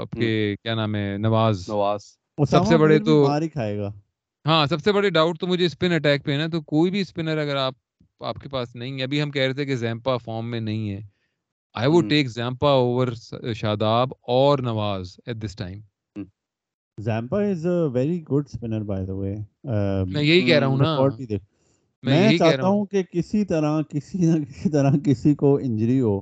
آپ 0.00 0.10
کے 0.10 0.54
کیا 0.62 0.74
نام 0.74 0.94
ہے 0.94 1.16
نواز۔ 1.18 1.64
نواز۔ 1.68 2.00
سب 2.50 2.66
سے 2.66 2.76
بڑے 2.76 2.98
تو 2.98 3.24
مار 3.28 3.42
ہی 3.42 3.48
کھائے 3.48 3.78
گا۔ 3.78 3.92
ہاں 4.46 4.66
سب 4.66 4.82
سے 4.84 4.92
بڑے 4.92 5.10
ڈاؤٹ 5.10 5.38
تو 5.38 5.46
مجھے 5.46 5.66
اسپن 5.66 5.92
اٹیک 5.92 6.24
پہ 6.24 6.32
ہے 6.32 6.36
نا 6.36 6.46
تو 6.46 6.60
کوئی 6.60 6.90
بھی 6.90 7.00
اسپنر 7.00 7.38
اگر 7.38 7.56
آپ 7.56 7.74
آپ 8.24 8.36
کے 8.36 8.48
پاس 8.48 8.76
نہیں 8.76 8.98
ہے۔ 8.98 9.02
ابھی 9.02 9.22
ہم 9.22 9.30
کہہ 9.30 9.42
رہے 9.42 9.52
تھے 9.52 9.64
کہ 9.64 9.76
زیمپا 9.76 10.16
فارم 10.16 10.50
میں 10.50 10.60
نہیں 10.60 10.90
ہے۔ 10.90 11.00
I 11.74 11.88
would 11.88 12.10
take 12.10 12.28
زیمپا 12.28 12.70
over 12.70 13.08
Shadab 13.54 14.08
اور 14.20 14.58
Nawaz 14.58 15.16
at 15.26 15.36
this 15.36 15.56
time 15.56 15.80
is 17.36 17.66
a 17.66 17.88
very 17.96 18.14
good 18.14 18.42
spinner 18.42 18.82
by 18.90 19.00
the 19.02 19.20
way. 19.20 19.36
Um, 19.70 20.12
میں 20.12 20.22
یہی 20.22 20.40
کہہ 20.40 20.58
رہا 20.58 20.66
ہوں 20.66 20.76
نا۔ 20.76 20.98
میں 22.02 22.38
چاہتا 22.38 22.66
ہوں۔ 22.66 22.86
کہ 22.86 23.02
کسی 23.02 23.44
طرح 23.44 23.82
کسی 23.82 24.18
نہ 24.18 24.44
کسی 24.44 24.70
طرح 24.70 24.90
کسی 25.04 25.34
کو 25.34 25.56
انجری 25.56 26.00
ہو 26.00 26.18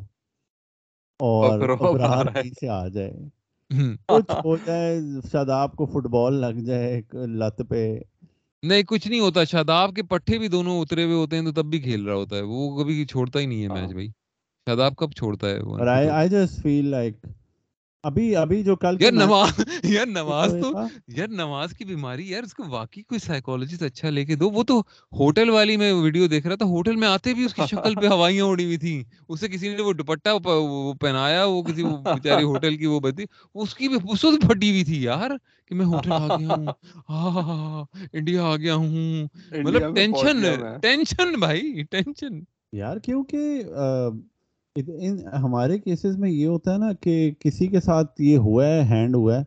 اور 1.19 1.61
ابرار۔ 1.61 2.25
کہیں 2.25 2.53
سے 2.61 2.69
آ 2.69 2.89
جائے۔ 2.89 3.13
کچھ 4.09 4.31
ہو 4.45 4.57
جائے 4.57 5.01
شاداب 5.33 5.77
کو 5.77 5.87
فٹ 5.87 6.07
بال 6.07 6.35
لگ 6.35 6.61
جائے 6.61 7.03
لت 7.13 7.63
پہ۔ 7.69 7.99
نہیں 8.63 8.83
کچھ 8.83 9.07
نہیں 9.09 9.21
ہوتا 9.21 9.45
شاداب 9.45 9.95
کے 9.97 10.03
پٹھے 10.03 10.39
بھی 10.39 10.49
دونوں 10.49 10.81
اترے 10.81 11.05
ہوئے 11.05 11.15
ہوتے 11.15 11.37
ہیں 11.37 11.45
تو 11.45 11.53
تب 11.53 11.67
بھی 11.67 11.79
کھیل 11.81 12.07
رہا 12.07 12.15
ہوتا 12.15 12.37
ہے۔ 12.37 12.43
وہ 12.43 12.83
کبھی 12.83 13.05
چھوڑتا 13.05 13.39
ہی 13.39 13.47
نہیں 13.47 13.63
ہے 13.63 13.69
ہاں۔ 13.69 13.75
میچ 13.77 13.93
بھائی 13.93 14.09
شاداب 14.67 14.97
کب 14.97 15.13
چھوڑتا 15.13 15.51
ہے 15.51 15.59
ابھی 18.05 18.35
ابھی 18.37 18.63
جو 18.65 18.75
کل 18.77 18.97
یار 19.01 19.13
نواز 19.15 19.61
یار 19.85 20.07
نواز 20.09 20.53
تو 20.53 20.71
تھا، 20.73 20.87
یار 21.17 21.29
نواز 21.31 21.73
کی 21.73 21.85
بیماری 21.85 22.29
یار 22.29 22.43
اس 22.43 22.55
کو 22.55 22.65
واقعی 22.69 23.03
کوئی 23.03 23.19
سائیکولوجسٹ 23.21 23.83
اچھا 23.83 24.11
لے 24.11 24.25
کے 24.25 24.37
دو۔ 24.37 24.49
وہ 24.51 24.63
تو 24.65 24.79
ہوٹل 25.13 25.51
والی 25.51 25.77
میں 25.77 25.93
ویڈیو 25.95 26.27
دیکھ 26.29 26.47
رہا 26.47 26.57
تھا 26.57 26.67
ہوٹل 26.67 26.97
میں 26.97 27.09
آتے 27.09 27.35
بھی 27.35 27.45
اس 27.45 27.55
کی 27.55 27.63
شکل 27.65 27.97
پہ 27.97 28.07
ہوائیاں 28.13 28.45
اڑی 28.45 28.65
ہوئی 28.65 28.77
تھیں۔ 28.77 29.03
اسے 29.29 29.49
کسی 29.49 29.69
نے 29.69 29.83
وہ 29.83 29.93
دوپٹہ 29.93 30.37
پہنایا 31.01 31.45
وہ 31.45 31.63
کسی 31.63 31.83
بیچاری 32.07 32.43
ہوٹل 32.45 32.77
کی 32.77 32.87
وہ 32.87 33.01
بدی 33.01 33.25
اس 33.55 33.75
کی 33.75 33.89
بھی 33.89 33.99
پھٹی 34.41 34.71
ہوئی 34.71 34.85
تھی 34.85 35.03
یار 35.03 35.31
کہ 35.67 35.75
میں 35.75 35.87
ہوٹل 35.87 36.13
آ 36.13 36.27
گیا 36.29 36.49
ہوں۔ 36.49 36.71
ہاں 37.09 37.85
انڈیا 38.13 38.45
آ 38.45 38.57
گیا 38.57 38.75
ہوں۔ 38.75 39.27
مطلب 39.59 39.95
ٹینشن 39.95 40.43
ٹینشن 40.83 41.33
بھائی 41.41 41.83
ٹینشن۔ 41.91 42.41
یار 42.73 42.97
کیونکہ 42.99 43.63
ان 44.77 45.19
ہمارے 45.35 45.79
کیسز 45.79 46.17
میں 46.17 46.31
یہ 46.31 46.47
ہوتا 46.47 46.73
ہے 46.73 46.79
نا 46.79 46.93
کہ 47.01 47.31
کسی 47.39 47.67
کے 47.67 47.81
ساتھ 47.81 48.21
یہ 48.21 48.37
ہوا 48.39 48.67
ہے 48.67 48.83
ہینڈ 48.91 49.15
ہوا 49.15 49.39
ہے 49.39 49.43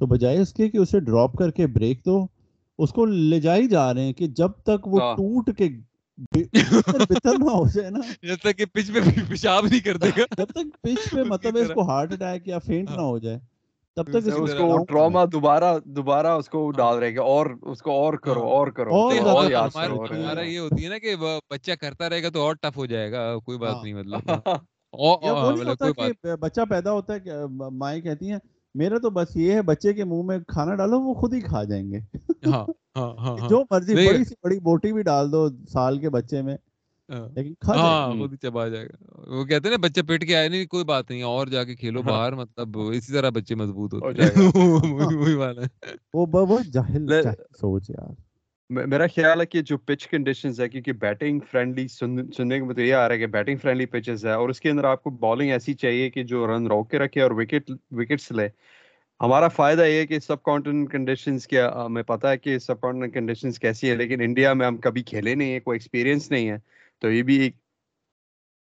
تو 0.00 0.06
بجائے 0.06 0.38
اس 0.38 0.52
کے 0.52 0.68
کہ 0.68 0.78
اسے 0.78 1.00
ڈراپ 1.00 1.36
کر 1.36 1.50
کے 1.50 1.66
بریک 1.68 2.04
دو 2.06 2.24
اس 2.78 2.90
کو 2.90 3.04
لے 3.06 3.40
جائی 3.40 3.68
جا 3.68 3.92
رہے 3.94 4.04
ہیں 4.04 4.12
کہ 4.12 4.26
جب 4.36 4.52
تک 4.64 4.86
وہ 4.86 5.00
ہاں۔ 5.00 5.14
ٹوٹ 5.16 5.50
کے 5.58 5.68
بتر 7.10 7.38
نہ 7.38 7.50
ہو 7.50 7.66
جائے 7.74 7.90
نا 7.90 8.00
جب 8.22 8.36
تک 8.40 8.58
کہ 8.58 8.64
پچ 8.64 8.92
پہ 8.94 9.00
پیشاب 9.28 9.66
نہیں 9.66 9.80
کر 9.80 9.96
دے 9.96 10.08
گا 10.18 10.24
جب 10.38 10.50
تک 10.50 10.82
پچ 10.82 11.10
پہ 11.10 11.22
مطلب 11.28 11.56
اس۔ 11.56 11.70
کو 11.74 11.88
ہارٹ 11.88 12.12
اٹیک 12.12 12.48
یا 12.48 12.58
فینٹ 12.58 12.90
نہ 12.90 13.00
ہو 13.00 13.18
جائے 13.18 13.38
تب 13.96 14.08
تک 14.10 14.28
اس 14.36 14.54
کو 14.54 14.84
ٹراما 14.84 15.24
دوبارہ 15.32 15.78
دوبارہ 15.86 16.26
اس 16.36 16.48
کو 16.48 16.64
ہاں۔ 16.64 16.72
ڈال 16.76 16.98
رہے 16.98 17.14
گا 17.16 17.22
اور 17.24 17.46
اس 17.62 17.82
کو 17.82 17.90
اور 17.94 18.14
کرو 18.18 18.42
ہاں۔ 18.42 18.50
اور 18.50 18.68
کرو 18.68 18.94
اور 18.94 20.10
ہمارا 20.10 20.40
یہ 20.42 20.58
ہوتی 20.58 20.84
ہے 20.84 20.88
نا 20.88 20.98
کہ 20.98 21.14
بچہ 21.50 21.72
کرتا 21.80 22.08
رہے 22.10 22.22
گا 22.22 22.28
تو 22.28 22.40
اور 22.42 22.54
ٹف 22.54 22.76
ہو 22.76 22.86
جائے 22.86 23.12
گا 23.12 23.22
کوئی 23.38 23.58
بات 23.58 23.74
ہاں۔ 23.74 23.82
نہیں 23.82 23.94
مطلب 23.94 24.14
مطلب 25.68 26.36
بچہ 26.40 26.60
پیدا 26.70 26.92
ہوتا 26.92 27.14
ہے 27.14 27.44
مائیں 27.72 28.00
کہتی 28.00 28.30
ہیں 28.30 28.38
میرا 28.74 28.98
تو 28.98 29.10
بس 29.10 29.36
یہ 29.36 29.52
ہے 29.52 29.62
بچے 29.62 29.92
کے 29.92 30.04
منہ 30.04 30.22
میں 30.22 30.38
کھانا 30.48 30.74
ڈالو 30.74 31.00
وہ 31.00 31.14
خود 31.14 31.34
ہی 31.34 31.40
کھا 31.40 31.62
جائیں 31.64 31.84
گے 31.92 32.00
جو 33.50 33.62
مرضی 33.70 33.94
بڑی 33.96 34.24
سی 34.24 34.34
بڑی 34.42 34.58
بوٹی 34.60 34.92
بھی 34.92 35.02
ڈال 35.02 35.32
دو 35.32 35.48
سال 35.68 35.98
کے 35.98 36.10
بچے 36.10 36.42
میں۔ 36.42 36.56
لیکن 37.08 37.54
کھا 37.60 37.74
جائے۔ 37.74 37.86
ہاں 37.86 38.06
ہوں۔ 38.06 38.18
خود 38.18 38.32
ہی 38.32 38.36
چبا 38.36 38.68
جائے 38.68 38.86
گا۔ 38.86 38.96
وہ 39.26 39.44
کہتے 39.44 39.68
ہیں 39.68 39.76
نا 39.76 39.88
بچہ 39.88 40.00
پیٹ 40.08 40.26
کے 40.26 40.36
آئے 40.36 40.48
نہیں 40.48 40.66
کوئی 40.66 40.84
بات 40.84 41.10
نہیں 41.10 41.22
اور 41.22 41.46
جا 41.46 41.64
کے 41.64 41.74
کھیلو 41.74 42.02
باہر 42.02 42.32
مطلب 42.32 42.78
اسی 42.78 43.12
طرح 43.12 43.30
بچے 43.30 43.54
مضبوط 43.54 43.94
ہوتے 43.94 44.22
ہیں۔ 44.22 44.30
وہی 45.20 45.34
والا 45.34 45.62
وہ 46.14 46.58
جاہل 46.72 47.22
سوچ 47.60 47.90
یار۔ 47.90 48.14
میرا 48.70 49.06
خیال 49.06 49.40
ہے 49.40 49.46
کہ 49.46 49.62
جو 49.62 49.78
پچ 49.78 50.08
کنڈیشنز 50.08 50.60
ہے 50.60 50.68
کیونکہ 50.68 50.92
بیٹنگ 50.92 51.40
فرینڈلی 51.50 51.88
سننے 51.88 52.60
کو 52.60 52.74
تو 52.74 52.80
یہ 52.80 52.94
آ 52.94 53.08
رہا 53.08 53.14
ہے 53.14 53.18
کہ 53.18 53.26
بیٹنگ 53.26 53.56
فرینڈلی 53.56 53.86
پچز 53.86 54.26
ہے 54.26 54.32
اور 54.32 54.48
اس 54.48 54.60
کے 54.60 54.70
اندر 54.70 54.84
آپ 54.84 55.02
کو 55.02 55.10
بالنگ 55.10 55.50
ایسی 55.50 55.74
چاہیے 55.74 56.10
کہ 56.10 56.22
جو 56.22 56.46
رن 56.46 56.66
روک 56.66 56.90
کے 56.90 56.98
رکھے 56.98 57.22
اور 57.22 57.30
وکٹ 57.30 57.70
وکٹس 57.90 58.32
لے۔ 58.32 58.48
ہمارا 59.20 59.48
فائدہ 59.48 59.82
یہ 59.82 59.98
ہے 59.98 60.06
کہ 60.06 60.18
سب 60.18 60.42
کانٹیننٹ 60.42 60.92
کنڈیشنز 60.92 61.46
کیا 61.46 61.70
ہمیں 61.86 62.02
پتہ 62.02 62.26
ہے 62.26 62.38
کہ 62.38 62.58
سب 62.58 62.80
کانٹیننٹ 62.80 63.14
کنڈیشنز 63.14 63.58
کیسی 63.58 63.90
ہے 63.90 63.96
لیکن 63.96 64.20
انڈیا 64.20 64.52
میں 64.52 64.66
ہم 64.66 64.76
کبھی 64.76 65.02
کھیلے 65.02 65.34
نہیں 65.34 65.52
ہیں 65.52 65.60
کوئی 65.60 65.74
ایکسپیرینس 65.76 66.30
نہیں 66.30 66.48
ہے۔ 66.48 66.56
تو 66.98 67.12
یہ 67.12 67.22
بھی 67.22 67.36
ایک 67.40 67.56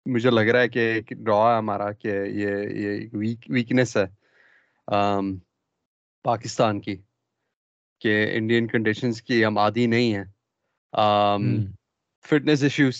مجھے 0.06 0.30
لگ 0.30 0.40
رہا 0.40 0.60
ہے 0.60 0.68
کہ 0.68 0.78
ایک 0.78 1.08
ڈرا 1.08 1.52
ہے 1.52 1.58
ہمارا 1.58 1.92
کہ 1.92 2.08
یہ 2.08 2.50
یہ 2.70 3.08
ویک 3.12 3.38
ویکنیس 3.48 3.96
ہے 3.96 4.04
آم، 4.86 5.36
پاکستان 6.24 6.80
کی 6.80 6.96
کہ 8.00 8.30
انڈین 8.32 8.66
کنڈیشنز 8.66 9.22
کی 9.22 9.44
ہم 9.44 9.58
عادی 9.58 9.86
نہیں 9.86 10.14
ہیں۔ 10.14 10.24
فٹنس 12.28 12.62
ایشوز 12.62 12.94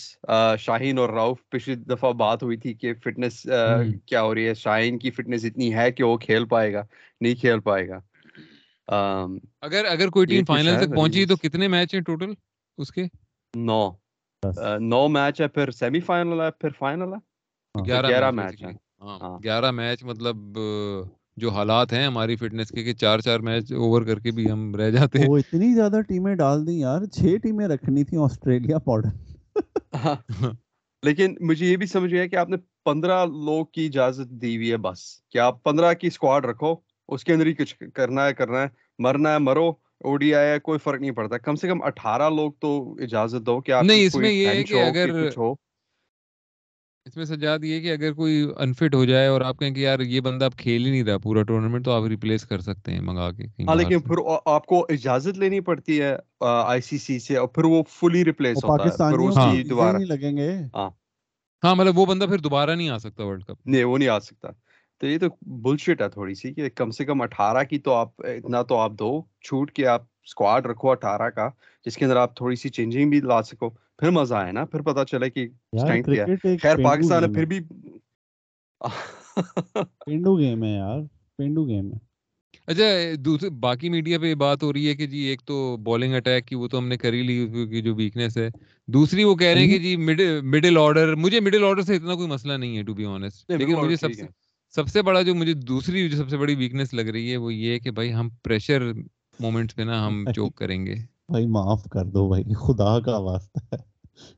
شاہین 0.59 0.97
اور 0.97 1.09
راؤف 1.09 1.37
پچھلی 1.49 1.75
دفعہ 1.75 2.11
بات 2.11 2.43
ہوئی 2.43 2.57
تھی 2.57 2.73
کہ 2.73 2.93
فٹنس 2.93 3.45
ہوں۔ 3.45 4.07
کیا 4.07 4.21
ہو 4.21 4.35
رہی 4.35 4.47
ہے؟ 4.47 4.53
شاہین 4.53 4.99
کی 4.99 5.11
فٹنس 5.11 5.45
اتنی 5.45 5.73
ہے 5.73 5.91
کہ 5.91 6.03
وہ 6.03 6.17
کھیل 6.17 6.45
پائے 6.45 6.73
گا 6.73 6.85
نہیں 7.21 7.35
کھیل 7.35 7.59
پائے 7.59 7.87
گا۔ 7.87 7.99
آم، 8.87 9.37
اگر 9.61 9.85
اگر 9.85 10.09
کوئی 10.09 10.25
ٹیم 10.25 10.45
فائنل 10.45 10.75
تک 10.79 10.95
پہنچی 10.95 11.25
تو 11.25 11.35
کتنے 11.35 11.67
میچ 11.67 11.93
ہیں 11.93 12.01
ٹوٹل 12.01 12.33
اس 12.77 12.91
کے؟ 12.91 13.03
نو۔ 13.55 13.91
نو 14.79 15.07
میچ 15.07 15.41
ہے 15.41 15.47
پھر 15.47 15.71
سیمی 15.71 15.99
فائنل 15.99 16.41
ہے 16.41 16.51
پھر 16.51 16.69
فائنل 16.79 17.03
ہے؟ 17.03 17.33
ہاں۔ 17.75 17.85
گیارہ 17.85 18.07
گیارہ 18.07 18.31
میچ 18.31 18.35
میچ 18.35 18.45
basically۔ 18.45 18.71
ہیں۔ 18.71 18.77
ہاں. 19.01 19.19
ہاں۔ 19.21 19.39
گیارہ 19.43 19.71
میچ 19.71 20.03
مطلب 20.03 20.35
آہ، 20.57 21.01
جو 21.37 21.49
حالات 21.49 21.93
ہیں 21.93 22.07
ہماری 22.07 22.35
فٹنس 22.35 22.69
کے 22.69 22.83
کہ 22.83 22.93
چار 22.93 23.19
چار 23.19 23.39
میچ 23.39 23.71
اوور 23.73 24.01
کر 24.01 24.19
کے 24.19 24.31
بھی 24.31 24.51
ہم 24.51 24.75
رہ 24.75 24.89
جاتے 24.89 25.19
ہیں۔ 25.19 25.27
وہ 25.29 25.37
اتنی 25.37 25.73
زیادہ 25.73 26.01
ٹیمیں 26.01 26.35
ڈال 26.35 26.67
دی 26.67 26.79
یار 26.79 27.05
چھ 27.05 27.35
ٹیمیں 27.43 27.67
رکھنی 27.67 28.03
تھیں 28.03 28.19
آسٹریلیا 28.19 28.77
ہاں، 29.95 30.15
لیکن 31.03 31.35
مجھے 31.41 31.65
یہ 31.65 31.77
بھی 31.77 31.85
سمجھ 31.85 32.13
گیا 32.13 32.25
کہ 32.27 32.35
آپ 32.35 32.49
نے 32.49 32.57
پندرہ 32.85 33.25
لوگ 33.25 33.65
کی 33.65 33.85
اجازت 33.85 34.29
دی 34.29 34.55
ہوئی 34.55 34.71
ہے 34.71 34.77
بس۔ 34.77 34.99
کہ 35.29 35.37
آپ 35.37 35.63
پندرہ 35.63 35.93
کی 35.93 36.07
اسکواڈ 36.07 36.45
رکھو 36.45 36.75
اس 37.07 37.23
کے 37.23 37.33
اندر 37.33 37.45
ہی 37.45 37.53
کچھ 37.53 37.75
کرنا 37.93 38.25
ہے 38.25 38.33
کرنا 38.33 38.61
ہے۔ 38.61 38.67
مرنا 38.99 39.33
ہے 39.33 39.39
مرو۔ 39.39 39.71
او 40.03 40.15
ڈی 40.17 40.33
آئی 40.35 40.59
کوئی 40.59 40.79
فرق 40.79 41.01
نہیں 41.01 41.11
پڑتا۔ 41.11 41.37
کم 41.37 41.55
سے 41.55 41.67
کم 41.67 41.83
اٹھارہ 41.83 42.29
لوگ 42.29 42.51
تو 42.59 42.71
اجازت 42.99 43.45
دو 43.45 43.59
کہ 43.61 43.71
آپ 43.71 43.83
نہیں 43.83 44.05
اس 44.05 44.15
میں 44.15 44.31
یہ 44.31 44.47
ہے 44.47 44.63
کہ 44.63 44.81
اگر 44.81 45.11
کہ 45.11 45.27
کچھ 45.27 45.37
ہو۔ 45.39 45.53
اس 47.05 47.15
میں 47.17 47.25
سجاد 47.25 47.63
یہ 47.63 47.79
کہ 47.81 47.91
اگر 47.91 48.13
کوئی 48.13 48.35
انفٹ 48.57 48.95
ہو 48.95 49.05
جائے 49.05 49.27
اور 49.27 49.41
آپ 49.41 49.59
کہیں 49.59 49.71
کہ 49.71 49.79
یار 49.79 49.99
یہ 49.99 50.21
بندہ 50.21 50.45
اب 50.45 50.55
کھیل 50.57 50.85
ہی 50.85 50.91
نہیں 50.91 51.03
رہا 51.03 51.17
پورا 51.17 51.43
ٹورنامنٹ 51.43 51.85
تو 51.85 51.91
آپ 51.91 52.03
ریپلیس 52.05 52.43
کر 52.43 52.59
سکتے 52.59 52.91
ہیں 52.91 52.99
منگا 53.01 53.31
کے 53.31 53.63
ہاں 53.67 53.75
لیکن 53.75 53.99
پھر 53.99 54.21
آپ 54.45 54.65
کو 54.65 54.85
اجازت 54.89 55.37
لینی 55.37 55.59
پڑتی 55.59 56.01
ہے 56.01 56.15
آئی 56.39 56.81
سی 56.81 56.97
سی 56.97 57.19
سے 57.19 57.37
اور 57.37 57.47
پھر 57.47 57.63
وہ 57.63 57.83
فلی 57.89 58.25
ریپلیس 58.25 58.63
ہوتا 58.63 58.83
ہے 58.83 59.11
پھر 59.11 59.37
ہاں۔ 59.37 59.63
دوبارہ۔ 59.69 59.97
نہیں 59.97 60.07
لگیں 60.07 60.37
گے۔ 60.37 60.51
ہاں 61.63 61.75
مطلب 61.75 61.97
وہ 61.97 62.05
بندہ 62.05 62.25
پھر 62.25 62.37
دوبارہ 62.37 62.75
نہیں 62.75 62.89
آ 62.89 62.97
سکتا 62.97 63.23
ورلڈ 63.23 63.43
کپ۔ 63.43 63.57
نہیں 63.65 63.83
وہ 63.83 63.97
نہیں 63.97 64.09
آ 64.09 64.19
سکتا۔ 64.19 64.49
تو 65.03 65.07
یہ 65.07 65.17
تو 65.17 65.25
بلشٹ 65.61 66.01
ہے 66.01 66.09
تھوڑی 66.09 66.33
سی 66.33 66.53
کہ 66.53 66.69
کم 66.69 66.91
سے 66.91 67.05
کم 67.05 67.21
اٹھارہ 67.21 67.63
کی 67.63 67.79
تو 67.79 67.93
آپ 67.93 68.21
اتنا 68.21 68.61
تو 68.61 68.77
آپ 68.77 68.91
دو 68.91 69.09
چھوٹ 69.41 69.71
کے 69.71 69.85
آپ 69.87 70.01
اسکواڈ 70.23 70.65
رکھو 70.65 70.91
اٹھارہ 70.91 71.29
کا 71.29 71.49
جس 71.85 71.97
کے 71.97 72.05
اندر 72.05 72.15
آپ 72.15 72.35
تھوڑی 72.35 72.55
سی 72.55 72.69
چینجنگ 72.69 73.09
بھی 73.09 73.19
لا 73.21 73.41
سکو۔ 73.43 73.69
پھر 73.69 74.09
مزہ 74.09 74.35
آئے 74.35 74.51
نا 74.51 74.65
پھر 74.65 74.81
پتا 74.81 75.05
چلے 75.05 75.29
کہ 75.29 75.47
خیر 76.61 76.77
پاکستان 76.83 77.23
ہے 77.23 77.29
پھر 77.29 77.45
بھی 77.45 77.59
پینڈو 80.05 80.37
گیم 80.37 80.63
ہے 80.63 80.69
یار 80.69 80.99
پینڈو 81.39 81.67
گیم 81.67 81.91
ہے۔ 81.93 81.97
اچھا 82.67 82.83
دوسرے 83.19 83.49
باقی 83.59 83.89
میڈیا 83.89 84.19
پہ 84.19 84.33
بات 84.35 84.63
ہو 84.63 84.73
رہی 84.73 84.87
ہے 84.87 84.95
کہ 84.95 85.07
جی 85.07 85.19
ایک 85.19 85.41
تو 85.41 85.55
بالنگ 85.83 86.13
اٹیک 86.13 86.45
کی 86.45 86.55
وہ 86.55 86.67
تو 86.67 86.77
ہم 86.77 86.87
نے 86.87 86.97
کر 86.97 87.13
ہی 87.13 87.21
لی 87.21 87.65
کی 87.71 87.81
جو 87.81 87.95
ویکنیس 87.95 88.37
ہے۔ 88.37 88.49
دوسری 88.87 89.23
وہ 89.23 89.35
کہہ 89.35 89.47
رہے 89.47 89.61
ہیں 89.61 89.67
کہ 89.67 89.79
جی 89.79 89.95
مڈل 90.51 90.77
آرڈر 90.77 91.15
مجھے 91.15 91.39
مڈل 91.39 91.63
آرڈر 91.63 91.81
سے 91.81 91.95
اتنا 91.95 92.15
کوئی 92.15 92.27
مسئلہ 92.27 92.53
نہیں 92.53 92.77
ہے 92.77 92.83
ٹو 92.83 92.93
بی 92.93 93.05
آنےسٹ 93.05 93.51
لیکن 93.51 93.75
مجھے 93.75 93.95
سب 93.95 94.13
سے 94.13 94.25
سب 94.75 94.87
سے 94.87 95.01
بڑا 95.01 95.21
جو 95.21 95.35
مجھے 95.35 95.53
دوسری 95.63 96.09
جو 96.09 96.17
سب 96.17 96.29
سے 96.29 96.37
بڑی 96.37 96.55
ویکنیس 96.55 96.93
لگ 96.93 97.09
رہی 97.09 97.31
ہے 97.31 97.37
وہ 97.37 97.53
یہ 97.53 97.79
کہ 97.79 97.91
بھائی 97.91 98.13
ہم 98.13 98.29
پریشر 98.43 98.91
مومنٹس 99.39 99.75
پہ 99.75 99.81
نا 99.81 100.05
ہم 100.07 100.25
چوک 100.35 100.55
کریں 100.55 100.85
گے۔ 100.85 100.95
بھائی 101.29 101.45
معاف 101.47 101.83
کر 101.89 102.05
دو 102.05 102.27
بھائی 102.29 102.43
خدا 102.61 102.99
کا 102.99 103.17
واسطہ 103.17 103.75
ہے۔ 103.75 103.81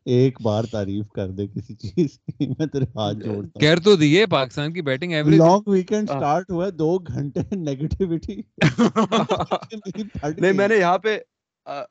ایک 0.06 0.42
بار 0.42 0.64
تعریف 0.64 1.08
کر 1.10 1.32
دے 1.32 1.48
کسی 1.48 1.76
چیز 1.76 2.18
کی 2.20 2.48
میں 2.50 2.66
تیرے 2.66 2.86
ہاتھ 2.96 3.18
جوڑتا 3.18 3.60
ہوں۔ 3.60 3.62
کہہ 3.62 3.84
تو 3.84 3.96
دیے 3.96 4.26
پاکستان 4.26 4.74
کی 4.74 4.82
batting 4.82 5.12
average 5.12 5.38
long 5.38 5.68
weekend 5.68 6.10
start 6.10 6.52
ہوا 6.52 6.66
ہے 6.66 6.72
دو 6.72 6.98
گھنٹے 7.00 7.56
نیگیٹیوٹی 7.56 8.36
نہیں 10.40 10.54
میں 10.54 10.68
نے 10.68 10.76
یہاں 10.76 10.98
پہ 10.98 11.18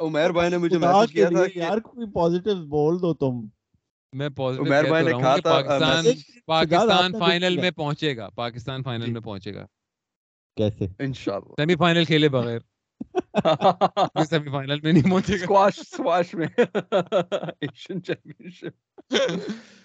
عمیر 0.00 0.30
بھائی 0.30 0.50
نے 0.50 0.58
مجھے 0.58 0.78
میسج 0.78 1.12
کیا 1.12 1.28
تھا 1.28 1.44
یار 1.54 1.78
کوئی 1.80 2.10
پوزیٹیو 2.12 2.54
بول 2.68 3.00
دو 3.02 3.14
تم۔ 3.14 3.44
میں 4.14 4.28
پوزیٹیو 4.28 4.72
عمیر 4.72 4.88
بھائی 4.88 5.04
نے 5.04 5.12
کہا 5.12 5.36
تھا 5.36 5.50
پاکستان 5.50 6.04
پاکستان 6.46 7.12
فائنل 7.18 7.56
میں 7.56 7.70
پہنچے 7.70 8.16
گا 8.16 8.28
پاکستان 8.34 8.82
فائنل 8.82 9.10
میں 9.10 9.20
پہنچے 9.20 9.54
گا۔ 9.54 9.66
کیسے 10.56 10.86
انشاءاللہ۔ 10.98 11.54
سیمی 11.56 11.76
فائنل 11.76 12.04
کھیلے 12.04 12.28
بغیر۔ 12.28 12.58
سیمی 14.30 14.50
فائنل 14.52 14.80
میں 14.80 14.92
نہیں 14.92 15.10
پہنچے 15.10 15.32
گا 15.32 15.44
سکواش 15.44 15.78
سکواش 15.78 16.34
میں 16.34 16.46
ایشین 16.56 18.02
چیمپئن 18.02 18.50
شپ 18.50 19.12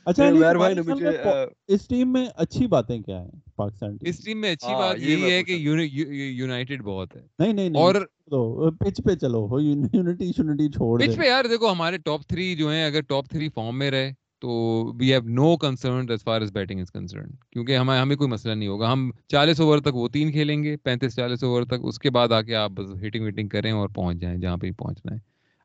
اچھا 0.06 0.30
بھائی 0.54 0.74
نے 0.74 0.82
مجھے 0.82 1.08
اس 1.68 1.88
ٹیم 1.88 2.14
میں 2.14 2.26
اچھی 2.36 2.68
باتیں 2.68 3.00
کیا 3.00 3.22
ہیں 3.22 3.32
پاکستان 3.56 3.98
اس 4.02 4.24
ٹیم 4.24 4.42
میں 4.42 4.52
اچھی 4.52 4.74
بات 4.74 4.96
یہ 5.00 5.32
ہے 5.32 5.44
کہ 5.44 5.52
یونائٹڈ 5.52 6.82
بہت 6.82 7.16
ہے۔ 7.16 7.22
نہیں 7.40 7.54
نہیں 7.54 7.78
اور 7.78 7.96
پچ 8.72 9.02
پہ 9.06 9.16
چلو 9.16 9.60
یونٹی 9.62 10.32
شونٹی 10.38 10.72
چھوڑ 10.72 11.00
پچ 11.00 11.18
پہ 11.18 11.26
یار 11.26 11.46
دیکھو 11.46 11.72
ہمارے 11.72 11.98
ٹاپ 11.98 12.28
تھری 12.28 12.56
جو 12.56 12.72
ہیں 12.72 12.84
اگر 12.86 13.02
ٹاپ 13.02 13.30
تھری 13.30 13.50
فارم 13.50 13.78
میں 13.80 13.92
رہے 13.92 14.12
تو 14.42 14.50
we 15.00 15.12
have 15.12 15.22
no 15.24 15.58
concern 15.58 16.06
as 16.10 16.24
far 16.24 16.42
as 16.42 16.52
batting 16.52 16.80
is 16.80 16.92
concern 16.92 17.30
کیونکہ 17.52 17.78
ہمیں 17.78 18.00
ہمیں 18.00 18.16
کوئی 18.16 18.30
مسئلہ 18.30 18.54
نہیں 18.54 18.70
ہوگا۔ 18.70 18.92
ہم 18.92 19.12
چالیس 19.28 19.60
اوور 19.60 19.80
تک 19.80 19.96
وہ 19.96 20.08
تین 20.08 20.32
کھیلیں 20.32 20.64
گے 20.64 20.78
پینتیس 20.78 21.16
چالیس 21.16 21.44
اوور 21.44 21.64
تک 21.64 21.74
اس 21.84 22.00
کے 22.00 22.10
بعد 22.10 22.32
آ 22.32 22.42
کے 22.42 22.56
آپ 22.56 22.72
بس 22.72 23.04
ہیٹنگ 23.04 23.24
ویٹنگ 23.24 23.48
کریں 23.48 23.72
اور 23.72 23.90
پہنچ 23.90 24.18
جائیں 24.18 24.38
جہاں 24.38 24.58
پہ 24.58 24.72
پہنچنا 24.72 25.14
ہے۔ 25.14 25.20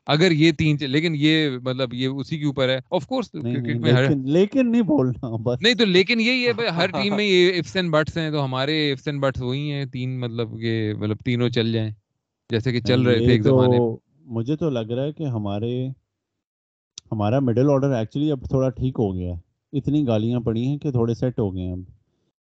اگر 0.07 0.31
یہ 0.31 0.51
تین 0.51 0.77
لیکن 0.81 1.13
یہ 1.15 1.49
مطلب 1.63 1.93
یہ 1.93 2.07
اسی 2.07 2.39
کے 2.39 2.45
اوپر 2.45 2.69
ہے۔ 2.69 2.79
آف 2.91 3.07
کورس 3.07 3.29
کرکٹ 3.31 3.75
میں 3.75 3.93
لیکن 4.25 4.71
نہیں 4.71 4.81
بولنا 4.81 5.35
بس۔ 5.35 5.61
نہیں 5.61 5.73
تو 5.73 5.85
لیکن 5.85 6.19
یہی 6.19 6.47
ہے 6.47 6.67
ہر 6.67 6.87
ٹیم 6.87 7.15
میں 7.15 7.25
یہ 7.29 7.59
افس 7.59 7.75
اینڈ 7.75 7.91
بٹس 7.91 8.17
ہیں 8.17 8.31
تو 8.31 8.45
ہمارے 8.45 8.91
افس 8.91 9.07
اینڈ 9.07 9.21
بٹس 9.21 9.41
وہی 9.41 9.71
ہیں۔ 9.71 9.85
تین 9.85 10.19
مطلب 10.19 10.59
کہ 10.61 10.93
مطلب 10.97 11.17
تینوں 11.25 11.49
چل 11.49 11.71
جائیں۔ 11.73 11.91
جیسے 12.49 12.71
کہ 12.71 12.79
چل 12.79 13.01
رہے 13.01 13.17
تھے 13.17 13.31
ایک 13.31 13.43
زمانے 13.43 13.77
مجھے 14.25 14.55
تو 14.55 14.69
لگ 14.69 14.91
رہا 14.91 15.03
ہے 15.03 15.11
کہ 15.13 15.23
ہمارے 15.23 15.87
ہمارا 17.15 17.39
مڈل 17.39 17.69
آرڈر 17.69 17.91
ایکچولی 17.95 18.31
اب 18.31 18.45
تھوڑا 18.49 18.69
ٹھیک 18.69 18.95
ہو 18.99 19.13
گیا 19.15 19.33
ہے۔ 19.33 19.39
اتنی 19.73 20.05
گالیاں 20.07 20.39
پڑی 20.39 20.65
ہیں 20.67 20.77
کہ 20.77 20.91
تھوڑے 20.91 21.13
سیٹ 21.13 21.39
ہو 21.39 21.53
گئے 21.55 21.63
ہیں۔ 21.63 21.71
اب 21.71 21.83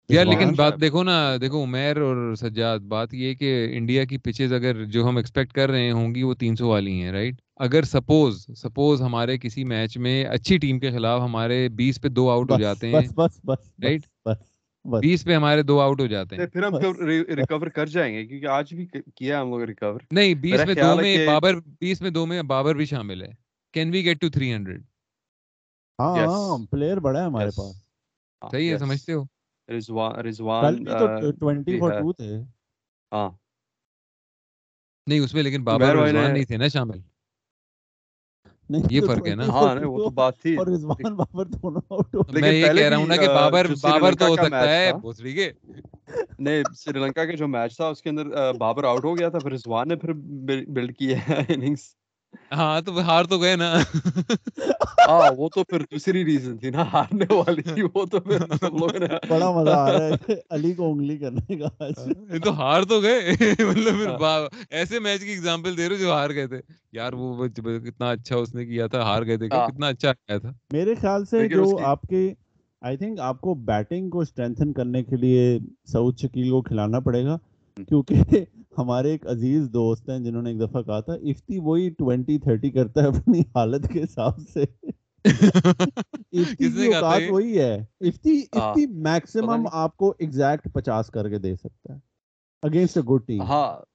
یار 0.09 0.25
لیکن 0.25 0.53
بات 0.55 0.79
دیکھو 0.81 1.03
نا 1.03 1.13
دیکھو 1.41 1.63
عمیر 1.63 1.97
اور 1.97 2.33
سجاد 2.35 2.79
بات 2.87 3.13
یہ 3.13 3.33
کہ 3.33 3.51
انڈیا 3.77 4.03
کی 4.05 4.17
پچز 4.17 4.53
اگر 4.53 4.83
جو 4.85 5.07
ہم 5.07 5.17
ایکسپیکٹ 5.17 5.53
کر 5.53 5.71
رہے 5.71 5.91
ہوں 5.91 6.15
گی 6.15 6.23
وہ 6.23 6.33
تین 6.33 6.55
سو 6.55 6.67
والی 6.67 7.01
ہیں 7.01 7.11
رائٹ 7.11 7.35
اگر 7.57 7.83
سپوز 7.83 8.45
سپوز 8.57 9.01
ہمارے 9.01 9.37
کسی 9.37 9.63
میچ 9.63 9.97
میں 9.97 10.23
اچھی 10.25 10.57
ٹیم 10.57 10.79
کے 10.79 10.91
خلاف 10.91 11.21
ہمارے 11.21 11.67
بیس 11.69 12.01
پہ 12.01 12.07
دو 12.09 12.29
آؤٹ 12.29 12.51
ہو 12.51 12.57
جاتے 12.57 12.89
ہیں 12.89 13.07
رائٹ 13.83 14.05
بیس 14.85 15.23
پہ 15.25 15.35
ہمارے 15.35 15.61
دو 15.63 15.79
آؤٹ 15.79 16.01
ہو 16.01 16.07
جاتے 16.07 16.35
ہیں۔ 16.35 16.45
پھر 16.47 16.63
ہم 16.63 16.75
ریکور 17.37 17.67
کر 17.67 17.85
جائیں 17.85 18.13
گے 18.15 18.25
کیونکہ 18.25 18.47
آج 18.47 18.73
بھی 18.73 18.85
کیا 19.15 19.41
ہم 19.41 19.49
لوگ 19.49 19.61
ریکور 19.61 19.99
نہیں 20.11 20.33
بیس 20.33 20.65
میں 20.65 20.75
دو 20.75 20.95
میں 20.95 21.15
بابر 21.27 21.55
بیس 21.81 22.01
میں 22.01 22.09
دو 22.09 22.25
میں 22.25 22.41
بابر 22.43 22.75
بھی 22.75 22.85
شامل 22.85 23.21
ہے۔ 23.21 23.31
Can 23.73 23.89
we 23.91 24.03
get 24.05 24.19
to 24.21 24.29
three 24.29 24.53
hundred 24.53 24.81
ہاں 25.99 26.13
پلیئر 26.71 26.97
بڑا 26.99 27.19
ہے 27.19 27.25
ہمارے 27.25 27.49
پاس۔ 27.49 27.75
صحیح 28.41 28.71
ہے 28.71 28.77
سمجھتے 28.77 29.13
ہو؟ 29.13 29.23
رضوان 29.69 30.15
رضوان 30.19 30.87
ہاں۔ 33.11 33.29
نہیں 35.07 35.19
اس 35.19 35.33
میں 35.33 35.43
لیکن 35.43 35.63
بابر 35.63 35.95
رضوان 35.95 36.33
نہیں 36.33 36.45
تھے 36.45 36.57
نا 36.57 36.67
شامل۔ 36.67 36.99
یہ 38.89 39.01
فرق 39.01 39.27
ہے 39.27 39.35
نا۔ 39.35 39.43
ہاں 39.45 39.75
وہ 39.83 39.97
تو 39.97 40.09
بات 40.11 40.37
تھی۔ 40.41 40.55
اور 40.55 40.67
رضوان 40.67 41.15
بابر 41.15 41.45
دونوں 41.47 41.81
آؤٹ 41.89 42.15
ہو 42.15 42.21
میں 42.33 42.51
یہ 42.53 42.67
کہہ 42.73 42.87
رہا 42.89 42.97
ہوں 42.97 43.07
نا 43.07 43.15
کہ 43.15 43.27
بابر 43.29 43.67
بابر 43.81 44.15
تو 44.15 44.27
ہو 44.27 44.35
سکتا 44.35 44.69
ہے 44.69 44.91
بھوسڑی 45.01 45.33
کے 45.33 45.51
نہیں 46.39 46.63
سری 46.75 46.99
لنکا 46.99 47.25
کے 47.25 47.35
جو 47.37 47.47
میچ 47.47 47.75
تھا 47.75 47.87
اس 47.87 48.01
کے 48.01 48.09
اندر 48.09 48.25
بابر 48.53 48.83
آؤٹ 48.83 49.05
ہو 49.05 49.17
گیا 49.17 49.29
تھا 49.29 49.39
پھر 49.39 49.51
رضوان 49.51 49.87
نے 49.87 49.95
پھر 49.95 50.13
بلڈ 50.69 50.97
کیا 50.97 51.17
ہے 51.19 51.39
اننگز 51.49 51.83
ہاں 52.51 52.81
تو 52.81 52.99
ہار 53.01 53.23
تو 53.23 53.37
گئے 53.39 53.55
نا۔ 53.55 53.73
ہاں 55.07 55.31
وہ 55.37 55.49
تو 55.55 55.63
پھر 55.63 55.79
دوسری 55.79 56.25
ریزن 56.25 56.57
تھی 56.57 56.69
نا 56.69 56.83
ہارنے 56.93 57.25
والی 57.33 57.61
تھی 57.61 57.81
وہ 57.93 58.05
تو 58.05 58.19
پھر 58.19 58.39
سب 58.39 58.77
لوگوں 58.79 58.99
نے۔ 58.99 59.07
بڑا 59.29 59.51
مزہ 59.51 59.69
آ 59.69 59.91
رہا 59.91 60.07
ہے 60.07 60.33
علی 60.49 60.73
کو 60.73 60.91
انگلی 60.91 61.17
کرنے 61.17 61.55
کا 61.57 61.87
یہ 62.33 62.39
تو 62.39 62.51
ہار 62.57 62.83
تو 62.83 63.01
گئے۔ 63.01 63.31
مطلب 63.59 64.17
پھر 64.19 64.47
ایسے 64.69 64.99
میچ 64.99 65.21
کی 65.21 65.29
ایگزامپل 65.29 65.77
دے 65.77 65.89
رہے 65.89 65.95
جو 65.95 66.11
ہار 66.11 66.29
گئے 66.29 66.47
تھے۔ 66.47 66.61
یار 66.91 67.13
وہ 67.13 67.47
کتنا 67.47 68.09
اچھا 68.09 68.35
اس 68.35 68.55
نے 68.55 68.65
کیا 68.65 68.87
تھا 68.87 69.01
ہار 69.01 69.25
گئے 69.25 69.37
تھے۔ 69.37 69.49
کتنا 69.49 69.87
اچھا 69.87 70.09
آیا 70.09 70.37
تھا۔ 70.37 70.51
میرے 70.73 70.95
خیال 70.95 71.25
سے 71.25 71.47
جو 71.47 71.77
آپ 71.85 72.01
کے 72.01 72.33
آئی 72.81 72.97
تھنک 72.97 73.19
آپ 73.19 73.41
کو 73.41 73.53
بیٹنگ 73.53 74.09
کو 74.09 74.19
اسٹرینتھن 74.19 74.73
کرنے 74.73 75.03
کے 75.03 75.15
لیے 75.15 75.59
سعود 75.91 76.17
شکیل 76.19 76.49
کو 76.49 76.61
کھلانا 76.61 76.99
پڑے 76.99 77.25
گا۔ 77.25 77.37
کیونکہ 77.87 78.15
ہمارے 78.77 79.11
ایک 79.11 79.27
عزیز 79.27 79.69
دوست 79.73 80.09
ہیں 80.09 80.19
جنہوں 80.19 80.41
نے 80.41 80.49
ایک 80.49 80.61
دفعہ 80.61 80.81
کہا 80.81 80.99
تھا 80.99 81.13
افتی 81.13 81.59
وہی 81.59 81.89
ٹوینٹی 81.89 82.37
تھرٹی 82.37 82.71
کرتا 82.71 83.01
ہے 83.01 83.07
اپنی 83.07 83.39
حالت 83.39 83.93
کے 83.93 84.03
حساب 84.03 84.33
سے. 84.53 84.63
وہی 87.29 87.59
ہے۔ 87.59 87.85
افتی 87.99 88.43
افتی 88.51 88.85
میکسیمم 88.85 89.67
آپ 89.71 89.97
کو 89.97 90.13
ایگزیکٹ 90.19 90.67
پچاس 90.73 91.07
کر 91.07 91.29
کے 91.29 91.37
دے 91.37 91.55
سکتا 91.55 91.93
ہے 91.93 91.99
اگینسٹ 92.61 92.97
اے 92.97 93.03
گڈ 93.03 93.27
ٹیم 93.27 93.41
ہاں 93.41 93.92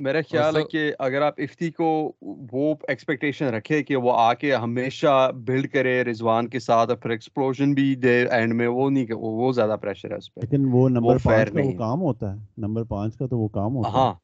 میرا 0.00 0.18
خیال 0.30 0.56
ہے 0.56 0.62
کہ 0.62 0.92
اگر 0.98 1.22
آپ 1.22 1.34
افتی 1.38 1.70
کو 1.70 2.12
وہ 2.52 2.74
ایکسپیکٹیشن 2.88 3.46
رکھے 3.46 3.82
کہ 3.82 3.96
وہ 3.96 4.12
آ 4.12 4.34
کے 4.34 4.54
ہمیشہ 4.54 5.30
بلڈ 5.34 5.72
کرے 5.72 6.04
رضوان 6.04 6.48
کے 6.48 6.58
ساتھ 6.58 6.90
اور 6.90 6.98
پھر 6.98 7.10
ایکسپلوژن 7.10 7.72
بھی 7.74 7.94
دے 7.94 8.26
اینڈ 8.30 8.54
میں 8.54 8.66
وہ 8.68 8.90
نہیں 8.90 9.06
وہ 9.12 9.52
زیادہ 9.52 9.76
پریشر 9.80 10.10
ہے 10.10 10.16
اس 10.16 10.34
پہ۔ 10.34 10.40
لیکن 10.40 10.68
وہ 10.72 10.88
نمبر 10.88 11.16
پانچ 11.22 11.52
کا 11.52 11.60
وہ 11.64 11.72
کام 11.72 12.00
ہوتا 12.00 12.32
ہے۔ 12.32 12.38
نمبر 12.58 12.84
پانچ 12.84 13.16
کا 13.16 13.26
تو 13.26 13.38
وہ 13.38 13.48
کام 13.48 13.76
ہوتا 13.76 13.88
ہے۔ 13.88 13.94
ہاں۔ 13.94 14.14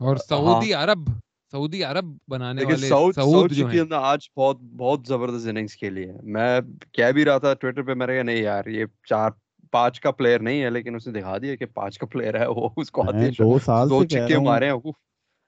اور 0.00 0.16
سعودی 0.16 0.74
عرب 0.74 1.08
سعودی 1.52 1.84
عرب 1.84 2.04
بنانے 2.28 2.64
والے 2.64 2.88
سعود 3.12 3.52
جو 3.52 3.66
ہیں۔ 3.66 3.80
آج 3.92 4.28
بہت 4.36 4.60
بہت 4.76 5.00
زبردست 5.06 5.48
اننگز 5.48 5.76
کھیلی 5.76 6.08
ہے۔ 6.08 6.16
میں 6.22 6.60
کہہ 6.92 7.10
بھی 7.14 7.24
رہا 7.24 7.38
تھا 7.38 7.54
ٹویٹر 7.54 7.82
پہ 7.82 7.94
میرے 7.94 8.22
نہیں 8.22 8.36
یار 8.36 8.66
یہ 8.66 8.84
چار 9.08 9.30
پانچ 9.72 10.00
کا 10.00 10.10
پلیئر 10.10 10.40
نہیں 10.40 10.62
ہے 10.62 10.70
لیکن 10.70 10.94
اس 10.94 11.06
نے 11.06 11.20
دکھا 11.20 11.38
دیا 11.38 11.54
کہ 11.54 11.66
پانچ 11.66 11.98
کا 11.98 12.06
پلیئر 12.06 12.40
ہے 12.40 12.46
وہ 12.46 12.68
اس 12.76 12.90
کو 12.90 13.02
دو 13.38 13.58
سال 13.64 13.90
دو 13.90 14.04
چکے 14.04 14.38
مارے 14.38 14.70
ہیں 14.70 14.92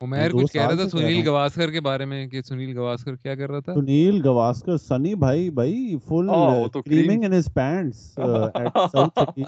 عمیر 0.00 0.32
کچھ 0.32 0.52
کہہ 0.52 0.66
رہا 0.66 0.74
تھا 0.74 0.88
سنیل 0.88 1.28
گواسکر 1.28 1.70
کے 1.70 1.80
بارے 1.80 2.04
میں 2.04 2.26
کہ 2.26 2.42
سنیل 2.42 2.76
گواسکر 2.78 3.16
کیا 3.16 3.34
کر 3.34 3.50
رہا 3.50 3.60
تھا؟ 3.60 3.74
سنیل 3.74 4.20
گواسکر 4.24 4.76
سنی 4.76 5.14
بھائی 5.14 5.50
بھائی 5.50 5.96
full 6.08 6.28
creaming 6.74 7.24
in 7.24 7.32
his 7.32 7.48
pants 7.54 8.18
at 8.18 8.78
South 8.92 9.38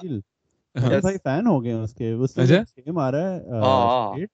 بھائی 1.00 1.16
فین 1.24 1.46
ہو 1.46 1.62
گئے 1.64 1.72
اس 1.72 1.94
کے۔ 1.94 2.12
اس 2.12 2.34
سے 2.34 2.46
سیم 2.46 2.98
آ 2.98 3.10
رہا 3.10 3.34
ہے 3.34 4.24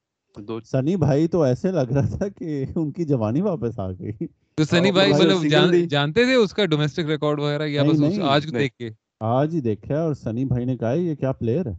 سنی 0.65 0.97
بھائی 0.97 1.29
تو 1.29 1.43
ایسے 1.43 1.71
لگ 1.71 1.93
رہا 1.95 2.17
تھا 2.17 2.29
کہ 2.29 2.65
ان 2.75 2.91
کی 2.91 3.05
جوانی 3.05 3.41
واپس 3.41 3.79
آ 3.79 3.91
گئی۔ 3.91 4.27
تو 4.55 4.65
سنی 4.65 4.93
بھائی 4.93 5.13
مطلب 5.13 5.45
جانتے 5.91 6.25
تھے 6.25 6.35
اس 6.35 6.55
کا 6.55 6.65
ڈومیسٹک 6.67 7.07
ریکارڈ 7.07 7.41
وغیرہ 7.41 7.67
یا 7.67 7.83
بس 7.83 8.19
آج 8.23 8.55
دیکھ 8.55 8.75
کے؟ 8.75 8.91
آج 9.23 9.55
ہی 9.55 9.61
دیکھا 9.61 10.01
اور 10.03 10.15
سنی 10.15 10.45
بھائی 10.45 10.65
نے 10.65 10.77
کہا 10.77 10.93
یہ 10.93 11.15
کیا 11.15 11.33
پلیئر 11.33 11.67
ہے؟ 11.67 11.75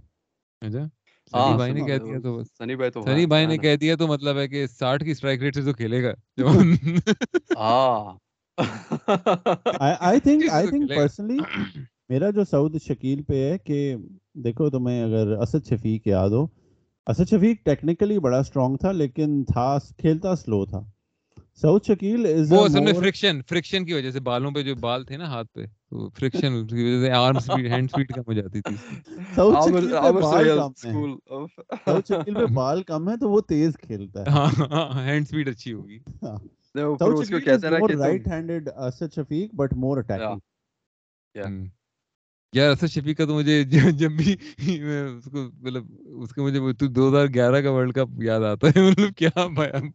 اچھا 0.62 0.86
سنی 1.32 1.54
بھائی 1.54 1.74
نے 1.74 1.82
کہہ 1.82 1.98
دیا 1.98 2.20
تو 2.20 2.44
سنی 2.44 2.76
بھائی 2.76 2.92
تو 2.92 3.02
سنی 3.02 3.26
بھائی 3.26 3.46
نے 3.46 3.58
کہہ 3.58 3.76
دیا 3.76 3.96
تو 3.96 4.08
مطلب 4.08 4.38
ہے 4.38 4.48
کہ 4.48 4.68
ساٹھ 4.68 5.04
کی 5.04 5.12
اسٹرائک 5.12 5.42
ریٹ 5.42 5.56
سے 5.56 5.62
تو 5.62 5.74
کھیلے 5.74 6.04
گا۔ 6.04 6.14
I 9.80 10.20
think 10.20 10.44
I 10.52 10.68
think 10.68 10.90
personally 10.90 11.40
میرا 12.10 12.30
جو 12.30 12.44
سعود 12.44 12.76
شکیل 12.88 13.24
پہ 13.24 13.52
ہے 13.52 13.58
کہ 13.58 13.96
دیکھو 14.34 14.70
تمہیں 14.70 15.04
اگر 15.04 15.28
اسد 15.28 15.68
شفیق 15.70 16.08
یاد 16.08 16.30
ہو 16.30 16.48
اسد 17.08 17.30
شفیق 17.30 17.66
ٹیکنیکلی 17.66 18.20
بڑا 18.20 18.40
اسٹرانگ 18.40 18.78
تھا 18.78 18.92
لیکن 18.92 19.44
تھا 19.44 19.78
کھیلتا 19.98 20.36
سلو 20.36 20.66
تھا۔ 20.66 20.82
سعود 21.62 21.86
شکیل 21.86 22.26
وہ 22.50 22.66
اصل 22.66 22.80
میں 22.80 22.94
فرکشن 22.94 23.42
فرکشن 23.50 23.86
کی 23.86 23.94
وجہ 23.94 24.12
سے 24.12 24.20
بالوں 24.20 24.52
پہ 24.52 24.62
جو 24.62 24.76
بال 24.76 25.04
تھے 25.06 25.18
نا 25.18 25.28
ہاتھ 25.28 25.48
پہ 25.54 25.66
فرکشن 26.20 26.66
کی 26.68 26.84
وجہ 26.84 27.06
سے 27.06 27.12
آرم 27.12 27.40
سپیڈ 27.40 27.72
ہینڈ 27.72 27.90
سپیڈ 27.92 28.12
کم 28.14 28.22
ہو 28.28 28.34
جاتی 28.34 28.62
تھی۔ 28.62 28.76
سعود 31.86 32.06
شکیل 32.06 32.36
پہ 32.36 32.46
بال 32.54 32.84
کم 32.84 33.10
ہے۔ 33.10 33.18
تو 33.18 33.30
وہ 33.30 33.42
تیز 33.42 33.78
کھیلتا 33.78 34.22
ہے۔ 34.22 34.30
ہاں 34.30 35.06
ہینڈ 35.06 35.28
سپیڈ 35.28 35.50
اچھی 35.50 35.74
ہوگی۔ 35.74 36.00
Saud 36.76 37.24
Shakeel 37.26 37.50
is 37.50 37.66
more 37.80 37.90
right 38.00 38.28
handed 38.28 38.70
Asad 38.88 39.14
Shafiq 39.16 39.54
but 39.56 39.74
more 39.74 39.98
attacking 39.98 40.40
یار 42.54 42.72
اسد 42.72 42.88
شفیق 42.88 43.18
کا 43.18 43.26
تو 43.26 43.36
مجھے 43.36 43.64
جب 43.98 44.12
بھی 44.12 44.36
میں 44.80 45.04
اس 45.04 45.24
کو 45.24 45.50
مطلب 45.54 45.84
اس 46.22 46.34
کے 46.34 46.42
مجھے 46.42 46.88
دو 46.88 47.10
ہزار 47.10 47.28
گیارہ 47.34 47.62
کا 47.62 47.72
ورلڈ 47.72 47.94
کپ 47.94 48.24
یاد 48.24 48.42
آتا 48.42 48.68
ہے 48.68 48.82
مطلب 48.82 49.16
کیا 49.16 49.48
بیان؟ 49.48 49.90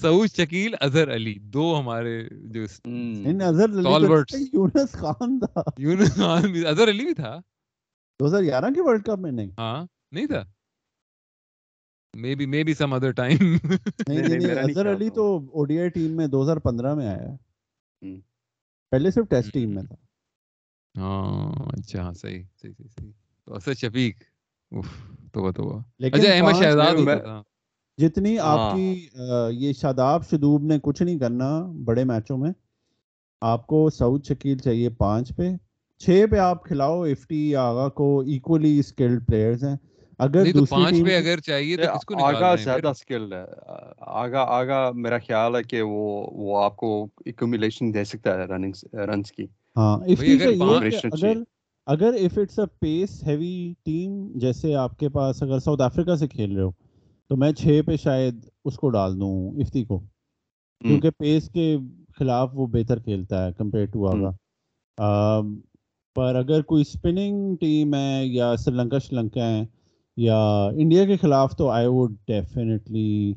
سعود 0.00 0.28
شکیل 0.36 0.74
اظہر 0.80 1.14
علی 1.14 1.34
دو 1.52 1.80
ہمارے 1.80 2.28
جو 2.48 2.62
یونس 4.52 4.92
خان 4.92 5.38
تھا۔ 5.38 5.62
یونس 5.78 6.14
خان 6.14 6.52
بھی 6.52 6.66
اظہر 6.66 6.88
علی 6.88 7.04
بھی 7.04 7.14
تھا؟ 7.14 7.36
دو 8.20 8.26
ہزار 8.26 8.42
گیارہ 8.42 8.70
کے 8.74 8.80
ورلڈ 8.80 9.04
کپ 9.04 9.18
میں 9.18 9.32
نہیں۔ 9.32 9.50
ہاں 9.58 9.86
نہیں 10.12 10.26
تھا؟ 10.26 10.42
Maybe 12.34 12.46
maybe 12.64 12.74
some 12.74 12.92
other 12.92 13.10
time 13.10 13.36
Azhar 14.08 14.92
Ali 14.92 15.10
تو 15.10 15.24
او 15.52 15.64
ڈی 15.64 15.78
آئی 15.78 15.88
ٹیم 15.88 16.16
میں 16.16 16.26
دو 16.26 16.42
ہزار 16.42 16.56
پندرہ 16.56 16.94
میں 16.94 17.06
آیا۔ 17.06 17.28
ہے 17.28 18.20
پہلے 18.92 19.10
صرف 19.10 19.28
ٹیسٹ 19.28 19.52
ٹیم 19.52 19.74
میں 19.74 19.82
تھا۔ 19.82 19.94
ہاں 20.94 21.52
اچھا 21.72 22.02
ہاں 22.02 22.12
صحیح 22.14 22.42
صحیح 22.52 22.72
صحیح 22.72 22.88
صحیح 22.90 23.10
تو 23.46 23.54
اسد 23.54 23.78
شفیق 23.78 24.16
اوف 24.72 24.86
توبہ 25.32 25.50
توبہ 25.52 25.78
اچھا 26.06 26.32
احمد 26.32 26.54
شہزاد 26.54 26.94
ہوتا 26.96 27.40
جتنی 27.98 28.38
آپ۔ 28.40 28.70
کی 28.70 29.08
یہ 29.56 29.72
شاداب 29.72 30.26
شدوب 30.26 30.62
نے 30.64 30.78
کچھ 30.82 31.02
نہیں 31.02 31.18
کرنا 31.18 31.50
بڑے 31.84 32.04
میچوں 32.04 32.38
میں 32.38 32.50
آپ 33.42 33.66
کو 33.66 33.88
سعود 33.90 34.24
شکیل 34.24 34.58
چاہیے 34.58 34.88
پانچ 34.98 35.32
پہ 35.36 35.50
چھ 36.00 36.24
پہ 36.30 36.38
آپ 36.40 36.64
کھلاؤ 36.64 37.02
افٹی 37.04 37.44
آغا 37.58 37.88
کو 37.90 38.06
ایکولی 38.26 38.78
اسکلڈ 38.78 39.26
پلیئرز 39.26 39.64
ہیں 39.64 39.76
اگر 40.20 40.44
پانچ 40.70 40.94
پہ 41.04 41.16
اگر 41.16 41.40
چاہیے 41.40 41.76
تو 41.76 41.96
کس 41.96 42.04
کو 42.04 42.24
آگا 42.24 42.54
زیادہ 42.56 42.92
سکلڈ 42.96 43.32
ہے 43.32 43.44
آگا 44.14 44.44
آگا 44.50 44.90
میرا 44.96 45.18
خیال 45.18 45.56
ہے 45.56 45.62
کہ 45.64 45.82
وہ 45.84 46.04
وہ 46.38 46.62
آپ 46.64 46.76
کو 46.76 46.90
ایکومولیشن 47.24 47.94
دے 47.94 48.04
سکتا 48.04 48.38
ہے 48.38 48.46
رننگ 48.46 48.72
رنز 49.06 49.32
کی 49.32 49.46
ہاں 49.76 49.96
اگر 51.10 51.36
اگر 51.86 52.14
if 52.14 52.38
it's 52.38 52.58
a 52.58 52.64
pace 52.80 53.22
heavy 53.26 53.52
team 53.84 54.10
جیسے 54.34 54.74
آپ 54.74 54.98
کے 54.98 55.08
پاس 55.08 55.42
اگر 55.42 55.58
ساؤتھ 55.58 55.82
افریقہ 55.82 56.14
سے 56.16 56.28
کھیل 56.28 56.54
رہے 56.56 56.62
ہو 56.62 56.70
تو 57.30 57.36
میں 57.36 57.52
چھ 57.52 57.80
پہ 57.86 57.96
شاید 57.96 58.34
اس 58.64 58.76
کو 58.76 58.90
ڈال 58.90 59.18
دوں 59.20 59.34
افتی 59.60 59.84
کو۔ 59.84 59.98
کیونکہ 60.80 61.10
پیس 61.10 61.48
کے 61.50 61.76
خلاف 62.18 62.50
وہ 62.52 62.66
بہتر 62.66 62.98
کھیلتا 62.98 63.46
ہے 63.46 63.52
کمپیئر 63.52 63.86
ٹو 63.86 64.06
آگا۔ 64.08 64.30
پر 66.16 66.34
اگر 66.34 66.62
کوئی 66.62 66.80
اسپننگ 66.80 67.54
ٹیم 67.56 67.94
ہے 67.94 68.26
یا 68.26 68.54
سری 68.56 68.74
لنکا 68.74 68.98
شری 68.98 69.16
لنکا 69.16 69.46
ہے 69.46 69.64
یا 70.16 70.38
انڈیا 70.76 71.04
کے 71.04 71.16
خلاف 71.16 71.56
تو 71.56 71.68
آئی 71.68 71.86
ووڈ 71.86 72.14
ڈیفینیٹلی 72.26 73.34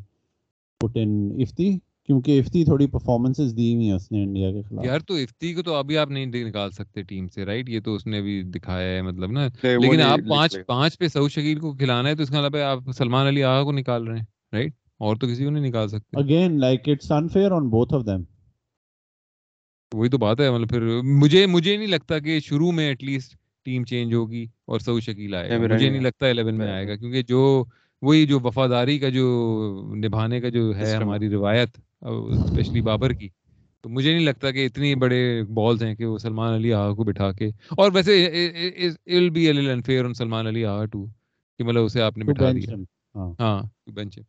پٹ 0.81 0.97
ان 0.97 1.11
افتی 1.39 1.69
کیونکہ 2.05 2.39
افتی 2.39 2.65
تھوڑی 2.65 2.87
پرفارمنسز 2.87 3.57
دی 3.57 3.75
ہوئی 3.75 3.85
ہیں 3.85 3.93
اس 3.93 4.11
نے 4.11 4.23
انڈیا 4.23 4.51
کے 4.51 4.61
خلاف۔ 4.61 4.85
یار 4.85 4.99
تو 4.99 5.13
افتی 5.13 5.53
کو 5.53 5.63
تو 5.63 5.73
ابھی 5.73 5.97
آپ 5.97 6.09
نہیں 6.09 6.25
نکال 6.25 6.71
سکتے 6.71 7.03
ٹیم 7.03 7.27
سے 7.27 7.45
رائٹ 7.45 7.69
یہ 7.69 7.79
تو 7.79 7.95
اس 7.95 8.05
نے 8.07 8.21
بھی 8.21 8.41
دکھایا 8.43 8.95
ہے 8.95 9.01
مطلب 9.01 9.31
نا۔ 9.31 9.47
لیکن 9.63 10.01
آپ 10.01 10.19
پانچ 10.29 10.57
پانچ 10.67 10.97
پہ 10.97 11.07
سعود 11.07 11.31
شکیل 11.31 11.59
کو 11.59 11.73
کھلانا 11.73 12.09
ہے 12.09 12.15
تو 12.15 12.23
اس 12.23 12.29
کا 12.29 12.41
مطلب 12.41 12.55
آپ 12.57 12.91
سلمان 12.97 13.27
علی 13.27 13.43
آغا 13.43 13.63
کو 13.63 13.71
نکال 13.71 14.07
رہے 14.07 14.17
ہیں 14.17 14.25
رائٹ 14.53 14.73
اور 14.99 15.15
تو 15.15 15.27
کسی 15.27 15.43
کو 15.43 15.49
نہیں 15.49 15.67
نکال 15.67 15.87
سکتے۔ 15.87 16.19
Again 16.19 16.59
like 16.59 16.89
it's 16.89 17.11
unfair 17.11 17.51
on 17.51 17.69
both 17.69 17.93
of 17.93 18.05
them 18.05 18.23
وہی 19.91 20.09
تو 20.09 20.17
بات 20.17 20.39
ہے 20.41 20.51
مطلب 20.51 20.69
پھر 20.69 21.01
مجھے 21.03 21.45
مجھے 21.45 21.77
نہیں 21.77 21.87
لگتا 21.87 22.19
کہ 22.19 22.39
شروع 22.39 22.71
میں 22.71 22.87
ایٹ 22.87 23.03
لیسٹ 23.03 23.35
ٹیم 23.65 23.83
چینج 23.83 24.13
ہوگی 24.13 24.45
اور 24.65 24.79
سعود 24.79 25.01
شکیل 25.01 25.35
آئے 25.35 25.49
گا۔ 25.49 25.57
مجھے 25.57 25.89
نہیں 25.89 26.01
لگتا 26.01 26.27
الیون 26.27 26.55
میں 26.55 26.71
آئے 26.71 26.87
گا۔ 26.87 26.95
کیونکہ 26.95 27.21
جو 27.23 27.41
وہی 28.01 28.25
جو 28.25 28.39
وفاداری 28.39 28.99
کا 28.99 29.09
جو 29.09 29.25
نبھانے 29.95 30.41
کا 30.41 30.49
جو 30.49 30.75
ہے 30.77 30.95
ہماری 30.95 31.29
روایت 31.29 31.77
اسپیشلی 32.01 32.81
بابر 32.81 33.13
کی 33.13 33.29
تو 33.81 33.89
مجھے 33.89 34.13
نہیں 34.13 34.25
لگتا 34.25 34.51
کہ 34.51 34.65
اتنی 34.65 34.95
بڑے 34.95 35.43
بالز 35.53 35.83
ہیں 35.83 35.95
کہ 35.95 36.05
وہ 36.05 36.17
سلمان 36.17 36.53
علی 36.53 36.73
آغا 36.73 36.93
کو 36.93 37.03
بٹھا 37.03 37.31
کے 37.31 37.49
اور 37.69 37.91
ویسے 37.93 38.15
be 39.33 39.49
unfair 39.49 40.13
Salman 40.13 40.47
Ali 40.47 40.65
Agha 40.65 40.85
too 40.85 41.05
کہ 41.59 41.63
مطلب 41.63 41.83
اسے 41.83 42.01
آپ 42.01 42.17
نے 42.17 42.25
بٹھا 42.25 42.51
دیا۔ 42.51 42.75
ہاں۔ 43.39 43.61
بینچ 43.91 44.19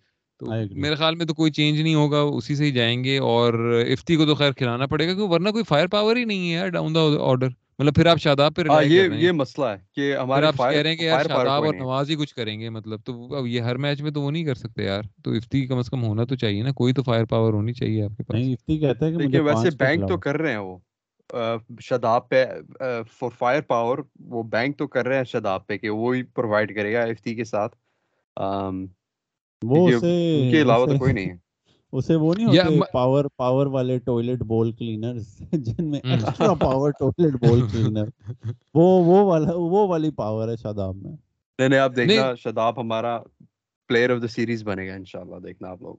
تو 0.40 0.46
میرے 0.74 0.94
خیال 0.94 1.14
میں 1.14 1.26
تو 1.26 1.34
کوئی 1.34 1.52
چینج 1.52 1.80
نہیں 1.80 1.94
ہوگا 1.94 2.20
اسی 2.20 2.54
سے 2.54 2.64
ہی 2.64 2.70
جائیں 2.70 3.04
گے 3.04 3.18
اور 3.18 3.54
افتی 3.92 4.16
کو 4.16 4.26
تو 4.26 4.34
خیر 4.34 4.52
کھلانا 4.52 4.86
پڑے 4.86 5.08
گا 5.08 5.14
کیونکہ 5.14 5.32
ورنہ 5.34 5.48
کوئی 5.48 5.64
فائر 5.64 5.86
پاور 5.86 6.16
ہی 6.16 6.24
نہیں 6.24 6.54
ہے 6.54 6.68
ڈاؤن 6.70 6.94
دا 6.94 7.00
آرڈر 7.20 7.48
مطلب 7.78 7.94
پھر 7.94 8.06
آپ 8.06 8.18
شاداب 8.18 8.54
پہ 8.56 8.62
یہ 8.82 9.08
یہ 9.14 9.32
مسئلہ 9.32 9.66
ہے 9.66 9.76
کہ 9.94 10.16
ہمارے 10.16 10.46
آپ 10.46 10.56
کہہ 10.56 10.80
رہے 10.82 10.90
ہیں 10.90 10.96
کہ 10.96 11.04
یار 11.04 11.24
شاداب 11.24 11.64
اور 11.64 11.74
نواز 11.74 12.10
ہی 12.10 12.14
کچھ 12.14 12.34
کریں 12.34 12.60
گے 12.60 12.68
مطلب 12.70 13.00
تو 13.04 13.34
اب 13.36 13.46
یہ 13.46 13.60
ہر 13.60 13.76
میچ 13.76 14.02
میں 14.02 14.10
تو 14.10 14.22
وہ 14.22 14.30
نہیں 14.30 14.44
کر 14.44 14.54
سکتے 14.54 14.84
یار 14.84 15.02
تو 15.24 15.32
افتی 15.32 15.66
کم 15.66 15.78
از 15.78 15.90
کم 15.90 16.04
ہونا 16.04 16.24
تو 16.24 16.36
چاہیے 16.36 16.62
نا 16.62 16.72
کوئی 16.72 16.92
تو 16.92 17.02
فائر 17.02 17.24
پاور 17.24 17.52
ہونی 17.52 17.72
چاہیے 17.72 18.02
آپ 18.02 18.16
کے 18.16 18.22
پاس۔ 18.22 18.34
نہیں 18.34 18.52
افتی 18.52 18.78
کہتا 18.78 19.06
ہے 19.06 19.12
کہ 19.12 19.18
مجھے 19.18 19.40
ویسے 19.40 19.70
بینک 19.78 20.08
تو 20.08 20.18
کر 20.18 20.36
رہے 20.36 20.50
ہیں 20.50 20.58
وہ 20.58 20.78
شاداب 21.80 22.28
پہ 22.28 22.44
فور 23.18 23.30
فائر 23.38 23.60
پاور 23.60 23.98
وہ 24.20 24.42
بینک 24.42 24.78
تو 24.78 24.86
کر 24.86 25.06
رہے 25.06 25.16
ہیں 25.16 25.24
شاداب 25.24 25.66
پہ 25.66 25.78
کہ 25.78 25.90
وہ 25.90 26.14
ہی 26.16 26.22
پرووائڈ 26.22 26.74
کرے 26.76 26.92
گا 26.92 27.02
افتی 27.02 27.34
کے 27.34 27.44
ساتھ۔ 27.44 27.76
وہ 29.62 29.88
ان 29.88 30.00
کے 30.50 30.62
علاوہ 30.62 30.86
تو 30.86 30.96
کوئی 30.96 31.12
نہیں 31.12 31.30
ہے۔ 31.30 31.45
اسے 31.96 32.14
وہ 32.14 32.34
نہیں 32.34 32.46
ہوتے 32.46 32.80
پاور 32.92 33.24
پاور 33.36 33.66
والے 33.66 33.98
ٹوائلٹ 33.98 34.42
بول 34.42 34.72
کلینر 34.72 35.18
جن 35.52 35.90
میں 35.90 36.00
extra 36.04 36.54
power 36.54 36.90
toilet 36.90 37.34
bowl 37.44 37.60
cleaner 37.72 38.08
وہ 38.74 39.04
وہ 39.04 39.24
والا 39.24 39.52
وہ 39.54 39.86
والی 39.88 40.10
پاور 40.10 40.48
ہے 40.48 40.56
شاداب 40.56 40.96
میں۔ 40.96 41.12
نہیں 41.58 41.68
نہیں 41.68 41.80
آپ 41.80 41.96
دیکھنا 41.96 42.34
شاداب 42.34 42.80
ہمارا 42.80 43.18
پلیئر 43.88 44.10
آف 44.10 44.22
دا 44.22 44.28
سیریز 44.28 44.62
بنے 44.64 44.88
گا 44.88 44.94
انشاءاللہ 44.94 45.36
دیکھنا 45.36 45.68
آپ 45.68 45.82
لوگ۔ 45.82 45.96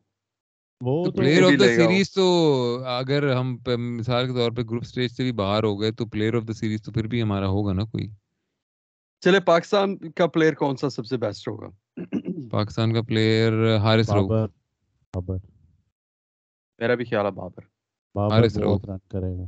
وہ 0.82 1.11
پلیئر 1.11 1.44
آف 1.44 1.60
دا 1.60 1.68
سیریز 1.76 2.11
تو 2.11 2.26
اگر 2.86 3.32
ہم 3.36 3.56
مثال 3.78 4.28
کے 4.28 4.34
طور 4.34 4.52
پہ 4.52 4.61
گروپ 4.61 4.84
سٹیج 4.84 5.11
سے 5.11 5.24
بھی 5.24 5.32
باہر 5.32 5.64
ہو 5.64 5.82
گئے 5.82 5.91
تو 5.91 6.06
پلیئر 6.06 6.34
آف 6.34 6.48
دا 6.48 6.53
سیریز 6.53 6.82
تو 6.82 6.91
پھر 6.91 7.07
بھی 7.07 7.22
ہمارا 7.22 7.48
ہوگا 7.48 7.74
نا 7.74 7.84
کوئی؟ 7.84 8.07
چلے 9.24 9.40
پاکستان 9.40 9.98
کا 9.98 10.28
پلیئر 10.28 10.53
کون 10.53 10.76
سا 10.76 10.90
سب 10.90 11.06
سے 11.06 11.18
بیسٹ 11.18 11.48
ہوگا؟ 11.48 11.69
پاکستان 12.52 12.94
کا 12.94 13.02
پلیئر 13.02 13.78
حارث 13.78 14.10
میرا 16.79 16.95
بھی 16.95 17.05
خیال 17.05 17.25
ہے 17.25 17.31
بابر۔ 17.31 17.63
بابر 18.15 18.47
کرے 19.11 19.35
گا۔ 19.37 19.45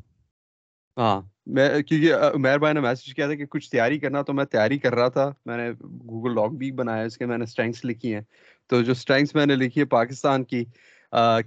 ہاں 0.98 1.22
میں 1.56 1.68
کیونکہ 1.82 2.14
عمیر 2.36 2.58
بھائی 2.60 2.74
نے 2.74 2.80
میسج 2.80 3.14
کیا 3.16 3.26
تھا 3.26 3.36
کہ 3.36 3.46
کچھ 3.46 3.70
تیاری 3.72 4.00
کرنا 4.00 4.22
تو 4.22 4.34
میں 4.34 4.46
تیاری 4.46 4.78
کر 4.80 4.96
رہا 4.96 5.08
تھا۔ 5.10 5.32
میں 5.46 5.58
نے 5.58 5.70
گوگل 5.82 6.36
لاگ 6.36 6.56
بھی 6.58 6.72
بنایا 6.72 7.04
اس 7.04 7.18
کے 7.18 7.26
میں 7.26 7.38
نے 7.38 7.44
اسٹرینگس 7.44 7.86
لکھی 7.86 8.14
ہیں۔ 8.14 8.22
تو 8.70 8.82
جو 8.82 8.92
اسٹرینگس 8.92 9.36
میں 9.36 9.46
نے 9.46 9.56
لکھی 9.56 9.82
ہے 9.82 9.86
پاکستان 9.86 10.44
کی 10.44 10.64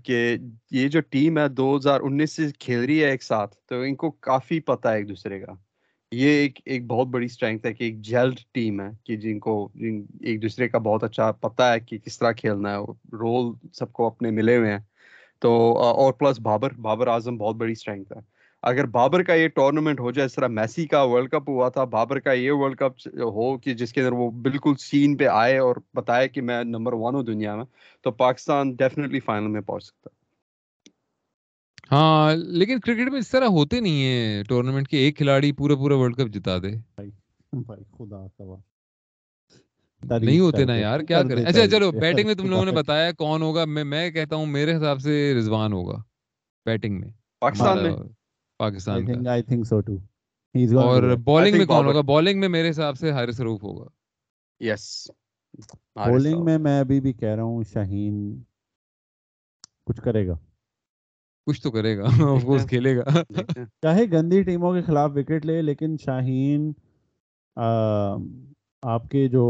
کہ 0.04 0.36
یہ 0.70 0.88
جو 0.88 1.00
ٹیم 1.10 1.38
ہے 1.38 1.48
دو 1.48 1.76
ہزار 1.76 2.00
انیس 2.00 2.32
سے 2.36 2.46
کھیل 2.58 2.84
رہی 2.84 3.02
ہے 3.04 3.10
ایک 3.10 3.22
ساتھ 3.22 3.54
تو 3.66 3.80
ان 3.80 3.94
کو 3.96 4.10
کافی 4.10 4.60
پتہ 4.60 4.88
ہے 4.88 4.96
ایک 4.96 5.08
دوسرے 5.08 5.40
کا۔ 5.40 5.52
یہ 6.12 6.28
ایک 6.28 6.58
ایک 6.64 6.86
بہت 6.86 7.06
بڑی 7.06 7.26
اسٹرینگتھ 7.26 7.66
ہے 7.66 7.72
کہ 7.72 7.84
ایک 7.84 8.00
جیلڈ 8.00 8.40
ٹیم 8.52 8.80
ہے 8.80 8.88
کہ 9.04 9.16
جن 9.16 9.38
کو 9.40 9.54
ایک 9.74 10.42
دوسرے 10.42 10.68
کا 10.68 10.78
بہت 10.78 11.04
اچھا 11.04 11.30
پتہ 11.32 11.62
ہے 11.62 11.80
کہ 11.80 11.98
کس 11.98 12.18
طرح 12.18 12.32
کھیلنا 12.32 12.72
ہے 12.72 12.78
رول 13.12 13.52
سب 13.72 13.92
کو 13.92 14.06
اپنے 14.06 14.30
ملے 14.30 14.56
ہوئے 14.56 14.72
ہیں۔ 14.72 14.78
تو 15.42 15.52
اور 15.78 16.12
پلس 16.12 16.40
بابر 16.40 16.72
بابر 16.78 17.06
اعظم 17.06 17.36
بہت 17.36 17.56
بڑی 17.56 17.72
اسٹرینتھ 17.72 18.12
ہے۔ 18.12 18.20
اگر 18.62 18.86
بابر 18.86 19.22
کا 19.22 19.34
یہ 19.34 19.48
ٹورنامنٹ 19.48 20.00
ہو 20.00 20.10
جائے 20.10 20.26
اس 20.26 20.34
طرح 20.34 20.46
میسی 20.48 20.86
کا 20.86 21.02
ورلڈ 21.02 21.30
کپ 21.30 21.48
ہوا 21.48 21.68
تھا 21.68 21.84
بابر 21.84 22.18
کا 22.18 22.32
یہ 22.32 22.52
ورلڈ 22.52 22.76
کپ 22.78 23.08
ہو 23.34 23.58
کہ 23.58 23.74
جس 23.74 23.92
کے 23.92 24.00
اندر 24.00 24.12
وہ 24.12 24.30
بالکل 24.42 24.74
سین 24.78 25.16
پہ 25.16 25.26
آئے 25.26 25.58
اور 25.58 25.76
بتائے 25.94 26.28
کہ 26.28 26.42
میں 26.42 26.64
نمبر 26.64 26.92
ون 26.92 27.14
ہوں 27.14 27.22
دنیا 27.22 27.56
میں 27.56 27.64
تو 28.04 28.10
پاکستان 28.10 28.72
ڈیفینیٹلی 28.74 29.20
فائنل 29.20 29.46
میں 29.46 29.60
پہنچ 29.60 29.84
سکتا 29.84 30.10
ہاں 31.90 32.34
لیکن 32.36 32.80
کرکٹ 32.80 33.10
میں 33.10 33.18
اس 33.18 33.30
طرح 33.30 33.46
ہوتے 33.46 33.80
نہیں 33.80 34.04
ہے 34.04 34.42
ٹورنامنٹ 34.48 34.88
کے 34.88 34.98
ایک 34.98 35.16
کھلاڑی 35.16 35.52
پورا 35.52 35.74
پورا 35.74 35.96
ورلڈ 35.96 36.16
کپ 36.16 36.32
جتا 36.34 36.58
دے۔ 36.58 36.72
بھائی 37.52 37.82
خدا 37.92 38.26
کا 38.28 38.54
نہیں 40.04 40.40
ہوتے 40.40 40.64
نا 40.64 40.76
یار 40.76 41.00
کیا 41.00 41.22
کریں؟ 41.22 41.44
اچھا 41.44 41.66
چلو 41.66 41.90
بیٹنگ 41.92 42.26
میں 42.26 42.34
تم 42.34 42.46
لوگوں 42.50 42.64
نے 42.64 42.70
بتایا 42.82 43.12
کون 43.12 43.42
ہوگا؟ 43.42 43.64
میں 43.64 43.84
میں 43.84 44.10
کہتا 44.10 44.36
ہوں 44.36 44.46
میرے 44.46 44.76
حساب 44.76 45.00
سے 45.00 45.34
رضوان 45.38 45.72
ہوگا۔ 45.72 46.02
بیٹنگ 46.66 47.00
میں۔ 47.00 47.08
پاکستان 47.40 47.82
میں۔ 47.82 47.92
پاکستان 48.58 49.06
کا۔ 49.06 49.30
آئی 49.30 49.42
تھنک 49.42 49.66
سو 49.66 49.80
ٹو 49.80 49.96
اور 50.78 51.02
بالنگ 51.24 51.58
میں 51.58 51.66
کون 51.66 51.86
ہوگا؟ 51.86 52.00
بالنگ 52.00 52.40
میں 52.40 52.48
میرے 52.48 52.70
حساب 52.70 52.98
سے 52.98 53.10
حارث 53.10 53.40
روف 53.40 53.62
ہوگا۔ 53.62 53.88
یس 54.60 55.10
بالنگ 55.94 56.44
میں 56.44 56.58
میں 56.58 56.80
ابھی 56.80 57.00
بھی 57.00 57.12
کہہ 57.12 57.28
رہا 57.28 57.42
ہوں 57.42 57.62
شاہین 57.72 58.42
کچھ 59.86 60.00
کرے 60.00 60.26
گا۔ 60.26 60.34
کچھ 61.46 61.62
تو 61.62 61.70
کرے 61.70 61.98
گا 61.98 62.04
آف 62.34 62.42
کورس 62.42 62.68
کھیلے 62.68 62.96
گا۔ 62.96 63.04
چاہے 63.82 64.04
گندی 64.12 64.42
ٹیموں 64.42 64.74
کے 64.74 64.82
خلاف 64.82 65.10
وکٹ 65.14 65.46
لے 65.46 65.62
لیکن 65.62 65.96
شاہین 66.04 66.72
آپ 68.82 69.08
کے 69.10 69.28
جو 69.28 69.42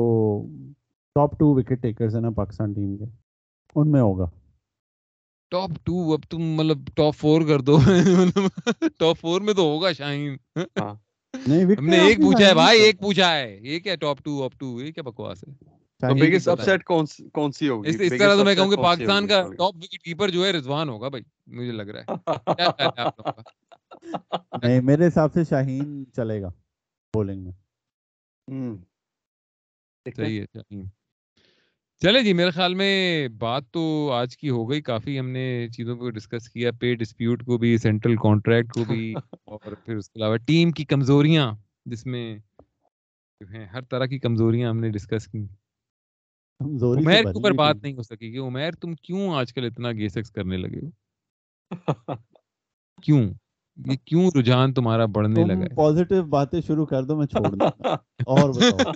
ٹاپ 1.14 1.38
ٹو 1.38 1.54
وکٹ 1.54 1.82
ٹیکرز 1.82 2.14
ہیں 2.14 2.22
نا 2.22 2.30
پاکستان 2.30 2.72
ٹیم 2.72 2.96
کے 2.96 3.04
ان 3.76 3.90
میں 3.92 4.00
ہوگا۔ 4.00 4.24
ٹاپ 5.50 5.70
ٹو 5.84 6.12
اب 6.12 6.30
تم 6.30 6.42
مطلب 6.42 6.78
ٹاپ 6.94 7.14
فور 7.14 7.42
کر 7.48 7.60
دو۔ 7.60 7.76
ٹاپ 8.98 9.18
فور 9.20 9.40
میں 9.40 9.54
تو 9.54 9.62
ہوگا 9.62 9.92
شاہین۔ 9.92 10.36
ہاں۔ 10.56 10.94
ہم 11.78 11.86
نے 11.86 11.98
ایک 12.00 12.18
پوچھا 12.18 12.46
ہے 12.46 12.54
بھائی 12.54 12.80
ایک 12.80 13.00
پوچھا 13.00 13.34
ہے۔ 13.34 13.59
یہ 13.60 13.80
کیا 13.80 13.94
ٹاپ 13.94 14.18
ٹو 14.24 14.42
اپ 14.44 14.52
ٹو 14.59 14.80
یہ 14.82 14.92
کیا 14.92 15.02
بکواس 15.02 15.44
ہے؟ 15.44 16.78
کون 17.32 17.52
سی 17.52 17.68
ہوگی؟ 17.68 17.90
اس 18.00 18.12
طرح 18.18 18.36
تو 18.36 18.44
میں 18.44 18.54
کہوں 18.54 18.70
گا 18.70 18.76
پاکستان 18.76 19.26
کا 19.26 19.42
ٹاپ 19.42 19.76
وکٹ 19.76 20.02
کیپر 20.02 20.30
جو 20.30 20.44
ہے 20.46 20.52
رضوان 20.52 20.88
ہوگا 20.88 21.09
بھائی 21.09 21.22
مجھے 21.46 21.72
لگ 21.72 21.82
رہا 21.82 22.02
ہے۔ 22.02 22.14
نہیں 24.62 24.80
میرے 24.80 25.06
حساب 25.06 25.32
سے 25.34 25.44
شاہین 25.44 26.04
چلے 26.16 26.42
گا 26.42 26.48
بولنگ 27.14 27.44
میں۔ 27.44 27.52
صحیح 30.07 30.41
ہے 30.41 30.83
چلے 32.03 32.23
جی 32.23 32.33
میرے 32.33 32.51
خیال 32.51 32.74
میں 32.74 33.29
بات 33.29 33.62
تو 33.70 34.11
آج 34.12 34.37
کی 34.37 34.51
ہو 34.51 34.70
گئی 34.70 34.81
کافی 34.83 35.19
ہم 35.19 35.29
نے 35.29 35.69
چیزوں 35.77 35.97
کو 35.97 36.11
ڈسکس 36.11 36.49
کیا 36.49 36.70
پے 36.81 36.95
ڈسپیوٹ 36.95 37.45
کو 37.45 37.59
بھی 37.59 37.77
سینٹرل 37.79 38.16
کانٹریکٹ 38.16 38.73
کو 38.73 38.85
بھی 38.85 39.15
اور 39.47 39.73
پھر 39.85 39.97
اس 39.97 40.11
کے 40.11 40.19
علاوہ 40.19 40.37
ٹیم 40.37 40.70
کی 40.70 40.85
کمزوریاں 40.85 41.53
جس 41.87 42.07
میں 42.07 42.39
جو 43.41 43.47
ہیں 43.47 43.66
ہر 43.66 43.83
طرح 43.83 44.07
کی 44.07 44.19
کمزوریاں 44.19 44.70
ہم 44.70 44.81
نے 44.81 44.91
ڈسکس 44.91 45.29
کی 45.29 45.47
عمیر 46.61 47.23
کے 47.23 47.29
اوپر 47.29 47.53
بات۔ 47.53 47.77
نہیں 47.83 47.95
ہو 47.95 48.03
سکی 48.03 48.33
کہ 48.33 48.39
عمیر 48.39 48.73
تم 48.73 48.95
کیوں 48.95 49.35
آج 49.35 49.53
کل 49.55 49.65
اتنا 49.65 49.93
گے 49.93 50.09
سیکس 50.09 50.31
کرنے 50.31 50.57
لگے 50.57 50.87
ہو؟ 50.87 50.91
کیوں؟ 53.03 53.23
یہ 53.77 53.97
کیوں 54.05 54.31
رجحان 54.39 54.74
تمہارا 54.74 55.05
بڑھنے 55.07 55.44
لگا 55.44 55.59
ہے؟ 55.59 55.74
پازیٹیو 55.74 56.23
باتیں 56.24 56.61
شروع 56.61 56.86
کر 56.86 57.05
دو 57.05 57.16
میں 57.16 57.27
چھوڑ 57.27 57.49
دوں 57.49 57.69
اور 58.27 58.51
بتاؤ۔ 58.51 58.93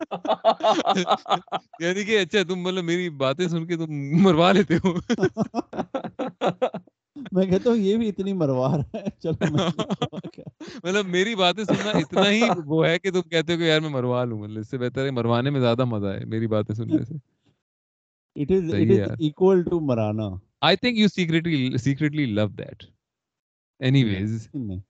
یعنی 1.80 2.04
کہ 2.04 2.18
اچھا 2.18 2.38
تم 2.48 2.60
مطلب 2.60 2.84
میری 2.84 3.10
باتیں 3.10 3.48
سن 3.48 3.66
کے 3.66 3.76
تم 3.76 3.92
مروا 4.22 4.52
لیتے 4.52 4.76
ہو۔ 4.76 4.94
میں 7.32 7.46
کہتا 7.46 7.70
ہوں 7.70 7.76
یہ 7.76 7.96
بھی 7.96 8.08
اتنی 8.08 8.32
مروا 8.32 8.76
رہا 8.76 8.98
ہے۔ 8.98 9.10
چلو۔ 9.22 9.56
مطلب 10.84 11.06
میری 11.06 11.34
باتیں 11.34 11.64
سننا 11.64 11.90
اتنا 11.90 12.30
ہی 12.30 12.40
وہ 12.66 12.86
ہے 12.86 12.98
کہ 12.98 13.10
تم 13.10 13.20
کہتے 13.20 13.52
ہو 13.52 13.58
کہ 13.58 13.64
یار 13.64 13.80
میں 13.80 13.88
مروا 13.88 14.24
لوں۔ 14.24 14.38
مطلب 14.38 14.58
اس 14.58 14.70
سے 14.70 14.78
بہتر 14.78 15.04
ہے 15.04 15.10
مروانے 15.10 15.50
میں 15.50 15.60
زیادہ 15.60 15.84
مزہ 15.84 16.06
ہے 16.06 16.24
میری 16.24 16.46
باتیں 16.46 16.74
سننے 16.74 17.04
سے۔ 17.04 17.14
It 18.36 18.50
ہے 18.50 18.56
is 18.56 18.98
یار 18.98 19.06
equal 19.22 19.62
to 19.72 19.80
Maulana 19.80 20.28
I 20.60 20.76
think 20.76 20.98
you 20.98 21.08
secretly 21.08 21.76
secretly 21.76 22.26
love 22.26 22.46
that 22.48 22.84
anyways 24.04 24.48
نہیں 24.54 24.80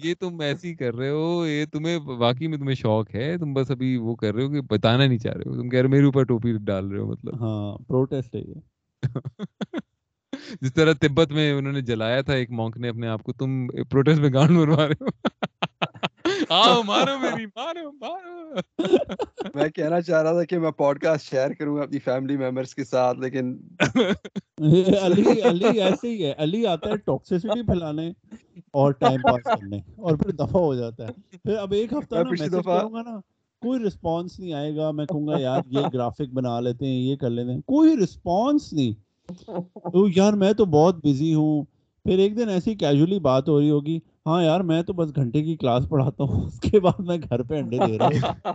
یہ 0.00 0.14
تم 0.20 0.40
ایسے 0.40 0.68
ہی 0.68 0.74
کر 0.74 0.94
رہے 0.94 1.08
ہو 1.08 1.46
یہ 1.46 1.64
تمہیں 1.72 1.96
واقعی 2.18 2.46
میں 2.46 2.58
تمہیں 2.58 2.74
شوق 2.74 3.14
ہے 3.14 3.36
تم 3.38 3.54
بس 3.54 3.70
ابھی 3.70 3.96
وہ 3.96 4.14
کر 4.14 4.34
رہے 4.34 4.44
ہو 4.44 4.50
کہ 4.50 4.60
بتانا 4.60 5.06
نہیں 5.06 5.18
چاہ 5.18 5.34
رہے 5.34 5.50
ہو 5.50 5.56
تم 5.56 5.68
کہہ 5.68 5.78
رہے 5.78 5.86
ہو 5.86 5.90
میرے 5.90 6.04
اوپر 6.04 6.24
ٹوپی 6.24 6.52
ڈال 6.64 6.90
رہے 6.90 6.98
ہو 6.98 7.06
مطلب 7.06 7.34
ہاں 7.40 7.78
پروٹیسٹ 7.88 8.34
ہے 8.34 8.40
یہ 8.40 8.60
جس 10.60 10.74
طرح 10.74 10.92
تبت 10.92 11.32
میں 11.32 11.52
انہوں 11.52 11.72
نے 11.72 11.80
جلایا 11.80 12.20
تھا 12.20 12.32
ایک 12.32 12.50
مونک 12.50 12.76
نے 12.76 12.88
اپنے 12.88 13.08
آپ 13.08 13.22
کو 13.22 13.32
تم 13.32 13.66
پروٹیسٹ 13.66 14.20
میں 14.20 14.30
گانڈ 14.34 14.50
مروا 14.50 14.88
رہے 14.88 15.04
ہو 15.04 15.08
آؤ 16.50 16.82
مارو 16.82 17.18
میری 17.18 17.46
مارو 17.46 17.92
مارو۔ 17.92 18.54
میں 19.54 19.68
کہنا 19.68 20.00
چاہ 20.00 20.22
رہا 20.22 20.32
تھا 20.32 20.44
کہ 20.44 20.58
میں 20.58 20.70
پوڈ 20.70 21.00
کاسٹ 21.00 21.30
شیئر 21.30 21.50
کروں 21.50 21.76
گا 21.76 21.82
اپنی 21.82 21.98
فیملی 21.98 22.36
ممبرس 22.36 22.74
کے 22.74 22.84
ساتھ 22.84 23.18
لیکن 23.18 23.56
علی 25.02 25.42
علی 25.42 25.80
ایسے 25.80 26.08
ہی 26.10 26.24
ہے۔ 26.24 26.34
علی 26.38 26.66
آتا 26.66 26.90
ہے 26.90 26.96
ٹاکسیسٹی 26.96 27.62
پھیلانے 27.62 28.10
اور 28.72 28.92
ٹائم 28.92 29.20
پاس 29.22 29.44
کرنے 29.44 29.76
اور 29.96 30.16
پھر 30.16 30.30
دفع 30.30 30.58
ہو 30.58 30.74
جاتا 30.74 31.06
ہے۔ 31.06 31.12
پھر 31.44 31.56
اب 31.56 31.72
ایک 31.72 31.92
ہفتہ 31.92 32.14
میں 32.14 32.24
نا 32.24 32.30
میسج 32.30 32.52
دفعہ- 32.52 32.80
کروں 32.80 32.92
گا 32.92 33.02
نا 33.02 33.20
کوئی 33.62 33.80
رسپانس 33.84 34.40
نہیں 34.40 34.52
آئے 34.52 34.76
گا۔ 34.76 34.90
میں 34.90 35.06
کہوں 35.06 35.26
گا 35.26 35.38
یار 35.38 35.60
یہ 35.66 35.80
گرافک 35.92 36.32
بنا 36.32 36.60
لیتے 36.60 36.86
ہیں 36.86 36.98
یہ 36.98 37.16
کر 37.16 37.30
لیتے 37.30 37.52
ہیں۔ 37.52 37.60
کوئی 37.60 37.96
رسپانس 37.96 38.72
نہیں۔ 38.72 38.92
تو 39.92 40.08
یار 40.16 40.32
میں 40.32 40.52
تو 40.52 40.64
بہت 40.64 41.06
بزی 41.06 41.34
ہوں۔ 41.34 41.64
پھر 42.04 42.18
ایک 42.18 42.36
دن 42.36 42.48
ایسی 42.48 42.74
کیجولی 42.74 43.18
بات 43.18 43.48
ہو 43.48 43.60
رہی 43.60 43.70
ہوگی 43.70 43.98
ہاں 44.26 44.42
یار 44.44 44.60
میں 44.60 44.82
تو 44.82 44.92
بس 44.92 45.16
گھنٹے 45.16 45.42
کی 45.42 45.56
کلاس 45.56 45.88
پڑھاتا 45.88 46.24
ہوں 46.24 46.46
اس 46.46 46.60
کے 46.60 46.80
بعد 46.80 47.00
میں 47.00 47.16
گھر 47.30 47.42
پہ 47.42 47.58
انڈے 47.58 47.78
دے 47.86 47.98
رہا 47.98 48.06
ہوں۔ 48.06 48.52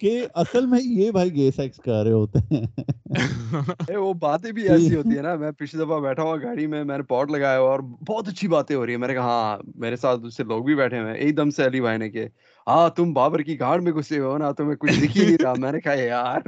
کہ 0.00 0.26
اصل 0.34 0.66
میں 0.66 0.78
یہ 0.82 1.10
بھائی 1.10 1.34
گے 1.34 1.50
سیکس 1.56 1.76
کر 1.76 2.02
رہے 2.04 2.12
ہوتے 2.12 2.38
ہیں۔ 2.50 2.62
وہ 3.96 4.12
باتیں 4.14 4.52
بھی 4.52 4.68
ایسی 4.68 4.96
ہوتی 4.96 5.16
ہے 5.16 5.22
نا 5.22 5.34
میں 5.34 5.50
پچھلی 5.50 5.84
دفعہ 5.84 6.00
بیٹھا 6.00 6.22
ہوا 6.22 6.36
گاڑی 6.36 6.66
میں 6.66 6.84
میں 6.84 6.96
نے 6.96 7.02
پوڈ 7.02 7.30
لگایا 7.30 7.58
ہوا 7.58 7.70
اور 7.70 7.80
بہت 8.08 8.28
اچھی 8.28 8.48
باتیں 8.48 8.76
ہو 8.76 8.86
رہی 8.86 8.92
ہیں۔ 8.92 8.98
میں 8.98 9.08
نے 9.08 9.14
کہا 9.14 9.22
ہاں 9.22 9.58
میرے 9.74 9.96
ساتھ 9.96 10.20
دوسرے 10.20 10.46
لوگ 10.46 10.64
بھی 10.64 10.74
بیٹھے 10.74 10.98
ہوئے 10.98 11.10
ہیں۔ 11.10 11.18
ایک 11.18 11.36
دم 11.36 11.50
سے 11.50 11.64
علی 11.64 11.80
بھائی 11.80 11.98
نے 11.98 12.10
کہ 12.10 12.26
ہاں 12.66 12.88
تم 12.88 13.12
بابر 13.12 13.38
کی 13.38 13.60
گاڑ 13.60 13.80
میں 13.80 13.92
گھسے 13.92 14.18
ہو 14.18 14.38
نا 14.38 14.50
تمہیں 14.52 14.76
کچھ 14.76 15.00
دکھ 15.02 15.18
ہی 15.18 15.24
نہیں 15.24 15.38
رہا۔ 15.42 15.54
میں 15.58 15.72
نے 15.72 15.80
کہا 15.80 15.94
یار۔ 15.94 16.40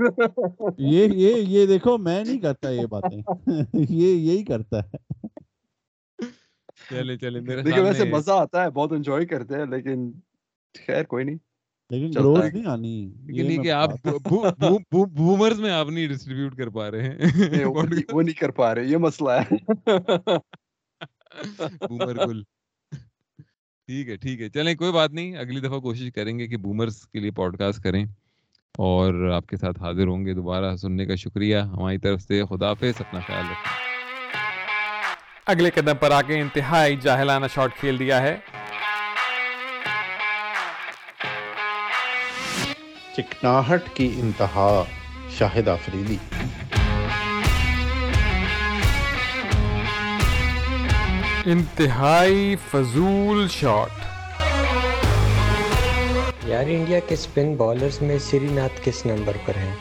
یہ 0.79 1.05
یہ 1.05 1.35
یہ 1.35 1.67
دیکھو 1.67 1.99
میں 1.99 2.25
نہیں 2.25 2.39
کرتا 2.39 2.71
یہ 2.71 2.87
باتیں۔ 2.87 3.23
یہ 3.75 4.15
یہی 4.15 4.45
کرتا 4.45 4.79
ہے۔ 4.79 4.97
چلے 6.91 7.17
چلے 7.17 7.41
میرے 7.41 7.57
لیکن 7.57 7.71
خیال 7.71 7.87
ویسے 7.87 8.05
مزہ 8.05 8.33
آتا 8.33 8.65
ہے 8.65 8.71
بہت 8.71 8.93
انجوائے 8.93 9.27
کرتے 9.27 9.55
ہیں 9.55 9.67
لیکن 9.67 10.13
خیر 10.87 11.03
کوئی 11.05 11.25
نہیں۔ 11.25 11.37
لیکن 11.91 12.21
گروتھ۔ 12.21 12.55
نہیں 12.55 12.67
آنی 12.67 13.13
لیکن 13.25 13.53
یہ 13.53 13.63
کہ 13.63 13.73
آپ۔ 13.73 13.91
بومرز 15.13 15.61
میں 15.61 15.71
آپ 15.71 15.91
نہیں 15.91 16.09
ڈسٹریبیوٹ 16.09 16.57
کر 16.57 16.69
پا 16.69 16.91
رہے 16.91 17.03
ہیں۔ 17.03 17.65
وہ 17.65 17.83
نہیں- 17.83 18.03
وہ 18.13 18.23
نہیں 18.23 18.41
کر 18.41 18.51
پا 18.51 18.75
رہے 18.75 18.85
یہ 18.85 18.97
مسئلہ 18.97 19.31
ہے۔ 19.31 19.55
بومر 21.89 22.27
گل 22.27 22.43
ٹھیک 23.87 24.09
ہے 24.09 24.17
ٹھیک 24.17 24.41
ہے۔ 24.41 24.49
چلیں 24.49 24.75
کوئی 24.75 24.93
بات 24.93 25.11
نہیں۔ 25.11 25.37
اگلی 25.37 25.61
دفعہ 25.61 25.79
کوشش 25.79 26.13
کریں 26.13 26.39
گے 26.39 26.47
کہ 26.47 26.57
بومرز 26.57 27.07
کے 27.07 27.21
لیے 27.21 27.31
پوڈ 27.31 27.59
کاسٹ 27.59 27.81
کریں 27.83 28.05
اور 28.79 29.29
آپ 29.29 29.47
کے 29.47 29.57
ساتھ 29.57 29.81
حاضر 29.81 30.07
ہوں 30.07 30.27
گے 30.27 30.35
دوبارہ۔ 30.35 30.77
سننے 30.77 31.07
کا 31.07 31.15
شکریہ۔ 31.15 31.57
ہماری 31.57 31.99
طرف 31.99 32.23
سے 32.23 32.43
خدا 32.49 32.69
حافظ 32.69 32.95
اپنا 32.99 33.21
خیال 33.21 33.45
رکھیں۔ 33.45 33.88
اگلے 35.49 35.71
قدم 35.71 35.97
پر 35.97 36.11
آ 36.11 36.23
کے 36.23 36.41
انتہائی 36.41 36.97
جاہلانہ 36.97 37.47
شاٹ 37.55 37.77
کھیل 37.81 37.99
دیا 37.99 38.23
ہے۔ 38.23 38.37
چکناہٹ 43.17 43.83
کی 43.95 44.15
انتہا 44.17 44.83
شاہد 45.39 45.69
آفریدی۔ 45.69 46.17
انتہائی 51.45 52.57
فضول 52.71 53.49
شاٹ۔ 53.49 53.91
یار 56.45 56.65
انڈیا 56.67 56.99
کے 56.99 57.15
اسپن 57.15 57.55
بالرز 57.57 58.03
میں 58.03 58.19
سری 58.19 58.49
ناتھ 58.51 58.81
کس 58.85 59.07
نمبر 59.07 59.37
پر 59.47 59.57
ہیں؟ 59.57 59.75